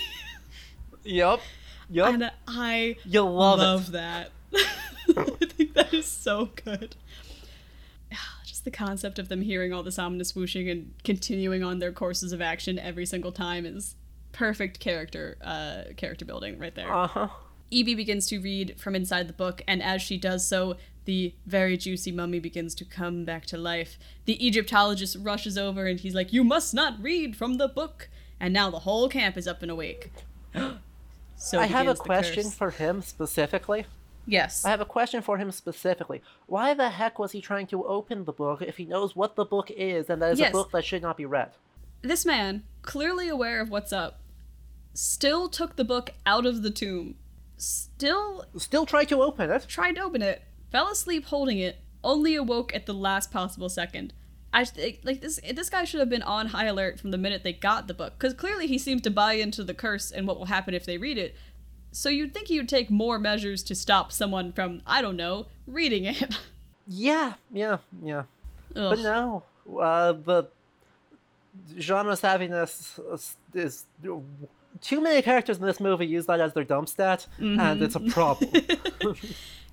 yep. 1.02 1.40
Yep. 1.88 2.12
and 2.14 2.30
I 2.46 2.96
you 3.06 3.22
love, 3.22 3.58
love 3.58 3.88
it. 3.88 3.92
that. 3.92 4.30
I 5.16 5.24
think 5.46 5.72
that 5.74 5.94
is 5.94 6.04
so 6.06 6.50
good. 6.64 6.96
The 8.66 8.72
concept 8.72 9.20
of 9.20 9.28
them 9.28 9.42
hearing 9.42 9.72
all 9.72 9.84
this 9.84 9.96
ominous 9.96 10.34
whooshing 10.34 10.68
and 10.68 10.92
continuing 11.04 11.62
on 11.62 11.78
their 11.78 11.92
courses 11.92 12.32
of 12.32 12.40
action 12.40 12.80
every 12.80 13.06
single 13.06 13.30
time 13.30 13.64
is 13.64 13.94
perfect 14.32 14.80
character 14.80 15.38
uh, 15.40 15.92
character 15.96 16.24
building 16.24 16.58
right 16.58 16.74
there. 16.74 16.92
Uh 16.92 17.06
huh. 17.06 17.28
Evie 17.70 17.94
begins 17.94 18.26
to 18.26 18.40
read 18.40 18.74
from 18.76 18.96
inside 18.96 19.28
the 19.28 19.32
book, 19.32 19.62
and 19.68 19.80
as 19.80 20.02
she 20.02 20.18
does 20.18 20.44
so, 20.44 20.74
the 21.04 21.32
very 21.46 21.76
juicy 21.76 22.10
mummy 22.10 22.40
begins 22.40 22.74
to 22.74 22.84
come 22.84 23.24
back 23.24 23.46
to 23.46 23.56
life. 23.56 24.00
The 24.24 24.44
Egyptologist 24.44 25.16
rushes 25.20 25.56
over 25.56 25.86
and 25.86 26.00
he's 26.00 26.16
like, 26.16 26.32
You 26.32 26.42
must 26.42 26.74
not 26.74 27.00
read 27.00 27.36
from 27.36 27.58
the 27.58 27.68
book! 27.68 28.08
And 28.40 28.52
now 28.52 28.68
the 28.68 28.80
whole 28.80 29.08
camp 29.08 29.36
is 29.36 29.46
up 29.46 29.62
and 29.62 29.70
awake. 29.70 30.10
so 31.36 31.60
I 31.60 31.66
have 31.66 31.86
a 31.86 31.94
question 31.94 32.42
curse. 32.42 32.54
for 32.54 32.70
him 32.70 33.00
specifically. 33.00 33.86
Yes. 34.26 34.64
I 34.64 34.70
have 34.70 34.80
a 34.80 34.84
question 34.84 35.22
for 35.22 35.38
him 35.38 35.50
specifically. 35.52 36.20
Why 36.46 36.74
the 36.74 36.90
heck 36.90 37.18
was 37.18 37.32
he 37.32 37.40
trying 37.40 37.66
to 37.68 37.84
open 37.84 38.24
the 38.24 38.32
book 38.32 38.60
if 38.62 38.76
he 38.76 38.84
knows 38.84 39.14
what 39.14 39.36
the 39.36 39.44
book 39.44 39.70
is 39.70 40.10
and 40.10 40.20
that 40.20 40.32
is 40.32 40.38
Yes. 40.40 40.50
a 40.50 40.52
book 40.52 40.70
that 40.72 40.84
should 40.84 41.02
not 41.02 41.16
be 41.16 41.24
read? 41.26 41.50
This 42.02 42.26
man, 42.26 42.64
clearly 42.82 43.28
aware 43.28 43.60
of 43.60 43.70
what's 43.70 43.92
up, 43.92 44.20
still 44.94 45.48
took 45.48 45.76
the 45.76 45.84
book 45.84 46.10
out 46.24 46.46
of 46.46 46.62
the 46.62 46.70
tomb, 46.70 47.16
still 47.56 48.44
Still 48.56 48.86
tried 48.86 49.08
to 49.10 49.22
open 49.22 49.50
it. 49.50 49.66
tried 49.68 49.94
to 49.96 50.02
open 50.02 50.22
it, 50.22 50.42
fell 50.70 50.90
asleep 50.90 51.26
holding 51.26 51.58
it, 51.58 51.78
only 52.02 52.34
awoke 52.34 52.74
at 52.74 52.86
the 52.86 52.94
last 52.94 53.30
possible 53.30 53.68
second. 53.68 54.12
I 54.54 54.64
like 55.04 55.20
this 55.20 55.38
this 55.52 55.68
guy 55.68 55.84
should 55.84 56.00
have 56.00 56.08
been 56.08 56.22
on 56.22 56.46
high 56.46 56.64
alert 56.66 56.98
from 56.98 57.10
the 57.10 57.18
minute 57.18 57.42
they 57.44 57.52
got 57.52 57.88
the 57.88 57.94
book 57.94 58.14
because 58.16 58.32
clearly 58.32 58.66
he 58.66 58.78
seems 58.78 59.02
to 59.02 59.10
buy 59.10 59.34
into 59.34 59.62
the 59.62 59.74
curse 59.74 60.10
and 60.10 60.26
what 60.26 60.38
will 60.38 60.46
happen 60.46 60.72
if 60.72 60.86
they 60.86 60.96
read 60.96 61.18
it. 61.18 61.36
So 61.96 62.10
you'd 62.10 62.34
think 62.34 62.50
you'd 62.50 62.68
take 62.68 62.90
more 62.90 63.18
measures 63.18 63.62
to 63.64 63.74
stop 63.74 64.12
someone 64.12 64.52
from 64.52 64.82
I 64.86 65.00
don't 65.00 65.16
know 65.16 65.46
reading 65.66 66.04
it. 66.04 66.38
Yeah, 66.88 67.32
yeah, 67.52 67.78
yeah. 68.00 68.22
Ugh. 68.76 68.90
But 68.90 69.00
no, 69.00 69.42
uh, 69.80 70.12
the 70.12 70.44
genre 71.80 72.12
savviness 72.12 73.00
is, 73.52 73.86
too 74.80 75.00
many 75.00 75.20
characters 75.20 75.58
in 75.58 75.66
this 75.66 75.80
movie 75.80 76.06
use 76.06 76.26
that 76.26 76.38
as 76.38 76.52
their 76.52 76.62
dump 76.62 76.88
stat, 76.88 77.26
and 77.40 77.82
it's 77.82 77.96
a 77.96 78.00
problem. 78.00 78.52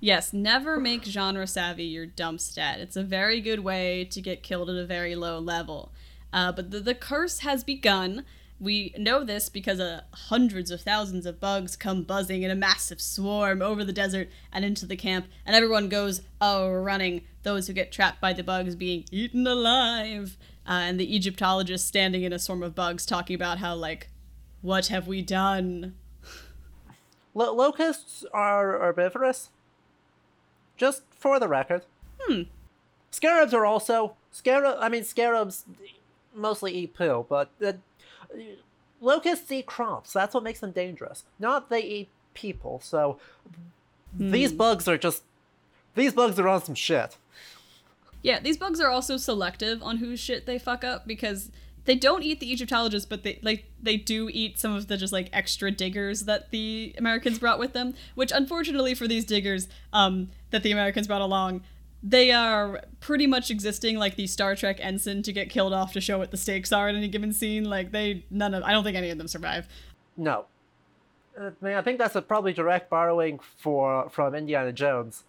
Yes, 0.00 0.32
never 0.32 0.80
make 0.80 1.04
genre 1.04 1.46
savvy 1.46 1.84
your 1.84 2.04
dump 2.04 2.40
stat. 2.40 2.80
It's 2.80 2.96
a 2.96 3.04
very 3.04 3.40
good 3.40 3.60
way 3.60 4.04
to 4.10 4.20
get 4.20 4.42
killed 4.42 4.68
at 4.68 4.76
a 4.76 4.84
very 4.84 5.14
low 5.14 5.38
level. 5.38 5.92
Uh, 6.32 6.50
but 6.50 6.72
the, 6.72 6.80
the 6.80 6.94
curse 6.96 7.38
has 7.38 7.62
begun. 7.62 8.24
We 8.60 8.94
know 8.96 9.24
this 9.24 9.48
because 9.48 9.80
uh, 9.80 10.02
hundreds 10.12 10.70
of 10.70 10.80
thousands 10.80 11.26
of 11.26 11.40
bugs 11.40 11.76
come 11.76 12.02
buzzing 12.02 12.42
in 12.42 12.50
a 12.50 12.54
massive 12.54 13.00
swarm 13.00 13.60
over 13.60 13.84
the 13.84 13.92
desert 13.92 14.28
and 14.52 14.64
into 14.64 14.86
the 14.86 14.96
camp, 14.96 15.26
and 15.44 15.54
everyone 15.56 15.88
goes, 15.88 16.22
oh, 16.40 16.70
running. 16.70 17.22
Those 17.42 17.66
who 17.66 17.72
get 17.72 17.92
trapped 17.92 18.20
by 18.20 18.32
the 18.32 18.42
bugs 18.42 18.74
being 18.74 19.04
eaten 19.10 19.46
alive. 19.46 20.38
Uh, 20.66 20.72
and 20.72 20.98
the 20.98 21.14
Egyptologist 21.14 21.86
standing 21.86 22.22
in 22.22 22.32
a 22.32 22.38
swarm 22.38 22.62
of 22.62 22.74
bugs 22.74 23.04
talking 23.04 23.34
about 23.34 23.58
how, 23.58 23.74
like, 23.74 24.08
what 24.62 24.86
have 24.86 25.06
we 25.06 25.20
done? 25.20 25.94
Lo- 27.34 27.52
locusts 27.52 28.24
are 28.32 28.78
herbivorous. 28.78 29.50
Just 30.78 31.02
for 31.10 31.38
the 31.38 31.48
record. 31.48 31.82
Hmm. 32.20 32.42
Scarabs 33.10 33.52
are 33.52 33.66
also 33.66 34.16
scarab. 34.32 34.78
I 34.80 34.88
mean, 34.88 35.04
scarabs 35.04 35.66
mostly 36.34 36.72
eat 36.72 36.94
poo, 36.94 37.26
but 37.28 37.50
uh, 37.64 37.72
locusts 39.00 39.50
eat 39.52 39.66
crops. 39.66 40.12
That's 40.12 40.34
what 40.34 40.42
makes 40.42 40.60
them 40.60 40.72
dangerous. 40.72 41.24
Not 41.38 41.70
they 41.70 41.82
eat 41.82 42.08
people. 42.34 42.80
So 42.82 43.18
these 44.16 44.52
bugs 44.52 44.88
are 44.88 44.98
just 44.98 45.22
these 45.94 46.12
bugs 46.12 46.38
are 46.38 46.48
on 46.48 46.64
some 46.64 46.74
shit. 46.74 47.16
Yeah, 48.22 48.40
these 48.40 48.56
bugs 48.56 48.80
are 48.80 48.90
also 48.90 49.16
selective 49.16 49.82
on 49.82 49.98
whose 49.98 50.18
shit 50.18 50.46
they 50.46 50.58
fuck 50.58 50.82
up 50.82 51.06
because 51.06 51.50
they 51.84 51.94
don't 51.94 52.22
eat 52.22 52.40
the 52.40 52.50
Egyptologists, 52.50 53.06
but 53.06 53.22
they 53.22 53.38
like 53.42 53.66
they 53.82 53.96
do 53.96 54.30
eat 54.32 54.58
some 54.58 54.74
of 54.74 54.88
the 54.88 54.96
just 54.96 55.12
like 55.12 55.28
extra 55.32 55.70
diggers 55.70 56.22
that 56.22 56.50
the 56.50 56.94
Americans 56.96 57.38
brought 57.38 57.58
with 57.58 57.74
them. 57.74 57.94
Which 58.14 58.32
unfortunately 58.32 58.94
for 58.94 59.06
these 59.06 59.24
diggers, 59.24 59.68
um, 59.92 60.30
that 60.50 60.62
the 60.62 60.72
Americans 60.72 61.06
brought 61.06 61.20
along, 61.20 61.62
they 62.06 62.30
are 62.30 62.82
pretty 63.00 63.26
much 63.26 63.50
existing 63.50 63.96
like 63.96 64.16
the 64.16 64.26
Star 64.26 64.54
Trek 64.54 64.78
ensign 64.80 65.22
to 65.22 65.32
get 65.32 65.48
killed 65.48 65.72
off 65.72 65.94
to 65.94 66.02
show 66.02 66.18
what 66.18 66.30
the 66.30 66.36
stakes 66.36 66.70
are 66.70 66.86
in 66.88 66.96
any 66.96 67.08
given 67.08 67.32
scene. 67.32 67.64
Like 67.64 67.92
they 67.92 68.26
none 68.30 68.52
of 68.52 68.62
I 68.62 68.72
don't 68.72 68.84
think 68.84 68.96
any 68.96 69.08
of 69.08 69.16
them 69.16 69.26
survive. 69.26 69.66
No. 70.16 70.44
Uh, 71.38 71.50
I 71.60 71.64
mean, 71.64 71.74
I 71.74 71.82
think 71.82 71.98
that's 71.98 72.14
a 72.14 72.22
probably 72.22 72.52
direct 72.52 72.90
borrowing 72.90 73.40
for 73.56 74.10
from 74.10 74.34
Indiana 74.34 74.70
Jones 74.70 75.24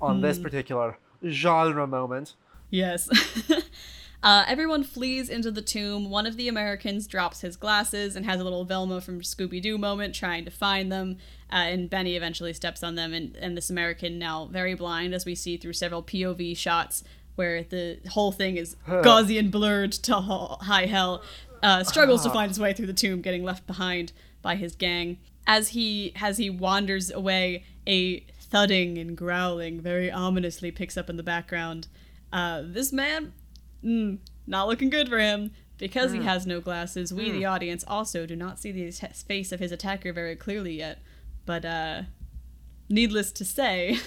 on 0.00 0.20
this 0.20 0.38
particular 0.38 0.98
genre 1.26 1.86
moment. 1.86 2.34
Yes. 2.70 3.08
uh, 4.22 4.44
everyone 4.48 4.82
flees 4.82 5.28
into 5.28 5.50
the 5.50 5.62
tomb. 5.62 6.10
One 6.10 6.26
of 6.26 6.36
the 6.36 6.48
Americans 6.48 7.06
drops 7.06 7.40
his 7.40 7.56
glasses 7.56 8.16
and 8.16 8.26
has 8.26 8.40
a 8.40 8.44
little 8.44 8.64
Velma 8.64 9.00
from 9.00 9.20
Scooby 9.20 9.62
Doo 9.62 9.78
moment 9.78 10.14
trying 10.14 10.44
to 10.44 10.50
find 10.50 10.90
them. 10.90 11.18
Uh, 11.50 11.56
and 11.56 11.88
Benny 11.88 12.16
eventually 12.16 12.52
steps 12.52 12.82
on 12.82 12.94
them, 12.94 13.14
and, 13.14 13.34
and 13.36 13.56
this 13.56 13.70
American, 13.70 14.18
now 14.18 14.46
very 14.46 14.74
blind, 14.74 15.14
as 15.14 15.24
we 15.24 15.34
see 15.34 15.56
through 15.56 15.72
several 15.72 16.02
POV 16.02 16.56
shots 16.56 17.04
where 17.36 17.62
the 17.62 17.98
whole 18.10 18.32
thing 18.32 18.56
is 18.56 18.76
Gaussian 18.86 19.50
blurred 19.50 19.92
to 19.92 20.16
high 20.16 20.86
hell, 20.86 21.22
uh, 21.62 21.84
struggles 21.84 22.24
to 22.24 22.30
find 22.30 22.50
his 22.50 22.58
way 22.58 22.72
through 22.72 22.86
the 22.86 22.92
tomb, 22.92 23.22
getting 23.22 23.44
left 23.44 23.66
behind 23.66 24.12
by 24.42 24.56
his 24.56 24.74
gang. 24.74 25.18
As 25.46 25.68
he 25.68 26.12
as 26.20 26.36
he 26.36 26.50
wanders 26.50 27.10
away, 27.10 27.64
a 27.86 28.20
thudding 28.40 28.98
and 28.98 29.16
growling 29.16 29.80
very 29.80 30.10
ominously 30.10 30.70
picks 30.70 30.96
up 30.96 31.08
in 31.08 31.16
the 31.16 31.22
background. 31.22 31.86
Uh, 32.32 32.62
this 32.64 32.92
man, 32.92 33.32
mm, 33.84 34.18
not 34.46 34.68
looking 34.68 34.90
good 34.90 35.08
for 35.08 35.18
him. 35.18 35.52
Because 35.78 36.10
he 36.10 36.24
has 36.24 36.44
no 36.44 36.60
glasses, 36.60 37.14
we, 37.14 37.30
the 37.30 37.44
audience, 37.44 37.84
also 37.86 38.26
do 38.26 38.34
not 38.34 38.58
see 38.58 38.72
the 38.72 38.90
face 38.90 39.52
of 39.52 39.60
his 39.60 39.70
attacker 39.70 40.12
very 40.12 40.34
clearly 40.34 40.76
yet. 40.78 40.98
But, 41.46 41.64
uh, 41.64 42.02
needless 42.88 43.30
to 43.30 43.44
say, 43.44 43.98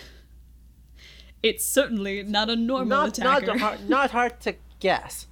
it's 1.44 1.64
certainly 1.64 2.24
not 2.24 2.50
a 2.50 2.58
normal 2.58 2.88
Not 2.90 3.18
not 3.20 3.44
attacker. 3.44 3.58
hard, 3.60 3.90
not 3.90 4.12
hard 4.12 4.42
to 4.42 4.56
guess. 4.82 5.28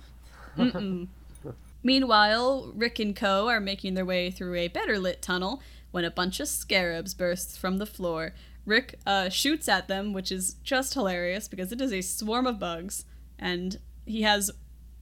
Meanwhile, 1.84 2.72
Rick 2.76 3.00
and 3.00 3.16
Co. 3.16 3.48
are 3.48 3.60
making 3.60 3.94
their 3.94 4.06
way 4.06 4.32
through 4.32 4.56
a 4.56 4.68
better 4.70 4.98
lit 4.98 5.22
tunnel 5.22 5.62
when 5.92 6.06
a 6.06 6.12
bunch 6.12 6.40
of 6.40 6.48
scarabs 6.48 7.14
bursts 7.14 7.58
from 7.58 7.78
the 7.78 7.86
floor. 7.86 8.34
Rick 8.66 9.00
uh, 9.06 9.30
shoots 9.30 9.68
at 9.68 9.88
them, 9.88 10.14
which 10.14 10.32
is 10.32 10.56
just 10.64 10.94
hilarious 10.94 11.48
because 11.48 11.72
it 11.72 11.82
is 11.82 11.94
a 11.94 12.02
swarm 12.02 12.46
of 12.46 12.60
bugs, 12.60 13.06
and 13.38 13.80
he 14.10 14.24
has 14.24 14.52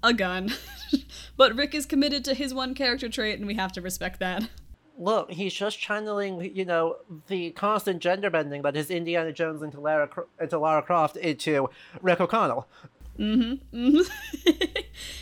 a 0.03 0.14
gun. 0.14 0.53
but 1.38 1.55
Rick 1.55 1.74
is 1.74 1.86
committed 1.86 2.24
to 2.26 2.34
his 2.34 2.53
one 2.53 2.76
character 2.76 3.10
trait, 3.10 3.39
and 3.39 3.47
we 3.47 3.55
have 3.55 3.72
to 3.74 3.82
respect 3.82 4.20
that. 4.20 4.49
Look, 4.99 5.32
he's 5.32 5.53
just 5.53 5.80
channeling, 5.80 6.55
you 6.55 6.66
know, 6.66 6.97
the 7.28 7.51
constant 7.51 7.99
gender 8.01 8.30
bending 8.30 8.64
that 8.64 8.76
is 8.76 8.89
Indiana 8.89 9.32
Jones 9.32 9.62
into 9.62 9.80
Lara, 9.80 10.10
into 10.41 10.58
Lara 10.58 10.82
Croft 10.82 11.18
into 11.18 11.70
Rick 12.01 12.20
O'Connell. 12.20 12.68
Mm-hmm. 13.18 13.99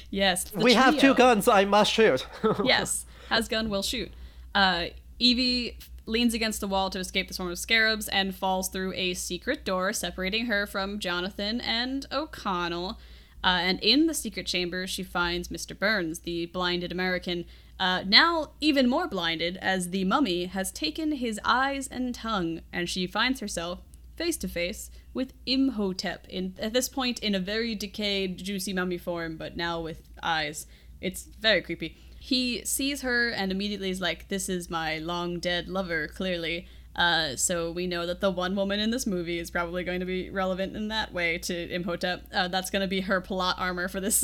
Yes. 0.09 0.45
the 0.45 0.59
we 0.59 0.73
have 0.73 0.97
two 0.97 1.13
guns. 1.13 1.47
I 1.49 1.65
must 1.65 1.91
shoot. 1.91 2.25
yes, 2.63 3.05
has 3.27 3.49
gun 3.49 3.69
will 3.69 3.81
shoot. 3.81 4.13
Uh, 4.53 4.85
Evie 5.19 5.77
leans 6.05 6.33
against 6.33 6.61
the 6.61 6.67
wall 6.67 6.89
to 6.89 6.99
escape 6.99 7.27
the 7.27 7.33
swarm 7.33 7.51
of 7.51 7.59
scarabs 7.59 8.07
and 8.07 8.33
falls 8.33 8.69
through 8.69 8.93
a 8.93 9.13
secret 9.13 9.65
door 9.65 9.91
separating 9.91 10.45
her 10.45 10.65
from 10.65 10.99
Jonathan 10.99 11.59
and 11.59 12.05
O'Connell. 12.13 12.97
Uh, 13.45 13.59
and 13.61 13.79
in 13.83 14.07
the 14.07 14.13
secret 14.15 14.47
chamber, 14.47 14.87
she 14.87 15.03
finds 15.03 15.49
Mr. 15.49 15.77
Burns, 15.77 16.19
the 16.19 16.47
blinded 16.47 16.91
American, 16.91 17.45
uh, 17.79 18.03
now 18.07 18.53
even 18.59 18.89
more 18.89 19.07
blinded 19.07 19.55
as 19.57 19.91
the 19.91 20.03
mummy 20.03 20.45
has 20.45 20.71
taken 20.71 21.11
his 21.11 21.39
eyes 21.45 21.87
and 21.87 22.15
tongue, 22.15 22.61
and 22.73 22.89
she 22.89 23.05
finds 23.05 23.41
herself 23.41 23.81
face 24.15 24.37
to 24.37 24.47
face 24.47 24.89
with 25.13 25.33
Imhotep. 25.45 26.25
In 26.27 26.55
at 26.59 26.73
this 26.73 26.89
point, 26.89 27.19
in 27.19 27.35
a 27.35 27.39
very 27.39 27.75
decayed, 27.75 28.37
juicy 28.37 28.73
mummy 28.73 28.97
form, 28.97 29.37
but 29.37 29.55
now 29.55 29.79
with 29.79 30.09
eyes. 30.23 30.65
It's 30.99 31.23
very 31.39 31.61
creepy. 31.61 31.97
He 32.17 32.65
sees 32.65 33.01
her 33.01 33.29
and 33.29 33.51
immediately 33.51 33.91
is 33.91 34.01
like, 34.01 34.29
"This 34.29 34.49
is 34.49 34.69
my 34.69 34.97
long 34.97 35.39
dead 35.39 35.67
lover." 35.67 36.07
Clearly, 36.07 36.67
uh, 36.95 37.35
so 37.35 37.71
we 37.71 37.87
know 37.87 38.05
that 38.05 38.21
the 38.21 38.31
one 38.31 38.55
woman 38.55 38.79
in 38.79 38.89
this 38.89 39.05
movie 39.05 39.37
is 39.37 39.51
probably 39.51 39.83
going 39.83 39.99
to 39.99 40.05
be 40.05 40.29
relevant 40.29 40.75
in 40.75 40.87
that 40.87 41.13
way 41.13 41.37
to 41.39 41.69
Imhotep. 41.73 42.23
Uh, 42.33 42.47
that's 42.47 42.69
going 42.69 42.81
to 42.81 42.87
be 42.87 43.01
her 43.01 43.19
plot 43.19 43.57
armor 43.59 43.87
for 43.87 43.99
this 43.99 44.21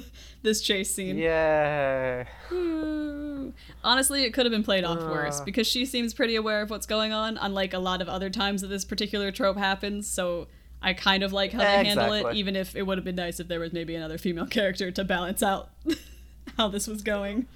this 0.42 0.60
chase 0.60 0.94
scene. 0.94 1.16
Yeah. 1.16 2.24
Honestly, 3.82 4.24
it 4.24 4.34
could 4.34 4.44
have 4.44 4.52
been 4.52 4.62
played 4.62 4.84
off 4.84 5.00
worse 5.00 5.40
because 5.40 5.66
she 5.66 5.86
seems 5.86 6.12
pretty 6.12 6.36
aware 6.36 6.60
of 6.60 6.68
what's 6.68 6.86
going 6.86 7.12
on, 7.12 7.38
unlike 7.38 7.72
a 7.72 7.78
lot 7.78 8.02
of 8.02 8.08
other 8.08 8.28
times 8.28 8.60
that 8.60 8.68
this 8.68 8.84
particular 8.84 9.32
trope 9.32 9.56
happens. 9.56 10.06
So 10.06 10.46
I 10.82 10.92
kind 10.92 11.22
of 11.22 11.32
like 11.32 11.52
how 11.52 11.60
they 11.60 11.84
handle 11.86 12.12
it, 12.12 12.34
even 12.34 12.54
if 12.54 12.76
it 12.76 12.82
would 12.82 12.98
have 12.98 13.04
been 13.04 13.16
nice 13.16 13.40
if 13.40 13.48
there 13.48 13.60
was 13.60 13.72
maybe 13.72 13.94
another 13.94 14.18
female 14.18 14.46
character 14.50 14.90
to 14.90 15.04
balance 15.04 15.42
out 15.42 15.70
how 16.58 16.68
this 16.68 16.86
was 16.86 17.02
going. 17.02 17.46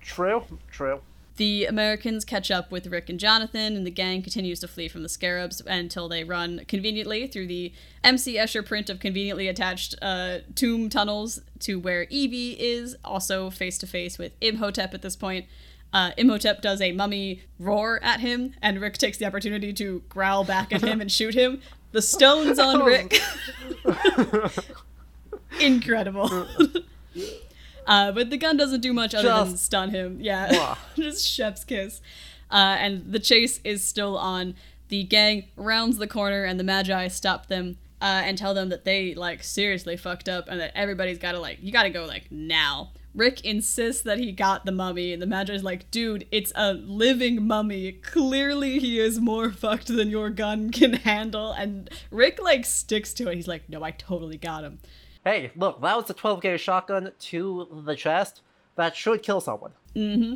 True. 0.00 0.44
True. 0.70 1.00
The 1.36 1.64
Americans 1.64 2.24
catch 2.24 2.50
up 2.50 2.70
with 2.70 2.86
Rick 2.86 3.10
and 3.10 3.18
Jonathan, 3.18 3.76
and 3.76 3.84
the 3.84 3.90
gang 3.90 4.22
continues 4.22 4.60
to 4.60 4.68
flee 4.68 4.86
from 4.86 5.02
the 5.02 5.08
Scarabs 5.08 5.60
until 5.66 6.08
they 6.08 6.22
run 6.22 6.64
conveniently 6.68 7.26
through 7.26 7.48
the 7.48 7.72
MC 8.04 8.36
Escher 8.36 8.64
print 8.64 8.88
of 8.88 9.00
conveniently 9.00 9.48
attached 9.48 9.96
uh, 10.00 10.38
tomb 10.54 10.88
tunnels 10.88 11.40
to 11.60 11.80
where 11.80 12.04
Evie 12.04 12.52
is, 12.52 12.96
also 13.04 13.50
face 13.50 13.78
to 13.78 13.86
face 13.86 14.16
with 14.16 14.32
Imhotep 14.40 14.94
at 14.94 15.02
this 15.02 15.16
point. 15.16 15.46
Uh, 15.92 16.12
Imhotep 16.16 16.60
does 16.62 16.80
a 16.80 16.92
mummy 16.92 17.42
roar 17.58 17.98
at 18.02 18.20
him, 18.20 18.54
and 18.62 18.80
Rick 18.80 18.98
takes 18.98 19.18
the 19.18 19.26
opportunity 19.26 19.72
to 19.72 20.02
growl 20.08 20.44
back 20.44 20.72
at 20.72 20.82
him 20.82 21.00
and 21.00 21.10
shoot 21.12 21.34
him. 21.34 21.60
The 21.90 22.02
stones 22.02 22.60
on 22.60 22.84
Rick. 22.84 23.20
Incredible. 25.60 26.46
Uh, 27.86 28.12
but 28.12 28.30
the 28.30 28.36
gun 28.36 28.56
doesn't 28.56 28.80
do 28.80 28.92
much 28.92 29.14
other 29.14 29.28
than 29.28 29.56
stun 29.56 29.90
him. 29.90 30.18
Yeah, 30.20 30.76
just 30.96 31.26
chef's 31.26 31.64
kiss. 31.64 32.00
Uh, 32.50 32.76
and 32.78 33.12
the 33.12 33.18
chase 33.18 33.60
is 33.64 33.82
still 33.82 34.16
on. 34.16 34.54
The 34.88 35.02
gang 35.02 35.46
rounds 35.56 35.96
the 35.96 36.06
corner, 36.06 36.44
and 36.44 36.60
the 36.60 36.64
Medjai 36.64 37.10
stop 37.10 37.46
them 37.46 37.78
uh, 38.00 38.22
and 38.24 38.36
tell 38.36 38.54
them 38.54 38.68
that 38.68 38.84
they 38.84 39.14
like 39.14 39.42
seriously 39.42 39.96
fucked 39.96 40.28
up, 40.28 40.48
and 40.48 40.60
that 40.60 40.72
everybody's 40.74 41.18
got 41.18 41.32
to 41.32 41.40
like 41.40 41.58
you 41.62 41.72
got 41.72 41.84
to 41.84 41.90
go 41.90 42.04
like 42.04 42.30
now. 42.30 42.90
Rick 43.14 43.44
insists 43.44 44.02
that 44.02 44.18
he 44.18 44.32
got 44.32 44.64
the 44.64 44.72
mummy, 44.72 45.12
and 45.12 45.22
the 45.22 45.26
Medjai's 45.26 45.62
like, 45.62 45.88
dude, 45.92 46.26
it's 46.32 46.52
a 46.56 46.74
living 46.74 47.46
mummy. 47.46 47.92
Clearly, 47.92 48.80
he 48.80 48.98
is 48.98 49.20
more 49.20 49.52
fucked 49.52 49.86
than 49.86 50.10
your 50.10 50.30
gun 50.30 50.70
can 50.72 50.94
handle. 50.94 51.52
And 51.52 51.88
Rick 52.10 52.42
like 52.42 52.66
sticks 52.66 53.14
to 53.14 53.28
it. 53.28 53.36
He's 53.36 53.46
like, 53.46 53.68
no, 53.68 53.84
I 53.84 53.92
totally 53.92 54.36
got 54.36 54.64
him. 54.64 54.80
Hey, 55.24 55.50
look, 55.56 55.80
that 55.80 55.96
was 55.96 56.10
a 56.10 56.14
12 56.14 56.42
gauge 56.42 56.60
shotgun 56.60 57.12
to 57.18 57.82
the 57.86 57.96
chest. 57.96 58.42
That 58.76 58.94
should 58.94 59.22
kill 59.22 59.40
someone. 59.40 59.72
Mm-hmm. 59.94 60.34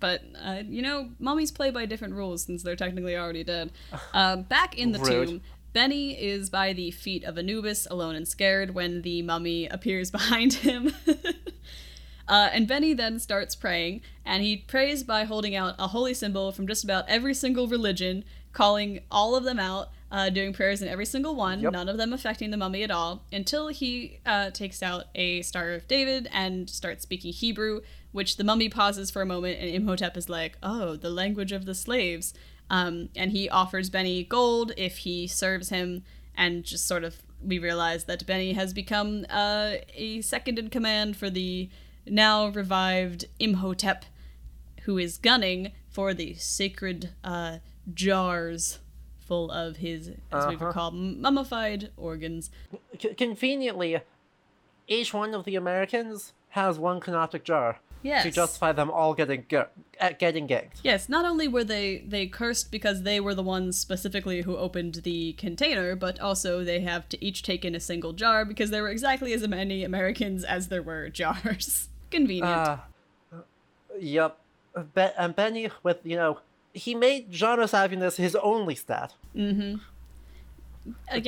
But 0.00 0.22
uh, 0.40 0.62
you 0.66 0.82
know, 0.82 1.10
mummies 1.18 1.50
play 1.50 1.70
by 1.70 1.86
different 1.86 2.14
rules 2.14 2.44
since 2.44 2.62
they're 2.62 2.76
technically 2.76 3.16
already 3.16 3.42
dead. 3.44 3.72
Uh, 4.14 4.36
back 4.36 4.78
in 4.78 4.92
the 4.92 4.98
Rude. 5.00 5.28
tomb, 5.28 5.40
Benny 5.72 6.12
is 6.12 6.50
by 6.50 6.72
the 6.72 6.90
feet 6.90 7.24
of 7.24 7.36
Anubis, 7.36 7.86
alone 7.90 8.14
and 8.14 8.26
scared, 8.26 8.74
when 8.74 9.02
the 9.02 9.22
mummy 9.22 9.66
appears 9.66 10.10
behind 10.12 10.54
him. 10.54 10.92
uh, 12.28 12.48
and 12.52 12.68
Benny 12.68 12.94
then 12.94 13.18
starts 13.18 13.54
praying, 13.56 14.02
and 14.24 14.42
he 14.42 14.56
prays 14.56 15.02
by 15.02 15.24
holding 15.24 15.54
out 15.54 15.74
a 15.78 15.88
holy 15.88 16.14
symbol 16.14 16.52
from 16.52 16.66
just 16.66 16.84
about 16.84 17.08
every 17.08 17.34
single 17.34 17.66
religion, 17.66 18.24
calling 18.52 19.00
all 19.10 19.34
of 19.34 19.44
them 19.44 19.58
out, 19.58 19.88
uh, 20.10 20.30
doing 20.30 20.52
prayers 20.52 20.80
in 20.80 20.88
every 20.88 21.04
single 21.06 21.34
one, 21.34 21.60
Yep. 21.60 21.72
none 21.72 21.88
of 21.88 21.96
them 21.98 22.12
affecting 22.12 22.50
the 22.50 22.56
mummy 22.56 22.82
at 22.82 22.90
all, 22.90 23.24
until 23.32 23.68
he 23.68 24.20
uh, 24.24 24.50
takes 24.50 24.82
out 24.82 25.04
a 25.14 25.42
Star 25.42 25.72
of 25.72 25.86
David 25.86 26.28
and 26.32 26.68
starts 26.70 27.02
speaking 27.02 27.32
Hebrew, 27.32 27.80
which 28.12 28.36
the 28.36 28.44
mummy 28.44 28.68
pauses 28.68 29.10
for 29.10 29.20
a 29.22 29.26
moment, 29.26 29.58
and 29.60 29.68
Imhotep 29.68 30.16
is 30.16 30.28
like, 30.28 30.56
oh, 30.62 30.96
the 30.96 31.10
language 31.10 31.52
of 31.52 31.66
the 31.66 31.74
slaves. 31.74 32.32
Um, 32.70 33.08
and 33.16 33.32
he 33.32 33.48
offers 33.48 33.90
Benny 33.90 34.24
gold 34.24 34.72
if 34.76 34.98
he 34.98 35.26
serves 35.26 35.68
him, 35.70 36.04
and 36.36 36.64
just 36.64 36.86
sort 36.86 37.04
of 37.04 37.16
we 37.42 37.58
realize 37.58 38.04
that 38.04 38.26
Benny 38.26 38.52
has 38.54 38.72
become 38.74 39.24
uh, 39.30 39.74
a 39.94 40.20
second 40.22 40.58
in 40.58 40.70
command 40.70 41.16
for 41.16 41.30
the 41.30 41.68
now 42.06 42.48
revived 42.48 43.26
Imhotep, 43.38 44.04
who 44.82 44.98
is 44.98 45.18
gunning 45.18 45.72
for 45.88 46.14
the 46.14 46.34
sacred 46.34 47.10
uh, 47.22 47.58
jars 47.94 48.78
full 49.28 49.50
of 49.50 49.76
his, 49.76 50.08
as 50.32 50.46
we 50.46 50.56
would 50.56 50.62
Uh-huh. 50.62 50.72
call, 50.72 50.90
mummified 50.90 51.90
organs. 51.96 52.50
C- 52.98 53.14
conveniently, 53.14 54.00
each 54.88 55.12
one 55.14 55.34
of 55.34 55.44
the 55.44 55.54
Americans 55.54 56.32
has 56.50 56.78
one 56.78 56.98
canopic 56.98 57.44
jar 57.44 57.78
Yes. 58.02 58.22
to 58.22 58.30
justify 58.30 58.72
them 58.72 58.90
all 58.90 59.12
getting 59.12 59.44
gu- 59.48 59.64
uh, 60.00 60.10
getting 60.18 60.46
ganked. 60.48 60.80
Yes, 60.82 61.08
not 61.08 61.24
only 61.26 61.46
were 61.48 61.64
they 61.64 61.98
they 62.06 62.26
cursed 62.26 62.70
because 62.70 63.02
they 63.02 63.20
were 63.20 63.34
the 63.34 63.42
ones 63.42 63.76
specifically 63.78 64.42
who 64.42 64.56
opened 64.56 64.94
the 65.04 65.32
container, 65.34 65.94
but 65.94 66.18
also 66.20 66.64
they 66.64 66.80
have 66.80 67.08
to 67.10 67.22
each 67.22 67.42
take 67.42 67.64
in 67.64 67.74
a 67.74 67.80
single 67.80 68.12
jar 68.14 68.44
because 68.46 68.70
there 68.70 68.82
were 68.82 68.88
exactly 68.88 69.32
as 69.34 69.46
many 69.46 69.84
Americans 69.84 70.42
as 70.44 70.68
there 70.68 70.82
were 70.82 71.08
jars. 71.10 71.88
Convenient. 72.10 72.46
Uh, 72.48 72.78
yep. 74.00 74.38
Be- 74.94 75.10
and 75.18 75.34
Benny, 75.34 75.68
with, 75.82 75.98
you 76.04 76.16
know, 76.16 76.38
he 76.78 76.94
made 76.94 77.34
genre 77.34 77.64
savviness 77.66 78.16
his 78.16 78.34
only 78.36 78.74
stat. 78.74 79.14
Again, 79.34 79.80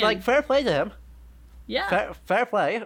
Like, 0.04 0.22
fair 0.22 0.42
play 0.42 0.62
to 0.62 0.72
him. 0.72 0.92
yeah, 1.66 1.88
Fair, 1.88 2.14
fair 2.26 2.46
play. 2.46 2.82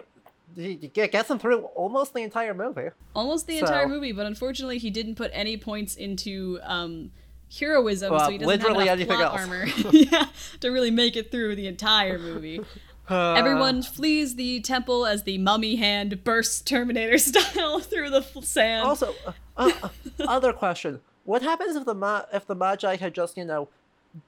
He 0.55 0.75
gets 0.75 1.29
him 1.29 1.39
through 1.39 1.61
almost 1.75 2.13
the 2.13 2.21
entire 2.21 2.53
movie. 2.53 2.89
almost 3.15 3.47
the 3.47 3.57
entire 3.57 3.87
movie, 3.87 4.11
but 4.11 4.25
unfortunately 4.25 4.77
he 4.77 4.89
didn't 4.89 5.15
put 5.15 5.31
any 5.33 5.57
points 5.57 5.95
into 5.95 6.59
um 6.63 7.11
heroism, 7.59 8.11
Well, 8.11 8.25
so 8.25 8.31
he 8.31 8.37
doesn't 8.37 8.61
have 8.61 8.99
enough 8.99 9.07
plot 9.07 9.21
else. 9.21 9.41
armor 9.41 9.65
yeah, 9.91 10.27
to 10.61 10.69
really 10.69 10.91
make 10.91 11.15
it 11.15 11.31
through 11.31 11.55
the 11.55 11.67
entire 11.67 12.17
movie. 12.19 12.61
Uh, 13.09 13.33
Everyone 13.33 13.81
flees 13.83 14.35
the 14.35 14.61
temple 14.61 15.05
as 15.05 15.23
the 15.23 15.37
mummy 15.37 15.75
hand 15.75 16.23
bursts 16.23 16.61
Terminator 16.61 17.17
style 17.29 17.79
through 17.79 18.09
the 18.11 18.21
sand. 18.41 18.87
Also, 18.87 19.13
uh, 19.57 19.71
uh, 19.83 19.89
other 20.27 20.53
question: 20.53 21.01
What 21.25 21.41
happens 21.41 21.75
if 21.75 21.83
the 21.85 21.93
ma- 21.95 22.25
if 22.33 22.45
the 22.47 22.55
Medjai 22.55 22.97
had 22.97 23.13
just 23.13 23.35
you 23.37 23.45
know 23.45 23.67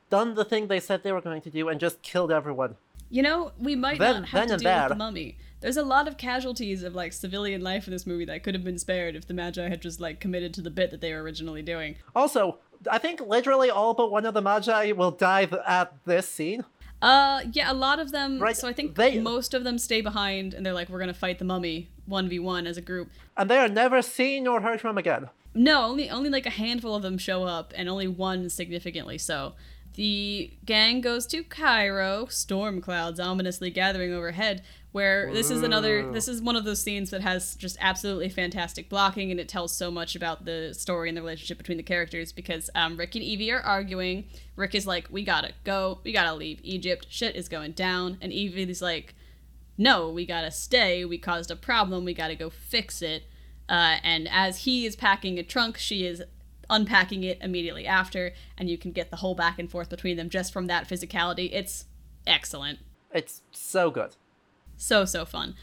done 0.09 0.35
the 0.35 0.43
thing 0.43 0.67
they 0.67 0.79
said 0.81 1.03
they 1.03 1.11
were 1.13 1.21
going 1.21 1.41
to 1.41 1.49
do 1.49 1.69
and 1.69 1.79
just 1.79 2.01
killed 2.01 2.31
everyone? 2.31 2.75
You 3.09 3.21
know, 3.23 3.53
we 3.57 3.75
might 3.75 3.99
Then- 3.99 4.15
not 4.21 4.29
have 4.29 4.47
to 4.49 4.57
deal 4.57 4.79
with 4.81 4.89
the 4.89 4.95
mummy. 4.95 5.37
There's 5.61 5.77
a 5.77 5.83
lot 5.83 6.07
of 6.07 6.17
casualties 6.17 6.83
of 6.83 6.93
like 6.93 7.13
civilian 7.13 7.61
life 7.61 7.87
in 7.87 7.93
this 7.93 8.05
movie 8.05 8.25
that 8.25 8.43
could 8.43 8.53
have 8.53 8.63
been 8.65 8.77
spared 8.77 9.15
if 9.15 9.27
the 9.27 9.33
Medjai 9.33 9.69
had 9.69 9.81
just 9.81 9.99
like 10.01 10.19
committed 10.19 10.53
to 10.55 10.61
the 10.61 10.69
bit 10.69 10.91
that 10.91 10.99
they 11.01 11.13
were 11.13 11.21
originally 11.23 11.61
doing. 11.61 11.95
Also, 12.15 12.57
I 12.91 12.97
think 12.97 13.21
literally 13.21 13.69
all 13.69 13.93
but 13.93 14.11
one 14.11 14.25
of 14.25 14.33
the 14.33 14.41
Medjai 14.41 14.95
will 14.95 15.11
die 15.11 15.47
at 15.65 15.93
this 16.05 16.27
scene. 16.27 16.63
Uh, 17.01 17.41
yeah, 17.53 17.71
a 17.71 17.73
lot 17.73 17.99
of 17.99 18.11
them. 18.11 18.39
Right, 18.39 18.57
So 18.57 18.67
I 18.67 18.73
think 18.73 18.95
they- 18.95 19.19
most 19.19 19.53
of 19.53 19.63
them 19.63 19.77
stay 19.77 20.01
behind, 20.01 20.53
and 20.55 20.65
they're 20.65 20.73
like, 20.73 20.89
"We're 20.89 20.99
gonna 20.99 21.13
fight 21.13 21.37
the 21.39 21.45
mummy 21.45 21.89
one 22.07 22.29
v 22.29 22.39
one 22.39 22.65
as 22.65 22.77
a 22.77 22.81
group." 22.81 23.09
and 23.35 23.49
they 23.49 23.57
are 23.57 23.67
never 23.67 24.01
seen 24.01 24.47
or 24.47 24.61
heard 24.61 24.81
from 24.81 24.97
again. 24.97 25.29
No, 25.53 25.85
only 25.85 26.09
only 26.09 26.29
like 26.29 26.45
a 26.45 26.51
handful 26.51 26.95
of 26.95 27.01
them 27.01 27.17
show 27.17 27.43
up, 27.43 27.73
and 27.75 27.89
only 27.89 28.07
one 28.07 28.49
significantly 28.49 29.17
so. 29.17 29.53
The 29.95 30.51
gang 30.63 31.01
goes 31.01 31.25
to 31.27 31.43
Cairo, 31.43 32.27
storm 32.27 32.81
clouds 32.81 33.19
ominously 33.19 33.71
gathering 33.71 34.13
overhead, 34.13 34.61
where 34.91 35.33
this 35.33 35.49
is 35.49 35.63
another 35.63 36.11
this 36.11 36.27
is 36.27 36.39
one 36.41 36.55
of 36.55 36.65
those 36.65 36.81
scenes 36.81 37.09
that 37.09 37.21
has 37.21 37.55
just 37.55 37.77
absolutely 37.79 38.29
fantastic 38.29 38.89
blocking 38.89 39.31
and 39.31 39.39
it 39.39 39.49
tells 39.49 39.75
so 39.75 39.89
much 39.89 40.15
about 40.15 40.45
the 40.45 40.73
story 40.73 41.09
and 41.09 41.17
the 41.17 41.21
relationship 41.21 41.57
between 41.57 41.77
the 41.77 41.83
characters 41.83 42.31
because 42.31 42.69
um, 42.75 42.95
Rick 42.95 43.15
and 43.15 43.23
Evie 43.23 43.51
are 43.51 43.59
arguing. 43.61 44.25
Rick 44.55 44.75
is 44.75 44.85
like, 44.85 45.07
We 45.09 45.23
gotta 45.23 45.53
go, 45.63 45.99
we 46.03 46.11
gotta 46.11 46.35
leave 46.35 46.59
Egypt, 46.63 47.07
shit 47.09 47.35
is 47.35 47.49
going 47.49 47.71
down, 47.71 48.17
and 48.21 48.31
Evie's 48.31 48.81
like, 48.81 49.15
no, 49.77 50.09
we 50.09 50.25
gotta 50.25 50.51
stay. 50.51 51.05
We 51.05 51.17
caused 51.17 51.51
a 51.51 51.55
problem. 51.55 52.05
We 52.05 52.13
gotta 52.13 52.35
go 52.35 52.49
fix 52.49 53.01
it. 53.01 53.23
Uh, 53.69 53.97
and 54.03 54.27
as 54.31 54.59
he 54.63 54.85
is 54.85 54.95
packing 54.95 55.37
a 55.37 55.43
trunk, 55.43 55.77
she 55.77 56.05
is 56.05 56.23
unpacking 56.69 57.23
it 57.23 57.37
immediately 57.41 57.85
after, 57.85 58.33
and 58.57 58.69
you 58.69 58.77
can 58.77 58.91
get 58.91 59.09
the 59.11 59.17
whole 59.17 59.35
back 59.35 59.59
and 59.59 59.69
forth 59.69 59.89
between 59.89 60.17
them 60.17 60.29
just 60.29 60.51
from 60.53 60.67
that 60.67 60.87
physicality. 60.87 61.49
It's 61.53 61.85
excellent. 62.25 62.79
It's 63.13 63.41
so 63.51 63.89
good. 63.91 64.15
So 64.77 65.05
so 65.05 65.25
fun. 65.25 65.55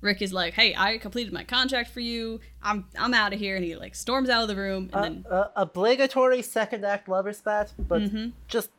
Rick 0.00 0.20
is 0.22 0.32
like, 0.32 0.54
"Hey, 0.54 0.74
I 0.76 0.98
completed 0.98 1.32
my 1.32 1.44
contract 1.44 1.90
for 1.90 2.00
you. 2.00 2.40
I'm 2.62 2.86
I'm 2.98 3.14
out 3.14 3.32
of 3.32 3.38
here," 3.38 3.54
and 3.56 3.64
he 3.64 3.76
like 3.76 3.94
storms 3.94 4.28
out 4.28 4.42
of 4.42 4.48
the 4.48 4.56
room, 4.56 4.90
and 4.92 4.94
Uh, 4.94 5.02
then 5.02 5.24
uh, 5.30 5.44
obligatory 5.56 6.42
second 6.42 6.84
act 6.84 7.08
lover 7.08 7.32
spat, 7.32 7.72
but 7.78 8.02
Mm-hmm. 8.02 8.30
just 8.48 8.70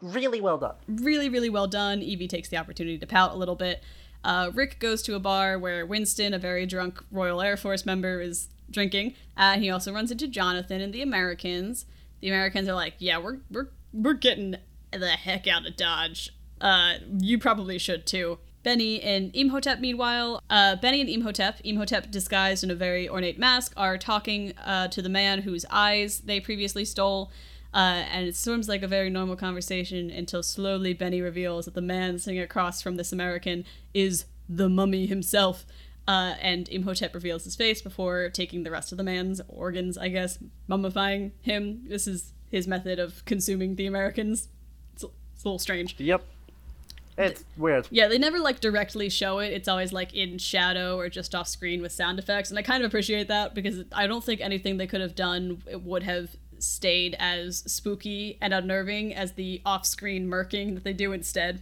really 0.00 0.40
well 0.40 0.58
done. 0.58 0.74
really 0.88 1.28
really 1.28 1.48
well 1.50 1.66
done 1.68 2.02
evie 2.02 2.26
takes 2.28 2.48
the 2.48 2.56
opportunity 2.56 2.98
to 2.98 3.06
pout 3.06 3.32
a 3.32 3.36
little 3.36 3.54
bit 3.54 3.82
Uh, 4.24 4.50
Rick 4.54 4.78
goes 4.78 5.02
to 5.02 5.14
a 5.14 5.20
bar 5.20 5.58
where 5.58 5.84
Winston, 5.84 6.32
a 6.34 6.38
very 6.38 6.66
drunk 6.66 7.02
Royal 7.10 7.40
Air 7.40 7.56
Force 7.56 7.84
member, 7.84 8.20
is 8.20 8.48
drinking. 8.70 9.14
Uh, 9.36 9.58
he 9.58 9.70
also 9.70 9.92
runs 9.92 10.10
into 10.10 10.28
Jonathan 10.28 10.80
and 10.80 10.92
the 10.92 11.02
Americans. 11.02 11.86
The 12.20 12.28
Americans 12.28 12.68
are 12.68 12.74
like, 12.74 12.94
"Yeah, 12.98 13.18
we're 13.18 13.38
we're 13.50 13.68
we're 13.92 14.14
getting 14.14 14.56
the 14.92 15.10
heck 15.10 15.46
out 15.46 15.66
of 15.66 15.76
Dodge. 15.76 16.32
Uh, 16.60 16.94
you 17.18 17.38
probably 17.38 17.78
should 17.78 18.06
too." 18.06 18.38
Benny 18.62 19.02
and 19.02 19.34
Imhotep, 19.34 19.80
meanwhile, 19.80 20.40
uh, 20.48 20.76
Benny 20.76 21.00
and 21.00 21.10
Imhotep, 21.10 21.60
Imhotep 21.64 22.10
disguised 22.10 22.62
in 22.62 22.70
a 22.70 22.76
very 22.76 23.08
ornate 23.08 23.38
mask, 23.38 23.72
are 23.76 23.98
talking 23.98 24.56
uh, 24.58 24.86
to 24.88 25.02
the 25.02 25.08
man 25.08 25.42
whose 25.42 25.66
eyes 25.70 26.20
they 26.20 26.38
previously 26.38 26.84
stole. 26.84 27.32
Uh, 27.74 28.04
and 28.10 28.26
it 28.26 28.36
seems 28.36 28.68
like 28.68 28.82
a 28.82 28.88
very 28.88 29.08
normal 29.08 29.36
conversation 29.36 30.10
until 30.10 30.42
slowly 30.42 30.92
Benny 30.92 31.22
reveals 31.22 31.64
that 31.64 31.74
the 31.74 31.80
man 31.80 32.18
sitting 32.18 32.40
across 32.40 32.82
from 32.82 32.96
this 32.96 33.12
American 33.12 33.64
is 33.94 34.26
the 34.48 34.68
mummy 34.68 35.06
himself. 35.06 35.64
Uh, 36.06 36.34
and 36.40 36.68
Imhotep 36.68 37.14
reveals 37.14 37.44
his 37.44 37.56
face 37.56 37.80
before 37.80 38.28
taking 38.28 38.64
the 38.64 38.70
rest 38.70 38.92
of 38.92 38.98
the 38.98 39.04
man's 39.04 39.40
organs, 39.48 39.96
I 39.96 40.08
guess, 40.08 40.38
mummifying 40.68 41.30
him. 41.40 41.84
This 41.86 42.06
is 42.06 42.32
his 42.50 42.66
method 42.66 42.98
of 42.98 43.24
consuming 43.24 43.76
the 43.76 43.86
Americans. 43.86 44.48
It's, 44.94 45.04
it's 45.04 45.44
a 45.44 45.48
little 45.48 45.58
strange. 45.58 45.94
Yep. 45.98 46.22
It's 47.18 47.44
weird. 47.56 47.88
Yeah, 47.90 48.08
they 48.08 48.18
never 48.18 48.38
like 48.38 48.60
directly 48.60 49.08
show 49.10 49.38
it. 49.38 49.52
It's 49.52 49.68
always 49.68 49.92
like 49.92 50.14
in 50.14 50.38
shadow 50.38 50.98
or 50.98 51.08
just 51.08 51.34
off 51.34 51.46
screen 51.46 51.82
with 51.82 51.92
sound 51.92 52.18
effects, 52.18 52.50
and 52.50 52.58
I 52.58 52.62
kind 52.62 52.82
of 52.82 52.88
appreciate 52.88 53.28
that 53.28 53.54
because 53.54 53.84
I 53.92 54.06
don't 54.06 54.24
think 54.24 54.40
anything 54.40 54.78
they 54.78 54.86
could 54.86 55.02
have 55.02 55.14
done 55.14 55.62
would 55.84 56.02
have 56.04 56.34
stayed 56.62 57.16
as 57.18 57.58
spooky 57.66 58.38
and 58.40 58.54
unnerving 58.54 59.14
as 59.14 59.32
the 59.32 59.60
off-screen 59.66 60.28
murking 60.28 60.74
that 60.74 60.84
they 60.84 60.92
do 60.92 61.12
instead. 61.12 61.60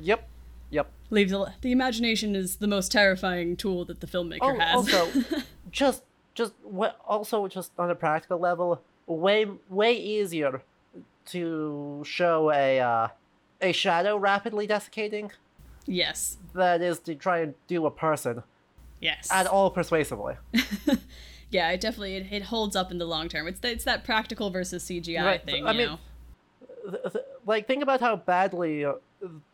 Yep. 0.00 0.28
Yep. 0.70 0.90
Leaves 1.10 1.32
a, 1.32 1.54
the 1.60 1.72
imagination 1.72 2.34
is 2.34 2.56
the 2.56 2.66
most 2.66 2.90
terrifying 2.92 3.56
tool 3.56 3.84
that 3.86 4.00
the 4.00 4.06
filmmaker 4.06 4.38
Oh, 4.42 4.58
has. 4.58 4.74
also, 4.94 5.22
just 5.70 6.02
just 6.34 6.52
what 6.62 6.98
also 7.06 7.46
just 7.46 7.72
on 7.78 7.90
a 7.90 7.94
practical 7.94 8.38
level, 8.38 8.80
way 9.06 9.46
way 9.68 9.92
easier 9.94 10.62
to 11.26 12.02
show 12.04 12.50
a 12.50 12.80
uh, 12.80 13.08
a 13.60 13.72
shadow 13.72 14.16
rapidly 14.16 14.66
desiccating 14.66 15.30
yes, 15.86 16.38
That 16.54 16.82
is 16.82 16.98
to 17.00 17.14
try 17.14 17.38
and 17.40 17.54
do 17.68 17.86
a 17.86 17.90
person 17.90 18.42
yes. 19.00 19.28
at 19.30 19.46
all 19.46 19.70
persuasively. 19.70 20.34
yeah, 21.50 21.70
it 21.70 21.80
definitely 21.80 22.16
it, 22.16 22.32
it 22.32 22.42
holds 22.44 22.74
up 22.76 22.90
in 22.90 22.98
the 22.98 23.06
long 23.06 23.28
term. 23.28 23.46
It's 23.46 23.60
that 23.60 23.72
it's 23.72 23.84
that 23.84 24.04
practical 24.04 24.50
versus 24.50 24.84
CGI 24.84 25.24
Right, 25.24 25.44
thing, 25.44 25.66
I 25.66 25.72
you 25.72 25.78
mean, 25.78 25.86
know. 25.88 25.98
Th- 26.90 27.12
th- 27.12 27.24
like 27.46 27.66
think 27.66 27.82
about 27.82 28.00
how 28.00 28.16
badly 28.16 28.84
uh, 28.84 28.94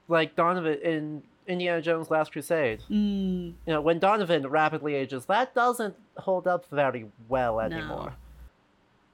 like 0.09 0.35
Donovan 0.37 0.79
in 0.83 1.23
Indiana 1.47 1.81
Jones 1.83 2.11
Last 2.11 2.33
Crusade. 2.33 2.81
Mm, 2.91 3.55
You 3.67 3.73
know, 3.75 3.81
when 3.81 3.99
Donovan 3.99 4.47
rapidly 4.49 4.95
ages, 4.95 5.27
that 5.27 5.55
doesn't 5.55 5.95
hold 6.19 6.47
up 6.47 6.67
very 6.71 7.07
well 7.29 7.61
anymore. 7.61 8.15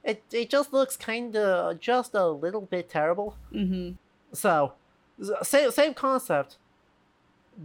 It 0.03 0.23
it 0.31 0.49
just 0.49 0.71
looks 0.73 0.95
kind 0.95 1.35
of 1.35 1.79
just 1.79 2.13
a 2.13 2.27
little 2.27 2.61
bit 2.61 2.89
terrible. 2.89 3.35
hmm 3.51 3.91
So, 4.31 4.73
same 5.43 5.71
same 5.71 5.93
concept, 5.93 6.57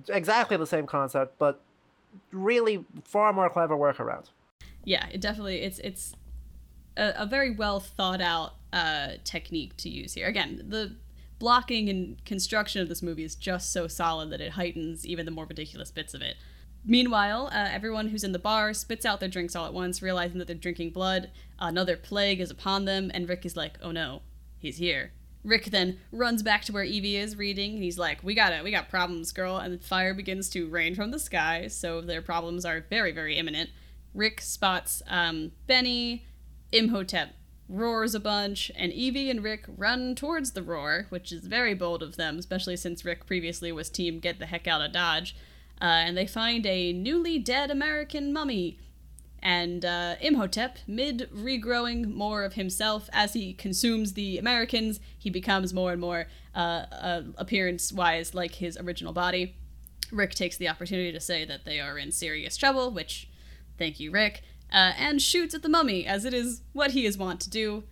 exactly 0.09 0.56
the 0.56 0.66
same 0.66 0.86
concept, 0.86 1.39
but 1.39 1.60
really 2.30 2.84
far 3.05 3.32
more 3.32 3.48
clever 3.51 3.76
workaround. 3.76 4.26
Yeah, 4.84 5.06
it 5.12 5.20
definitely 5.20 5.62
it's 5.62 5.78
it's 5.80 6.14
a, 6.96 7.12
a 7.18 7.26
very 7.26 7.50
well 7.50 7.80
thought 7.80 8.20
out 8.20 8.54
uh, 8.72 9.12
technique 9.24 9.76
to 9.78 9.88
use 9.88 10.14
here. 10.14 10.26
Again, 10.26 10.64
the 10.68 10.96
blocking 11.38 11.88
and 11.88 12.24
construction 12.24 12.80
of 12.80 12.88
this 12.88 13.02
movie 13.02 13.24
is 13.24 13.34
just 13.34 13.72
so 13.72 13.88
solid 13.88 14.30
that 14.30 14.40
it 14.40 14.52
heightens 14.52 15.06
even 15.06 15.24
the 15.24 15.32
more 15.32 15.44
ridiculous 15.44 15.90
bits 15.90 16.14
of 16.14 16.22
it. 16.22 16.36
Meanwhile, 16.84 17.48
uh, 17.52 17.68
everyone 17.70 18.09
who's 18.09 18.24
in 18.24 18.32
the 18.32 18.38
bar 18.38 18.74
spits 18.74 19.04
out 19.04 19.20
their 19.20 19.28
drinks 19.28 19.54
all 19.54 19.66
at 19.66 19.74
once, 19.74 20.02
realizing 20.02 20.38
that 20.38 20.46
they're 20.46 20.56
drinking 20.56 20.90
blood. 20.90 21.30
Another 21.59 21.96
plague 21.96 22.40
is 22.40 22.50
upon 22.50 22.84
them, 22.86 23.10
and 23.14 23.28
Rick 23.28 23.46
is 23.46 23.56
like, 23.56 23.78
"Oh 23.82 23.92
no, 23.92 24.22
he's 24.59 24.78
here." 24.78 25.12
Rick 25.44 25.66
then 25.66 25.98
runs 26.12 26.42
back 26.42 26.64
to 26.64 26.72
where 26.72 26.84
Evie 26.84 27.16
is 27.16 27.36
reading, 27.36 27.74
and 27.74 27.82
he's 27.82 27.98
like, 27.98 28.22
"We 28.22 28.34
got 28.34 28.52
it, 28.52 28.64
we 28.64 28.70
got 28.72 28.88
problems, 28.88 29.32
girl." 29.32 29.59
And 29.59 29.82
fire 29.82 30.14
begins 30.14 30.48
to 30.50 30.68
rain 30.68 30.94
from 30.94 31.12
the 31.12 31.18
sky, 31.18 31.68
so 31.68 32.00
their 32.00 32.22
problems 32.22 32.64
are 32.64 32.84
very, 32.88 33.12
very 33.12 33.36
imminent. 33.36 33.70
Rick 34.14 34.40
spots 34.40 35.02
um, 35.09 35.52
Benny, 35.66 36.26
Imhotep 36.70 37.34
roars 37.68 38.14
a 38.14 38.20
bunch, 38.20 38.70
and 38.76 38.93
Evie 38.93 39.30
and 39.30 39.43
Rick 39.43 39.64
run 39.76 40.14
towards 40.14 40.52
the 40.52 40.62
roar, 40.62 41.06
which 41.09 41.32
is 41.32 41.47
very 41.47 41.74
bold 41.74 42.02
of 42.02 42.16
them, 42.16 42.39
especially 42.39 42.76
since 42.76 43.05
Rick 43.05 43.26
previously 43.26 43.72
was 43.72 43.89
team 43.89 44.20
get 44.20 44.39
the 44.39 44.47
heck 44.47 44.66
out 44.66 44.82
of 44.82 44.93
Dodge. 44.93 45.34
Uh, 45.80 45.84
and 45.84 46.16
they 46.16 46.26
find 46.26 46.64
a 46.66 46.93
newly 46.93 47.39
dead 47.39 47.70
American 47.70 48.32
mummy. 48.32 48.78
And 49.43 49.84
uh, 49.84 50.14
Imhotep, 50.20 50.78
mid 50.86 51.28
regrowing 51.34 52.14
more 52.14 52.44
of 52.44 52.52
himself 52.52 53.10
as 53.12 53.32
he 53.32 53.52
consumes 53.52 54.12
the 54.12 54.39
Americans, 54.39 55.01
he 55.18 55.30
becomes 55.30 55.74
more 55.74 55.90
and 55.90 56.01
more 56.01 56.28
uh, 56.55 56.84
uh, 56.93 57.22
appearance 57.36 57.93
wise 57.93 58.34
like 58.34 58.56
his 58.56 58.76
original 58.76 59.12
body. 59.12 59.56
Rick 60.12 60.34
takes 60.34 60.56
the 60.56 60.68
opportunity 60.68 61.10
to 61.10 61.18
say 61.18 61.44
that 61.44 61.64
they 61.64 61.80
are 61.80 61.98
in 61.98 62.12
serious 62.12 62.56
trouble, 62.56 62.93
which, 62.93 63.28
thank 63.82 63.98
you, 63.98 64.12
Rick, 64.12 64.42
uh, 64.72 64.92
and 64.96 65.20
shoots 65.20 65.54
at 65.56 65.62
the 65.62 65.68
mummy, 65.68 66.06
as 66.06 66.24
it 66.24 66.32
is 66.32 66.62
what 66.72 66.92
he 66.92 67.04
is 67.04 67.18
wont 67.18 67.40
to 67.40 67.50
do. 67.50 67.82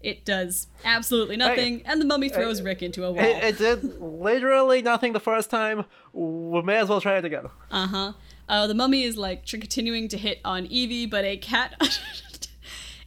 It 0.00 0.24
does 0.24 0.68
absolutely 0.84 1.36
nothing, 1.36 1.82
and 1.84 2.00
the 2.00 2.04
mummy 2.04 2.28
throws 2.28 2.62
Rick 2.62 2.82
into 2.82 3.04
a 3.04 3.10
wall. 3.10 3.24
It, 3.24 3.42
it 3.42 3.58
did 3.58 4.00
literally 4.00 4.82
nothing 4.82 5.12
the 5.12 5.20
first 5.20 5.50
time. 5.50 5.86
We 6.12 6.62
may 6.62 6.76
as 6.76 6.88
well 6.88 7.00
try 7.00 7.16
it 7.18 7.24
again. 7.24 7.46
Uh 7.70 7.86
huh. 7.86 8.12
Uh, 8.48 8.66
the 8.66 8.74
mummy 8.74 9.02
is 9.02 9.16
like 9.16 9.44
tr- 9.44 9.56
continuing 9.56 10.06
to 10.08 10.18
hit 10.18 10.38
on 10.44 10.66
Evie, 10.66 11.06
but 11.06 11.24
a 11.24 11.36
cat. 11.36 11.74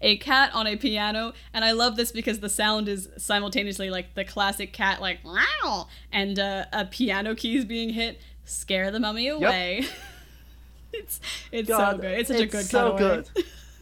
A 0.03 0.17
cat 0.17 0.49
on 0.55 0.65
a 0.65 0.75
piano, 0.77 1.33
and 1.53 1.63
I 1.63 1.73
love 1.73 1.95
this 1.95 2.11
because 2.11 2.39
the 2.39 2.49
sound 2.49 2.89
is 2.89 3.07
simultaneously 3.19 3.91
like 3.91 4.15
the 4.15 4.25
classic 4.25 4.73
cat, 4.73 4.99
like 4.99 5.19
wow, 5.23 5.89
and 6.11 6.39
uh, 6.39 6.65
a 6.73 6.85
piano 6.85 7.35
keys 7.35 7.65
being 7.65 7.91
hit 7.91 8.19
scare 8.43 8.89
the 8.89 8.99
mummy 8.99 9.27
away. 9.27 9.85
it's 10.93 11.19
it's 11.51 11.69
so 11.69 11.97
good. 11.97 12.19
It's 12.19 12.27
such 12.29 12.39
a 12.39 12.43
it's 12.43 12.51
good 12.53 12.65
so 12.65 12.91
cutaway. 12.97 13.23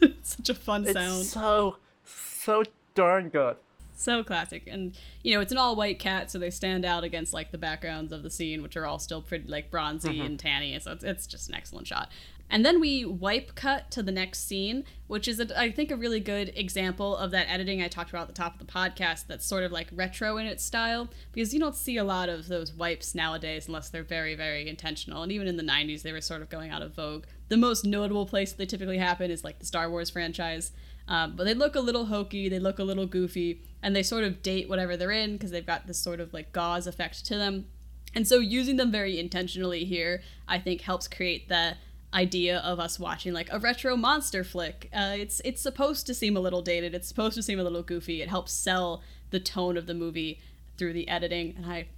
it's 0.00 0.36
such 0.36 0.48
a 0.48 0.54
fun 0.54 0.84
It's 0.84 0.92
sound. 0.92 1.24
so 1.24 1.76
so 2.04 2.64
darn 2.94 3.28
good. 3.28 3.56
So 4.00 4.24
classic. 4.24 4.66
And, 4.66 4.96
you 5.22 5.34
know, 5.34 5.42
it's 5.42 5.52
an 5.52 5.58
all 5.58 5.76
white 5.76 5.98
cat, 5.98 6.30
so 6.30 6.38
they 6.38 6.48
stand 6.48 6.86
out 6.86 7.04
against, 7.04 7.34
like, 7.34 7.50
the 7.50 7.58
backgrounds 7.58 8.12
of 8.12 8.22
the 8.22 8.30
scene, 8.30 8.62
which 8.62 8.74
are 8.74 8.86
all 8.86 8.98
still 8.98 9.20
pretty, 9.20 9.46
like, 9.46 9.70
bronzy 9.70 10.14
mm-hmm. 10.14 10.22
and 10.22 10.38
tanny. 10.38 10.78
So 10.80 10.92
it's, 10.92 11.04
it's 11.04 11.26
just 11.26 11.50
an 11.50 11.54
excellent 11.54 11.86
shot. 11.86 12.08
And 12.50 12.66
then 12.66 12.80
we 12.80 13.04
wipe 13.04 13.54
cut 13.54 13.92
to 13.92 14.02
the 14.02 14.10
next 14.10 14.46
scene, 14.46 14.84
which 15.06 15.28
is, 15.28 15.38
a, 15.38 15.58
I 15.58 15.70
think, 15.70 15.92
a 15.92 15.96
really 15.96 16.18
good 16.18 16.52
example 16.56 17.16
of 17.16 17.30
that 17.30 17.48
editing 17.48 17.80
I 17.80 17.86
talked 17.86 18.10
about 18.10 18.22
at 18.22 18.28
the 18.28 18.34
top 18.34 18.60
of 18.60 18.66
the 18.66 18.72
podcast 18.72 19.28
that's 19.28 19.46
sort 19.46 19.62
of 19.62 19.70
like 19.70 19.86
retro 19.92 20.36
in 20.36 20.46
its 20.46 20.64
style. 20.64 21.08
Because 21.32 21.54
you 21.54 21.60
don't 21.60 21.76
see 21.76 21.96
a 21.96 22.04
lot 22.04 22.28
of 22.28 22.48
those 22.48 22.72
wipes 22.72 23.14
nowadays 23.14 23.68
unless 23.68 23.88
they're 23.88 24.02
very, 24.02 24.34
very 24.34 24.68
intentional. 24.68 25.22
And 25.22 25.30
even 25.30 25.46
in 25.46 25.56
the 25.56 25.62
90s, 25.62 26.02
they 26.02 26.12
were 26.12 26.20
sort 26.20 26.42
of 26.42 26.50
going 26.50 26.70
out 26.70 26.82
of 26.82 26.94
vogue. 26.94 27.24
The 27.48 27.56
most 27.56 27.84
notable 27.84 28.26
place 28.26 28.52
they 28.52 28.66
typically 28.66 28.98
happen 28.98 29.30
is, 29.30 29.44
like, 29.44 29.60
the 29.60 29.66
Star 29.66 29.88
Wars 29.88 30.10
franchise. 30.10 30.72
Um, 31.06 31.34
but 31.36 31.44
they 31.44 31.54
look 31.54 31.76
a 31.76 31.80
little 31.80 32.06
hokey, 32.06 32.48
they 32.48 32.58
look 32.58 32.78
a 32.78 32.84
little 32.84 33.06
goofy, 33.06 33.62
and 33.82 33.94
they 33.94 34.02
sort 34.02 34.24
of 34.24 34.42
date 34.42 34.68
whatever 34.68 34.96
they're 34.96 35.10
in 35.10 35.32
because 35.32 35.50
they've 35.50 35.66
got 35.66 35.86
this 35.86 35.98
sort 35.98 36.20
of 36.20 36.32
like 36.32 36.52
gauze 36.52 36.86
effect 36.86 37.24
to 37.26 37.36
them. 37.36 37.66
And 38.14 38.26
so 38.26 38.38
using 38.38 38.76
them 38.76 38.90
very 38.90 39.18
intentionally 39.18 39.84
here, 39.84 40.22
I 40.48 40.58
think 40.58 40.80
helps 40.82 41.06
create 41.06 41.48
the 41.48 41.76
idea 42.12 42.58
of 42.58 42.80
us 42.80 42.98
watching 42.98 43.32
like 43.32 43.48
a 43.52 43.58
retro 43.58 43.96
monster 43.96 44.44
flick. 44.44 44.88
Uh, 44.92 45.14
it's 45.16 45.40
it's 45.44 45.60
supposed 45.60 46.06
to 46.06 46.14
seem 46.14 46.36
a 46.36 46.40
little 46.40 46.62
dated. 46.62 46.94
It's 46.94 47.08
supposed 47.08 47.34
to 47.36 47.42
seem 47.42 47.60
a 47.60 47.64
little 47.64 47.82
goofy. 47.82 48.22
It 48.22 48.28
helps 48.28 48.52
sell 48.52 49.02
the 49.30 49.40
tone 49.40 49.76
of 49.76 49.86
the 49.86 49.94
movie 49.94 50.40
through 50.76 50.92
the 50.92 51.08
editing, 51.08 51.54
and 51.56 51.66
I. 51.66 51.88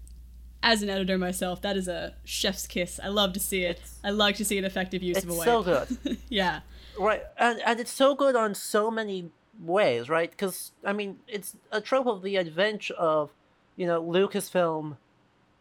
As 0.65 0.81
an 0.81 0.89
editor 0.89 1.19
myself, 1.19 1.61
that 1.63 1.77
is 1.77 1.89
a 1.89 2.15
chef's 2.23 2.69
kiss. 2.69 3.01
I 3.03 3.09
love 3.09 3.33
to 3.33 3.41
see 3.41 3.65
it. 3.65 3.81
I 4.05 4.11
like 4.11 4.37
to 4.37 4.45
see 4.45 4.59
an 4.59 4.65
effective 4.65 5.03
use 5.03 5.17
of 5.25 5.29
a 5.29 5.35
wipe. 5.35 5.41
It's 5.41 5.45
so 5.45 5.63
good. 5.65 6.19
yeah. 6.29 6.61
Right, 6.97 7.25
and 7.37 7.61
and 7.67 7.81
it's 7.81 7.91
so 7.91 8.15
good 8.15 8.37
on 8.37 8.55
so 8.55 8.89
many 8.89 9.33
ways, 9.61 10.09
right? 10.09 10.31
Because 10.31 10.71
I 10.85 10.93
mean, 10.93 11.19
it's 11.27 11.57
a 11.73 11.81
trope 11.81 12.07
of 12.07 12.23
the 12.23 12.37
adventure 12.37 12.95
of, 12.95 13.31
you 13.75 13.87
know, 13.87 14.01
Lucasfilm 14.01 14.99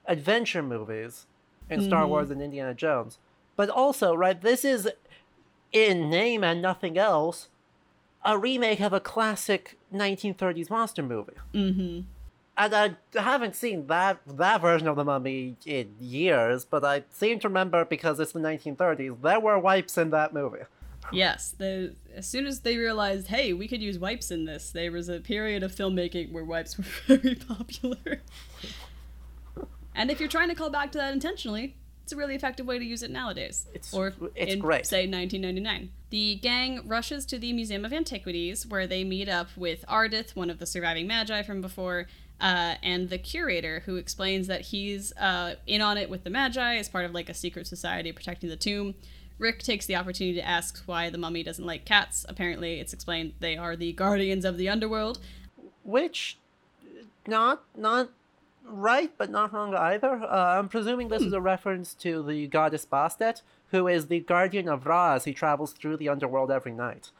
adventure 0.06 0.62
movies 0.62 1.26
in 1.70 1.82
Star 1.82 2.06
Wars 2.06 2.30
and 2.30 2.42
Indiana 2.42 2.74
Jones, 2.74 3.18
but 3.56 3.70
also, 3.70 4.14
right, 4.14 4.40
this 4.40 4.66
is 4.66 4.90
in 5.72 6.10
name 6.10 6.44
and 6.44 6.62
nothing 6.62 6.98
else, 6.98 7.50
a 8.24 8.38
remake 8.38 8.80
of 8.80 8.94
a 8.94 9.00
classic 9.00 9.78
1930s 9.94 10.70
monster 10.70 11.02
movie. 11.02 11.34
Mm-hmm. 11.54 12.02
And 12.58 12.76
I 12.76 12.96
haven't 13.20 13.56
seen 13.56 13.88
that 13.88 14.20
that 14.28 14.62
version 14.62 14.88
of 14.88 14.96
the 14.96 15.06
Mummy 15.06 15.56
in 15.66 15.96
years, 16.00 16.66
but 16.66 16.84
I 16.84 17.04
seem 17.10 17.40
to 17.40 17.48
remember 17.48 17.86
because 17.86 18.20
it's 18.20 18.34
the 18.34 18.40
1930s. 18.40 19.22
There 19.22 19.40
were 19.40 19.58
wipes 19.58 19.98
in 19.98 20.10
that 20.12 20.34
movie. 20.34 20.64
Yes, 21.12 21.56
the 21.58 21.96
as 22.16 22.28
soon 22.28 22.46
as 22.46 22.60
they 22.60 22.78
realized, 22.78 23.28
hey, 23.28 23.54
we 23.54 23.68
could 23.68 23.82
use 23.82 23.98
wipes 23.98 24.32
in 24.32 24.46
this, 24.46 24.72
there 24.72 24.92
was 24.92 25.10
a 25.10 25.20
period 25.20 25.64
of 25.64 25.72
filmmaking 25.72 26.32
where 26.32 26.46
wipes 26.46 26.78
were 27.08 27.18
very 27.18 27.36
popular. 27.36 28.22
and 29.96 30.12
if 30.12 30.20
you're 30.20 30.30
trying 30.30 30.50
to 30.50 30.56
call 30.56 30.70
back 30.70 30.92
to 30.92 30.98
that 30.98 31.14
intentionally, 31.14 31.76
it's 32.12 32.18
a 32.18 32.18
really 32.18 32.36
effective 32.36 32.66
way 32.66 32.78
to 32.78 32.84
use 32.84 33.04
it 33.04 33.10
nowadays. 33.10 33.68
It's- 33.74 33.94
or 33.94 34.14
it's 34.36 34.54
in, 34.54 34.60
great. 34.60 34.86
say 34.86 35.08
1999. 35.08 35.92
The 36.10 36.36
gang 36.36 36.86
rushes 36.86 37.26
to 37.28 37.40
the 37.40 37.54
Museum 37.54 37.86
of 37.86 37.94
Antiquities, 37.94 38.68
where 38.68 38.86
they 38.86 39.06
meet 39.06 39.30
up 39.30 39.48
with 39.56 39.86
Ardeth, 39.88 40.36
one 40.36 40.50
of 40.50 40.60
the 40.60 40.66
surviving 40.66 41.08
Medjai 41.08 41.46
from 41.46 41.62
before, 41.62 42.08
uh, 42.42 42.76
and 42.84 43.10
the 43.10 43.18
curator, 43.18 43.84
who 43.86 43.96
explains 43.96 44.48
that 44.48 44.62
he's 44.62 45.14
uh, 45.18 45.56
in 45.66 45.80
on 45.82 45.98
it 45.98 46.10
with 46.10 46.26
the 46.26 46.30
Medjai 46.30 46.78
as 46.78 46.90
part 46.90 47.06
of 47.06 47.14
like 47.14 47.30
a 47.30 47.34
secret 47.34 47.66
society 47.66 48.12
protecting 48.12 48.50
the 48.50 48.58
tomb. 48.58 48.96
Rick 49.40 49.64
takes 49.64 49.86
the 49.86 49.96
opportunity 49.96 50.36
to 50.38 50.46
ask 50.46 50.84
why 50.86 51.10
the 51.10 51.18
mummy 51.18 51.44
doesn't 51.44 51.66
like 51.66 51.86
cats. 51.86 52.26
Apparently, 52.28 52.80
it's 52.82 52.92
explained 52.94 53.34
they 53.40 53.56
are 53.56 53.78
the 53.78 53.94
guardians 53.94 54.44
of 54.44 54.58
the 54.58 54.68
underworld. 54.68 55.20
which 55.84 56.38
not 57.26 57.64
not 57.78 58.10
right 58.74 59.12
but 59.18 59.30
not 59.30 59.54
wrong 59.54 59.74
either. 59.76 60.24
Uh, 60.24 60.58
i'm 60.58 60.70
presuming 60.70 61.10
this 61.10 61.22
is 61.24 61.34
a 61.34 61.42
reference 61.42 61.94
to 61.94 62.24
the 62.24 62.48
goddess 62.48 62.86
bastet 62.86 63.42
who 63.72 63.88
is 63.88 64.08
the 64.08 64.20
guardian 64.20 64.68
of 64.68 64.86
ra 64.86 65.14
as 65.16 65.26
he 65.26 65.34
travels 65.34 65.72
through 65.74 65.98
the 65.98 66.10
underworld 66.10 66.52
every 66.52 66.72
night. 66.74 67.12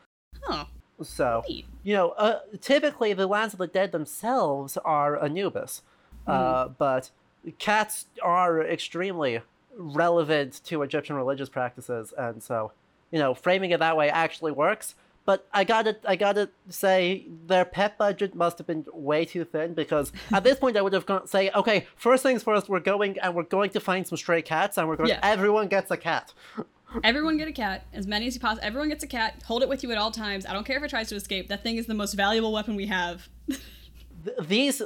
Oh, 0.48 0.68
so 1.02 1.44
neat. 1.48 1.66
you 1.84 1.94
know 1.94 2.10
uh, 2.12 2.40
typically 2.60 3.14
the 3.14 3.28
lands 3.28 3.54
of 3.54 3.60
the 3.60 3.68
dead 3.68 3.92
themselves 3.92 4.78
are 4.86 5.22
anubis 5.24 5.82
uh, 6.28 6.68
but 6.68 7.10
cats 7.58 8.06
are 8.22 8.62
extremely 8.62 9.42
relevant 9.76 10.62
to 10.66 10.82
egyptian 10.84 11.16
religious 11.16 11.50
practices. 11.50 12.14
And 12.18 12.42
so 12.44 12.72
you 13.12 13.20
know 13.20 13.34
framing 13.34 13.72
it 13.72 13.80
that 13.80 13.98
way 13.98 14.10
actually 14.10 14.52
works 14.52 14.96
but 15.26 15.48
I 15.54 15.64
gotta, 15.64 15.98
I 16.08 16.16
gotta 16.16 16.50
say, 16.70 17.28
their 17.46 17.66
pet 17.66 17.98
budget 17.98 18.34
must 18.36 18.58
have 18.58 18.68
been 18.68 18.86
way 18.92 19.26
too 19.26 19.46
thin 19.46 19.74
because 19.74 20.12
at 20.32 20.44
this 20.44 20.58
point 20.60 20.78
I 20.78 20.82
would 20.82 20.94
have 20.94 21.06
gone 21.06 21.28
say, 21.28 21.52
okay, 21.54 21.88
first 21.96 22.24
things 22.24 22.44
first, 22.44 22.70
we're 22.70 22.80
going 22.80 23.20
and 23.20 23.36
we're 23.36 23.44
going 23.44 23.70
to 23.72 23.80
find 23.80 24.06
some 24.08 24.18
stray 24.18 24.42
cats 24.42 24.78
and 24.78 24.88
we're 24.88 24.96
going. 24.96 25.10
Yeah. 25.10 25.20
Everyone 25.24 25.68
gets 25.68 25.92
a 25.92 25.98
cat. 25.98 26.34
Everyone 27.04 27.38
get 27.38 27.48
a 27.48 27.54
cat, 27.54 27.86
as 27.94 28.06
many 28.06 28.28
as 28.28 28.36
you 28.36 28.42
possibly. 28.42 28.68
Everyone 28.68 28.90
gets 28.90 29.04
a 29.04 29.08
cat. 29.08 29.42
Hold 29.46 29.64
it 29.64 29.70
with 29.70 29.82
you 29.82 29.92
at 29.92 29.98
all 29.98 30.12
times. 30.12 30.46
I 30.46 30.52
don't 30.52 30.66
care 30.66 30.78
if 30.78 30.84
it 30.84 30.90
tries 30.90 31.08
to 31.10 31.16
escape. 31.16 31.48
That 31.48 31.64
thing 31.64 31.78
is 31.78 31.86
the 31.86 31.94
most 31.94 32.14
valuable 32.14 32.52
weapon 32.52 32.76
we 32.76 32.88
have. 32.88 33.30
These, 34.40 34.84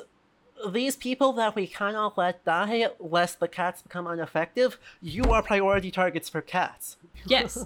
these 0.71 0.95
people 0.95 1.33
that 1.33 1.55
we 1.55 1.67
cannot 1.67 2.17
let 2.17 2.45
die 2.45 2.87
lest 2.99 3.41
the 3.41 3.49
cats 3.49 3.81
become 3.81 4.07
ineffective. 4.07 4.79
You 5.01 5.25
are 5.25 5.43
priority 5.43 5.91
targets 5.91 6.29
for 6.29 6.39
cats. 6.39 6.95
yes, 7.25 7.65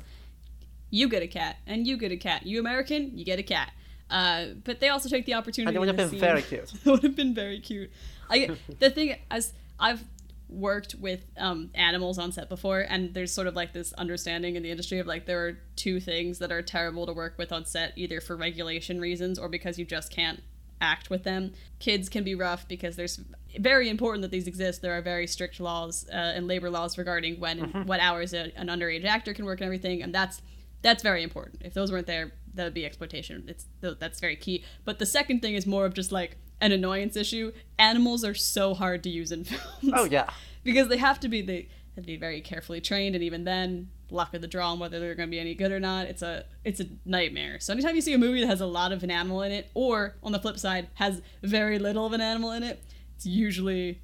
you 0.90 1.10
get 1.10 1.24
a 1.24 1.28
cat, 1.28 1.58
and 1.68 1.86
you 1.86 1.98
get 1.98 2.12
a 2.12 2.18
cat. 2.18 2.46
You 2.46 2.60
American, 2.60 3.18
you 3.18 3.26
get 3.26 3.40
a 3.40 3.44
cat. 3.44 3.72
Uh, 4.10 4.46
but 4.64 4.80
they 4.80 4.90
also 4.90 5.08
take 5.08 5.26
the 5.26 5.36
opportunity. 5.36 5.70
And 5.70 5.78
it 5.78 5.80
would 5.80 5.88
have 5.88 6.12
been 6.12 6.20
very 6.20 6.42
cute. 6.44 6.74
it 6.74 6.86
would 6.86 7.04
have 7.04 7.16
been 7.16 7.36
very 7.36 7.60
cute. 7.60 7.92
I 8.30 8.56
the 8.80 8.90
thing 8.90 9.16
as 9.30 9.54
I've 9.80 10.04
worked 10.50 10.96
with 10.96 11.26
um, 11.38 11.70
animals 11.76 12.18
on 12.18 12.32
set 12.32 12.50
before, 12.50 12.82
and 12.82 13.14
there's 13.14 13.32
sort 13.32 13.48
of 13.48 13.56
like 13.56 13.74
this 13.74 13.94
understanding 13.94 14.56
in 14.56 14.64
the 14.64 14.72
industry 14.72 15.00
of 15.00 15.08
like 15.08 15.26
there 15.26 15.48
are 15.48 15.60
two 15.76 16.00
things 16.00 16.40
that 16.40 16.52
are 16.52 16.62
terrible 16.62 17.06
to 17.06 17.14
work 17.14 17.36
with 17.38 17.52
on 17.52 17.66
set, 17.66 17.94
either 17.96 18.20
for 18.20 18.36
regulation 18.36 19.00
reasons 19.00 19.38
or 19.38 19.48
because 19.48 19.78
you 19.78 19.86
just 19.86 20.12
can't 20.12 20.42
act 20.82 21.10
with 21.10 21.24
them. 21.24 21.54
Kids 21.80 22.10
can 22.10 22.24
be 22.24 22.36
rough 22.36 22.68
because 22.68 22.96
there's 22.96 23.20
very 23.60 23.90
important 23.90 24.22
that 24.22 24.32
these 24.32 24.48
exist. 24.48 24.82
There 24.82 24.98
are 24.98 25.02
very 25.02 25.28
strict 25.28 25.60
laws 25.60 26.08
uh, 26.12 26.16
and 26.16 26.48
labor 26.48 26.70
laws 26.70 26.98
regarding 26.98 27.40
when 27.40 27.60
and 27.60 27.88
what 27.88 28.00
hours 28.00 28.34
a, 28.34 28.52
an 28.58 28.68
underage 28.68 29.06
actor 29.06 29.34
can 29.34 29.46
work 29.46 29.60
and 29.60 29.66
everything, 29.66 30.02
and 30.02 30.16
that's 30.16 30.42
that's 30.82 31.04
very 31.04 31.24
important. 31.24 31.62
If 31.64 31.74
those 31.74 31.92
weren't 31.92 32.08
there, 32.08 32.32
that 32.54 32.64
would 32.64 32.74
be 32.74 32.86
exploitation. 32.86 33.46
It's 33.48 33.66
that's 33.82 34.20
very 34.20 34.36
key. 34.36 34.64
But 34.86 35.00
the 35.00 35.06
second 35.06 35.42
thing 35.42 35.56
is 35.56 35.66
more 35.66 35.86
of 35.86 35.94
just 35.94 36.12
like 36.12 36.38
an 36.62 36.72
annoyance 36.72 37.16
issue. 37.16 37.52
Animals 37.78 38.24
are 38.24 38.34
so 38.34 38.74
hard 38.74 39.04
to 39.04 39.10
use 39.10 39.32
in 39.32 39.44
films. 39.46 39.94
Oh 39.94 40.06
yeah. 40.06 40.30
because 40.64 40.88
they 40.88 40.98
have 40.98 41.20
to 41.22 41.28
be 41.30 41.42
they 41.42 41.70
have 41.96 42.04
to 42.04 42.08
be 42.08 42.18
very 42.18 42.42
carefully 42.42 42.82
trained, 42.82 43.16
and 43.16 43.24
even 43.24 43.44
then, 43.44 43.90
luck 44.10 44.34
of 44.34 44.42
the 44.42 44.48
draw 44.48 44.72
on 44.72 44.80
whether 44.80 45.00
they're 45.00 45.16
going 45.16 45.28
to 45.30 45.32
be 45.32 45.40
any 45.40 45.54
good 45.54 45.72
or 45.72 45.80
not. 45.80 46.08
It's 46.08 46.22
a 46.22 46.46
it's 46.64 46.80
a 46.80 46.86
nightmare. 47.06 47.60
So 47.60 47.74
anytime 47.74 47.96
you 47.96 48.02
see 48.02 48.14
a 48.14 48.18
movie 48.18 48.42
that 48.42 48.48
has 48.48 48.62
a 48.62 48.66
lot 48.66 48.92
of 48.92 49.04
an 49.04 49.12
animal 49.12 49.42
in 49.42 49.52
it, 49.52 49.70
or 49.74 50.16
on 50.24 50.32
the 50.32 50.40
flip 50.40 50.58
side 50.60 50.88
has 50.96 51.22
very 51.44 51.78
little 51.80 52.06
of 52.06 52.14
an 52.14 52.22
animal 52.22 52.52
in 52.52 52.64
it, 52.64 52.82
it's 53.16 53.26
usually 53.26 54.02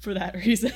for 0.00 0.14
that 0.14 0.34
reason. 0.46 0.72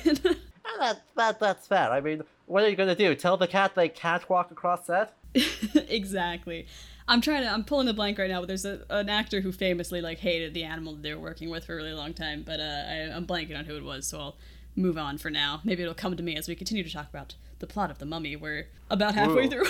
That, 0.78 1.02
that, 1.16 1.38
that's 1.38 1.66
fair. 1.66 1.90
I 1.90 2.00
mean, 2.00 2.22
what 2.46 2.64
are 2.64 2.68
you 2.68 2.76
gonna 2.76 2.94
do? 2.96 3.14
Tell 3.14 3.36
the 3.36 3.46
cat 3.46 3.74
they 3.74 3.88
can't 3.88 4.28
walk 4.28 4.50
across 4.50 4.86
set? 4.86 5.14
exactly. 5.88 6.66
I'm 7.08 7.20
trying 7.20 7.42
to. 7.42 7.48
I'm 7.50 7.64
pulling 7.64 7.88
a 7.88 7.92
blank 7.92 8.18
right 8.18 8.30
now, 8.30 8.40
but 8.40 8.46
there's 8.48 8.64
a, 8.64 8.82
an 8.90 9.08
actor 9.08 9.40
who 9.40 9.50
famously 9.52 10.00
like 10.00 10.18
hated 10.18 10.54
the 10.54 10.62
animal 10.64 10.94
that 10.94 11.02
they 11.02 11.14
were 11.14 11.20
working 11.20 11.50
with 11.50 11.64
for 11.66 11.72
a 11.74 11.76
really 11.76 11.92
long 11.92 12.14
time. 12.14 12.42
But 12.44 12.60
uh, 12.60 12.62
I, 12.62 13.10
I'm 13.14 13.26
blanking 13.26 13.58
on 13.58 13.64
who 13.64 13.76
it 13.76 13.82
was, 13.84 14.06
so 14.06 14.20
I'll 14.20 14.36
move 14.76 14.96
on 14.96 15.18
for 15.18 15.28
now. 15.30 15.60
Maybe 15.64 15.82
it'll 15.82 15.94
come 15.94 16.16
to 16.16 16.22
me 16.22 16.36
as 16.36 16.48
we 16.48 16.54
continue 16.54 16.84
to 16.84 16.90
talk 16.92 17.08
about 17.10 17.34
the 17.58 17.66
plot 17.66 17.90
of 17.90 17.98
the 17.98 18.06
Mummy. 18.06 18.36
We're 18.36 18.68
about 18.88 19.14
halfway 19.14 19.46
Ooh. 19.46 19.50
through. 19.50 19.66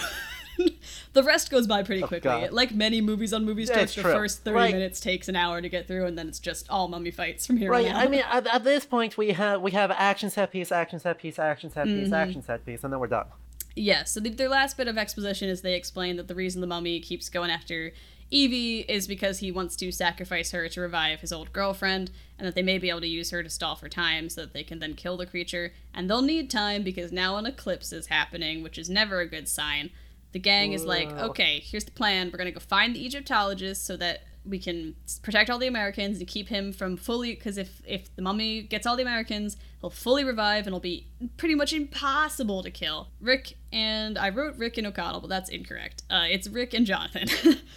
the 1.15 1.23
rest 1.23 1.51
goes 1.51 1.67
by 1.67 1.83
pretty 1.83 2.03
quickly. 2.03 2.21
God. 2.31 2.53
like 2.53 2.73
many 2.75 3.01
movies 3.01 3.33
on 3.33 3.47
movie 3.47 3.65
Yeah, 3.65 3.85
the 3.87 3.93
true. 3.93 4.03
first 4.03 4.45
30 4.45 4.55
Like- 4.57 4.75
minutes 4.75 5.01
takes 5.01 5.29
an 5.29 5.35
hour 5.35 5.63
to 5.63 5.69
get 5.71 5.89
through, 5.89 6.05
and 6.05 6.19
then 6.19 6.29
it's 6.29 6.39
just 6.39 6.69
all 6.69 6.87
mummy 6.89 7.11
fights 7.11 7.47
from 7.47 7.57
here 7.57 7.71
Right. 7.71 7.87
on 7.87 7.93
out. 7.97 8.07
I 8.07 8.09
mean, 8.09 8.23
at, 8.31 8.47
at 8.47 8.63
this 8.63 8.85
point, 8.85 9.17
we 9.17 9.31
have 9.33 9.63
we 9.63 9.71
have 9.71 9.91
action 9.91 10.29
set 10.29 10.51
piece, 10.53 10.71
action 10.71 11.01
set 11.01 11.19
piece, 11.19 11.39
action 11.39 11.71
set 11.71 11.87
piece, 11.87 12.05
Mm-hmm. 12.05 12.15
action 12.15 12.43
set 12.43 12.67
piece, 12.67 12.85
and 12.85 12.93
then 12.93 13.01
we're 13.01 13.07
done. 13.07 13.27
Yeah, 13.75 14.05
so 14.05 14.21
the, 14.21 14.31
their 14.31 14.49
last 14.49 14.77
bit 14.77 14.89
of 14.89 14.99
exposition 14.99 15.49
is 15.49 15.63
they 15.63 15.75
explain 15.75 16.17
that 16.17 16.29
the 16.29 16.35
reason 16.35 16.61
the 16.61 16.67
mummy 16.67 17.01
keeps 17.01 17.29
going 17.29 17.51
after 17.51 17.93
Evie 18.31 18.81
is 18.89 19.07
because 19.07 19.41
he 19.41 19.53
wants 19.53 19.77
to 19.77 19.93
sacrifice 19.93 20.53
her 20.53 20.67
to 20.67 20.81
revive 20.81 21.21
his 21.21 21.33
old 21.33 21.53
girlfriend, 21.53 22.11
and 22.39 22.49
that 22.49 22.55
they 22.55 22.63
may 22.63 22.79
be 22.79 22.89
able 22.89 23.03
to 23.03 23.07
use 23.07 23.31
her 23.31 23.43
to 23.43 23.51
stall 23.51 23.77
for 23.77 23.91
time 23.91 24.31
so 24.31 24.41
that 24.41 24.55
they 24.55 24.63
can 24.63 24.79
then 24.79 24.95
kill 24.95 25.19
the 25.19 25.27
creature. 25.27 25.73
And 25.93 26.09
they'll 26.09 26.23
need 26.23 26.51
time 26.51 26.83
because 26.83 27.13
now 27.13 27.37
an 27.37 27.45
eclipse 27.45 27.93
is 27.93 28.07
happening, 28.07 28.63
which 28.63 28.79
is 28.79 28.89
never 28.89 29.21
a 29.21 29.29
good 29.29 29.49
sign. 29.49 29.91
The 30.33 30.39
gang 30.39 30.73
is 30.73 30.87
like, 30.87 31.11
okay, 31.13 31.61
here's 31.63 31.85
the 31.85 31.91
plan. 31.91 32.31
We're 32.33 32.39
gonna 32.39 32.53
go 32.53 32.61
find 32.61 32.97
the 32.97 33.05
Egyptologist 33.05 33.85
so 33.85 33.99
that 33.99 34.23
we 34.45 34.59
can 34.59 34.97
protect 35.23 35.51
all 35.51 35.59
the 35.59 35.67
Americans 35.67 36.19
and 36.19 36.27
keep 36.27 36.49
him 36.49 36.73
from 36.73 36.97
fully. 36.97 37.35
Because 37.35 37.59
if 37.59 37.81
if 37.87 38.15
the 38.17 38.23
mummy 38.23 38.63
gets 38.63 38.87
all 38.87 38.97
the 38.97 39.03
Americans, 39.03 39.57
he'll 39.81 39.91
fully 39.91 40.25
revive 40.25 40.67
and 40.67 40.69
it'll 40.69 40.81
be 40.81 41.07
pretty 41.37 41.55
much 41.55 41.73
impossible 41.73 42.63
to 42.63 42.71
kill. 42.71 43.09
Rick 43.21 43.57
and 43.73 44.19
I 44.19 44.31
wrote 44.31 44.57
Rick 44.57 44.79
and 44.79 44.87
O'Connell, 44.87 45.21
but 45.21 45.31
that's 45.31 45.51
incorrect. 45.51 46.03
Uh, 46.11 46.27
it's 46.29 46.49
Rick 46.49 46.75
and 46.75 46.87
Jonathan 46.87 47.29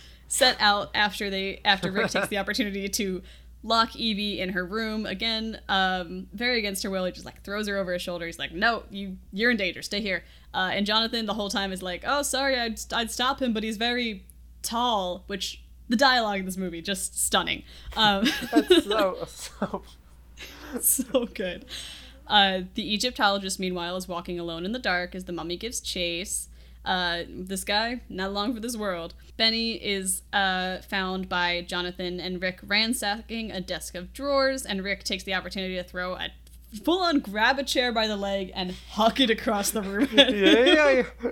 set 0.28 0.58
out 0.60 0.90
after 0.96 1.30
they 1.30 1.62
after 1.64 1.92
Rick 1.92 2.12
takes 2.12 2.28
the 2.28 2.38
opportunity 2.40 2.88
to 2.90 3.22
lock 3.66 3.96
Evie 3.96 4.40
in 4.40 4.50
her 4.50 4.64
room 4.64 5.06
again, 5.06 5.60
um, 5.68 6.28
very 6.34 6.60
against 6.60 6.84
her 6.84 6.90
will. 6.90 7.04
He 7.06 7.12
just 7.12 7.26
like 7.26 7.44
throws 7.44 7.68
her 7.68 7.78
over 7.78 7.94
his 7.94 8.02
shoulder. 8.02 8.26
He's 8.26 8.40
like, 8.40 8.54
"No, 8.54 8.84
you 8.90 9.18
you're 9.34 9.52
in 9.52 9.58
danger. 9.58 9.82
Stay 9.82 10.02
here." 10.02 10.24
Uh, 10.54 10.70
and 10.72 10.86
Jonathan 10.86 11.26
the 11.26 11.34
whole 11.34 11.50
time 11.50 11.72
is 11.72 11.84
like, 11.84 12.04
"Oh, 12.08 12.22
sorry, 12.22 12.58
I'd 12.58 12.80
I'd 12.94 13.12
stop 13.12 13.42
him, 13.42 13.54
but 13.54 13.64
he's 13.64 13.78
very 13.78 14.26
tall." 14.62 15.24
Which 15.28 15.64
the 15.90 15.95
dialogue 15.95 16.40
in 16.40 16.45
this 16.45 16.57
movie 16.57 16.82
just 16.82 17.24
stunning. 17.24 17.64
Um, 17.95 18.26
That's 18.52 18.86
so 18.86 19.28
so. 19.28 19.84
so 20.82 21.26
good. 21.34 21.66
Uh, 22.28 22.62
the 22.74 22.94
Egyptologist, 22.94 23.60
meanwhile, 23.60 23.95
is 23.95 24.07
walking 24.07 24.40
alone 24.40 24.66
in 24.66 24.72
the 24.72 24.80
dark 24.80 25.14
as 25.16 25.26
the 25.26 25.32
mummy 25.32 25.57
gives 25.57 25.80
chase. 25.80 26.49
Uh, 26.84 27.24
this 27.28 27.64
guy, 27.64 28.02
not 28.10 28.32
long 28.32 28.53
for 28.53 28.60
this 28.60 28.78
world. 28.78 29.16
Benny 29.38 29.74
is 29.74 30.22
uh, 30.34 30.78
found 30.82 31.28
by 31.28 31.62
Jonathan 31.62 32.20
and 32.20 32.41
Rick 32.41 32.60
ransacking 32.66 33.52
a 33.52 33.60
desk 33.60 33.95
of 33.95 34.14
drawers, 34.14 34.66
and 34.66 34.84
Rick 34.84 35.03
takes 35.03 35.24
the 35.24 35.34
opportunity 35.34 35.76
to 35.76 35.84
throw 35.84 36.16
a 36.16 36.30
full 36.84 37.02
on 37.02 37.20
grab 37.20 37.57
a 37.57 37.64
chair 37.64 37.91
by 37.91 38.06
the 38.06 38.18
leg 38.18 38.52
and 38.53 38.76
huck 38.91 39.20
it 39.20 39.30
across 39.30 39.72
the 39.72 39.82
room. 39.82 40.10
yeah, 40.14 40.30
yeah, 40.30 40.90
yeah. 41.24 41.32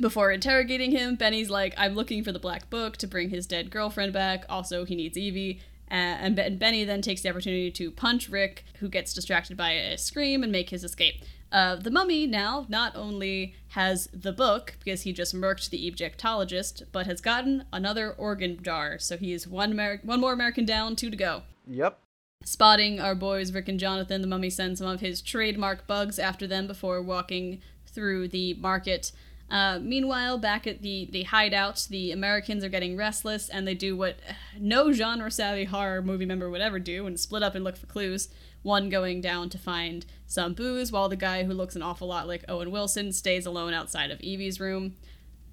Before 0.00 0.30
interrogating 0.30 0.90
him, 0.90 1.16
Benny's 1.16 1.50
like, 1.50 1.74
I'm 1.76 1.94
looking 1.94 2.24
for 2.24 2.32
the 2.32 2.38
black 2.38 2.70
book 2.70 2.96
to 2.98 3.06
bring 3.06 3.30
his 3.30 3.46
dead 3.46 3.70
girlfriend 3.70 4.12
back. 4.12 4.44
Also, 4.48 4.84
he 4.84 4.96
needs 4.96 5.16
Evie. 5.16 5.60
Uh, 5.90 5.94
and 5.94 6.34
Ben- 6.34 6.58
Benny 6.58 6.84
then 6.84 7.02
takes 7.02 7.22
the 7.22 7.28
opportunity 7.28 7.70
to 7.70 7.90
punch 7.90 8.28
Rick, 8.28 8.64
who 8.78 8.88
gets 8.88 9.12
distracted 9.12 9.56
by 9.56 9.72
a 9.72 9.98
scream, 9.98 10.42
and 10.42 10.50
make 10.50 10.70
his 10.70 10.82
escape. 10.82 11.22
Uh, 11.52 11.76
the 11.76 11.90
mummy 11.90 12.26
now 12.26 12.66
not 12.68 12.96
only 12.96 13.54
has 13.68 14.08
the 14.12 14.32
book, 14.32 14.74
because 14.82 15.02
he 15.02 15.12
just 15.12 15.34
murked 15.34 15.70
the 15.70 15.86
Egyptologist, 15.86 16.82
but 16.90 17.06
has 17.06 17.20
gotten 17.20 17.64
another 17.72 18.10
organ 18.12 18.60
jar. 18.62 18.98
So 18.98 19.16
he 19.16 19.32
is 19.32 19.46
one, 19.46 19.72
Amer- 19.72 20.00
one 20.02 20.20
more 20.20 20.32
American 20.32 20.64
down, 20.64 20.96
two 20.96 21.10
to 21.10 21.16
go. 21.16 21.42
Yep. 21.68 21.98
Spotting 22.44 22.98
our 22.98 23.14
boys 23.14 23.52
Rick 23.52 23.68
and 23.68 23.78
Jonathan, 23.78 24.20
the 24.20 24.26
mummy 24.26 24.50
sends 24.50 24.80
some 24.80 24.88
of 24.88 25.00
his 25.00 25.22
trademark 25.22 25.86
bugs 25.86 26.18
after 26.18 26.46
them 26.46 26.66
before 26.66 27.00
walking 27.00 27.60
through 27.86 28.28
the 28.28 28.54
market. 28.54 29.12
Uh, 29.50 29.78
meanwhile, 29.80 30.38
back 30.38 30.66
at 30.66 30.82
the, 30.82 31.08
the 31.12 31.22
hideout, 31.24 31.86
the 31.90 32.10
Americans 32.10 32.64
are 32.64 32.68
getting 32.68 32.96
restless 32.96 33.48
and 33.48 33.68
they 33.68 33.74
do 33.74 33.96
what 33.96 34.16
no 34.58 34.90
genre 34.92 35.30
savvy 35.30 35.64
horror 35.64 36.02
movie 36.02 36.24
member 36.26 36.50
would 36.50 36.60
ever 36.62 36.78
do 36.78 37.06
and 37.06 37.20
split 37.20 37.42
up 37.42 37.54
and 37.54 37.62
look 37.62 37.76
for 37.76 37.86
clues. 37.86 38.28
One 38.62 38.88
going 38.88 39.20
down 39.20 39.50
to 39.50 39.58
find 39.58 40.06
some 40.26 40.54
booze, 40.54 40.90
while 40.90 41.10
the 41.10 41.16
guy 41.16 41.44
who 41.44 41.52
looks 41.52 41.76
an 41.76 41.82
awful 41.82 42.08
lot 42.08 42.26
like 42.26 42.44
Owen 42.48 42.70
Wilson 42.70 43.12
stays 43.12 43.44
alone 43.44 43.74
outside 43.74 44.10
of 44.10 44.18
Evie's 44.20 44.58
room 44.58 44.94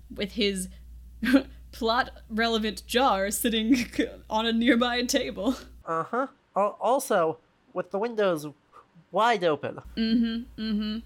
with 0.09 0.31
his 0.34 0.69
plot 1.73 2.11
relevant 2.30 2.88
jar 2.88 3.30
sitting 3.30 3.85
on 4.30 4.45
a 4.45 4.53
nearby 4.53 5.03
table. 5.03 5.55
Uh 5.85 6.03
huh. 6.03 6.27
Also, 6.55 7.39
with 7.73 7.91
the 7.91 7.99
windows 7.99 8.47
wide 9.11 9.43
open. 9.43 9.80
Mm-hmm. 9.97 10.61
Mm-hmm. 10.61 10.97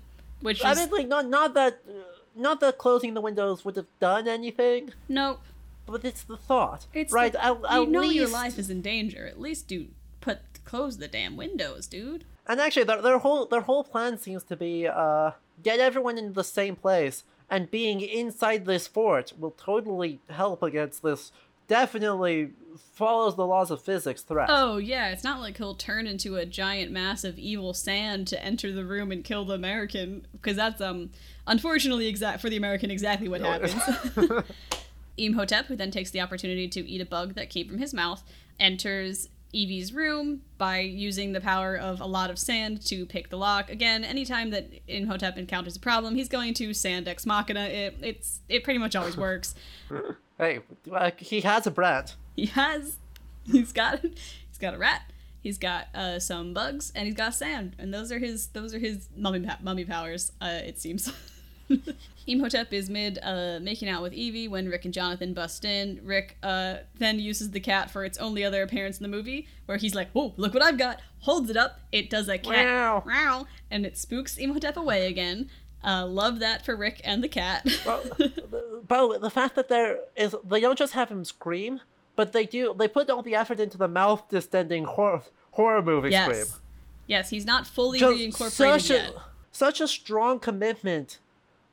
which 0.41 0.63
I 0.63 0.71
is 0.71 0.77
mean, 0.77 0.89
like 0.91 1.07
not 1.07 1.27
not 1.27 1.53
that 1.55 1.79
uh, 1.89 1.93
not 2.35 2.59
that 2.59 2.77
closing 2.77 3.13
the 3.13 3.21
windows 3.21 3.63
would 3.65 3.75
have 3.75 3.87
done 3.99 4.27
anything, 4.27 4.91
nope. 5.07 5.41
but 5.85 6.03
it's 6.05 6.23
the 6.23 6.37
thought, 6.37 6.85
It's 6.93 7.11
right? 7.13 7.31
the- 7.31 7.43
at, 7.43 7.57
you 7.59 7.83
at 7.83 7.89
know 7.89 8.01
least, 8.01 8.15
your 8.15 8.27
life 8.29 8.57
is 8.59 8.69
in 8.69 8.81
danger. 8.81 9.25
At 9.25 9.39
least 9.39 9.67
do 9.67 9.87
put 10.21 10.39
close 10.65 10.97
the 10.97 11.07
damn 11.07 11.37
windows, 11.37 11.87
dude. 11.87 12.25
And 12.47 12.59
actually, 12.59 12.83
their, 12.85 13.01
their 13.01 13.17
whole 13.19 13.45
their 13.45 13.61
whole 13.61 13.83
plan 13.83 14.17
seems 14.19 14.43
to 14.43 14.55
be 14.55 14.87
uh, 14.87 15.31
get 15.63 15.79
everyone 15.79 16.17
in 16.17 16.33
the 16.33 16.43
same 16.43 16.75
place, 16.75 17.23
and 17.49 17.71
being 17.71 18.01
inside 18.01 18.65
this 18.65 18.87
fort 18.87 19.33
will 19.39 19.51
totally 19.51 20.19
help 20.29 20.61
against 20.61 21.01
this. 21.03 21.31
Definitely 21.67 22.51
follows 22.93 23.35
the 23.35 23.45
laws 23.45 23.71
of 23.71 23.81
physics 23.81 24.21
threat. 24.21 24.49
Oh 24.51 24.77
yeah, 24.77 25.09
it's 25.09 25.23
not 25.23 25.39
like 25.39 25.57
he'll 25.57 25.75
turn 25.75 26.07
into 26.07 26.35
a 26.35 26.45
giant 26.45 26.91
mass 26.91 27.23
of 27.23 27.37
evil 27.37 27.73
sand 27.73 28.27
to 28.29 28.43
enter 28.43 28.71
the 28.71 28.85
room 28.85 29.11
and 29.11 29.23
kill 29.23 29.45
the 29.45 29.53
American, 29.53 30.27
because 30.31 30.55
that's 30.55 30.81
um 30.81 31.11
unfortunately 31.47 32.07
exact 32.07 32.41
for 32.41 32.49
the 32.49 32.57
American 32.57 32.91
exactly 32.91 33.27
what 33.27 33.41
happens. 33.41 33.75
Imhotep, 35.17 35.67
who 35.67 35.75
then 35.75 35.91
takes 35.91 36.11
the 36.11 36.19
opportunity 36.21 36.67
to 36.67 36.87
eat 36.87 37.01
a 37.01 37.05
bug 37.05 37.35
that 37.35 37.49
came 37.49 37.67
from 37.67 37.77
his 37.77 37.93
mouth, 37.93 38.23
enters 38.59 39.29
Evie's 39.53 39.93
room 39.93 40.41
by 40.57 40.79
using 40.79 41.31
the 41.31 41.39
power 41.39 41.77
of 41.77 42.01
a 42.01 42.05
lot 42.05 42.29
of 42.29 42.37
sand 42.37 42.85
to 42.87 43.05
pick 43.05 43.29
the 43.29 43.37
lock. 43.37 43.69
Again, 43.69 44.03
anytime 44.03 44.49
that 44.49 44.69
Imhotep 44.87 45.37
encounters 45.37 45.77
a 45.77 45.79
problem, 45.79 46.15
he's 46.15 46.27
going 46.27 46.53
to 46.55 46.73
sand 46.73 47.07
ex 47.07 47.25
machina. 47.25 47.61
It 47.65 47.97
it's 48.01 48.41
it 48.49 48.63
pretty 48.63 48.79
much 48.79 48.95
always 48.95 49.15
works. 49.15 49.55
Hey, 50.37 50.59
uh, 50.91 51.11
he 51.17 51.41
has 51.41 51.65
a 51.65 51.71
brand. 51.71 52.13
He 52.35 52.47
has 52.47 52.97
he's 53.45 53.71
got 53.71 54.01
he's 54.01 54.57
got 54.59 54.73
a 54.73 54.77
rat. 54.77 55.11
He's 55.41 55.57
got 55.57 55.87
uh, 55.93 56.19
some 56.19 56.53
bugs 56.53 56.91
and 56.95 57.05
he's 57.05 57.15
got 57.15 57.35
sand, 57.35 57.75
and 57.77 57.93
those 57.93 58.11
are 58.11 58.19
his 58.19 58.47
those 58.47 58.73
are 58.73 58.79
his 58.79 59.09
mummy 59.15 59.47
mummy 59.61 59.85
powers. 59.85 60.31
Uh, 60.41 60.59
it 60.65 60.79
seems. 60.79 61.11
Imhotep 62.27 62.73
is 62.73 62.89
mid 62.89 63.19
uh, 63.21 63.59
making 63.61 63.87
out 63.87 64.01
with 64.01 64.13
Evie 64.13 64.47
when 64.47 64.67
Rick 64.67 64.85
and 64.85 64.93
Jonathan 64.93 65.33
bust 65.33 65.63
in. 65.65 65.99
Rick 66.03 66.37
uh, 66.43 66.77
then 66.97 67.19
uses 67.19 67.51
the 67.51 67.59
cat 67.59 67.91
for 67.91 68.03
its 68.03 68.17
only 68.17 68.43
other 68.43 68.63
appearance 68.63 68.97
in 68.97 69.03
the 69.03 69.15
movie, 69.15 69.47
where 69.65 69.77
he's 69.77 69.95
like, 69.95 70.11
"Whoa, 70.11 70.33
look 70.37 70.53
what 70.53 70.63
I've 70.63 70.77
got!" 70.77 71.01
Holds 71.19 71.49
it 71.49 71.57
up. 71.57 71.79
It 71.91 72.09
does 72.09 72.27
a 72.27 72.37
cat 72.37 73.05
meow, 73.05 73.47
and 73.69 73.85
it 73.85 73.97
spooks 73.97 74.37
Imhotep 74.37 74.77
away 74.77 75.07
again. 75.07 75.49
Uh, 75.85 76.05
love 76.05 76.39
that 76.39 76.65
for 76.65 76.75
Rick 76.75 77.01
and 77.03 77.23
the 77.23 77.27
cat. 77.27 77.67
Well, 77.85 78.03
Bo, 78.87 79.17
the 79.19 79.29
fact 79.29 79.55
that 79.55 79.69
there 79.69 79.99
is 80.15 80.35
they 80.43 80.59
don't 80.59 80.77
just 80.77 80.93
have 80.93 81.09
him 81.09 81.23
scream, 81.23 81.81
but 82.15 82.33
they 82.33 82.45
do 82.45 82.73
they 82.77 82.87
put 82.87 83.09
all 83.09 83.21
the 83.21 83.35
effort 83.35 83.59
into 83.59 83.77
the 83.77 83.87
mouth 83.87 84.27
distending 84.29 84.85
horror 84.85 85.21
horror 85.51 85.81
movie 85.81 86.09
yes, 86.09 86.25
scream. 86.25 86.61
yes, 87.07 87.29
he's 87.29 87.45
not 87.45 87.67
fully 87.67 87.99
Just 87.99 88.17
reincorporated 88.17 88.51
such 88.51 88.89
yet. 88.89 89.09
a 89.11 89.21
such 89.51 89.79
a 89.79 89.87
strong 89.87 90.39
commitment 90.39 91.19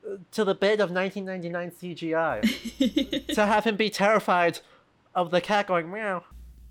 uh, 0.06 0.16
to 0.32 0.44
the 0.44 0.54
bit 0.54 0.78
of 0.80 0.90
1999 0.90 1.70
CGI 1.96 3.26
to 3.34 3.46
have 3.46 3.64
him 3.64 3.76
be 3.76 3.88
terrified 3.90 4.60
of 5.14 5.30
the 5.30 5.40
cat 5.40 5.66
going 5.66 5.90
meow. 5.90 6.22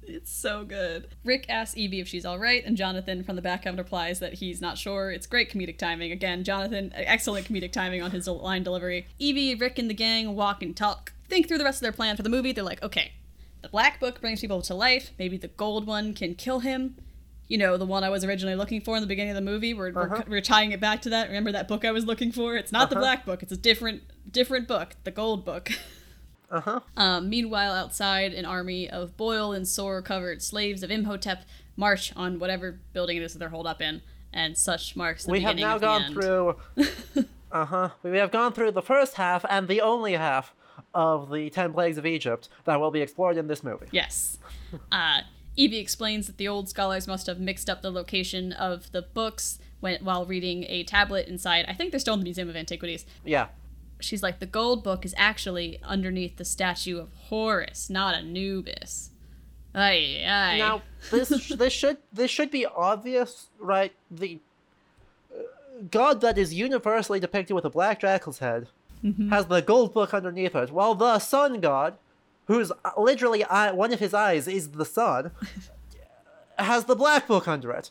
It's 0.03 0.32
so 0.32 0.65
good. 0.65 1.07
Rick 1.23 1.45
asks 1.48 1.78
Evie 1.78 1.99
if 1.99 2.07
she's 2.07 2.26
all 2.26 2.40
right, 2.40 2.64
and 2.65 2.76
Jonathan 2.76 3.23
from 3.23 3.36
the 3.36 3.41
background 3.41 3.78
replies 3.78 4.19
that 4.19 4.34
he's 4.36 4.60
not 4.60 4.78
sure. 4.78 5.11
It's 5.11 5.28
great 5.28 5.52
comedic 5.52 5.78
timing. 5.78 6.11
Again, 6.11 6.44
Jonathan, 6.44 6.91
excellent 6.95 7.48
comedic 7.48 7.72
timing 7.72 8.02
on 8.02 8.11
his 8.11 8.28
line 8.28 8.64
delivery. 8.64 9.07
Evie, 9.19 9.56
Rick, 9.56 9.78
and 9.80 9.90
the 9.90 9.94
gang 9.94 10.36
walk 10.36 10.64
and 10.64 10.76
talk, 10.76 11.14
think 11.30 11.48
through 11.48 11.60
the 11.60 11.64
rest 11.64 11.78
of 11.78 11.82
their 11.84 11.91
plan 11.91 12.18
for 12.18 12.23
the 12.23 12.30
movie. 12.30 12.52
They're 12.52 12.64
like, 12.64 12.82
okay, 12.84 13.11
the 13.61 13.69
black 13.69 13.99
book 13.99 14.19
brings 14.22 14.41
people 14.41 14.61
to 14.64 14.73
life. 14.73 15.11
Maybe 15.19 15.38
the 15.38 15.49
gold 15.49 15.86
one 15.86 16.14
can 16.14 16.34
kill 16.36 16.60
him. 16.60 16.95
You 17.48 17.57
know, 17.57 17.78
the 17.78 17.86
one 17.86 18.03
I 18.03 18.10
was 18.10 18.23
originally 18.23 18.56
looking 18.56 18.82
for 18.82 18.95
in 18.95 19.02
the 19.02 19.07
beginning 19.07 19.32
of 19.32 19.36
the 19.36 19.41
movie. 19.52 19.73
We're, 19.73 19.90
Uh-huh. 19.90 20.23
we're, 20.26 20.38
we're 20.38 20.41
tying 20.41 20.72
it 20.72 20.80
back 20.80 21.02
to 21.03 21.10
that. 21.11 21.28
Remember 21.28 21.52
that 21.52 21.68
book 21.68 21.86
I 21.86 21.91
was 21.91 22.06
looking 22.06 22.32
for? 22.32 22.56
It's 22.56 22.72
not 22.72 22.90
the 22.90 22.95
Uh-huh. 22.95 23.03
black 23.03 23.26
book. 23.26 23.44
It's 23.44 23.52
a 23.52 23.57
different 23.57 24.02
different 24.32 24.68
book, 24.68 24.95
the 25.03 25.11
gold 25.11 25.45
book. 25.45 25.69
Uh 26.52 26.61
huh. 26.61 26.80
Um, 26.98 27.30
meanwhile, 27.30 27.73
outside, 27.73 28.34
an 28.34 28.45
army 28.45 28.90
of 28.90 29.15
boil 29.15 29.53
and 29.53 29.68
sore 29.68 30.02
covered 30.02 30.41
slaves 30.41 30.84
of 30.84 30.91
Imhotep 30.91 31.45
march 31.78 32.14
on 32.15 32.40
whatever 32.40 32.80
building 32.94 33.18
it 33.18 33.23
is 33.23 33.34
that 33.34 33.40
they're 33.40 33.49
holed 33.49 33.68
up 33.68 33.82
in, 33.82 34.02
and 34.34 34.57
such 34.57 34.95
marks 34.95 35.26
the 35.26 35.32
We 35.32 35.41
have 35.41 35.56
beginning 35.56 35.69
now 35.69 35.76
of 35.76 35.82
the 35.82 35.88
gone 35.88 36.56
through. 37.15 37.26
uh 37.52 37.65
huh. 37.65 37.90
We 38.03 38.18
have 38.18 38.32
gone 38.32 38.53
through 38.53 38.72
the 38.72 38.82
first 38.82 39.15
half 39.15 39.45
and 39.49 39.68
the 39.68 39.82
only 39.82 40.14
half 40.14 40.53
of 40.94 41.32
the 41.32 41.49
Ten 41.49 41.73
Plagues 41.73 41.98
of 41.98 42.06
Egypt 42.06 42.49
that 42.65 42.80
will 42.80 42.91
be 42.91 43.02
explored 43.02 43.38
in 43.38 43.48
this 43.48 43.64
movie. 43.64 43.88
Yes. 43.91 44.38
Uh, 44.90 45.19
Evie 45.57 45.80
explains 45.80 46.28
that 46.28 46.38
the 46.38 46.48
old 46.48 46.69
scholars 46.69 47.07
must 47.07 47.28
have 47.28 47.40
mixed 47.40 47.69
up 47.69 47.82
the 47.82 47.91
location 47.91 48.53
of 48.53 48.90
the 48.94 49.02
books 49.02 49.60
when, 49.82 50.02
while 50.02 50.26
reading 50.26 50.64
a 50.69 50.84
tablet 50.86 51.28
inside. 51.28 51.65
I 51.68 51.73
think 51.73 51.91
they're 51.91 51.99
still 51.99 52.14
in 52.14 52.22
the 52.22 52.23
Museum 52.23 52.48
of 52.48 52.56
Antiquities. 52.56 53.06
Yeah. 53.26 53.48
She's 54.02 54.23
like, 54.23 54.40
the 54.40 54.45
gold 54.45 54.84
book 54.84 55.06
is 55.06 55.14
actually 55.18 55.80
underneath 55.84 56.38
the 56.38 56.45
statue 56.45 56.99
of 56.99 57.10
Horus, 57.14 57.90
not 57.90 58.15
Anubis. 58.15 59.11
Ay, 59.73 60.23
ay. 60.28 60.57
Now 60.57 60.82
this 61.11 61.30
this 61.57 61.72
should 61.73 61.98
this 62.11 62.30
should 62.30 62.52
be 62.52 62.65
obvious, 62.65 63.48
right? 63.60 63.94
The 64.10 64.40
uh, 65.34 65.44
god 65.90 66.22
that 66.22 66.38
is 66.38 66.53
universally 66.53 67.19
depicted 67.19 67.56
with 67.56 67.65
a 67.65 67.69
black 67.69 68.02
jackal's 68.02 68.40
head 68.40 68.68
has 69.32 69.48
the 69.48 69.61
gold 69.61 69.94
book 69.94 70.14
underneath 70.14 70.56
it, 70.56 70.72
while 70.72 70.94
the 70.94 71.18
sun 71.18 71.60
god, 71.60 71.95
whose 72.45 72.72
uh, 72.72 72.91
literally 72.98 73.44
eye, 73.45 73.72
one 73.72 73.91
of 73.91 73.99
his 73.99 74.14
eyes 74.14 74.48
is 74.48 74.69
the 74.69 74.86
sun, 74.86 75.32
has 76.60 76.86
the 76.86 76.95
black 76.95 77.28
book 77.28 77.48
under 77.48 77.72
it. 77.72 77.90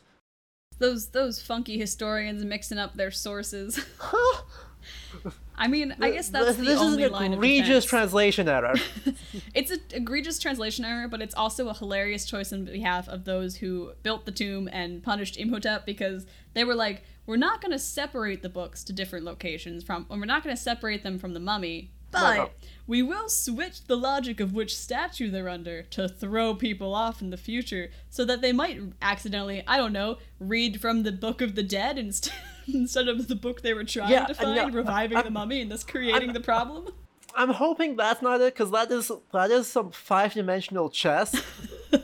those 0.79 1.07
those 1.07 1.41
funky 1.41 1.77
historians 1.77 2.45
mixing 2.45 2.77
up 2.77 2.93
their 2.95 3.11
sources. 3.11 3.79
I 5.61 5.67
mean, 5.67 5.95
I 6.01 6.09
guess 6.09 6.29
that's 6.29 6.47
this, 6.47 6.55
the 6.55 6.63
this 6.63 6.79
only 6.79 7.03
is 7.03 7.09
an 7.09 7.13
line 7.13 7.33
egregious 7.33 7.85
translation 7.85 8.49
error. 8.49 8.73
it's 9.53 9.69
an 9.69 9.79
egregious 9.91 10.39
translation 10.39 10.83
error, 10.83 11.07
but 11.07 11.21
it's 11.21 11.35
also 11.35 11.69
a 11.69 11.73
hilarious 11.75 12.25
choice 12.25 12.51
on 12.51 12.65
behalf 12.65 13.07
of 13.07 13.25
those 13.25 13.57
who 13.57 13.91
built 14.01 14.25
the 14.25 14.31
tomb 14.31 14.67
and 14.73 15.03
punished 15.03 15.37
Imhotep 15.37 15.85
because 15.85 16.25
they 16.55 16.63
were 16.63 16.73
like, 16.73 17.03
we're 17.27 17.37
not 17.37 17.61
going 17.61 17.71
to 17.71 17.77
separate 17.77 18.41
the 18.41 18.49
books 18.49 18.83
to 18.85 18.91
different 18.91 19.23
locations 19.23 19.83
from, 19.83 20.07
and 20.09 20.19
we're 20.19 20.25
not 20.25 20.43
going 20.43 20.55
to 20.55 20.61
separate 20.61 21.03
them 21.03 21.19
from 21.19 21.35
the 21.35 21.39
mummy, 21.39 21.91
but 22.09 22.35
no. 22.35 22.49
we 22.87 23.03
will 23.03 23.29
switch 23.29 23.85
the 23.85 23.95
logic 23.95 24.39
of 24.39 24.53
which 24.53 24.75
statue 24.75 25.29
they're 25.29 25.47
under 25.47 25.83
to 25.83 26.09
throw 26.09 26.55
people 26.55 26.95
off 26.95 27.21
in 27.21 27.29
the 27.29 27.37
future 27.37 27.91
so 28.09 28.25
that 28.25 28.41
they 28.41 28.51
might 28.51 28.81
accidentally, 28.99 29.63
I 29.67 29.77
don't 29.77 29.93
know, 29.93 30.17
read 30.39 30.81
from 30.81 31.03
the 31.03 31.11
Book 31.11 31.39
of 31.39 31.53
the 31.53 31.63
Dead 31.63 31.99
instead. 31.99 32.33
Instead 32.75 33.07
of 33.07 33.27
the 33.27 33.35
book 33.35 33.61
they 33.61 33.73
were 33.73 33.83
trying 33.83 34.11
Yeah, 34.11 34.25
to 34.25 34.33
find, 34.33 34.55
no, 34.55 34.69
reviving 34.69 35.17
I'm- 35.17 35.25
the 35.25 35.31
mummy 35.31 35.61
and 35.61 35.71
thus 35.71 35.83
creating 35.83 36.33
the 36.33 36.39
problem. 36.39 36.89
I'm 37.33 37.49
hoping 37.49 37.95
that's 37.95 38.21
not 38.21 38.41
it, 38.41 38.53
because 38.53 38.71
that 38.71 38.91
is 38.91 39.09
that 39.31 39.51
is 39.51 39.67
some 39.67 39.91
five 39.91 40.33
dimensional 40.33 40.89
chess 40.89 41.33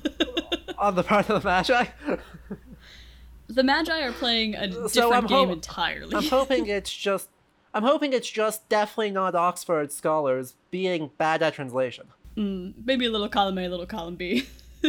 on 0.77 0.95
the 0.95 1.03
part 1.03 1.29
of 1.29 1.43
the 1.43 1.49
Medjai. 1.49 1.89
The 3.49 3.61
Medjai 3.61 4.07
are 4.07 4.13
playing 4.13 4.55
a 4.55 4.67
different 4.67 4.91
So 4.91 5.11
I'm 5.13 5.25
game 5.27 5.47
ho- 5.47 5.53
entirely. 5.53 6.15
I'm 6.15 6.23
hoping 6.23 6.67
it's 6.67 6.95
just 6.95 7.27
I'm 7.73 7.83
hoping 7.83 8.13
it's 8.13 8.29
just 8.29 8.69
definitely 8.69 9.11
not 9.11 9.35
Oxford 9.35 9.91
scholars 9.91 10.55
being 10.71 11.11
bad 11.17 11.43
at 11.43 11.55
translation. 11.55 12.07
Maybe 12.37 13.05
a 13.05 13.11
little 13.11 13.27
column 13.29 13.57
A, 13.57 13.65
a 13.65 13.69
little 13.69 13.85
column 13.85 14.15
B. 14.15 14.47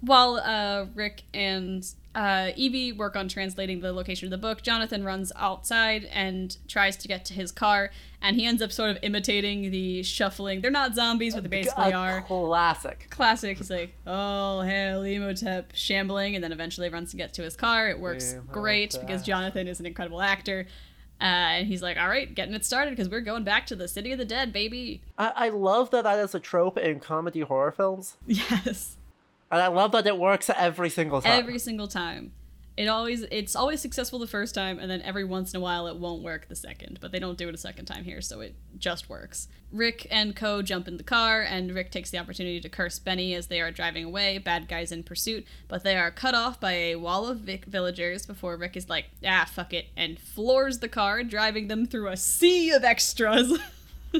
While 0.00 0.36
uh, 0.36 0.86
Rick 0.94 1.22
and 1.34 1.84
uh, 2.18 2.50
Evie 2.56 2.90
work 2.90 3.14
on 3.14 3.28
translating 3.28 3.78
the 3.78 3.92
location 3.92 4.26
of 4.26 4.30
the 4.32 4.38
book, 4.38 4.60
Jonathan 4.62 5.04
runs 5.04 5.30
outside 5.36 6.04
and 6.06 6.56
tries 6.66 6.96
to 6.96 7.06
get 7.06 7.24
to 7.26 7.32
his 7.32 7.52
car, 7.52 7.90
and 8.20 8.34
he 8.34 8.44
ends 8.44 8.60
up 8.60 8.72
sort 8.72 8.90
of 8.90 8.98
imitating 9.04 9.70
the 9.70 10.02
shuffling. 10.02 10.60
They're 10.60 10.72
not 10.72 10.96
zombies, 10.96 11.34
but 11.34 11.44
they 11.44 11.48
basically 11.48 11.92
A 11.92 11.96
are. 11.96 12.22
classic. 12.22 13.06
Classic. 13.10 13.56
He's 13.56 13.70
like, 13.70 13.94
"Oh 14.04 14.62
hell, 14.62 15.02
Emotep," 15.02 15.66
shambling, 15.74 16.34
and 16.34 16.42
then 16.42 16.50
eventually 16.50 16.88
runs 16.88 17.12
to 17.12 17.16
get 17.16 17.34
to 17.34 17.42
his 17.42 17.54
car. 17.54 17.88
It 17.88 18.00
works 18.00 18.34
great 18.50 18.96
because 19.00 19.22
Jonathan 19.22 19.68
is 19.68 19.78
an 19.78 19.86
incredible 19.86 20.20
actor. 20.20 20.66
Uh, 21.20 21.24
and 21.62 21.66
he's 21.68 21.82
like, 21.82 21.96
"All 21.98 22.08
right, 22.08 22.32
getting 22.34 22.54
it 22.54 22.64
started 22.64 22.90
because 22.90 23.08
we're 23.08 23.20
going 23.20 23.44
back 23.44 23.66
to 23.66 23.76
the 23.76 23.86
city 23.88 24.10
of 24.10 24.18
the 24.18 24.24
dead, 24.24 24.52
baby." 24.52 25.02
I, 25.16 25.32
I 25.36 25.48
love 25.50 25.90
that 25.90 26.02
that 26.02 26.18
is 26.18 26.34
a 26.34 26.40
trope 26.40 26.78
in 26.78 26.98
comedy 26.98 27.40
horror 27.42 27.70
films, 27.72 28.16
Yes. 28.26 28.96
And 29.50 29.62
I 29.62 29.68
love 29.68 29.92
that 29.92 30.06
it 30.06 30.18
works 30.18 30.50
every 30.54 30.90
single 30.90 31.22
time. 31.22 31.38
every 31.38 31.58
single 31.58 31.88
time. 31.88 32.32
It 32.76 32.86
always 32.86 33.22
it's 33.22 33.56
always 33.56 33.80
successful 33.80 34.20
the 34.20 34.28
first 34.28 34.54
time 34.54 34.78
and 34.78 34.88
then 34.88 35.02
every 35.02 35.24
once 35.24 35.52
in 35.52 35.56
a 35.56 35.60
while 35.60 35.88
it 35.88 35.96
won't 35.96 36.22
work 36.22 36.46
the 36.48 36.54
second 36.54 36.98
but 37.00 37.10
they 37.10 37.18
don't 37.18 37.36
do 37.36 37.48
it 37.48 37.54
a 37.56 37.58
second 37.58 37.86
time 37.86 38.04
here 38.04 38.20
so 38.20 38.40
it 38.40 38.54
just 38.78 39.08
works. 39.08 39.48
Rick 39.72 40.06
and 40.12 40.36
co 40.36 40.62
jump 40.62 40.86
in 40.86 40.96
the 40.96 41.02
car 41.02 41.42
and 41.42 41.74
rick 41.74 41.90
takes 41.90 42.10
the 42.10 42.18
opportunity 42.18 42.60
to 42.60 42.68
curse 42.68 43.00
benny 43.00 43.34
as 43.34 43.48
they 43.48 43.60
are 43.60 43.72
driving 43.72 44.04
away. 44.04 44.38
Bad 44.38 44.68
guys 44.68 44.92
in 44.92 45.02
pursuit 45.02 45.44
but 45.66 45.82
they 45.82 45.96
are 45.96 46.12
cut 46.12 46.36
off 46.36 46.60
by 46.60 46.72
a 46.72 46.94
wall 46.94 47.26
of 47.26 47.38
Vic 47.38 47.64
villagers 47.64 48.24
before 48.26 48.56
rick 48.56 48.76
is 48.76 48.88
like 48.88 49.06
ah 49.26 49.48
fuck 49.52 49.74
it 49.74 49.86
and 49.96 50.20
floors 50.20 50.78
the 50.78 50.88
car 50.88 51.24
driving 51.24 51.66
them 51.66 51.84
through 51.84 52.06
a 52.06 52.16
sea 52.16 52.70
of 52.70 52.84
extras 52.84 53.58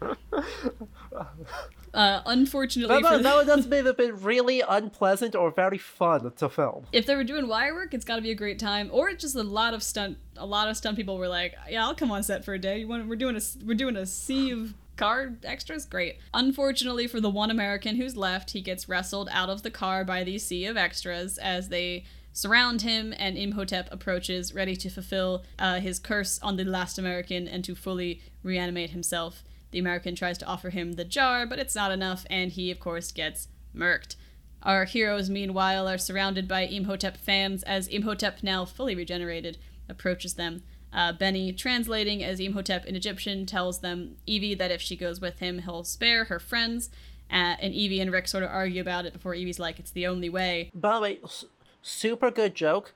Uh, 1.94 2.20
unfortunately, 2.26 2.94
That, 2.96 3.02
for 3.08 3.16
would- 3.16 3.24
that 3.24 3.36
would 3.36 3.46
just 3.46 3.72
either 3.72 3.92
been 3.92 4.20
really 4.22 4.60
unpleasant 4.60 5.34
or 5.34 5.50
very 5.50 5.78
fun 5.78 6.30
to 6.36 6.48
film. 6.48 6.86
if 6.92 7.06
they 7.06 7.14
were 7.16 7.24
doing 7.24 7.48
wire 7.48 7.74
work, 7.74 7.94
it's 7.94 8.04
got 8.04 8.16
to 8.16 8.22
be 8.22 8.30
a 8.30 8.34
great 8.34 8.58
time. 8.58 8.90
Or 8.92 9.08
it's 9.08 9.22
just 9.22 9.36
a 9.36 9.42
lot 9.42 9.74
of 9.74 9.82
stunt. 9.82 10.18
A 10.36 10.46
lot 10.46 10.68
of 10.68 10.76
stunt 10.76 10.96
people 10.96 11.18
were 11.18 11.28
like, 11.28 11.54
"Yeah, 11.68 11.84
I'll 11.84 11.94
come 11.94 12.10
on 12.10 12.22
set 12.22 12.44
for 12.44 12.54
a 12.54 12.58
day. 12.58 12.78
You 12.80 12.88
want? 12.88 13.08
We're 13.08 13.16
doing 13.16 13.36
a 13.36 13.40
we're 13.64 13.74
doing 13.74 13.96
a 13.96 14.06
sea 14.06 14.50
of 14.50 14.74
car 14.96 15.34
extras. 15.44 15.84
Great." 15.86 16.18
Unfortunately 16.34 17.06
for 17.06 17.20
the 17.20 17.30
one 17.30 17.50
American 17.50 17.96
who's 17.96 18.16
left, 18.16 18.50
he 18.50 18.60
gets 18.60 18.88
wrestled 18.88 19.28
out 19.32 19.48
of 19.50 19.62
the 19.62 19.70
car 19.70 20.04
by 20.04 20.24
the 20.24 20.38
sea 20.38 20.64
of 20.66 20.76
extras 20.76 21.38
as 21.38 21.68
they 21.70 22.04
surround 22.32 22.82
him, 22.82 23.12
and 23.18 23.36
Imhotep 23.36 23.88
approaches, 23.90 24.54
ready 24.54 24.76
to 24.76 24.88
fulfill 24.88 25.42
uh, 25.58 25.80
his 25.80 25.98
curse 25.98 26.38
on 26.40 26.56
the 26.56 26.64
last 26.64 26.96
American 26.96 27.48
and 27.48 27.64
to 27.64 27.74
fully 27.74 28.22
reanimate 28.44 28.90
himself. 28.90 29.42
The 29.70 29.78
American 29.78 30.14
tries 30.14 30.38
to 30.38 30.46
offer 30.46 30.70
him 30.70 30.92
the 30.92 31.04
jar, 31.04 31.46
but 31.46 31.58
it's 31.58 31.74
not 31.74 31.92
enough, 31.92 32.24
and 32.30 32.50
he, 32.52 32.70
of 32.70 32.80
course, 32.80 33.12
gets 33.12 33.48
murked. 33.74 34.16
Our 34.62 34.84
heroes, 34.86 35.28
meanwhile, 35.30 35.86
are 35.88 35.98
surrounded 35.98 36.48
by 36.48 36.62
Imhotep 36.62 37.16
fans 37.16 37.62
as 37.62 37.86
Imhotep, 37.88 38.42
now 38.42 38.64
fully 38.64 38.94
regenerated, 38.94 39.58
approaches 39.88 40.34
them. 40.34 40.62
Uh, 40.92 41.12
Benny, 41.12 41.52
translating 41.52 42.24
as 42.24 42.40
Imhotep 42.40 42.86
in 42.86 42.96
Egyptian, 42.96 43.44
tells 43.46 43.80
them 43.80 44.16
Evie 44.26 44.54
that 44.54 44.70
if 44.70 44.80
she 44.80 44.96
goes 44.96 45.20
with 45.20 45.38
him, 45.38 45.60
he'll 45.60 45.84
spare 45.84 46.24
her 46.24 46.38
friends. 46.40 46.88
Uh, 47.30 47.54
and 47.60 47.74
Evie 47.74 48.00
and 48.00 48.10
Rick 48.10 48.26
sort 48.26 48.42
of 48.42 48.50
argue 48.50 48.80
about 48.80 49.04
it 49.04 49.12
before 49.12 49.34
Evie's 49.34 49.58
like, 49.58 49.78
"It's 49.78 49.90
the 49.90 50.06
only 50.06 50.30
way." 50.30 50.70
By 50.74 50.94
the 50.94 51.00
way, 51.02 51.18
s- 51.22 51.44
super 51.82 52.30
good 52.30 52.54
joke 52.54 52.94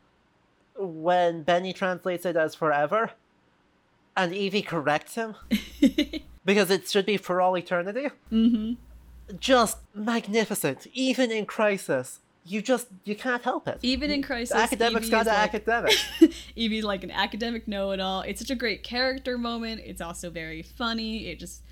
when 0.74 1.42
Benny 1.42 1.74
translates 1.74 2.24
it 2.24 2.34
as 2.34 2.54
forever 2.54 3.10
and 4.16 4.34
Evie 4.34 4.62
corrects 4.62 5.14
him 5.16 5.34
because 6.44 6.70
it 6.70 6.88
should 6.88 7.06
be 7.06 7.16
for 7.16 7.40
all 7.40 7.56
eternity. 7.56 8.08
mm-hmm. 8.32 8.72
Just 9.38 9.78
magnificent. 9.94 10.86
Even 10.92 11.30
in 11.30 11.46
crisis, 11.46 12.20
you 12.44 12.60
just 12.60 12.88
you 13.04 13.14
can't 13.14 13.42
help 13.42 13.66
it. 13.68 13.78
Even 13.82 14.10
in 14.10 14.22
crisis, 14.22 14.54
Academics 14.56 15.08
got 15.08 15.22
to 15.24 15.28
like- 15.30 15.38
academic. 15.54 15.94
Evie's 16.56 16.84
like 16.84 17.04
an 17.04 17.10
academic 17.10 17.66
know-it-all. 17.68 18.22
It's 18.22 18.40
such 18.40 18.50
a 18.50 18.54
great 18.56 18.82
character 18.82 19.38
moment. 19.38 19.80
It's 19.84 20.00
also 20.00 20.28
very 20.28 20.62
funny. 20.62 21.28
It 21.28 21.38
just 21.38 21.62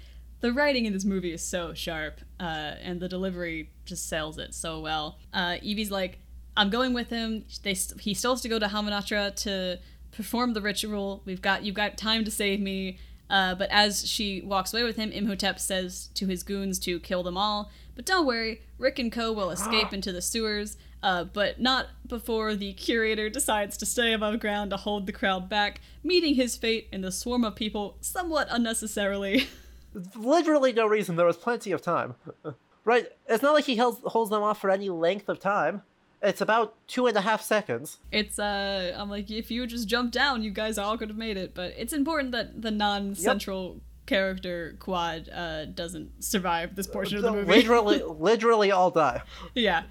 the 0.41 0.53
writing 0.53 0.87
in 0.87 0.93
this 0.95 1.05
movie 1.05 1.33
is 1.33 1.43
so 1.43 1.75
sharp, 1.75 2.21
uh, 2.39 2.75
and 2.83 2.99
the 3.01 3.09
delivery 3.09 3.71
just 3.85 4.09
sells 4.09 4.39
it 4.39 4.55
so 4.55 4.81
well. 4.81 5.19
Uh, 5.35 5.57
Evie's 5.63 5.91
like, 5.91 6.19
"I'm 6.57 6.71
going 6.71 6.95
with 6.95 7.11
him. 7.11 7.45
They 7.63 7.75
he 7.99 8.15
still 8.15 8.33
has 8.35 8.41
to 8.43 8.49
go 8.49 8.59
to 8.59 8.67
Hamunaptra 8.67 9.35
to 9.43 9.79
perform 10.13 10.55
the 10.55 10.63
ritual. 10.63 11.21
We've 11.27 11.43
got 11.43 11.65
you've 11.65 11.75
got 11.75 11.99
time 11.99 12.25
to 12.25 12.31
save 12.31 12.61
me." 12.61 12.99
Uh, 13.31 13.55
but 13.55 13.71
as 13.71 14.07
she 14.09 14.43
walks 14.43 14.75
away 14.75 14.83
with 14.83 14.97
him, 14.97 15.13
Imhotep 15.13 15.59
says 15.61 16.11
to 16.15 16.27
his 16.27 16.43
goons 16.43 16.79
to 16.81 16.99
kill 17.01 17.23
them 17.23 17.37
all. 17.37 17.71
But 17.95 18.05
don't 18.05 18.27
worry, 18.27 18.63
Rick 18.77 18.99
and 18.99 19.13
Co. 19.13 19.33
will 19.33 19.51
escape 19.51 19.93
into 19.93 20.11
the 20.11 20.21
sewers, 20.21 20.77
uh, 21.03 21.25
but 21.25 21.61
not 21.61 21.87
before 22.07 22.57
the 22.57 22.73
curator 22.73 23.31
decides 23.31 23.77
to 23.79 23.87
stay 23.87 24.13
above 24.13 24.41
ground 24.41 24.71
to 24.71 24.77
hold 24.77 25.07
the 25.07 25.13
crowd 25.13 25.49
back, 25.49 25.81
meeting 26.03 26.35
his 26.35 26.57
fate 26.57 26.89
in 26.93 27.03
the 27.03 27.13
swarm 27.13 27.45
of 27.45 27.55
people 27.55 27.97
somewhat 28.01 28.49
unnecessarily. 28.51 29.47
Literally 30.17 30.73
no 30.73 30.87
reason. 30.87 31.17
There 31.17 31.27
was 31.27 31.37
plenty 31.37 31.73
of 31.73 31.83
time. 31.83 32.17
right? 32.85 33.07
It's 33.29 33.43
not 33.43 33.55
like 33.55 33.65
he 33.65 33.77
holds, 33.77 34.01
holds 34.05 34.31
them 34.31 34.43
off 34.43 34.61
for 34.61 34.71
any 34.71 34.89
length 34.89 35.29
of 35.29 35.39
time. 35.39 35.83
It's 36.23 36.41
about 36.41 36.75
two 36.87 37.07
and 37.07 37.17
a 37.17 37.23
half 37.23 37.41
seconds. 37.43 37.99
it's, 38.13 38.39
uh, 38.39 38.95
I'm 38.97 39.09
like, 39.09 39.31
if 39.31 39.51
you 39.51 39.67
just 39.67 39.89
jumped 39.89 40.13
down, 40.13 40.43
you 40.43 40.51
guys 40.51 40.77
all 40.77 40.99
could 40.99 41.09
have 41.09 41.17
made 41.17 41.37
it, 41.39 41.55
but 41.55 41.73
it's 41.79 41.93
important 41.95 42.33
that 42.33 42.61
the 42.61 42.71
non 42.71 43.15
central 43.15 43.81
character 44.07 44.77
quad 44.81 45.29
uh, 45.31 45.65
doesn't 45.67 46.23
survive 46.23 46.75
this 46.75 46.87
portion 46.87 47.17
of 47.19 47.23
the 47.23 47.33
movie. 47.33 47.47
Literally, 47.47 48.03
literally 48.19 48.71
all 48.71 48.91
die. 48.91 49.23
yeah. 49.55 49.85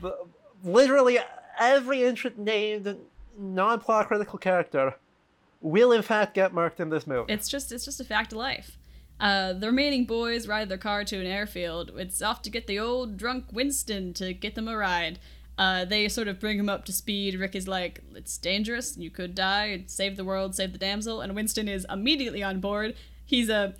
literally 0.63 1.19
every 1.59 2.03
intro- 2.03 2.31
named 2.37 2.97
non-plot 3.37 4.07
critical 4.07 4.37
character 4.37 4.95
will 5.61 5.91
in 5.91 6.01
fact 6.01 6.33
get 6.33 6.53
marked 6.53 6.79
in 6.79 6.89
this 6.89 7.07
movie. 7.07 7.31
It's 7.31 7.47
just 7.47 7.71
it's 7.71 7.85
just 7.85 7.99
a 7.99 8.03
fact 8.03 8.31
of 8.33 8.37
life. 8.37 8.77
Uh, 9.19 9.51
the 9.53 9.67
remaining 9.67 10.05
boys 10.05 10.47
ride 10.47 10.69
their 10.69 10.77
car 10.77 11.03
to 11.03 11.19
an 11.19 11.25
airfield. 11.25 11.91
It's 11.97 12.21
off 12.21 12.41
to 12.43 12.49
get 12.49 12.67
the 12.67 12.79
old 12.79 13.17
drunk 13.17 13.45
Winston 13.51 14.13
to 14.13 14.33
get 14.33 14.55
them 14.55 14.67
a 14.67 14.77
ride. 14.77 15.19
Uh, 15.59 15.83
they 15.83 16.07
sort 16.07 16.29
of 16.29 16.39
bring 16.39 16.57
him 16.57 16.69
up 16.69 16.85
to 16.85 16.93
speed. 16.93 17.35
Rick 17.35 17.53
is 17.53 17.67
like, 17.67 18.01
"It's 18.15 18.37
dangerous. 18.37 18.97
You 18.97 19.11
could 19.11 19.35
die. 19.35 19.83
Save 19.87 20.15
the 20.15 20.23
world. 20.23 20.55
Save 20.55 20.71
the 20.71 20.79
damsel." 20.79 21.19
And 21.19 21.35
Winston 21.35 21.67
is 21.67 21.85
immediately 21.89 22.41
on 22.41 22.61
board. 22.61 22.95
He's 23.25 23.49
a 23.49 23.75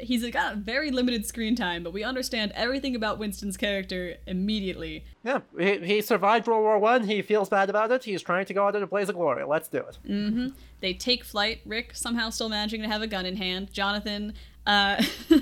he's 0.00 0.24
a, 0.24 0.30
got 0.30 0.56
very 0.56 0.90
limited 0.90 1.26
screen 1.26 1.54
time, 1.54 1.82
but 1.82 1.92
we 1.92 2.02
understand 2.02 2.52
everything 2.54 2.96
about 2.96 3.18
Winston's 3.18 3.56
character 3.56 4.16
immediately. 4.26 5.04
yeah, 5.22 5.40
he, 5.58 5.78
he 5.78 6.00
survived 6.00 6.46
World 6.48 6.62
War 6.62 6.78
One. 6.78 7.04
He 7.04 7.22
feels 7.22 7.48
bad 7.48 7.70
about 7.70 7.90
it. 7.92 8.04
He's 8.04 8.22
trying 8.22 8.46
to 8.46 8.54
go 8.54 8.66
out 8.66 8.76
in 8.76 8.82
a 8.82 8.86
blaze 8.86 9.08
of 9.08 9.14
glory. 9.14 9.44
Let's 9.44 9.68
do 9.68 9.78
it. 9.78 9.98
Mm-hmm. 10.06 10.48
They 10.80 10.94
take 10.94 11.24
flight. 11.24 11.60
Rick 11.64 11.92
somehow 11.94 12.30
still 12.30 12.48
managing 12.48 12.82
to 12.82 12.88
have 12.88 13.02
a 13.02 13.06
gun 13.06 13.26
in 13.26 13.36
hand. 13.36 13.72
Jonathan, 13.72 14.34
uh, 14.66 15.02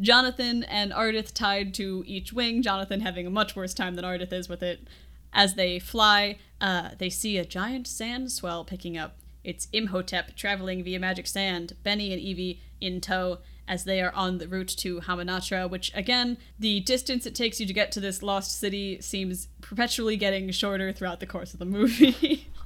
Jonathan 0.00 0.64
and 0.64 0.92
Ardeth 0.92 1.32
tied 1.32 1.74
to 1.74 2.02
each 2.06 2.32
wing. 2.32 2.62
Jonathan 2.62 3.00
having 3.00 3.26
a 3.26 3.30
much 3.30 3.54
worse 3.54 3.74
time 3.74 3.94
than 3.94 4.04
Ardeth 4.04 4.32
is 4.32 4.48
with 4.48 4.62
it. 4.62 4.86
As 5.32 5.54
they 5.54 5.78
fly, 5.78 6.38
uh, 6.60 6.90
they 6.98 7.08
see 7.08 7.38
a 7.38 7.44
giant 7.44 7.86
sand 7.86 8.30
swell 8.30 8.64
picking 8.64 8.98
up. 8.98 9.16
It's 9.44 9.68
Imhotep 9.72 10.36
traveling 10.36 10.84
via 10.84 11.00
magic 11.00 11.26
sand. 11.26 11.74
Benny 11.82 12.12
and 12.12 12.20
Evie 12.20 12.60
in 12.80 13.00
tow 13.00 13.38
as 13.66 13.84
they 13.84 14.02
are 14.02 14.12
on 14.12 14.38
the 14.38 14.48
route 14.48 14.68
to 14.68 15.00
Hamunaptra, 15.00 15.70
which 15.70 15.92
again, 15.94 16.36
the 16.58 16.80
distance 16.80 17.26
it 17.26 17.34
takes 17.34 17.60
you 17.60 17.66
to 17.66 17.72
get 17.72 17.92
to 17.92 18.00
this 18.00 18.22
lost 18.22 18.58
city 18.58 19.00
seems 19.00 19.48
perpetually 19.60 20.16
getting 20.16 20.50
shorter 20.50 20.92
throughout 20.92 21.20
the 21.20 21.26
course 21.26 21.52
of 21.52 21.58
the 21.58 21.64
movie. 21.64 22.48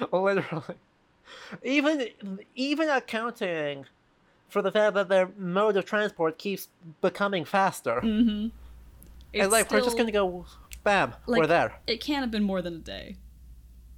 Literally, 0.12 0.74
even 1.62 2.08
even 2.54 2.88
accounting 2.88 3.86
for 4.52 4.60
the 4.62 4.70
fact 4.70 4.94
that 4.94 5.08
their 5.08 5.30
mode 5.38 5.76
of 5.78 5.84
transport 5.86 6.36
keeps 6.38 6.68
becoming 7.00 7.44
faster. 7.44 8.00
Mm-hmm. 8.02 8.48
and 9.34 9.50
like 9.50 9.70
we're 9.70 9.80
just 9.80 9.96
gonna 9.96 10.12
go, 10.12 10.44
bam, 10.84 11.14
we're 11.26 11.46
there. 11.46 11.74
It 11.86 12.00
can't 12.02 12.20
have 12.20 12.30
been 12.30 12.42
more 12.42 12.60
than 12.60 12.74
a 12.74 12.78
day. 12.78 13.16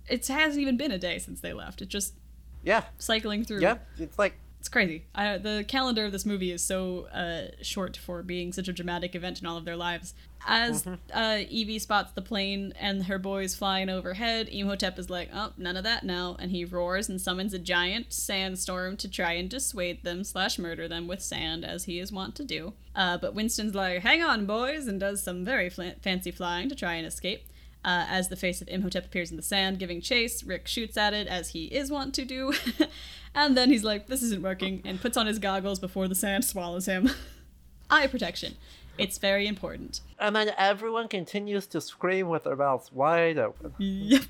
It 0.09 0.26
hasn't 0.28 0.60
even 0.60 0.76
been 0.76 0.93
a 0.93 0.98
day 0.98 1.18
since 1.18 1.40
they 1.40 1.52
left. 1.52 1.82
It's 1.82 1.90
just 1.90 2.14
Yeah, 2.62 2.85
cycling 2.98 3.44
through. 3.44 3.60
yeah. 3.60 3.78
It's 3.98 4.18
like 4.18 4.35
It's 4.65 4.70
crazy. 4.70 5.05
I, 5.15 5.36
the 5.36 5.62
calendar 5.69 6.07
of 6.07 6.12
this 6.12 6.24
movie 6.24 6.51
is 6.51 6.65
so 6.65 7.05
uh, 7.12 7.49
short 7.61 7.99
for 7.99 8.23
being 8.23 8.51
such 8.51 8.66
a 8.66 8.73
dramatic 8.73 9.15
event 9.15 9.43
in 9.43 9.47
all 9.47 9.59
of 9.59 9.66
their 9.66 9.77
lives. 9.77 10.15
As 10.47 10.86
uh, 11.12 11.41
Evie 11.51 11.78
spots 11.78 12.12
the 12.12 12.23
plane 12.23 12.73
and 12.81 13.05
her 13.05 13.19
boys 13.19 13.55
flying 13.55 13.91
overhead, 13.91 14.49
Imhotep 14.51 14.99
is 14.99 15.11
like, 15.11 15.28
"Oh, 15.35 15.53
none 15.59 15.77
of 15.77 15.85
that 15.85 16.03
now!" 16.03 16.36
And 16.39 16.51
he 16.51 16.65
roars 16.65 17.11
and 17.11 17.20
summons 17.20 17.53
a 17.53 17.59
giant 17.59 18.15
sandstorm 18.15 18.97
to 18.97 19.07
try 19.07 19.32
and 19.32 19.51
dissuade 19.51 20.03
them 20.03 20.24
slash 20.24 20.59
murder 20.59 20.89
them 20.89 21.09
with 21.09 21.20
sand, 21.20 21.66
as 21.66 21.85
he 21.85 21.99
is 21.99 22.11
wont 22.11 22.35
to 22.36 22.45
do. 22.45 22.73
Uh, 22.97 23.19
but 23.19 23.35
Winston's 23.35 23.74
like, 23.74 24.01
"Hang 24.01 24.23
on, 24.23 24.47
boys!" 24.47 24.86
and 24.86 24.99
does 24.99 25.23
some 25.23 25.45
very 25.45 25.69
fla- 25.69 25.97
fancy 26.01 26.31
flying 26.31 26.70
to 26.70 26.74
try 26.74 26.95
and 26.95 27.07
escape. 27.07 27.45
Uh, 27.85 28.06
as 28.09 28.31
the 28.31 28.36
face 28.36 28.62
of 28.62 28.69
Imhotep 28.69 29.05
appears 29.05 29.31
in 29.31 29.36
the 29.36 29.43
sand, 29.43 29.78
giving 29.78 30.01
chase, 30.01 30.43
Rick 30.43 30.66
shoots 30.66 30.97
at 30.97 31.12
it 31.12 31.27
as 31.27 31.51
he 31.51 31.66
is 31.66 31.90
wont 31.90 32.15
to 32.15 32.24
do. 32.24 32.55
and 33.35 33.56
then 33.56 33.69
he's 33.69 33.85
like, 33.85 34.06
this 34.06 34.23
isn't 34.23 34.43
working, 34.43 34.81
and 34.86 35.01
puts 35.01 35.19
on 35.19 35.27
his 35.27 35.39
goggles 35.39 35.78
before 35.78 36.09
the 36.09 36.15
sand 36.15 36.47
swallows 36.47 36.86
him. 36.86 37.11
Eye 37.90 38.06
protection. 38.06 38.56
It's 38.97 39.19
very 39.19 39.47
important. 39.47 40.01
And 40.19 40.35
then 40.35 40.52
everyone 40.56 41.09
continues 41.09 41.66
to 41.69 41.81
scream 41.81 42.28
with 42.28 42.44
their 42.44 42.56
mouths 42.56 42.90
wide 42.93 43.36
open. 43.36 43.74
Yep. 43.78 44.23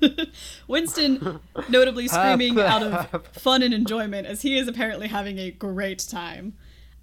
Winston 0.68 1.40
notably 1.68 2.08
screaming 2.08 2.58
out 2.60 2.82
of 2.82 3.26
fun 3.28 3.62
and 3.62 3.72
enjoyment 3.72 4.26
as 4.26 4.42
he 4.42 4.56
is 4.58 4.68
apparently 4.68 5.08
having 5.08 5.38
a 5.38 5.50
great 5.50 6.00
time. 6.00 6.54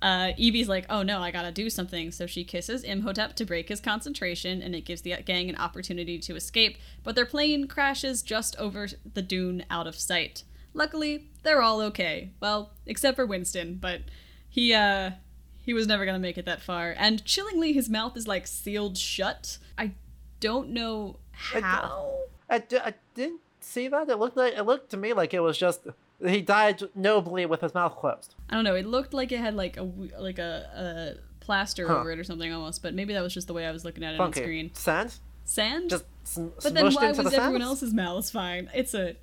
Uh, 0.01 0.31
Evie's 0.37 0.69
like, 0.69 0.85
oh 0.89 1.03
no, 1.03 1.19
I 1.21 1.31
gotta 1.31 1.51
do 1.51 1.69
something. 1.69 2.11
So 2.11 2.25
she 2.25 2.43
kisses 2.43 2.83
Imhotep 2.83 3.35
to 3.35 3.45
break 3.45 3.69
his 3.69 3.81
concentration, 3.81 4.61
and 4.61 4.73
it 4.75 4.85
gives 4.85 5.01
the 5.01 5.15
gang 5.25 5.49
an 5.49 5.55
opportunity 5.55 6.17
to 6.19 6.35
escape. 6.35 6.77
But 7.03 7.15
their 7.15 7.25
plane 7.25 7.67
crashes 7.67 8.21
just 8.21 8.55
over 8.57 8.87
the 9.13 9.21
dune 9.21 9.65
out 9.69 9.87
of 9.87 9.95
sight. 9.95 10.43
Luckily, 10.73 11.29
they're 11.43 11.61
all 11.61 11.81
okay. 11.81 12.31
Well, 12.39 12.71
except 12.85 13.15
for 13.15 13.25
Winston, 13.25 13.75
but 13.81 14.01
he, 14.47 14.73
uh, 14.73 15.11
he 15.57 15.73
was 15.73 15.87
never 15.87 16.05
gonna 16.05 16.19
make 16.19 16.37
it 16.37 16.45
that 16.45 16.61
far. 16.61 16.95
And 16.97 17.25
chillingly, 17.25 17.73
his 17.73 17.89
mouth 17.89 18.15
is 18.15 18.27
like 18.27 18.47
sealed 18.47 18.97
shut. 18.97 19.57
I 19.77 19.91
don't 20.39 20.69
know 20.69 21.19
how. 21.31 22.15
I-. 22.49 22.55
I, 22.55 22.63
I 22.83 22.93
didn't 23.15 23.41
see 23.59 23.87
that. 23.89 24.09
It 24.09 24.17
looked 24.17 24.37
like 24.37 24.53
it 24.53 24.63
looked 24.63 24.91
to 24.91 24.97
me 24.97 25.13
like 25.13 25.33
it 25.33 25.41
was 25.41 25.57
just 25.57 25.81
he 26.27 26.41
died 26.41 26.81
nobly 26.95 27.45
with 27.45 27.61
his 27.61 27.73
mouth 27.73 27.95
closed. 27.97 28.35
I 28.49 28.55
don't 28.55 28.63
know. 28.63 28.75
It 28.75 28.85
looked 28.85 29.13
like 29.13 29.31
it 29.31 29.39
had 29.39 29.55
like 29.55 29.77
a 29.77 29.83
like 30.17 30.39
a, 30.39 31.17
a 31.21 31.43
plaster 31.43 31.87
Huh. 31.87 31.97
over 31.99 32.11
it 32.11 32.19
or 32.19 32.23
something 32.23 32.51
almost, 32.53 32.81
but 32.83 32.93
maybe 32.93 33.13
that 33.13 33.21
was 33.23 33.33
just 33.33 33.47
the 33.47 33.53
way 33.53 33.65
I 33.65 33.71
was 33.71 33.83
looking 33.85 34.03
at 34.03 34.13
it 34.13 34.17
Funky 34.17 34.39
on 34.41 34.43
screen. 34.45 34.71
sand, 34.73 35.15
Sand. 35.45 35.89
just 35.89 36.05
sm- 36.25 36.47
but 36.61 36.73
then 36.73 36.93
why 36.93 37.11
was 37.11 37.17
the 37.17 37.35
everyone 37.41 37.61
else's 37.61 37.93
mouths 37.93 38.29
fine? 38.31 38.69
It's 38.73 38.93
a 38.93 39.15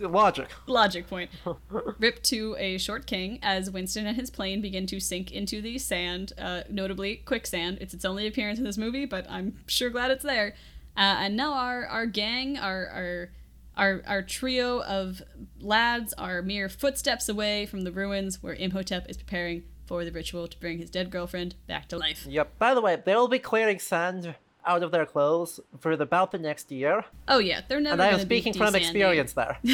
Logic. 0.00 0.48
Logic 0.66 1.06
point. 1.06 1.30
Rip 1.70 2.20
to 2.24 2.56
a 2.58 2.78
short 2.78 3.06
king 3.06 3.38
as 3.44 3.70
Winston 3.70 4.06
and 4.08 4.16
his 4.16 4.28
plane 4.28 4.60
begin 4.60 4.86
to 4.88 4.98
sink 4.98 5.30
into 5.30 5.62
the 5.62 5.78
sand, 5.78 6.32
uh, 6.36 6.62
notably 6.68 7.16
quicksand. 7.24 7.78
It's 7.80 7.94
its 7.94 8.04
only 8.04 8.26
appearance 8.26 8.58
in 8.58 8.64
this 8.64 8.76
movie, 8.76 9.04
but 9.06 9.24
I'm 9.30 9.56
sure 9.68 9.90
glad 9.90 10.10
it's 10.10 10.24
there. 10.24 10.56
Uh, 10.96 11.00
and 11.22 11.36
now 11.36 11.52
our 11.54 11.86
our 11.86 12.06
gang, 12.06 12.58
our 12.58 12.88
our 12.88 13.30
our 13.76 14.02
our 14.06 14.22
trio 14.22 14.82
of 14.82 15.22
lads 15.60 16.12
are 16.14 16.42
mere 16.42 16.68
footsteps 16.68 17.28
away 17.28 17.66
from 17.66 17.82
the 17.82 17.92
ruins 17.92 18.42
where 18.42 18.54
Imhotep 18.54 19.08
is 19.08 19.16
preparing 19.16 19.64
for 19.86 20.04
the 20.04 20.12
ritual 20.12 20.48
to 20.48 20.58
bring 20.58 20.78
his 20.78 20.90
dead 20.90 21.10
girlfriend 21.10 21.54
back 21.66 21.88
to 21.88 21.98
life. 21.98 22.26
Yep. 22.28 22.58
By 22.58 22.74
the 22.74 22.80
way, 22.80 23.00
they 23.04 23.14
will 23.14 23.28
be 23.28 23.38
clearing 23.38 23.78
sand 23.78 24.34
out 24.66 24.82
of 24.82 24.90
their 24.90 25.04
clothes 25.04 25.60
for 25.78 25.92
about 25.92 26.32
the 26.32 26.38
next 26.38 26.72
year. 26.72 27.04
Oh 27.28 27.38
yeah, 27.38 27.60
they're 27.68 27.80
never. 27.80 27.94
And 27.94 28.02
I 28.02 28.08
am 28.08 28.20
speaking 28.20 28.54
from 28.54 28.74
experience 28.74 29.32
there. 29.32 29.58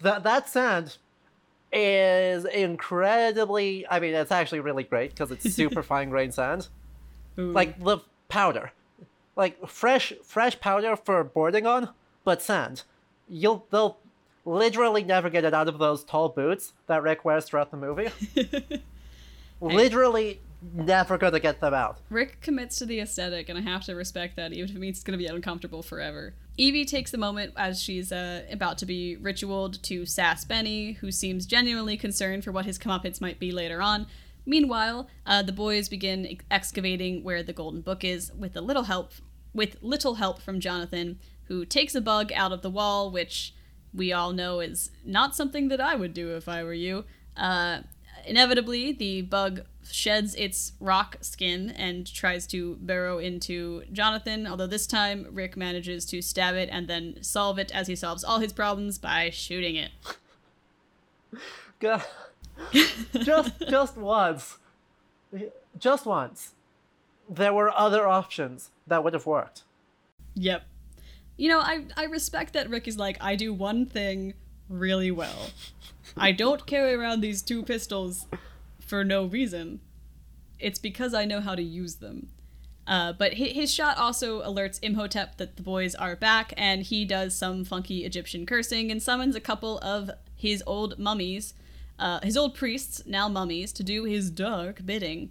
that 0.00 0.22
that 0.22 0.48
sand 0.48 0.98
is 1.72 2.44
incredibly. 2.44 3.86
I 3.88 4.00
mean, 4.00 4.14
it's 4.14 4.32
actually 4.32 4.60
really 4.60 4.84
great 4.84 5.10
because 5.10 5.30
it's 5.30 5.52
super 5.52 5.82
fine 5.92 6.10
grained 6.10 6.34
sand. 6.34 6.68
Ooh. 7.38 7.52
Like 7.52 7.82
the 7.82 7.98
powder, 8.28 8.72
like 9.36 9.66
fresh 9.68 10.12
fresh 10.22 10.58
powder 10.60 10.96
for 10.96 11.22
boarding 11.24 11.66
on, 11.66 11.90
but 12.24 12.42
sand. 12.42 12.82
You'll 13.28 13.66
they'll 13.70 13.98
literally 14.44 15.02
never 15.02 15.30
get 15.30 15.44
it 15.44 15.54
out 15.54 15.68
of 15.68 15.78
those 15.78 16.04
tall 16.04 16.28
boots 16.28 16.72
that 16.86 17.02
Rick 17.02 17.24
wears 17.24 17.46
throughout 17.46 17.70
the 17.70 17.76
movie. 17.76 18.10
literally 19.60 20.40
never 20.72 21.18
gonna 21.18 21.40
get 21.40 21.60
them 21.60 21.74
out. 21.74 21.98
Rick 22.10 22.40
commits 22.40 22.78
to 22.78 22.86
the 22.86 23.00
aesthetic, 23.00 23.48
and 23.48 23.58
I 23.58 23.62
have 23.62 23.84
to 23.84 23.94
respect 23.94 24.36
that, 24.36 24.52
even 24.52 24.70
if 24.70 24.76
it 24.76 24.78
means 24.78 24.98
it's 24.98 25.04
going 25.04 25.18
to 25.18 25.22
be 25.22 25.28
uncomfortable 25.28 25.82
forever. 25.82 26.34
Evie 26.56 26.84
takes 26.84 27.10
the 27.10 27.18
moment 27.18 27.52
as 27.56 27.82
she's 27.82 28.12
uh, 28.12 28.44
about 28.50 28.78
to 28.78 28.86
be 28.86 29.16
ritualed 29.16 29.82
to 29.84 30.06
sass 30.06 30.44
Benny, 30.44 30.92
who 30.92 31.10
seems 31.10 31.46
genuinely 31.46 31.96
concerned 31.96 32.44
for 32.44 32.52
what 32.52 32.64
his 32.64 32.78
comeuppance 32.78 33.20
might 33.20 33.38
be 33.38 33.52
later 33.52 33.82
on. 33.82 34.06
Meanwhile, 34.46 35.08
uh, 35.26 35.42
the 35.42 35.52
boys 35.52 35.88
begin 35.88 36.26
ex- 36.26 36.44
excavating 36.50 37.22
where 37.24 37.42
the 37.42 37.52
golden 37.52 37.80
book 37.80 38.04
is, 38.04 38.32
with 38.32 38.56
a 38.56 38.60
little 38.60 38.84
help, 38.84 39.12
with 39.54 39.76
little 39.82 40.16
help 40.16 40.42
from 40.42 40.60
Jonathan, 40.60 41.18
who 41.44 41.64
takes 41.64 41.94
a 41.94 42.00
bug 42.00 42.32
out 42.32 42.52
of 42.52 42.62
the 42.62 42.70
wall, 42.70 43.10
which 43.10 43.54
we 43.92 44.12
all 44.12 44.32
know 44.32 44.60
is 44.60 44.90
not 45.04 45.36
something 45.36 45.68
that 45.68 45.80
I 45.80 45.94
would 45.94 46.12
do 46.14 46.34
if 46.36 46.48
I 46.48 46.64
were 46.64 46.74
you. 46.74 47.04
Uh, 47.36 47.80
inevitably, 48.26 48.92
the 48.92 49.22
bug 49.22 49.62
sheds 49.90 50.34
its 50.34 50.72
rock 50.80 51.18
skin 51.20 51.70
and 51.70 52.12
tries 52.12 52.46
to 52.48 52.76
burrow 52.76 53.18
into 53.18 53.84
Jonathan, 53.92 54.46
although 54.46 54.66
this 54.66 54.86
time 54.86 55.26
Rick 55.30 55.56
manages 55.56 56.04
to 56.06 56.22
stab 56.22 56.54
it 56.54 56.68
and 56.72 56.88
then 56.88 57.18
solve 57.22 57.58
it 57.58 57.70
as 57.74 57.86
he 57.86 57.96
solves 57.96 58.24
all 58.24 58.40
his 58.40 58.52
problems 58.52 58.98
by 58.98 59.30
shooting 59.30 59.76
it. 59.76 59.90
God. 61.80 62.02
just 63.14 63.52
just 63.68 63.96
once. 63.96 64.58
Just 65.78 66.06
once. 66.06 66.54
There 67.28 67.52
were 67.52 67.70
other 67.70 68.06
options 68.06 68.70
that 68.86 69.02
would 69.02 69.14
have 69.14 69.26
worked. 69.26 69.62
Yep. 70.34 70.64
You 71.36 71.48
know, 71.48 71.60
I, 71.60 71.86
I 71.96 72.04
respect 72.04 72.52
that 72.52 72.70
Rick 72.70 72.86
is 72.86 72.96
like, 72.96 73.16
I 73.20 73.34
do 73.34 73.52
one 73.52 73.86
thing 73.86 74.34
really 74.68 75.10
well. 75.10 75.50
I 76.16 76.32
don't 76.32 76.66
carry 76.66 76.94
around 76.94 77.20
these 77.20 77.42
two 77.42 77.62
pistols 77.62 78.26
for 78.78 79.04
no 79.04 79.24
reason. 79.24 79.80
It's 80.60 80.78
because 80.78 81.14
I 81.14 81.24
know 81.24 81.40
how 81.40 81.54
to 81.54 81.62
use 81.62 81.96
them. 81.96 82.28
Uh, 82.86 83.12
but 83.14 83.34
his 83.34 83.72
shot 83.72 83.96
also 83.96 84.42
alerts 84.42 84.78
Imhotep 84.82 85.38
that 85.38 85.56
the 85.56 85.62
boys 85.62 85.94
are 85.94 86.14
back, 86.14 86.52
and 86.56 86.82
he 86.82 87.04
does 87.04 87.34
some 87.34 87.64
funky 87.64 88.04
Egyptian 88.04 88.44
cursing 88.44 88.90
and 88.90 89.02
summons 89.02 89.34
a 89.34 89.40
couple 89.40 89.78
of 89.78 90.10
his 90.36 90.62
old 90.66 90.98
mummies, 90.98 91.54
uh, 91.98 92.20
his 92.22 92.36
old 92.36 92.54
priests, 92.54 93.02
now 93.06 93.28
mummies, 93.28 93.72
to 93.72 93.82
do 93.82 94.04
his 94.04 94.30
dark 94.30 94.84
bidding. 94.84 95.30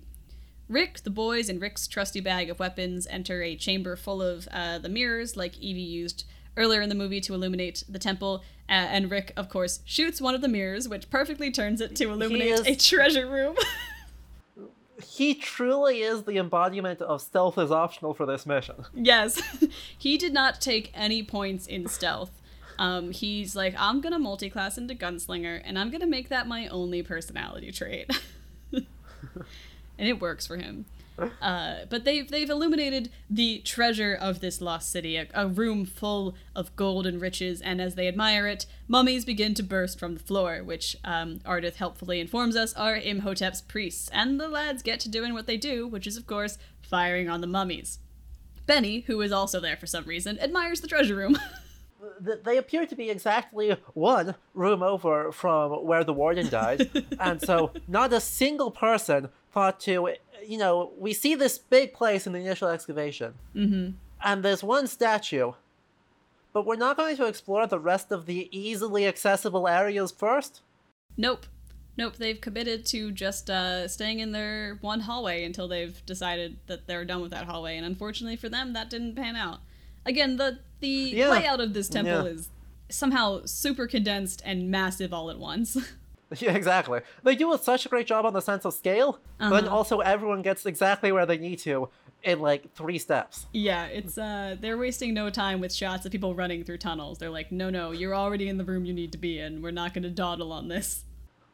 Rick, 0.69 1.01
the 1.03 1.09
boys, 1.09 1.49
and 1.49 1.61
Rick's 1.61 1.87
trusty 1.87 2.21
bag 2.21 2.49
of 2.49 2.59
weapons 2.59 3.05
enter 3.09 3.41
a 3.43 3.55
chamber 3.55 3.95
full 3.95 4.21
of 4.21 4.47
uh, 4.51 4.79
the 4.79 4.89
mirrors, 4.89 5.35
like 5.35 5.57
Evie 5.59 5.81
used 5.81 6.23
earlier 6.55 6.81
in 6.81 6.89
the 6.89 6.95
movie 6.95 7.19
to 7.21 7.33
illuminate 7.33 7.83
the 7.89 7.99
temple. 7.99 8.43
Uh, 8.69 8.71
and 8.73 9.11
Rick, 9.11 9.33
of 9.35 9.49
course, 9.49 9.81
shoots 9.85 10.21
one 10.21 10.35
of 10.35 10.41
the 10.41 10.47
mirrors, 10.47 10.87
which 10.87 11.09
perfectly 11.09 11.51
turns 11.51 11.81
it 11.81 11.95
to 11.97 12.09
illuminate 12.11 12.51
is- 12.51 12.67
a 12.67 12.75
treasure 12.75 13.27
room. 13.27 13.55
He 15.05 15.35
truly 15.35 16.01
is 16.01 16.23
the 16.23 16.37
embodiment 16.37 17.01
of 17.01 17.21
stealth 17.21 17.57
is 17.57 17.71
optional 17.71 18.13
for 18.13 18.25
this 18.25 18.45
mission. 18.45 18.75
yes, 18.93 19.41
he 19.97 20.17
did 20.17 20.33
not 20.33 20.61
take 20.61 20.91
any 20.93 21.23
points 21.23 21.67
in 21.67 21.87
stealth. 21.87 22.31
Um, 22.79 23.11
he's 23.11 23.55
like, 23.55 23.75
I'm 23.77 24.01
gonna 24.01 24.19
multi-class 24.19 24.77
into 24.77 24.95
gunslinger, 24.95 25.61
and 25.63 25.77
I'm 25.77 25.89
gonna 25.89 26.07
make 26.07 26.29
that 26.29 26.47
my 26.47 26.67
only 26.67 27.03
personality 27.03 27.71
trait. 27.71 28.09
and 28.73 28.87
it 29.97 30.19
works 30.19 30.47
for 30.47 30.57
him. 30.57 30.85
Uh, 31.41 31.85
but 31.89 32.05
they've 32.05 32.29
they've 32.29 32.49
illuminated 32.49 33.11
the 33.29 33.59
treasure 33.59 34.17
of 34.19 34.39
this 34.39 34.61
lost 34.61 34.91
city, 34.91 35.15
a, 35.15 35.27
a 35.35 35.47
room 35.47 35.85
full 35.85 36.33
of 36.55 36.75
gold 36.75 37.05
and 37.05 37.21
riches, 37.21 37.61
and 37.61 37.79
as 37.79 37.93
they 37.93 38.07
admire 38.07 38.47
it, 38.47 38.65
mummies 38.87 39.23
begin 39.23 39.53
to 39.53 39.61
burst 39.61 39.99
from 39.99 40.15
the 40.15 40.19
floor, 40.19 40.63
which 40.63 40.97
um, 41.03 41.39
Ardeth 41.45 41.75
helpfully 41.75 42.19
informs 42.19 42.55
us 42.55 42.73
are 42.73 42.97
Imhotep's 42.97 43.61
priests, 43.61 44.09
and 44.11 44.39
the 44.39 44.47
lads 44.47 44.81
get 44.81 44.99
to 45.01 45.09
doing 45.09 45.33
what 45.33 45.45
they 45.45 45.57
do, 45.57 45.87
which 45.87 46.07
is 46.07 46.17
of 46.17 46.25
course 46.25 46.57
firing 46.81 47.29
on 47.29 47.41
the 47.41 47.47
mummies. 47.47 47.99
Benny, 48.65 49.01
who 49.01 49.21
is 49.21 49.31
also 49.31 49.59
there 49.59 49.77
for 49.77 49.87
some 49.87 50.05
reason, 50.05 50.39
admires 50.39 50.81
the 50.81 50.87
treasure 50.87 51.15
room. 51.15 51.37
Th- 52.23 52.39
They 52.43 52.57
appear 52.57 52.85
to 52.85 52.95
be 52.95 53.09
exactly 53.09 53.75
one 53.93 54.35
room 54.53 54.83
over 54.83 55.31
from 55.31 55.71
where 55.85 56.03
the 56.03 56.13
warden 56.13 56.49
died, 56.49 56.89
and 57.19 57.41
so 57.41 57.71
not 57.87 58.13
a 58.13 58.19
single 58.19 58.71
person 58.71 59.29
thought 59.51 59.79
to, 59.81 60.09
you 60.45 60.57
know, 60.57 60.91
we 60.97 61.13
see 61.13 61.35
this 61.35 61.57
big 61.57 61.93
place 61.93 62.25
in 62.25 62.33
the 62.33 62.39
initial 62.39 62.69
excavation, 62.69 63.33
mm-hmm. 63.55 63.91
and 64.23 64.43
there's 64.43 64.63
one 64.63 64.87
statue, 64.87 65.53
but 66.51 66.65
we're 66.65 66.75
not 66.75 66.97
going 66.97 67.17
to 67.17 67.25
explore 67.25 67.67
the 67.67 67.79
rest 67.79 68.11
of 68.11 68.25
the 68.25 68.49
easily 68.51 69.07
accessible 69.07 69.67
areas 69.67 70.11
first. 70.11 70.61
Nope. 71.17 71.45
Nope, 71.95 72.15
they've 72.15 72.41
committed 72.41 72.87
to 72.87 73.11
just 73.11 73.49
uh, 73.51 73.87
staying 73.87 74.19
in 74.19 74.31
their 74.31 74.79
one 74.81 75.01
hallway 75.01 75.43
until 75.43 75.67
they've 75.67 76.03
decided 76.07 76.57
that 76.65 76.87
they're 76.87 77.05
done 77.05 77.21
with 77.21 77.31
that 77.31 77.45
hallway, 77.45 77.77
and 77.77 77.85
unfortunately 77.85 78.35
for 78.35 78.49
them, 78.49 78.73
that 78.73 78.89
didn't 78.89 79.15
pan 79.15 79.35
out. 79.35 79.59
Again, 80.05 80.37
the 80.37 80.59
the 80.79 80.87
Yeah. 80.87 81.29
layout 81.29 81.59
of 81.61 81.73
this 81.73 81.87
temple 81.89 82.25
Yeah. 82.25 82.31
is 82.31 82.49
somehow 82.89 83.41
super 83.45 83.87
condensed 83.87 84.41
and 84.45 84.69
massive 84.69 85.13
all 85.13 85.29
at 85.29 85.39
once. 85.39 85.77
Yeah, 86.39 86.53
exactly. 86.55 87.01
They 87.21 87.35
do 87.35 87.55
such 87.61 87.85
a 87.85 87.89
great 87.89 88.07
job 88.07 88.25
on 88.25 88.33
the 88.33 88.41
sense 88.41 88.65
of 88.65 88.73
scale, 88.73 89.19
but 89.37 89.65
Uh-huh. 89.65 89.75
also 89.75 89.99
everyone 89.99 90.41
gets 90.41 90.65
exactly 90.65 91.11
where 91.11 91.27
they 91.27 91.37
need 91.37 91.59
to 91.59 91.89
in 92.23 92.39
like 92.39 92.73
three 92.73 92.97
steps. 92.97 93.45
yeah, 93.53 93.85
it's 93.85 94.17
uh 94.17 94.55
they're 94.59 94.77
wasting 94.77 95.13
no 95.13 95.29
time 95.29 95.59
with 95.59 95.71
shots 95.71 96.07
of 96.07 96.11
people 96.11 96.33
running 96.33 96.63
through 96.63 96.79
tunnels. 96.79 97.19
They're 97.19 97.29
like, 97.29 97.51
"No, 97.51 97.69
no, 97.69 97.91
you're 97.91 98.15
already 98.15 98.47
in 98.49 98.57
the 98.57 98.63
room 98.65 98.83
you 98.83 98.93
need 98.93 99.11
to 99.11 99.19
be 99.19 99.37
in. 99.37 99.61
We're 99.61 99.69
not 99.71 99.93
going 99.93 100.03
to 100.03 100.09
dawdle 100.09 100.51
on 100.51 100.69
this." 100.69 101.03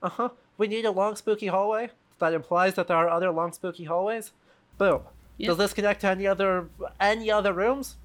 Uh 0.02 0.10
huh. 0.10 0.30
We 0.58 0.68
need 0.68 0.86
a 0.86 0.92
long 0.92 1.18
spooky 1.18 1.48
hallway. 1.48 1.90
That 2.20 2.34
implies 2.34 2.76
that 2.76 2.88
there 2.88 2.96
are 2.96 3.10
other 3.10 3.32
long 3.32 3.52
spooky 3.52 3.84
hallways. 3.84 4.32
Boom. 4.78 5.02
Yep. 5.38 5.48
Does 5.50 5.58
this 5.58 5.74
connect 5.74 6.00
to 6.02 6.08
any 6.08 6.26
other 6.26 6.70
any 7.02 7.30
other 7.30 7.52
rooms? 7.52 7.98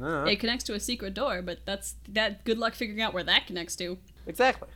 Uh, 0.00 0.24
It 0.24 0.40
connects 0.40 0.64
to 0.64 0.74
a 0.74 0.80
secret 0.80 1.14
door, 1.14 1.42
but 1.42 1.60
that's 1.64 1.94
that 2.08 2.44
good 2.44 2.58
luck 2.58 2.74
figuring 2.74 3.00
out 3.00 3.14
where 3.14 3.24
that 3.24 3.46
connects 3.46 3.76
to. 3.76 3.98
exactly. 4.26 4.68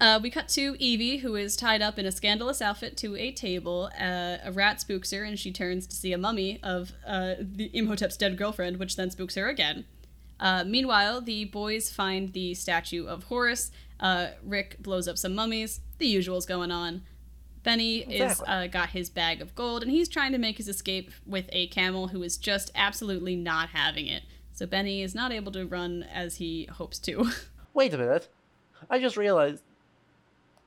Uh, 0.00 0.20
we 0.22 0.30
cut 0.30 0.46
to 0.46 0.76
Evie, 0.78 1.16
who 1.18 1.34
is 1.34 1.56
tied 1.56 1.82
up 1.82 1.98
in 1.98 2.06
a 2.06 2.12
scandalous 2.12 2.62
outfit 2.62 2.96
to 2.98 3.16
a 3.16 3.32
table. 3.32 3.90
Uh, 4.00 4.36
a 4.44 4.52
rat 4.52 4.80
spooks 4.80 5.10
her, 5.10 5.24
and 5.24 5.36
she 5.36 5.50
turns 5.50 5.88
to 5.88 5.96
see 5.96 6.12
a 6.12 6.18
mummy 6.18 6.60
of 6.62 6.92
uh, 7.04 7.34
the 7.40 7.68
Imhotep's 7.74 8.16
dead 8.16 8.38
girlfriend, 8.38 8.76
which 8.76 8.94
then 8.94 9.10
spooks 9.10 9.34
her 9.34 9.48
again. 9.48 9.86
Uh, 10.38 10.62
meanwhile, 10.64 11.20
the 11.20 11.46
boys 11.46 11.90
find 11.90 12.32
the 12.32 12.54
statue 12.54 13.06
of 13.08 13.24
Horus. 13.24 13.72
Uh, 13.98 14.28
Rick 14.44 14.76
blows 14.80 15.08
up 15.08 15.18
some 15.18 15.34
mummies. 15.34 15.80
The 15.98 16.06
usual's 16.06 16.46
going 16.46 16.70
on. 16.70 17.02
Benny 17.64 17.98
is 18.02 18.20
Exactly. 18.38 18.46
uh, 18.46 18.66
got 18.68 18.90
his 18.90 19.10
bag 19.10 19.42
of 19.42 19.56
gold, 19.56 19.82
and 19.82 19.90
he's 19.90 20.08
trying 20.08 20.30
to 20.30 20.38
make 20.38 20.58
his 20.58 20.68
escape 20.68 21.10
with 21.26 21.46
a 21.50 21.66
camel 21.66 22.08
who 22.08 22.22
is 22.22 22.36
just 22.36 22.70
absolutely 22.76 23.34
not 23.34 23.70
having 23.70 24.06
it. 24.06 24.22
So 24.58 24.66
Benny 24.66 25.02
is 25.02 25.14
not 25.14 25.30
able 25.30 25.52
to 25.52 25.64
run 25.66 26.02
as 26.02 26.38
he 26.38 26.64
hopes 26.64 26.98
to. 27.00 27.30
Wait 27.74 27.94
a 27.94 27.98
minute. 27.98 28.28
I 28.90 28.98
just 28.98 29.16
realized 29.16 29.62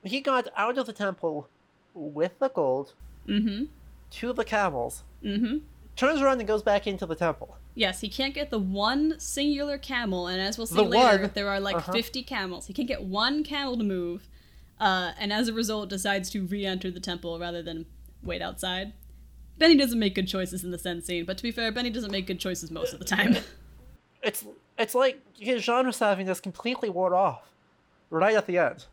he 0.02 0.22
got 0.22 0.48
out 0.56 0.78
of 0.78 0.86
the 0.86 0.94
temple 0.94 1.50
with 1.94 2.40
the 2.40 2.48
gold 2.48 2.94
mm-hmm. 3.28 3.66
to 4.12 4.32
the 4.32 4.46
camels, 4.46 5.04
Mm-hmm. 5.22 5.58
turns 5.98 6.22
around 6.22 6.40
and 6.40 6.48
goes 6.48 6.64
back 6.64 6.88
into 6.88 7.06
the 7.06 7.16
temple. 7.16 7.58
Yes, 7.76 8.00
he 8.00 8.08
can't 8.08 8.34
get 8.34 8.50
the 8.50 8.60
one 8.60 9.20
singular 9.20 9.78
camel, 9.78 10.26
and 10.28 10.40
as 10.40 10.58
we'll 10.58 10.68
see 10.68 10.76
The 10.76 10.84
later, 10.84 11.24
one? 11.24 11.32
there 11.34 11.50
are 11.50 11.60
like 11.60 11.76
Uh-huh. 11.76 11.92
50 11.92 12.24
camels. 12.24 12.68
He 12.68 12.74
can't 12.74 12.88
get 12.88 13.04
one 13.04 13.44
camel 13.44 13.78
to 13.78 13.84
move, 13.84 14.30
uh, 14.80 15.12
and 15.20 15.34
as 15.34 15.50
a 15.50 15.54
result, 15.54 15.90
decides 15.90 16.30
to 16.30 16.46
re 16.46 16.66
enter 16.66 16.90
the 16.92 17.02
temple 17.02 17.38
rather 17.38 17.62
than 17.62 17.88
wait 18.24 18.42
outside. 18.42 18.94
Benny 19.58 19.76
doesn't 19.76 20.00
make 20.00 20.16
good 20.16 20.30
choices 20.30 20.64
in 20.64 20.72
the 20.72 20.80
Sen 20.80 21.02
scene, 21.02 21.26
but 21.26 21.36
to 21.38 21.44
be 21.44 21.52
fair, 21.52 21.74
Benny 21.74 21.90
doesn't 21.90 22.10
make 22.12 22.26
good 22.26 22.40
choices 22.40 22.72
most 22.72 22.94
of 22.94 23.00
the 23.00 23.06
time. 23.06 23.36
It's 24.24 24.46
it's 24.78 24.96
like 24.96 25.20
his 25.38 25.64
genre 25.64 25.92
savviness 25.92 26.42
completely 26.42 26.90
wore 26.90 27.16
off 27.16 27.52
right 28.10 28.36
at 28.36 28.48
the 28.48 28.58
end. 28.58 28.86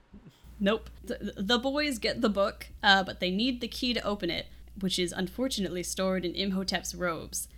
Nope. 0.60 0.90
The, 1.04 1.34
the 1.36 1.58
boys 1.58 1.98
get 1.98 2.20
the 2.20 2.28
book, 2.28 2.68
uh, 2.82 3.04
but 3.04 3.20
they 3.20 3.30
need 3.30 3.60
the 3.60 3.68
key 3.68 3.94
to 3.94 4.02
open 4.02 4.28
it, 4.30 4.46
which 4.80 4.98
is 4.98 5.12
unfortunately 5.12 5.82
stored 5.82 6.24
in 6.24 6.32
Imhotep's 6.34 6.94
robes. 6.94 7.48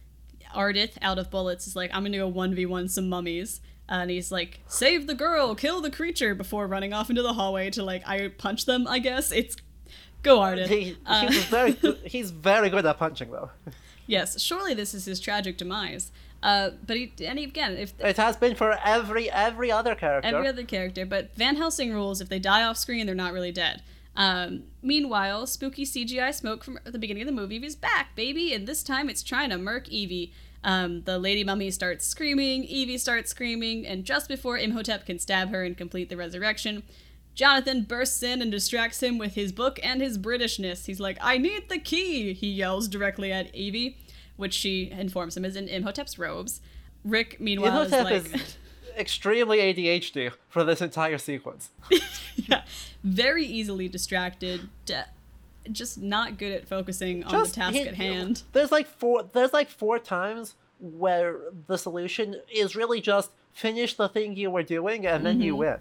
Ardeth, 0.54 0.98
out 1.00 1.18
of 1.18 1.30
bullets, 1.30 1.66
is 1.66 1.74
like, 1.76 1.90
I'm 1.94 2.04
gonna 2.04 2.18
go 2.18 2.30
1v1 2.30 2.90
some 2.90 3.08
mummies. 3.08 3.60
Uh, 3.88 4.02
and 4.02 4.10
he's 4.10 4.30
like, 4.30 4.60
save 4.66 5.06
the 5.06 5.14
girl, 5.14 5.54
kill 5.54 5.80
the 5.80 5.90
creature, 5.90 6.34
before 6.34 6.66
running 6.66 6.92
off 6.92 7.08
into 7.10 7.22
the 7.22 7.32
hallway 7.32 7.70
to, 7.70 7.82
like, 7.82 8.06
I 8.06 8.28
punch 8.28 8.64
them, 8.66 8.86
I 8.86 8.98
guess. 8.98 9.32
It's. 9.32 9.56
Go, 10.22 10.38
Ardeth. 10.40 10.66
He, 10.68 10.96
Uh, 11.06 11.28
very 11.48 11.72
he's 12.04 12.30
very 12.30 12.68
good 12.68 12.84
at 12.84 12.98
punching 12.98 13.30
though. 13.30 13.50
yes, 14.06 14.40
surely 14.40 14.74
this 14.74 14.92
is 14.92 15.06
his 15.06 15.18
tragic 15.20 15.56
demise. 15.56 16.12
Uh, 16.42 16.70
but 16.86 16.96
he, 16.96 17.12
and 17.24 17.38
he, 17.38 17.44
again, 17.44 17.76
if 17.76 17.92
It 18.00 18.16
has 18.16 18.36
been 18.36 18.54
for 18.54 18.78
every 18.84 19.30
every 19.30 19.70
other 19.70 19.94
character. 19.94 20.34
every 20.34 20.48
other 20.48 20.64
character, 20.64 21.04
but 21.04 21.34
Van 21.36 21.56
Helsing 21.56 21.92
rules 21.92 22.20
if 22.20 22.28
they 22.28 22.38
die 22.38 22.62
off 22.62 22.76
screen, 22.76 23.06
they're 23.06 23.14
not 23.14 23.32
really 23.32 23.52
dead. 23.52 23.82
Um, 24.16 24.64
meanwhile, 24.82 25.46
spooky 25.46 25.84
CGI 25.84 26.34
smoke 26.34 26.64
from 26.64 26.78
the 26.84 26.98
beginning 26.98 27.22
of 27.22 27.26
the 27.26 27.32
movie 27.32 27.64
is 27.64 27.76
back, 27.76 28.14
baby, 28.16 28.52
and 28.52 28.66
this 28.66 28.82
time 28.82 29.08
it's 29.08 29.22
trying 29.22 29.50
to 29.50 29.58
murk 29.58 29.88
Evie. 29.88 30.32
Um, 30.62 31.02
the 31.04 31.18
lady 31.18 31.42
mummy 31.44 31.70
starts 31.70 32.06
screaming, 32.06 32.64
Evie 32.64 32.98
starts 32.98 33.30
screaming, 33.30 33.86
and 33.86 34.04
just 34.04 34.28
before 34.28 34.58
Imhotep 34.58 35.06
can 35.06 35.18
stab 35.18 35.50
her 35.50 35.62
and 35.64 35.76
complete 35.76 36.10
the 36.10 36.16
resurrection, 36.18 36.82
Jonathan 37.34 37.84
bursts 37.84 38.22
in 38.22 38.42
and 38.42 38.50
distracts 38.50 39.02
him 39.02 39.16
with 39.16 39.34
his 39.34 39.52
book 39.52 39.80
and 39.82 40.02
his 40.02 40.18
Britishness. 40.18 40.84
He's 40.84 41.00
like, 41.00 41.16
I 41.20 41.38
need 41.38 41.68
the 41.70 41.78
key, 41.78 42.34
he 42.34 42.48
yells 42.50 42.88
directly 42.88 43.32
at 43.32 43.54
Evie, 43.54 43.96
which 44.40 44.54
she 44.54 44.90
informs 44.90 45.36
him 45.36 45.44
is 45.44 45.54
in 45.56 45.68
Imhotep's 45.68 46.18
robes. 46.18 46.60
Rick, 47.04 47.40
meanwhile, 47.40 47.82
Imhotep 47.82 48.10
is 48.12 48.32
like. 48.32 48.42
is 48.42 48.56
extremely 48.98 49.58
ADHD 49.58 50.32
for 50.48 50.64
this 50.64 50.80
entire 50.82 51.16
sequence. 51.18 51.70
yeah, 52.36 52.62
very 53.04 53.44
easily 53.46 53.88
distracted. 53.88 54.68
Just 55.70 55.98
not 56.00 56.38
good 56.38 56.52
at 56.52 56.66
focusing 56.66 57.22
on 57.24 57.30
Just 57.30 57.54
the 57.54 57.60
task 57.60 57.74
he- 57.76 57.86
at 57.88 57.94
hand. 57.94 58.42
There's 58.52 58.72
like 58.72 58.86
four. 58.88 59.22
There's 59.32 59.52
like 59.52 59.68
four 59.70 59.98
times 59.98 60.56
where 60.80 61.36
the 61.66 61.76
solution 61.78 62.36
is 62.52 62.74
really 62.74 63.00
just 63.00 63.30
finish 63.52 63.94
the 63.94 64.08
thing 64.08 64.36
you 64.36 64.50
were 64.50 64.62
doing 64.62 65.06
and 65.06 65.24
then 65.26 65.34
Mm-hmm. 65.34 65.42
you 65.42 65.56
win. 65.56 65.78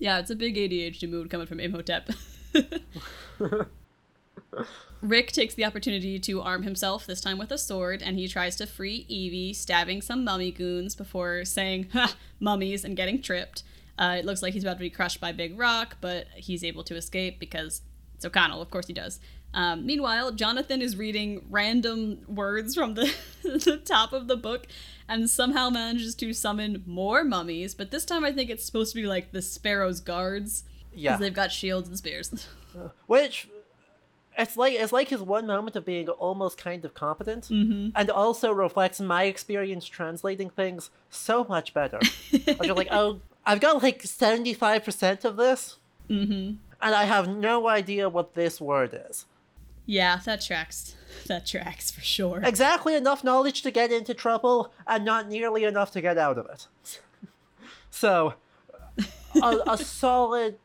Yeah, 0.00 0.18
it's 0.18 0.30
a 0.30 0.34
big 0.36 0.56
ADHD 0.56 1.08
mood 1.08 1.30
coming 1.30 1.46
from 1.46 1.60
Imhotep. 1.60 2.10
Rick 5.02 5.32
takes 5.32 5.54
the 5.54 5.64
opportunity 5.64 6.18
to 6.18 6.40
arm 6.40 6.62
himself, 6.62 7.06
this 7.06 7.20
time 7.20 7.38
with 7.38 7.50
a 7.50 7.58
sword, 7.58 8.02
and 8.02 8.18
he 8.18 8.26
tries 8.28 8.56
to 8.56 8.66
free 8.66 9.04
Evie, 9.08 9.52
stabbing 9.52 10.00
some 10.00 10.24
mummy 10.24 10.50
goons 10.50 10.94
before 10.94 11.44
saying, 11.44 11.88
ha, 11.92 12.14
mummies, 12.40 12.84
and 12.84 12.96
getting 12.96 13.20
tripped. 13.20 13.62
Uh, 13.98 14.16
it 14.18 14.24
looks 14.24 14.42
like 14.42 14.54
he's 14.54 14.64
about 14.64 14.74
to 14.74 14.80
be 14.80 14.90
crushed 14.90 15.20
by 15.20 15.32
Big 15.32 15.58
Rock, 15.58 15.98
but 16.00 16.26
he's 16.34 16.64
able 16.64 16.82
to 16.84 16.96
escape 16.96 17.38
because 17.38 17.82
it's 18.14 18.24
O'Connell. 18.24 18.62
Of 18.62 18.70
course 18.70 18.86
he 18.86 18.92
does. 18.92 19.20
Um, 19.52 19.86
meanwhile, 19.86 20.32
Jonathan 20.32 20.82
is 20.82 20.96
reading 20.96 21.44
random 21.48 22.22
words 22.26 22.74
from 22.74 22.94
the, 22.94 23.14
the 23.42 23.80
top 23.84 24.12
of 24.12 24.26
the 24.26 24.36
book 24.36 24.66
and 25.08 25.30
somehow 25.30 25.70
manages 25.70 26.14
to 26.16 26.32
summon 26.32 26.82
more 26.86 27.22
mummies, 27.22 27.74
but 27.74 27.90
this 27.90 28.04
time 28.04 28.24
I 28.24 28.32
think 28.32 28.50
it's 28.50 28.64
supposed 28.64 28.94
to 28.94 29.00
be 29.00 29.06
like 29.06 29.32
the 29.32 29.42
Pharaoh's 29.42 30.00
guards. 30.00 30.64
Yeah. 30.92 31.12
Because 31.12 31.20
they've 31.20 31.34
got 31.34 31.52
shields 31.52 31.88
and 31.88 31.98
spears. 31.98 32.46
Which 33.06 33.48
it's 34.36 34.56
like 34.56 34.74
it's 34.74 34.92
like 34.92 35.08
his 35.08 35.20
one 35.20 35.46
moment 35.46 35.76
of 35.76 35.84
being 35.84 36.08
almost 36.08 36.58
kind 36.58 36.84
of 36.84 36.94
competent, 36.94 37.44
Mm-hmm. 37.44 37.90
and 37.94 38.10
also 38.10 38.52
reflects 38.52 39.00
my 39.00 39.24
experience 39.24 39.86
translating 39.86 40.50
things 40.50 40.90
so 41.10 41.44
much 41.44 41.72
better. 41.74 42.00
like 42.32 42.64
you're 42.64 42.74
like, 42.74 42.88
oh, 42.90 43.20
I've 43.46 43.60
got 43.60 43.82
like 43.82 44.02
seventy 44.02 44.54
five 44.54 44.84
percent 44.84 45.24
of 45.24 45.36
this, 45.36 45.76
mm-hmm. 46.08 46.56
and 46.82 46.94
I 46.94 47.04
have 47.04 47.28
no 47.28 47.68
idea 47.68 48.08
what 48.08 48.34
this 48.34 48.60
word 48.60 48.98
is. 49.08 49.26
Yeah, 49.86 50.18
that 50.24 50.40
tracks. 50.40 50.96
That 51.26 51.46
tracks 51.46 51.90
for 51.90 52.00
sure. 52.00 52.40
Exactly 52.42 52.94
enough 52.94 53.22
knowledge 53.22 53.62
to 53.62 53.70
get 53.70 53.92
into 53.92 54.14
trouble, 54.14 54.72
and 54.86 55.04
not 55.04 55.28
nearly 55.28 55.64
enough 55.64 55.90
to 55.92 56.00
get 56.00 56.18
out 56.18 56.38
of 56.38 56.46
it. 56.46 56.68
So, 57.90 58.34
a, 59.40 59.56
a 59.68 59.78
solid 59.78 60.58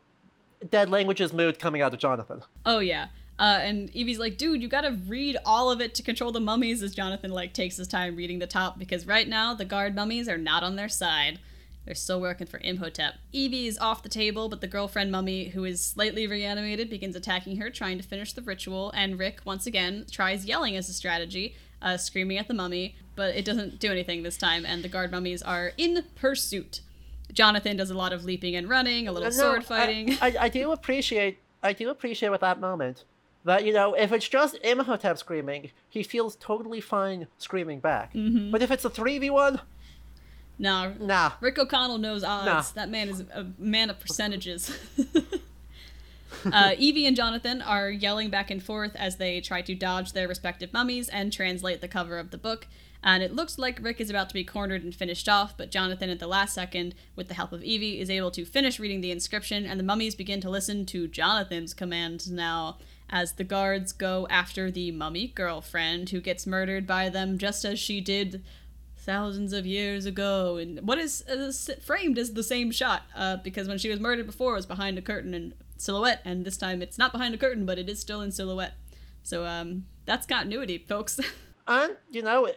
dead 0.68 0.90
languages 0.90 1.32
mood 1.32 1.60
coming 1.60 1.82
out 1.84 1.94
of 1.94 2.00
Jonathan. 2.00 2.42
Oh 2.66 2.80
yeah. 2.80 3.10
Uh, 3.40 3.60
and 3.62 3.90
Evie's 3.96 4.20
like, 4.20 4.38
dude, 4.38 4.62
you 4.62 4.68
gotta 4.68 4.92
read 5.08 5.38
all 5.46 5.72
of 5.72 5.80
it 5.82 5.96
to 5.96 6.04
control 6.04 6.32
the 6.32 6.40
mummies. 6.42 6.84
As 6.84 6.94
Jonathan 6.94 7.32
like 7.32 7.54
takes 7.54 7.78
his 7.78 7.88
time 7.88 8.16
reading 8.16 8.40
the 8.40 8.48
top 8.48 8.78
because 8.78 9.08
right 9.08 9.28
now 9.28 9.54
the 9.54 9.66
guard 9.66 9.96
mummies 9.96 10.28
are 10.28 10.38
not 10.38 10.62
on 10.62 10.76
their 10.76 10.90
side. 10.90 11.40
They're 11.86 11.96
still 11.96 12.20
working 12.22 12.46
for 12.46 12.60
Imhotep. 12.60 13.16
Evie 13.32 13.66
is 13.66 13.80
off 13.80 14.04
the 14.04 14.10
table, 14.10 14.50
but 14.50 14.62
the 14.62 14.68
girlfriend 14.68 15.12
mummy, 15.12 15.46
who 15.50 15.64
is 15.64 15.84
slightly 15.84 16.28
reanimated, 16.28 16.90
begins 16.90 17.16
attacking 17.16 17.58
her, 17.58 17.70
trying 17.72 17.98
to 17.98 18.04
finish 18.04 18.34
the 18.34 18.42
ritual. 18.44 18.92
And 18.94 19.18
Rick 19.18 19.40
once 19.46 19.66
again 19.66 20.06
tries 20.12 20.46
yelling 20.46 20.76
as 20.76 20.88
a 20.90 20.94
strategy, 20.94 21.56
uh, 21.82 21.98
screaming 21.98 22.38
at 22.38 22.48
the 22.48 22.54
mummy, 22.54 22.96
but 23.16 23.34
it 23.36 23.46
doesn't 23.46 23.80
do 23.80 23.90
anything 23.90 24.22
this 24.22 24.38
time. 24.38 24.66
And 24.66 24.84
the 24.84 24.90
guard 24.90 25.10
mummies 25.12 25.42
are 25.42 25.72
in 25.78 26.04
pursuit. 26.16 26.82
Jonathan 27.34 27.78
does 27.78 27.90
a 27.90 27.96
lot 27.98 28.12
of 28.14 28.24
leaping 28.26 28.56
and 28.56 28.68
running, 28.70 29.08
a 29.08 29.12
little 29.12 29.30
No, 29.30 29.36
sword 29.36 29.62
I- 29.62 29.66
fighting. 29.66 30.18
I, 30.22 30.36
I, 30.42 30.50
do 30.50 30.72
appreciate 30.74 31.40
I 31.64 31.74
do 31.74 31.90
appreciate 31.90 32.30
with 32.30 32.42
that 32.42 32.60
moment 32.60 33.04
that 33.46 33.66
you 33.66 33.74
know 33.74 33.94
if 33.94 34.12
it's 34.12 34.28
just 34.28 34.58
Imhotep 34.64 35.18
screaming, 35.18 35.72
he 35.90 36.04
feels 36.04 36.36
totally 36.36 36.82
fine 36.82 37.28
screaming 37.38 37.80
back. 37.80 38.14
Mm-hmm. 38.14 38.52
But 38.52 38.62
if 38.62 38.72
it's 38.72 38.86
a 38.86 38.90
three 38.90 39.20
v 39.20 39.30
one, 39.30 39.62
nah, 40.58 40.92
nah. 41.00 41.32
Rick 41.42 41.58
O'Connell 41.60 41.98
knows 41.98 42.24
odds. 42.24 42.46
Nah. 42.46 42.82
That 42.82 42.90
man 42.90 43.10
is 43.10 43.22
a 43.34 43.48
man 43.58 43.90
of 43.90 44.00
percentages. 44.00 44.78
uh, 46.52 46.76
Evie 46.78 47.06
and 47.06 47.16
Jonathan 47.16 47.62
are 47.62 47.90
yelling 47.90 48.30
back 48.30 48.52
and 48.52 48.62
forth 48.62 48.96
as 48.96 49.18
they 49.18 49.42
try 49.42 49.62
to 49.62 49.76
dodge 49.76 50.14
their 50.14 50.28
respective 50.28 50.74
mummies 50.74 51.10
and 51.10 51.32
translate 51.32 51.82
the 51.82 51.88
cover 51.88 52.18
of 52.18 52.32
the 52.32 52.38
book. 52.38 52.68
And 53.02 53.24
it 53.24 53.34
looks 53.34 53.58
like 53.58 53.82
Rick 53.82 54.02
is 54.02 54.10
about 54.10 54.28
to 54.30 54.34
be 54.34 54.44
cornered 54.44 54.84
and 54.84 54.94
finished 54.94 55.30
off, 55.30 55.56
but 55.56 55.72
Jonathan, 55.72 56.10
at 56.10 56.20
the 56.20 56.28
last 56.28 56.54
second, 56.54 56.96
with 57.16 57.30
the 57.30 57.34
help 57.34 57.54
of 57.54 57.64
Evie, 57.64 58.02
is 58.02 58.10
able 58.10 58.30
to 58.32 58.44
finish 58.44 58.78
reading 58.78 59.00
the 59.00 59.12
inscription, 59.12 59.66
and 59.66 59.80
the 59.80 59.86
mummies 59.86 60.16
begin 60.16 60.42
to 60.42 60.50
listen 60.50 60.86
to 60.88 61.08
Jonathan's 61.08 61.74
commands 61.74 62.30
now 62.30 62.78
as 63.10 63.34
the 63.34 63.44
guards 63.44 63.92
go 63.92 64.28
after 64.30 64.70
the 64.70 64.92
mummy 64.92 65.28
girlfriend 65.28 66.10
who 66.10 66.22
gets 66.22 66.46
murdered 66.48 66.86
by 66.86 67.10
them 67.10 67.38
just 67.38 67.66
as 67.66 67.80
she 67.80 68.02
did 68.02 68.44
thousands 68.98 69.54
of 69.54 69.66
years 69.66 70.06
ago. 70.06 70.58
And 70.58 70.82
what 70.82 70.98
is 70.98 71.24
uh, 71.28 71.52
framed 71.82 72.18
as 72.18 72.34
the 72.34 72.44
same 72.44 72.72
shot 72.72 73.04
uh, 73.16 73.38
because 73.38 73.68
when 73.68 73.78
she 73.78 73.90
was 73.90 74.00
murdered 74.00 74.26
before 74.26 74.54
it 74.54 74.58
was 74.58 74.66
behind 74.66 74.98
a 74.98 75.02
curtain 75.02 75.34
and 75.34 75.54
silhouette 75.78 76.22
and 76.26 76.44
this 76.44 76.58
time 76.58 76.82
it's 76.82 76.98
not 76.98 77.14
behind 77.14 77.34
a 77.34 77.38
curtain 77.38 77.66
but 77.66 77.80
it 77.80 77.90
is 77.90 78.00
still 78.00 78.22
in 78.22 78.32
silhouette. 78.32 78.74
So 79.24 79.46
um 79.46 79.86
that's 80.06 80.26
continuity 80.26 80.78
folks. 80.78 81.20
And 81.70 81.98
you 82.10 82.24
know, 82.24 82.50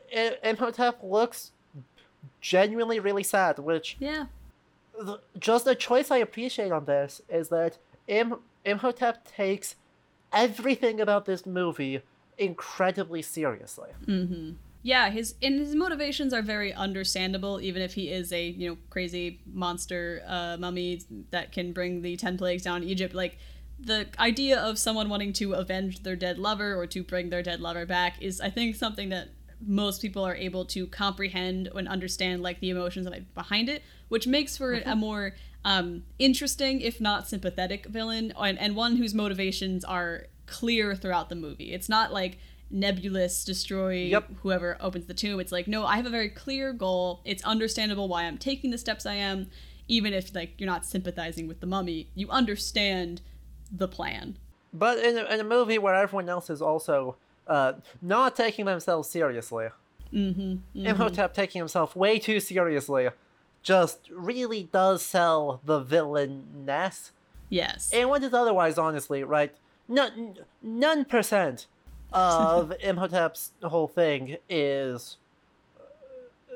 Imhotep 0.43 1.01
looks 1.03 1.53
genuinely 2.41 2.99
really 2.99 3.23
sad, 3.23 3.59
which 3.59 3.97
yeah. 4.01 4.25
just 5.39 5.67
a 5.67 5.75
choice 5.75 6.11
I 6.11 6.17
appreciate 6.17 6.73
on 6.73 6.87
this 6.87 7.21
is 7.29 7.51
that 7.51 7.77
Im- 8.09 8.41
Imhotep 8.65 9.29
takes 9.37 9.77
everything 10.33 11.01
about 11.01 11.25
this 11.27 11.47
movie 11.47 12.03
incredibly 12.39 13.23
seriously. 13.23 13.91
yeah 14.83 15.11
his 15.11 15.35
and 15.43 15.59
his 15.61 15.75
motivations 15.75 16.33
are 16.33 16.43
very 16.43 16.73
understandable 16.73 17.61
even 17.61 17.83
if 17.83 17.95
he 17.95 18.11
is 18.11 18.33
a 18.33 18.49
you 18.49 18.69
know 18.71 18.77
crazy 18.91 19.41
monster 19.53 20.23
uh, 20.27 20.57
mummy 20.59 21.01
that 21.31 21.53
can 21.53 21.73
bring 21.73 22.03
the 22.03 22.17
10 22.17 22.37
plagues 22.39 22.63
down 22.65 22.83
in 22.83 22.89
egypt. 22.89 23.15
Like 23.15 23.39
the 23.79 24.07
idea 24.19 24.61
of 24.61 24.79
someone 24.79 25.09
wanting 25.09 25.33
to 25.35 25.55
avenge 25.55 26.03
their 26.03 26.17
dead 26.17 26.39
lover 26.39 26.75
or 26.75 26.87
to 26.87 27.03
bring 27.03 27.31
their 27.31 27.43
dead 27.43 27.61
lover 27.61 27.85
back 27.87 28.21
is 28.23 28.41
i 28.41 28.49
think 28.51 28.77
something 28.77 29.09
that 29.09 29.29
most 29.65 30.01
people 30.03 30.25
are 30.25 30.35
able 30.35 30.65
to 30.65 30.87
comprehend 30.89 31.69
and 31.75 31.89
understand 31.89 32.43
like 32.43 32.59
the 32.61 32.71
emotions 32.71 33.09
behind 33.35 33.69
it 33.69 33.83
which 34.09 34.27
makes 34.27 34.57
for 34.57 34.75
a 34.87 34.97
more 34.97 35.35
um, 35.65 36.03
interesting 36.19 36.81
if 36.81 37.01
not 37.01 37.29
sympathetic 37.29 37.87
villain 37.87 38.33
and, 38.41 38.59
and 38.59 38.75
one 38.77 38.97
whose 38.97 39.15
motivations 39.15 39.85
are 39.85 40.27
clear 40.47 40.95
throughout 40.95 41.29
the 41.29 41.35
movie. 41.35 41.73
It's 41.73 41.89
not 41.89 42.13
like 42.13 42.39
nebulous 42.71 43.45
destroy 43.45 43.95
Yep. 44.05 44.31
whoever 44.43 44.77
opens 44.81 45.07
the 45.07 45.15
tomb. 45.15 45.39
It's 45.41 45.53
like 45.53 45.69
no 45.69 45.85
i 45.85 45.97
have 45.97 46.07
a 46.07 46.11
very 46.11 46.29
clear 46.31 46.73
goal. 46.73 47.21
It's 47.25 47.45
understandable 47.45 48.09
why 48.09 48.25
i'm 48.25 48.39
taking 48.39 48.71
the 48.71 48.79
steps 48.79 49.07
i 49.07 49.15
am. 49.15 49.49
Even 49.89 50.13
if 50.13 50.35
like 50.35 50.55
you're 50.59 50.69
not 50.71 50.85
sympathizing 50.87 51.47
with 51.47 51.61
the 51.61 51.67
mummy 51.67 52.09
you 52.15 52.29
understand 52.31 53.21
the 53.71 53.89
plan. 53.89 54.39
But 54.73 54.99
in 54.99 55.19
a, 55.19 55.25
in 55.27 55.41
a 55.41 55.45
movie 55.45 55.79
where 55.79 55.95
everyone 55.95 56.29
else 56.29 56.49
is 56.51 56.63
also 56.63 57.17
uh, 57.47 57.75
not 58.01 58.35
taking 58.35 58.65
themselves 58.65 59.09
seriously, 59.09 59.69
mm-hmm, 60.13 60.87
Imhotep 60.87 61.35
taking 61.35 61.61
himself 61.61 61.95
way 61.95 62.19
too 62.19 62.41
seriously 62.41 63.09
just 63.63 64.09
really 64.11 64.65
does 64.73 65.03
sell 65.03 65.61
the 65.65 65.81
villainess. 65.81 67.13
yes 67.49 67.91
And 67.93 68.09
what 68.09 68.23
is 68.23 68.33
otherwise, 68.35 68.79
honestly, 68.79 69.23
right? 69.25 69.55
None, 69.89 70.39
none 70.63 71.05
percent 71.05 71.67
of 72.13 72.73
Imhotep's 72.83 73.53
whole 73.63 73.89
thing 73.89 74.37
is 74.49 75.17
uh, 75.79 76.55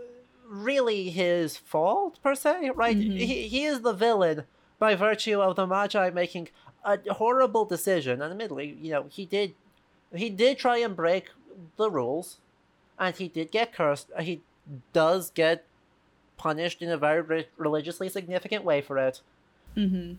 really 0.49 1.11
his 1.11 1.57
fault 1.57 2.19
per 2.23 2.35
se, 2.35 2.71
right? 2.75 2.97
Mhm. 2.97 3.19
He 3.19 3.49
he 3.49 3.65
is 3.65 3.81
the 3.81 3.93
villain 3.93 4.45
by 4.79 4.95
virtue 4.95 5.41
of 5.41 5.57
the 5.57 5.67
Medjai 5.67 6.13
making 6.13 6.49
a 6.85 6.99
horrible 7.15 7.65
decision. 7.65 8.23
And 8.23 8.31
admittedly, 8.33 8.77
you 8.81 8.91
know, 8.93 9.07
he 9.11 9.25
did 9.27 9.55
he 10.15 10.31
did 10.31 10.59
try 10.59 10.79
and 10.79 10.95
break 10.95 11.31
the 11.77 11.91
rules, 11.91 12.39
and 12.99 13.15
he 13.17 13.29
did 13.29 13.51
get 13.51 13.73
cursed. 13.73 14.11
He 14.21 14.43
does 14.93 15.31
get 15.31 15.65
punished 16.37 16.83
in 16.83 16.91
a 16.91 16.97
very 16.97 17.21
re- 17.21 17.49
religiously 17.57 18.09
significant 18.09 18.65
way 18.65 18.81
for 18.81 18.99
it. 18.99 19.21
Mm-hmm. 19.77 20.15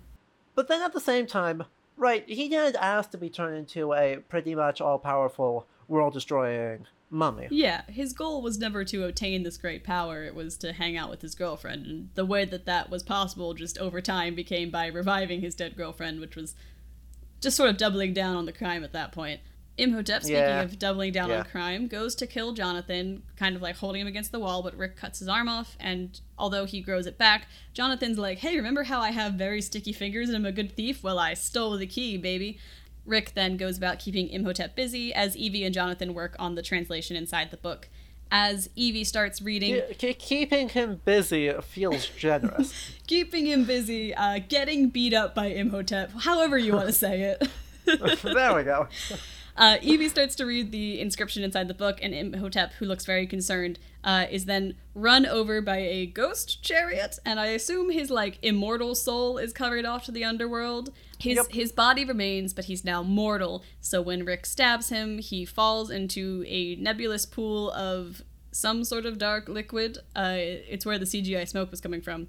But 0.56 0.68
then 0.68 0.82
at 0.82 0.94
the 0.94 1.00
same 1.00 1.28
time, 1.28 1.64
right, 1.98 2.28
he 2.28 2.50
didn't 2.50 2.78
ask 2.78 3.12
to 3.12 3.18
be 3.18 3.30
turned 3.30 3.58
into 3.58 3.94
a 3.94 4.18
pretty 4.30 4.56
much 4.56 4.82
all 4.82 5.00
powerful, 5.00 5.68
world 5.88 6.14
destroying 6.14 6.86
mummy. 7.10 7.48
Yeah, 7.52 7.84
his 7.88 8.14
goal 8.14 8.42
was 8.42 8.58
never 8.58 8.84
to 8.86 9.06
obtain 9.06 9.44
this 9.44 9.58
great 9.58 9.84
power, 9.84 10.24
it 10.24 10.36
was 10.36 10.58
to 10.58 10.74
hang 10.74 10.98
out 10.98 11.10
with 11.10 11.22
his 11.22 11.36
girlfriend. 11.36 11.86
And 11.86 12.10
the 12.16 12.26
way 12.26 12.46
that 12.46 12.66
that 12.66 12.90
was 12.90 13.04
possible 13.04 13.54
just 13.54 13.78
over 13.78 14.02
time 14.02 14.36
became 14.36 14.70
by 14.70 14.88
reviving 14.88 15.42
his 15.42 15.56
dead 15.56 15.78
girlfriend, 15.78 16.20
which 16.20 16.36
was 16.36 16.56
just 17.40 17.58
sort 17.58 17.70
of 17.70 17.78
doubling 17.78 18.14
down 18.14 18.36
on 18.36 18.46
the 18.46 18.52
crime 18.52 18.84
at 18.84 18.94
that 18.94 19.12
point. 19.12 19.42
Imhotep, 19.78 20.24
speaking 20.24 20.40
Yeah. 20.42 20.62
of 20.64 20.80
doubling 20.80 21.12
down 21.12 21.30
Yeah. 21.30 21.40
on 21.40 21.46
crime, 21.46 21.88
goes 21.88 22.16
to 22.16 22.26
kill 22.28 22.54
Jonathan, 22.54 23.22
kind 23.36 23.56
of 23.56 23.62
like 23.62 23.76
holding 23.78 24.02
him 24.02 24.08
against 24.08 24.32
the 24.32 24.40
wall, 24.40 24.64
but 24.64 24.76
Rick 24.76 24.96
cuts 24.98 25.20
his 25.20 25.28
arm 25.28 25.48
off, 25.48 25.78
and 25.80 26.20
although 26.38 26.66
he 26.66 26.82
grows 26.82 27.06
it 27.06 27.18
back, 27.18 27.48
Jonathan's 27.74 28.18
like, 28.18 28.40
hey, 28.40 28.56
remember 28.58 28.84
how 28.84 29.00
I 29.02 29.12
have 29.12 29.34
very 29.34 29.62
sticky 29.62 29.94
fingers 29.94 30.30
and 30.30 30.36
I'm 30.36 30.46
a 30.46 30.52
good 30.52 30.72
thief? 30.76 31.04
Well, 31.04 31.20
I 31.20 31.34
stole 31.36 31.78
the 31.78 31.86
key, 31.88 32.18
baby. 32.18 32.58
Rick 33.06 33.34
then 33.36 33.56
goes 33.56 33.78
about 33.78 34.00
keeping 34.00 34.28
Imhotep 34.30 34.76
busy 34.76 35.14
as 35.14 35.38
Evie 35.38 35.64
and 35.64 35.74
Jonathan 35.74 36.14
work 36.14 36.36
on 36.40 36.56
the 36.56 36.62
translation 36.62 37.16
inside 37.16 37.52
the 37.52 37.58
book. 37.58 37.88
As 38.30 38.70
Evie 38.76 39.06
starts 39.06 39.42
reading, 39.42 39.80
Ke- 39.94 39.98
ke- 39.98 40.20
keeping 40.20 40.68
him 40.68 41.00
busy 41.06 41.50
feels 41.62 42.08
generous. 42.18 42.74
keeping 43.08 43.46
him 43.46 43.64
busy, 43.64 44.14
uh, 44.14 44.40
getting 44.50 44.90
beat 44.90 45.14
up 45.14 45.34
by 45.34 45.46
Imhotep, 45.46 46.12
however 46.24 46.58
you 46.58 46.74
want 46.74 46.88
to 46.88 46.92
say 46.94 47.22
it. 47.22 47.48
there 48.24 48.54
we 48.56 48.64
go. 48.64 48.88
Uh, 49.58 49.78
Evie 49.82 50.08
starts 50.08 50.36
to 50.36 50.46
read 50.46 50.72
the 50.72 51.02
inscription 51.02 51.44
inside 51.44 51.68
the 51.68 51.74
book, 51.74 51.98
and 52.02 52.14
Imhotep, 52.14 52.74
who 52.74 52.86
looks 52.86 53.06
very 53.06 53.26
concerned, 53.26 53.80
uh, 54.04 54.28
is 54.30 54.46
then 54.46 54.76
run 54.94 55.26
over 55.26 55.62
by 55.62 55.78
a 55.78 56.06
ghost 56.06 56.62
chariot, 56.64 57.18
and 57.26 57.40
I 57.40 57.48
assume 57.48 57.90
his 57.90 58.12
like 58.12 58.38
immortal 58.44 58.94
soul 58.94 59.40
is 59.40 59.54
carried 59.54 59.84
off 59.86 60.06
to 60.06 60.12
the 60.12 60.24
underworld. 60.24 60.92
His 61.20 61.38
Yep. 61.38 61.52
his 61.52 61.72
body 61.72 62.06
remains, 62.06 62.54
but 62.54 62.66
he's 62.66 62.86
now 62.86 63.02
mortal. 63.02 63.64
So 63.82 64.00
when 64.02 64.24
Rick 64.26 64.46
stabs 64.46 64.90
him, 64.90 65.18
he 65.18 65.44
falls 65.44 65.90
into 65.90 66.44
a 66.48 66.76
nebulous 66.76 67.26
pool 67.26 67.72
of 67.72 68.22
some 68.52 68.84
sort 68.84 69.06
of 69.08 69.18
dark 69.18 69.50
liquid. 69.50 69.98
Uh, 70.16 70.36
it's 70.38 70.86
where 70.86 71.00
the 71.00 71.06
CGI 71.06 71.46
smoke 71.48 71.72
was 71.72 71.82
coming 71.82 72.02
from, 72.02 72.28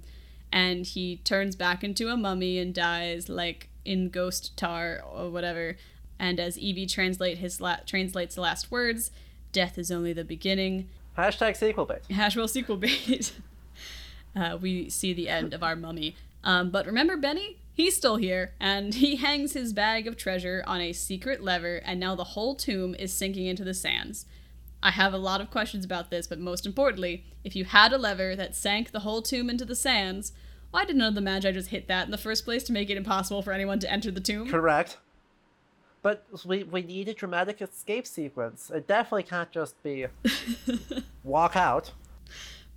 and 0.51 0.83
he 0.85 1.17
turns 1.17 1.55
back 1.55 1.83
into 1.83 2.09
a 2.09 2.17
mummy 2.17 2.57
and 2.57 2.73
dies 2.73 3.29
like 3.29 3.69
in 3.85 4.09
ghost 4.09 4.57
tar 4.57 5.03
or 5.13 5.29
whatever. 5.29 5.77
And 6.19 6.39
as 6.39 6.59
Evie 6.59 6.85
translate 6.85 7.37
his 7.37 7.61
la- 7.61 7.77
translates 7.85 8.35
the 8.35 8.41
last 8.41 8.69
words, 8.69 9.11
death 9.51 9.77
is 9.77 9.91
only 9.91 10.13
the 10.13 10.25
beginning. 10.25 10.89
Hashtag 11.17 11.55
sequel 11.55 11.85
bait. 11.85 12.01
Hashwell 12.09 12.49
sequel 12.49 12.77
bait. 12.77 13.31
uh, 14.35 14.57
we 14.59 14.89
see 14.89 15.13
the 15.13 15.29
end 15.29 15.53
of 15.53 15.63
our 15.63 15.75
mummy. 15.75 16.15
Um, 16.43 16.69
but 16.69 16.85
remember 16.85 17.17
Benny? 17.17 17.57
He's 17.73 17.95
still 17.95 18.17
here, 18.17 18.53
and 18.59 18.93
he 18.93 19.15
hangs 19.15 19.53
his 19.53 19.71
bag 19.71 20.05
of 20.05 20.17
treasure 20.17 20.63
on 20.67 20.81
a 20.81 20.91
secret 20.91 21.41
lever, 21.41 21.77
and 21.77 21.99
now 21.99 22.15
the 22.15 22.25
whole 22.25 22.55
tomb 22.55 22.93
is 22.95 23.13
sinking 23.13 23.45
into 23.45 23.63
the 23.63 23.73
sands. 23.73 24.25
I 24.81 24.91
have 24.91 25.13
a 25.13 25.17
lot 25.17 25.41
of 25.41 25.51
questions 25.51 25.83
about 25.83 26.09
this, 26.09 26.27
but 26.27 26.39
most 26.39 26.65
importantly, 26.65 27.25
if 27.43 27.55
you 27.55 27.65
had 27.65 27.91
a 27.91 27.97
lever 27.97 28.35
that 28.35 28.55
sank 28.55 28.91
the 28.91 29.01
whole 29.01 29.21
tomb 29.21 29.49
into 29.49 29.65
the 29.65 29.75
sands, 29.75 30.33
why 30.71 30.85
did 30.85 30.95
none 30.95 31.09
of 31.09 31.15
the 31.15 31.21
Medjai 31.21 31.53
just 31.53 31.69
hit 31.69 31.87
that 31.87 32.05
in 32.05 32.11
the 32.11 32.17
first 32.17 32.45
place 32.45 32.63
to 32.63 32.73
make 32.73 32.89
it 32.89 32.97
impossible 32.97 33.41
for 33.41 33.51
anyone 33.51 33.79
to 33.79 33.91
enter 33.91 34.11
the 34.11 34.21
tomb? 34.21 34.49
Correct. 34.49 34.97
But 36.01 36.25
we, 36.45 36.63
we 36.63 36.81
need 36.81 37.07
a 37.09 37.13
dramatic 37.13 37.61
escape 37.61 38.07
sequence. 38.07 38.71
It 38.73 38.87
definitely 38.87 39.23
can't 39.23 39.51
just 39.51 39.81
be 39.83 40.07
walk 41.23 41.55
out. 41.55 41.91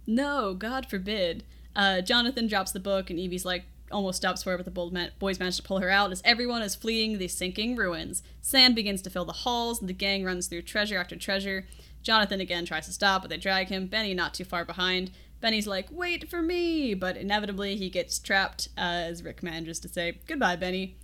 No, 0.06 0.54
God 0.54 0.88
forbid. 0.90 1.44
Uh, 1.76 2.00
Jonathan 2.00 2.46
drops 2.48 2.72
the 2.72 2.80
book, 2.80 3.10
and 3.10 3.18
Evie's 3.18 3.44
like 3.44 3.64
almost 3.90 4.16
stops 4.16 4.44
where, 4.44 4.56
but 4.56 4.64
the 4.64 4.70
bold 4.70 4.92
man- 4.92 5.12
boys 5.18 5.38
manage 5.38 5.56
to 5.56 5.62
pull 5.62 5.78
her 5.78 5.90
out 5.90 6.10
as 6.10 6.22
everyone 6.24 6.62
is 6.62 6.74
fleeing 6.74 7.18
the 7.18 7.28
sinking 7.28 7.76
ruins. 7.76 8.22
Sand 8.40 8.74
begins 8.74 9.02
to 9.02 9.10
fill 9.10 9.24
the 9.24 9.32
halls, 9.32 9.80
and 9.80 9.88
the 9.88 9.94
gang 9.94 10.24
runs 10.24 10.46
through 10.48 10.62
treasure 10.62 10.98
after 10.98 11.16
treasure. 11.16 11.66
Jonathan 12.02 12.40
again 12.40 12.64
tries 12.64 12.86
to 12.86 12.92
stop, 12.92 13.22
but 13.22 13.30
they 13.30 13.36
drag 13.36 13.68
him. 13.68 13.86
Benny 13.86 14.14
not 14.14 14.34
too 14.34 14.44
far 14.44 14.64
behind. 14.64 15.12
Benny's 15.40 15.66
like, 15.66 15.88
"Wait 15.90 16.28
for 16.28 16.42
me!" 16.42 16.94
But 16.94 17.16
inevitably, 17.16 17.76
he 17.76 17.90
gets 17.90 18.18
trapped. 18.18 18.68
Uh, 18.76 18.80
as 18.80 19.22
Rick 19.22 19.42
manages 19.42 19.78
to 19.80 19.88
say, 19.88 20.18
"Goodbye, 20.26 20.56
Benny." 20.56 20.96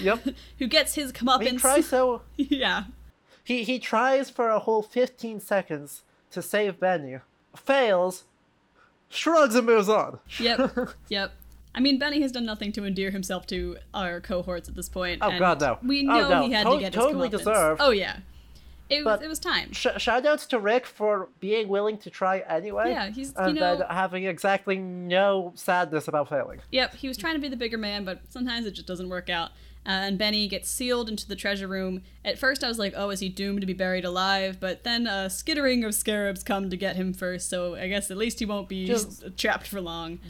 Yep. 0.00 0.26
Who 0.58 0.66
gets 0.66 0.94
his 0.94 1.12
comeuppance. 1.12 1.50
He 1.50 1.56
tries 1.58 1.86
so 1.88 2.22
yeah. 2.36 2.84
he 3.44 3.64
he 3.64 3.78
tries 3.78 4.30
for 4.30 4.48
a 4.48 4.58
whole 4.58 4.82
15 4.82 5.40
seconds 5.40 6.02
to 6.30 6.40
save 6.42 6.78
Benny, 6.80 7.18
fails, 7.56 8.24
shrugs 9.08 9.54
and 9.54 9.66
moves 9.66 9.88
on. 9.88 10.18
Yep. 10.38 10.90
yep. 11.08 11.32
I 11.74 11.80
mean, 11.80 11.98
Benny 11.98 12.20
has 12.20 12.32
done 12.32 12.44
nothing 12.44 12.70
to 12.72 12.84
endear 12.84 13.10
himself 13.10 13.46
to 13.46 13.78
our 13.94 14.20
cohorts 14.20 14.68
at 14.68 14.74
this 14.74 14.88
point. 14.90 15.20
Oh, 15.22 15.30
and 15.30 15.38
God, 15.38 15.60
no. 15.60 15.78
We 15.82 16.06
Oh, 16.06 16.28
no. 16.28 16.42
he 16.42 16.52
had 16.52 16.64
To- 16.66 16.74
to 16.74 16.78
get 16.80 16.92
totally 16.92 17.28
his 17.30 17.40
comeuppance. 17.40 17.44
deserved. 17.44 17.80
Oh 17.82 17.90
yeah. 17.90 18.18
It 18.90 19.06
was 19.06 19.22
it 19.22 19.28
was 19.28 19.38
time. 19.38 19.72
Sh- 19.72 19.86
shoutouts 19.96 20.46
to 20.48 20.58
Rick 20.58 20.84
for 20.84 21.30
being 21.40 21.68
willing 21.68 21.96
to 21.98 22.10
try 22.10 22.40
anyway. 22.40 22.90
Yeah, 22.90 23.08
he's 23.08 23.28
you 23.28 23.34
and 23.38 23.54
know 23.54 23.76
then 23.78 23.86
having 23.88 24.24
exactly 24.24 24.76
no 24.76 25.52
sadness 25.54 26.08
about 26.08 26.28
failing. 26.28 26.60
Yep, 26.72 26.96
he 26.96 27.08
was 27.08 27.16
trying 27.16 27.32
to 27.34 27.40
be 27.40 27.48
the 27.48 27.56
bigger 27.56 27.78
man, 27.78 28.04
but 28.04 28.20
sometimes 28.28 28.66
it 28.66 28.72
just 28.72 28.86
doesn't 28.86 29.08
work 29.08 29.30
out. 29.30 29.52
Uh, 29.84 29.90
and 30.06 30.18
Benny 30.18 30.46
gets 30.46 30.70
sealed 30.70 31.08
into 31.08 31.26
the 31.26 31.34
treasure 31.34 31.66
room. 31.66 32.02
At 32.24 32.38
first, 32.38 32.62
I 32.62 32.68
was 32.68 32.78
like, 32.78 32.94
oh, 32.96 33.10
is 33.10 33.20
he 33.20 33.28
doomed 33.28 33.60
to 33.62 33.66
be 33.66 33.72
buried 33.72 34.04
alive? 34.04 34.58
But 34.60 34.84
then 34.84 35.06
a 35.06 35.28
skittering 35.28 35.82
of 35.84 35.94
scarabs 35.94 36.42
come 36.44 36.70
to 36.70 36.76
get 36.76 36.94
him 36.96 37.12
first, 37.12 37.50
so 37.50 37.74
I 37.74 37.88
guess 37.88 38.10
at 38.10 38.16
least 38.16 38.38
he 38.38 38.46
won't 38.46 38.68
be 38.68 38.86
Just- 38.86 39.36
trapped 39.36 39.66
for 39.66 39.80
long. 39.80 40.20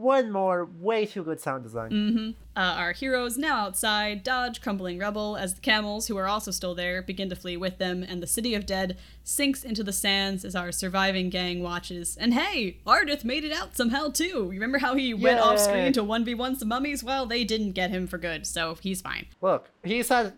One 0.00 0.30
more 0.32 0.64
way 0.64 1.04
too 1.04 1.22
good 1.22 1.40
sound 1.40 1.62
design. 1.62 1.90
hmm 1.90 2.30
Uh, 2.56 2.74
our 2.78 2.92
heroes 2.92 3.36
now 3.38 3.66
outside 3.66 4.22
dodge 4.22 4.60
crumbling 4.60 4.98
rubble 4.98 5.36
as 5.36 5.54
the 5.54 5.60
camels, 5.60 6.08
who 6.08 6.16
are 6.16 6.26
also 6.26 6.50
still 6.50 6.74
there, 6.74 7.02
begin 7.02 7.28
to 7.30 7.36
flee 7.36 7.56
with 7.56 7.78
them, 7.78 8.02
and 8.02 8.22
the 8.22 8.26
city 8.26 8.54
of 8.54 8.64
dead 8.66 8.96
sinks 9.24 9.62
into 9.62 9.82
the 9.84 9.92
sands 9.92 10.44
as 10.44 10.54
our 10.56 10.72
surviving 10.72 11.28
gang 11.30 11.62
watches. 11.62 12.16
And 12.16 12.32
hey, 12.34 12.78
Ardeth 12.86 13.24
made 13.24 13.44
it 13.44 13.52
out 13.52 13.76
somehow 13.76 14.08
too. 14.08 14.26
You 14.52 14.58
remember 14.60 14.78
how 14.78 14.94
he 14.94 15.12
went 15.14 15.38
off 15.40 15.58
screen 15.58 15.92
to 15.92 16.02
one 16.04 16.24
v 16.24 16.34
one 16.34 16.56
some 16.56 16.68
mummies? 16.68 17.04
Well, 17.04 17.26
they 17.26 17.44
didn't 17.44 17.72
get 17.72 17.90
him 17.90 18.06
for 18.06 18.18
good, 18.18 18.46
so 18.46 18.76
he's 18.80 19.00
fine. 19.02 19.26
Look, 19.42 19.70
he's 19.82 20.08
had 20.08 20.32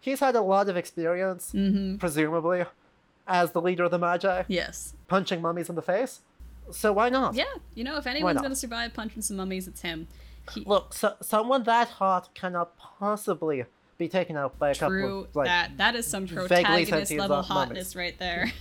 he's 0.00 0.20
had 0.20 0.34
a 0.36 0.42
lot 0.42 0.68
of 0.68 0.76
experience, 0.76 1.52
Mm-hmm. 1.54 1.96
presumably, 1.96 2.64
as 3.26 3.52
the 3.52 3.60
leader 3.62 3.84
of 3.84 3.90
the 3.90 3.98
Medjai, 3.98 4.44
Yes. 4.48 4.94
punching 5.08 5.40
mummies 5.40 5.68
in 5.68 5.76
the 5.76 5.82
face. 5.82 6.20
So 6.70 6.92
why 6.92 7.08
not? 7.08 7.34
Yeah, 7.34 7.44
you 7.74 7.84
know, 7.84 7.96
if 7.96 8.06
anyone's 8.06 8.40
gonna 8.40 8.56
survive 8.56 8.94
punching 8.94 9.22
some 9.22 9.36
mummies, 9.36 9.68
it's 9.68 9.82
him. 9.82 10.08
He, 10.52 10.62
Look, 10.64 10.92
so, 10.92 11.14
someone 11.22 11.62
that 11.64 11.88
hot 11.88 12.34
cannot 12.34 12.76
possibly 12.76 13.64
be 13.96 14.08
taken 14.08 14.36
out 14.36 14.58
by 14.58 14.70
a 14.70 14.74
couple 14.74 14.88
True 14.88 15.20
of 15.20 15.36
like 15.36 15.46
that. 15.46 15.76
That 15.78 15.94
is 15.94 16.06
some 16.06 16.26
protagonist 16.26 17.12
level 17.12 17.36
mummies. 17.36 17.48
hotness 17.48 17.96
right 17.96 18.18
there. 18.18 18.52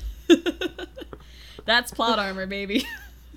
That's 1.65 1.91
plot 1.91 2.19
armor, 2.19 2.45
baby. 2.45 2.85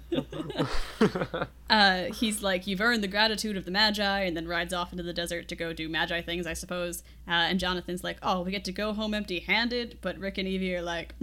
uh, 1.71 2.05
he's 2.15 2.43
like, 2.43 2.67
You've 2.67 2.81
earned 2.81 3.03
the 3.03 3.09
gratitude 3.09 3.57
of 3.57 3.65
the 3.65 3.71
Medjai, 3.71 4.27
and 4.27 4.37
then 4.37 4.47
rides 4.47 4.73
off 4.73 4.93
into 4.93 5.03
the 5.03 5.13
desert 5.13 5.49
to 5.49 5.57
go 5.57 5.73
do 5.73 5.89
Medjai 5.89 6.25
things, 6.25 6.47
I 6.47 6.53
suppose. 6.53 7.03
Uh, 7.27 7.33
and 7.33 7.59
Jonathan's 7.59 8.05
like, 8.05 8.19
Oh, 8.23 8.43
we 8.43 8.51
get 8.51 8.65
to 8.67 8.73
go 8.73 8.93
home 8.93 9.15
empty 9.15 9.41
handed. 9.41 9.99
But 10.01 10.19
Rick 10.19 10.39
and 10.39 10.49
Evie 10.49 10.75
are 10.77 10.83
like, 10.83 11.15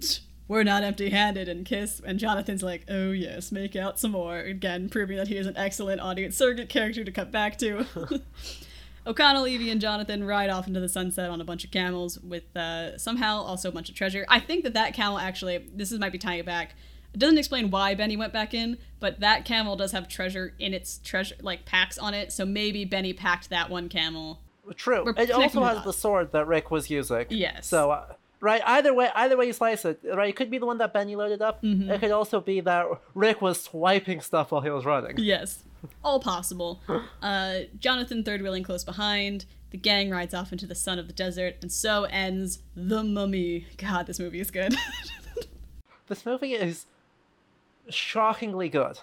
We're 0.48 0.64
not 0.64 0.84
empty 0.84 1.10
handed, 1.10 1.48
and 1.48 1.66
kiss. 1.66 2.02
And 2.06 2.20
Jonathan's 2.20 2.64
like, 2.64 2.86
Oh, 2.90 3.12
yes, 3.12 3.52
make 3.52 3.76
out 3.76 4.00
some 4.00 4.12
more. 4.12 4.40
Again, 4.40 4.90
proving 4.90 5.18
that 5.18 5.28
he 5.28 5.38
is 5.38 5.48
an 5.48 5.58
excellent 5.58 6.02
audience 6.02 6.36
surrogate 6.36 6.70
character 6.70 7.04
to 7.04 7.12
cut 7.12 7.32
back 7.32 7.58
to. 7.60 7.86
O'Connell, 9.06 9.48
Evie, 9.48 9.70
and 9.70 9.82
Jonathan 9.82 10.24
ride 10.24 10.50
off 10.50 10.68
into 10.68 10.80
the 10.80 10.88
sunset 10.88 11.30
on 11.30 11.42
a 11.42 11.44
bunch 11.44 11.66
of 11.66 11.72
camels 11.72 12.20
with 12.20 12.56
uh, 12.56 12.98
somehow 12.98 13.42
also 13.42 13.70
a 13.70 13.72
bunch 13.72 13.90
of 13.90 13.96
treasure. 13.96 14.26
I 14.30 14.40
think 14.40 14.64
that 14.64 14.74
that 14.74 14.94
camel 14.94 15.18
actually, 15.18 15.58
this 15.76 15.92
is 15.92 16.00
might 16.00 16.14
be 16.14 16.18
tying 16.18 16.40
it 16.40 16.46
back. 16.46 16.76
It 17.14 17.20
doesn't 17.20 17.38
explain 17.38 17.70
why 17.70 17.96
Benny 17.96 18.18
went 18.18 18.34
back 18.34 18.54
in, 18.54 18.78
but 19.00 19.20
that 19.20 19.46
camel 19.46 19.76
does 19.76 19.92
have 19.92 20.08
treasure 20.08 20.54
in 20.58 20.74
its 20.74 21.00
treasure, 21.04 21.36
like 21.42 21.66
packs 21.66 21.98
on 21.98 22.14
it. 22.14 22.32
So 22.32 22.46
maybe 22.46 22.86
Benny 22.86 23.14
packed 23.14 23.50
that 23.50 23.70
one 23.70 23.88
camel. 23.90 24.40
True. 24.76 25.04
We're 25.06 25.14
It 25.18 25.30
also 25.30 25.64
has 25.64 25.84
the 25.84 25.94
sword 25.94 26.32
that 26.32 26.48
Rick 26.48 26.72
was 26.72 26.90
using. 26.90 27.26
Yes. 27.30 27.68
So, 27.68 27.92
uh, 27.92 28.14
right, 28.44 28.62
either 28.66 28.94
way, 28.94 29.10
either 29.16 29.38
way 29.38 29.46
you 29.48 29.54
slice 29.54 29.86
it, 29.86 30.00
right, 30.04 30.30
it 30.30 30.36
could 30.36 30.52
be 30.52 30.58
the 30.58 30.66
one 30.66 30.78
that 30.78 30.94
Benny 30.94 31.16
loaded 31.16 31.42
up. 31.42 31.64
Mm-hmm. 31.64 31.90
It 31.90 32.00
could 32.02 32.12
also 32.12 32.40
be 32.42 32.60
that 32.62 32.86
Rick 33.16 33.42
was 33.42 33.62
swiping 33.62 34.22
stuff 34.22 34.52
while 34.52 34.62
he 34.62 34.70
was 34.70 34.86
running. 34.86 35.18
Yes, 35.18 35.64
all 36.04 36.20
possible. 36.20 36.82
Uh, 37.22 37.62
Jonathan 37.80 38.24
third 38.24 38.42
wheeling 38.42 38.64
close 38.64 38.84
behind. 38.84 39.46
The 39.72 39.78
gang 39.78 40.10
rides 40.10 40.34
off 40.34 40.52
into 40.52 40.68
the 40.68 40.76
sun 40.76 41.00
of 41.00 41.08
the 41.08 41.14
desert, 41.14 41.56
and 41.62 41.72
so 41.72 42.04
ends 42.04 42.60
the 42.76 43.02
Mummy. 43.02 43.66
God, 43.78 44.08
this 44.08 44.20
movie 44.20 44.42
is 44.42 44.52
good. 44.52 44.76
This 46.08 46.26
movie 46.26 46.54
is 46.54 46.86
shockingly 47.90 48.70
good. 48.70 49.00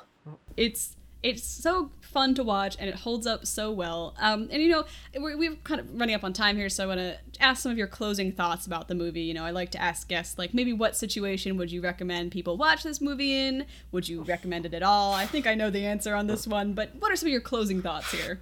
It's 0.57 0.97
it's 1.23 1.43
so 1.43 1.91
fun 2.01 2.35
to 2.35 2.43
watch 2.43 2.77
and 2.79 2.89
it 2.89 2.97
holds 2.97 3.27
up 3.27 3.47
so 3.47 3.71
well. 3.71 4.15
Um, 4.19 4.49
and 4.51 4.63
you 4.63 4.71
know, 4.71 4.85
we're, 5.17 5.37
we're 5.37 5.55
kind 5.57 5.81
of 5.81 5.99
running 5.99 6.15
up 6.15 6.25
on 6.25 6.33
time 6.33 6.57
here, 6.57 6.69
so 6.69 6.85
I 6.85 6.87
want 6.87 7.01
to 7.01 7.19
ask 7.41 7.63
some 7.63 7.73
of 7.73 7.79
your 7.79 7.87
closing 7.87 8.33
thoughts 8.33 8.67
about 8.67 8.89
the 8.89 8.95
movie. 8.95 9.23
You 9.23 9.35
know, 9.35 9.45
I 9.45 9.51
like 9.51 9.71
to 9.73 9.81
ask 9.81 10.09
guests 10.09 10.39
like 10.39 10.55
maybe 10.55 10.73
what 10.73 10.97
situation 10.97 11.57
would 11.57 11.71
you 11.71 11.81
recommend 11.81 12.33
people 12.33 12.57
watch 12.57 12.83
this 12.83 13.01
movie 13.01 13.37
in? 13.37 13.67
Would 13.93 14.09
you 14.09 14.23
recommend 14.23 14.67
it 14.67 14.75
at 14.75 14.83
all? 14.83 15.13
I 15.13 15.27
think 15.27 15.47
I 15.47 15.55
know 15.55 15.71
the 15.71 15.87
answer 15.87 16.15
on 16.15 16.27
this 16.27 16.47
one, 16.47 16.73
but 16.73 16.95
what 16.99 17.13
are 17.13 17.17
some 17.17 17.29
of 17.29 17.33
your 17.33 17.41
closing 17.41 17.83
thoughts 17.83 18.13
here? 18.13 18.41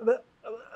Uh, 0.00 0.14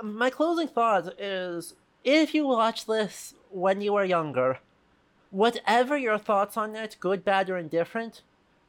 my 0.02 0.30
closing 0.30 0.68
thoughts 0.68 1.08
is 1.18 1.74
if 2.04 2.34
you 2.34 2.46
watch 2.46 2.86
this 2.86 3.34
when 3.50 3.80
you 3.80 3.92
were 3.92 4.04
younger, 4.04 4.58
whatever 5.30 5.96
your 5.96 6.18
thoughts 6.18 6.56
on 6.56 6.74
it, 6.74 6.96
good, 7.00 7.24
bad, 7.24 7.48
or 7.48 7.56
indifferent, 7.56 8.22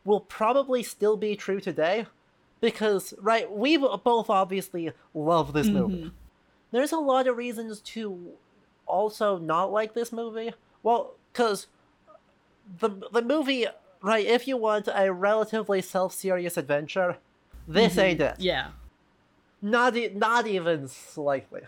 will 0.05 0.19
probably 0.19 0.83
still 0.83 1.17
be 1.17 1.35
true 1.35 1.59
today. 1.59 2.05
Because, 2.63 3.13
right, 3.19 3.51
we 3.51 3.75
both 3.75 4.29
obviously 4.29 4.93
love 5.13 5.51
this 5.51 5.67
movie. 5.67 6.13
There's 6.71 6.93
a 6.93 6.97
lot 6.97 7.27
of 7.27 7.35
reasons 7.35 7.81
to 7.81 8.31
also 8.85 9.37
not 9.37 9.69
like 9.73 9.93
this 9.93 10.13
movie. 10.13 10.53
Well, 10.81 11.15
because 11.33 11.67
the, 12.79 12.89
the 13.11 13.21
movie, 13.21 13.65
right, 14.01 14.25
if 14.25 14.47
you 14.47 14.55
want 14.55 14.87
a 14.93 15.11
relatively 15.11 15.81
self 15.81 16.13
serious 16.13 16.55
adventure, 16.55 17.17
this 17.67 17.97
ain't 17.97 18.21
it. 18.21 18.35
Yeah. 18.39 18.69
Not 19.61 19.97
e- 19.97 20.13
not 20.15 20.47
even 20.47 20.87
slightly. 20.87 21.63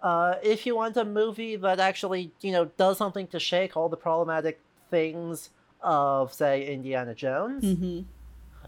Uh, 0.00 0.36
if 0.42 0.64
you 0.64 0.74
want 0.74 0.96
a 0.96 1.04
movie 1.04 1.56
that 1.56 1.78
actually, 1.78 2.32
you 2.40 2.52
know, 2.52 2.64
does 2.78 2.96
something 2.96 3.26
to 3.26 3.38
shake 3.38 3.76
all 3.76 3.90
the 3.90 3.96
problematic 3.98 4.58
things 4.90 5.50
of, 5.82 6.32
say, 6.32 6.66
Indiana 6.66 7.14
Jones, 7.14 7.62
Mm-hmm. 7.64 8.00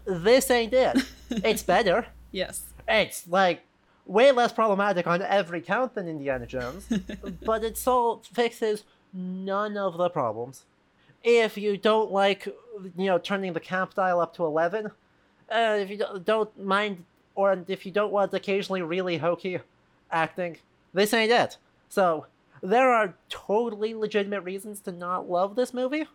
This 0.05 0.49
ain't 0.49 0.73
it. 0.73 0.97
it's 1.29 1.63
better. 1.63 2.07
Yes. 2.31 2.63
It's 2.87 3.27
like 3.27 3.63
way 4.05 4.31
less 4.31 4.51
problematic 4.51 5.07
on 5.07 5.21
every 5.21 5.61
count 5.61 5.95
than 5.95 6.07
Indiana 6.07 6.45
Jones, 6.45 6.87
but 7.45 7.63
it 7.63 7.77
still 7.77 8.21
fixes 8.33 8.83
none 9.13 9.77
of 9.77 9.97
the 9.97 10.09
problems. 10.09 10.65
If 11.23 11.57
you 11.57 11.77
don't 11.77 12.11
like, 12.11 12.45
you 12.97 13.05
know, 13.05 13.17
turning 13.17 13.53
the 13.53 13.59
camp 13.59 13.93
dial 13.93 14.19
up 14.19 14.35
to 14.35 14.45
eleven, 14.45 14.87
uh, 15.49 15.77
if 15.79 15.89
you 15.89 16.05
don't 16.23 16.59
mind, 16.61 17.05
or 17.35 17.63
if 17.67 17.85
you 17.85 17.91
don't 17.91 18.11
want 18.11 18.33
occasionally 18.33 18.81
really 18.81 19.17
hokey 19.17 19.59
acting, 20.11 20.57
this 20.93 21.13
ain't 21.13 21.31
it. 21.31 21.57
So 21.87 22.25
there 22.61 22.91
are 22.91 23.13
totally 23.29 23.93
legitimate 23.93 24.41
reasons 24.41 24.79
to 24.81 24.91
not 24.91 25.29
love 25.29 25.55
this 25.55 25.73
movie. 25.73 26.07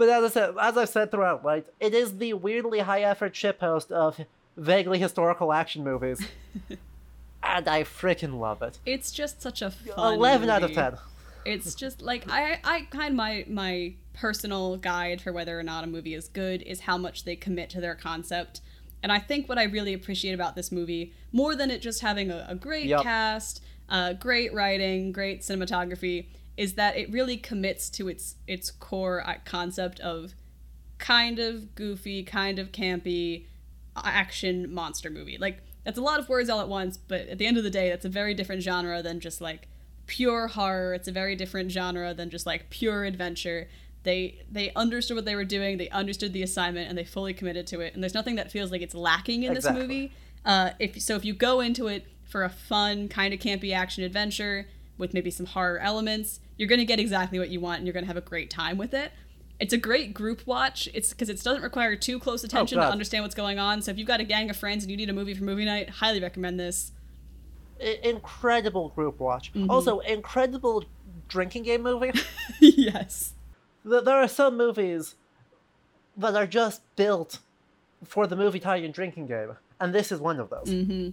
But 0.00 0.08
as 0.08 0.24
I 0.24 0.28
said, 0.28 0.54
as 0.58 0.78
I've 0.78 0.88
said 0.88 1.10
throughout, 1.10 1.44
right, 1.44 1.66
it 1.78 1.92
is 1.92 2.16
the 2.16 2.32
weirdly 2.32 2.78
high 2.78 3.02
effort 3.02 3.34
shitpost 3.34 3.90
of 3.90 4.18
vaguely 4.56 4.98
historical 4.98 5.52
action 5.52 5.84
movies, 5.84 6.26
and 7.42 7.68
I 7.68 7.82
freaking 7.82 8.40
love 8.40 8.62
it. 8.62 8.78
It's 8.86 9.12
just 9.12 9.42
such 9.42 9.60
a 9.60 9.70
fun 9.70 10.14
Eleven 10.14 10.48
out 10.48 10.62
of 10.62 10.72
ten. 10.72 10.96
It's 11.44 11.74
just 11.74 12.00
like 12.00 12.24
I 12.30 12.60
I 12.64 12.88
kind 12.90 13.10
of 13.10 13.16
my 13.16 13.44
my 13.46 13.92
personal 14.14 14.78
guide 14.78 15.20
for 15.20 15.34
whether 15.34 15.60
or 15.60 15.62
not 15.62 15.84
a 15.84 15.86
movie 15.86 16.14
is 16.14 16.28
good 16.28 16.62
is 16.62 16.80
how 16.80 16.96
much 16.96 17.24
they 17.24 17.36
commit 17.36 17.68
to 17.68 17.80
their 17.82 17.94
concept. 17.94 18.62
And 19.02 19.12
I 19.12 19.18
think 19.18 19.50
what 19.50 19.58
I 19.58 19.64
really 19.64 19.92
appreciate 19.92 20.32
about 20.32 20.56
this 20.56 20.72
movie, 20.72 21.12
more 21.30 21.54
than 21.54 21.70
it 21.70 21.82
just 21.82 22.00
having 22.00 22.30
a, 22.30 22.46
a 22.48 22.54
great 22.54 22.86
Yep. 22.86 23.02
cast, 23.02 23.62
uh, 23.90 24.14
great 24.14 24.54
writing, 24.54 25.12
great 25.12 25.42
cinematography, 25.42 26.28
is 26.56 26.74
that 26.74 26.96
it 26.96 27.10
really 27.12 27.36
commits 27.36 27.88
to 27.90 28.08
its 28.08 28.36
its 28.46 28.70
core 28.70 29.26
uh, 29.26 29.34
concept 29.44 30.00
of 30.00 30.34
kind 30.98 31.38
of 31.38 31.74
goofy, 31.74 32.22
kind 32.22 32.58
of 32.58 32.72
campy 32.72 33.46
uh, 33.96 34.02
action 34.04 34.72
monster 34.72 35.10
movie. 35.10 35.38
Like 35.38 35.62
that's 35.84 35.98
a 35.98 36.02
lot 36.02 36.20
of 36.20 36.28
words 36.28 36.50
all 36.50 36.60
at 36.60 36.68
once, 36.68 36.96
but 36.96 37.22
at 37.22 37.38
the 37.38 37.46
end 37.46 37.56
of 37.56 37.64
the 37.64 37.70
day, 37.70 37.88
that's 37.88 38.04
a 38.04 38.10
very 38.10 38.34
different 38.34 38.62
genre 38.62 39.02
than 39.02 39.20
just 39.20 39.40
like 39.40 39.68
pure 40.06 40.48
horror. 40.48 40.94
It's 40.94 41.08
a 41.08 41.12
very 41.12 41.34
different 41.36 41.70
genre 41.70 42.12
than 42.14 42.30
just 42.30 42.46
like 42.46 42.70
pure 42.70 43.04
adventure. 43.04 43.68
They 44.02 44.42
they 44.50 44.72
understood 44.74 45.16
what 45.16 45.24
they 45.24 45.34
were 45.34 45.44
doing. 45.44 45.78
They 45.78 45.88
understood 45.90 46.32
the 46.32 46.42
assignment, 46.42 46.88
and 46.88 46.96
they 46.96 47.04
fully 47.04 47.32
committed 47.34 47.66
to 47.68 47.80
it. 47.80 47.94
And 47.94 48.02
there's 48.02 48.14
nothing 48.14 48.36
that 48.36 48.50
feels 48.50 48.70
like 48.70 48.82
it's 48.82 48.94
lacking 48.94 49.42
in 49.44 49.52
Exactly. 49.52 49.80
this 49.80 49.88
movie. 49.88 50.12
Uh, 50.44 50.70
if 50.78 51.00
so, 51.00 51.16
if 51.16 51.24
you 51.24 51.34
go 51.34 51.60
into 51.60 51.86
it 51.86 52.06
for 52.24 52.44
a 52.44 52.50
fun 52.50 53.08
kind 53.08 53.34
of 53.34 53.40
campy 53.40 53.74
action 53.74 54.04
adventure 54.04 54.68
with 55.00 55.14
maybe 55.14 55.30
some 55.30 55.46
horror 55.46 55.78
elements, 55.78 56.40
you're 56.56 56.68
gonna 56.68 56.84
get 56.84 57.00
exactly 57.00 57.38
what 57.38 57.48
you 57.48 57.58
want, 57.60 57.78
and 57.78 57.86
you're 57.86 57.94
gonna 57.94 58.06
have 58.06 58.16
a 58.16 58.22
great 58.22 58.50
time 58.50 58.78
with 58.78 58.94
it. 58.94 59.12
It's 59.58 59.74
a 59.74 59.78
great 59.78 60.14
group 60.14 60.46
watch. 60.46 60.88
It's 60.94 61.10
because 61.10 61.28
it 61.28 61.42
doesn't 61.42 61.62
require 61.62 61.94
too 61.94 62.18
close 62.18 62.42
oh, 62.44 62.46
attention 62.46 62.78
to 62.78 62.84
understand 62.84 63.24
what's 63.24 63.34
going 63.34 63.58
on. 63.58 63.82
So 63.82 63.90
if 63.90 63.98
you've 63.98 64.08
got 64.08 64.20
a 64.20 64.24
gang 64.24 64.48
of 64.48 64.56
friends 64.56 64.84
and 64.84 64.90
you 64.90 64.96
need 64.96 65.10
a 65.10 65.12
movie 65.12 65.34
for 65.34 65.44
movie 65.44 65.66
night, 65.66 65.90
highly 65.90 66.20
recommend 66.20 66.58
this. 66.58 66.92
Incredible 68.02 68.88
group 68.90 69.20
watch. 69.20 69.52
Mm-hmm. 69.52 69.70
Also, 69.70 70.00
incredible 70.00 70.84
drinking 71.28 71.64
game 71.64 71.82
movie. 71.82 72.12
yes. 72.60 73.34
There 73.84 74.08
are 74.08 74.28
some 74.28 74.56
movies 74.56 75.14
that 76.16 76.34
are 76.34 76.46
just 76.46 76.82
built 76.96 77.38
for 78.04 78.26
the 78.26 78.36
movie 78.36 78.60
tie-in 78.60 78.92
drinking 78.92 79.26
game, 79.26 79.56
and 79.78 79.94
this 79.94 80.10
is 80.12 80.20
one 80.20 80.40
of 80.40 80.50
those. 80.50 80.68
Mm-hmm. 80.68 81.10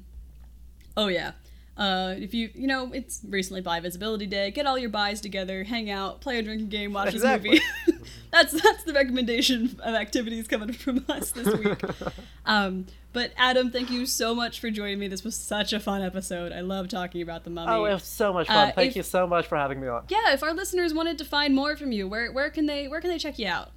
Oh 0.96 1.08
yeah. 1.08 1.34
Uh, 1.78 2.16
if 2.18 2.34
you 2.34 2.50
you 2.56 2.66
know 2.66 2.92
it's 2.92 3.22
recently 3.30 3.62
Bi 3.62 3.80
Visibility 3.80 4.26
Day, 4.26 4.50
get 4.50 4.66
all 4.66 4.78
your 4.80 4.90
bis 4.90 5.22
together, 5.22 5.64
hang 5.64 5.90
out, 5.92 6.22
play 6.22 6.40
a 6.40 6.42
drinking 6.42 6.70
game, 6.70 6.92
watch 6.92 7.14
Exactly. 7.14 7.60
this 7.60 7.64
movie. 7.88 8.00
that's 8.32 8.62
that's 8.64 8.84
the 8.84 8.94
recommendation 8.94 9.80
of 9.84 9.94
activities 9.94 10.48
coming 10.48 10.74
from 10.74 11.06
us 11.08 11.30
this 11.32 11.48
week. 11.56 11.80
um, 12.48 12.88
but 13.14 13.32
Adam, 13.38 13.70
thank 13.72 13.92
you 13.92 14.06
so 14.08 14.34
much 14.34 14.60
for 14.60 14.72
joining 14.72 14.98
me. 15.00 15.08
This 15.08 15.24
was 15.24 15.36
such 15.36 15.72
a 15.72 15.80
fun 15.80 16.02
episode. 16.02 16.52
I 16.52 16.62
love 16.62 16.88
talking 16.88 17.22
about 17.22 17.44
the 17.44 17.52
mummy. 17.52 17.72
Oh, 17.72 17.86
it 17.86 17.94
was 17.94 18.04
so 18.04 18.34
much 18.34 18.48
fun. 18.48 18.70
Uh, 18.70 18.72
Thank 18.74 18.92
if- 18.92 18.96
you 18.98 19.04
so 19.04 19.28
much 19.28 19.46
for 19.46 19.56
having 19.56 19.80
me 19.80 19.88
on. 19.88 20.04
yeah, 20.10 20.34
if 20.34 20.42
our 20.44 20.54
listeners 20.54 20.94
wanted 20.96 21.18
to 21.20 21.26
find 21.26 21.54
more 21.56 21.78
from 21.78 21.92
you, 21.92 22.08
where 22.08 22.32
where 22.32 22.50
can 22.50 22.66
they 22.66 22.88
where 22.88 23.02
can 23.02 23.12
they 23.12 23.20
check 23.20 23.38
you 23.38 23.48
out? 23.48 23.70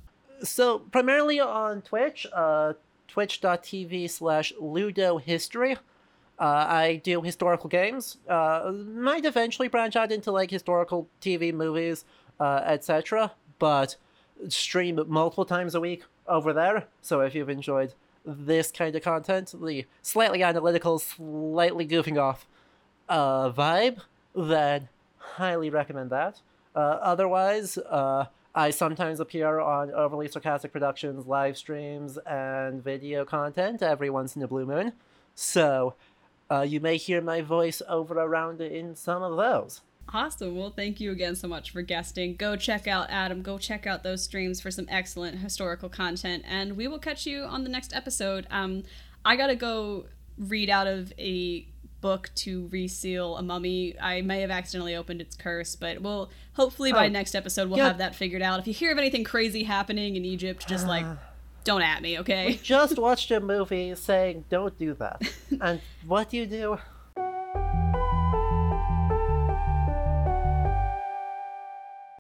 So 0.42 0.78
primarily 0.78 1.38
on 1.38 1.82
Twitch, 1.82 2.26
uh, 2.32 2.72
twitch.tv 3.08 4.08
slash 4.08 4.52
Ludo 4.58 5.18
History. 5.18 5.76
Uh, 6.40 6.66
I 6.68 7.02
do 7.04 7.20
historical 7.20 7.68
games. 7.68 8.16
Uh, 8.26 8.72
might 8.72 9.26
eventually 9.26 9.68
branch 9.68 9.94
out 9.94 10.10
into 10.10 10.32
like 10.32 10.50
historical 10.50 11.06
TV 11.20 11.52
movies, 11.52 12.06
uh, 12.40 12.62
etc. 12.64 13.32
But 13.58 13.96
stream 14.48 14.98
multiple 15.06 15.44
times 15.44 15.74
a 15.74 15.80
week 15.80 16.04
over 16.26 16.54
there. 16.54 16.86
So 17.02 17.20
if 17.20 17.34
you've 17.34 17.50
enjoyed 17.50 17.92
this 18.24 18.70
kind 18.72 18.96
of 18.96 19.02
content, 19.02 19.54
the 19.62 19.84
slightly 20.00 20.42
analytical, 20.42 20.98
slightly 20.98 21.86
goofing 21.86 22.18
off 22.18 22.46
uh, 23.08 23.50
vibe, 23.52 23.98
then 24.34 24.88
highly 25.18 25.68
recommend 25.68 26.10
that. 26.10 26.40
Uh, 26.74 26.78
otherwise, 26.78 27.76
uh, 27.76 28.26
I 28.54 28.70
sometimes 28.70 29.20
appear 29.20 29.60
on 29.60 29.90
Overly 29.90 30.28
Sarcastic 30.28 30.72
Productions 30.72 31.26
live 31.26 31.56
streams 31.56 32.18
and 32.26 32.82
video 32.82 33.24
content 33.24 33.82
every 33.82 34.08
once 34.10 34.36
in 34.36 34.42
a 34.42 34.48
blue 34.48 34.66
moon. 34.66 34.92
So 35.34 35.94
uh, 36.50 36.62
you 36.62 36.80
may 36.80 36.96
hear 36.96 37.20
my 37.20 37.40
voice 37.42 37.80
over 37.88 38.14
around 38.14 38.60
in 38.60 38.94
some 38.96 39.22
of 39.22 39.36
those. 39.36 39.80
Awesome. 40.12 40.56
Well, 40.56 40.70
thank 40.74 41.00
you 41.00 41.12
again 41.12 41.36
so 41.36 41.46
much 41.46 41.70
for 41.70 41.82
guesting. 41.82 42.34
Go 42.34 42.56
check 42.56 42.88
out 42.88 43.06
Adam. 43.10 43.42
Go 43.42 43.58
check 43.58 43.86
out 43.86 44.02
those 44.02 44.24
streams 44.24 44.60
for 44.60 44.70
some 44.70 44.86
excellent 44.88 45.38
historical 45.38 45.88
content, 45.88 46.42
and 46.48 46.76
we 46.76 46.88
will 46.88 46.98
catch 46.98 47.26
you 47.26 47.44
on 47.44 47.62
the 47.62 47.70
next 47.70 47.94
episode. 47.94 48.46
Um, 48.50 48.82
I 49.24 49.36
gotta 49.36 49.54
go 49.54 50.06
read 50.36 50.68
out 50.68 50.88
of 50.88 51.12
a 51.18 51.66
book 52.00 52.30
to 52.34 52.66
reseal 52.68 53.36
a 53.36 53.42
mummy. 53.42 53.94
I 54.00 54.22
may 54.22 54.40
have 54.40 54.50
accidentally 54.50 54.96
opened 54.96 55.20
its 55.20 55.36
curse, 55.36 55.76
but 55.76 56.00
we'll 56.00 56.30
hopefully 56.54 56.92
by 56.92 57.06
Oh. 57.06 57.10
next 57.10 57.34
episode 57.36 57.68
we'll 57.68 57.76
Yeah. 57.78 57.88
have 57.88 57.98
that 57.98 58.14
figured 58.16 58.40
out. 58.42 58.58
If 58.58 58.66
you 58.66 58.72
hear 58.72 58.90
of 58.90 58.96
anything 58.98 59.22
crazy 59.22 59.64
happening 59.64 60.16
in 60.16 60.24
Egypt, 60.24 60.66
just 60.66 60.86
like 60.88 61.04
don't 61.64 61.82
at 61.82 62.02
me, 62.02 62.18
okay? 62.20 62.46
We 62.46 62.56
just 62.56 62.98
watched 62.98 63.30
a 63.30 63.40
movie 63.40 63.94
saying 63.94 64.44
don't 64.48 64.76
do 64.78 64.94
that. 64.94 65.22
and 65.60 65.80
what 66.06 66.30
do 66.30 66.36
you 66.36 66.46
do? 66.46 66.78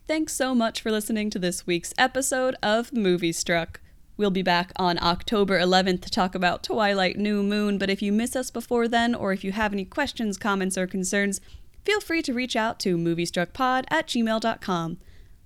Thanks 0.06 0.32
so 0.32 0.56
much 0.56 0.82
for 0.82 0.90
listening 0.90 1.30
to 1.30 1.38
this 1.38 1.68
week's 1.68 1.94
episode 1.96 2.56
of 2.62 2.92
Movie 2.92 3.30
Struck. 3.30 3.80
We'll 4.16 4.32
be 4.32 4.42
back 4.42 4.72
on 4.76 4.98
October 5.00 5.58
11th 5.58 6.02
to 6.02 6.10
talk 6.10 6.34
about 6.34 6.64
Twilight 6.64 7.16
New 7.16 7.42
Moon, 7.42 7.78
but 7.78 7.88
if 7.88 8.02
you 8.02 8.12
miss 8.12 8.34
us 8.34 8.50
before 8.50 8.88
then, 8.88 9.14
or 9.14 9.32
if 9.32 9.44
you 9.44 9.52
have 9.52 9.72
any 9.72 9.84
questions, 9.84 10.36
comments, 10.36 10.76
or 10.76 10.86
concerns, 10.86 11.40
feel 11.84 12.00
free 12.00 12.22
to 12.22 12.34
reach 12.34 12.56
out 12.56 12.80
to 12.80 12.98
moviestruckpod 12.98 13.84
at 13.88 14.08
gmail.com. 14.08 14.98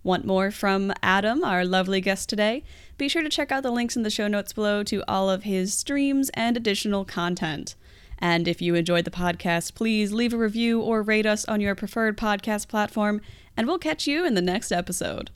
Want 0.05 0.27
more 0.27 0.51
from 0.51 0.93
Adam, 1.03 1.43
our 1.43 1.65
lovely 1.65 2.03
guest 2.03 2.29
today? 2.29 2.63
Be 2.99 3.09
sure 3.09 3.23
to 3.23 3.31
check 3.31 3.51
out 3.51 3.63
the 3.63 3.71
links 3.71 3.97
in 3.97 4.03
the 4.03 4.11
show 4.11 4.29
notes 4.29 4.53
below 4.53 4.83
to 4.83 5.03
all 5.09 5.31
of 5.31 5.45
his 5.45 5.73
streams 5.73 6.31
and 6.35 6.59
additional 6.59 7.07
content. 7.07 7.75
And 8.19 8.47
if 8.47 8.61
you 8.61 8.75
enjoyed 8.75 9.07
the 9.07 9.11
podcast, 9.11 9.75
please 9.75 10.13
leave 10.13 10.35
a 10.35 10.39
review 10.39 10.83
or 10.83 11.01
rate 11.01 11.25
us 11.25 11.47
on 11.47 11.63
your 11.63 11.75
preferred 11.75 12.19
podcast 12.19 12.69
platform, 12.69 13.23
and 13.57 13.67
we'll 13.67 13.79
catch 13.79 14.07
you 14.07 14.27
in 14.27 14.35
the 14.35 14.43
next 14.43 14.71
episode. 14.71 15.31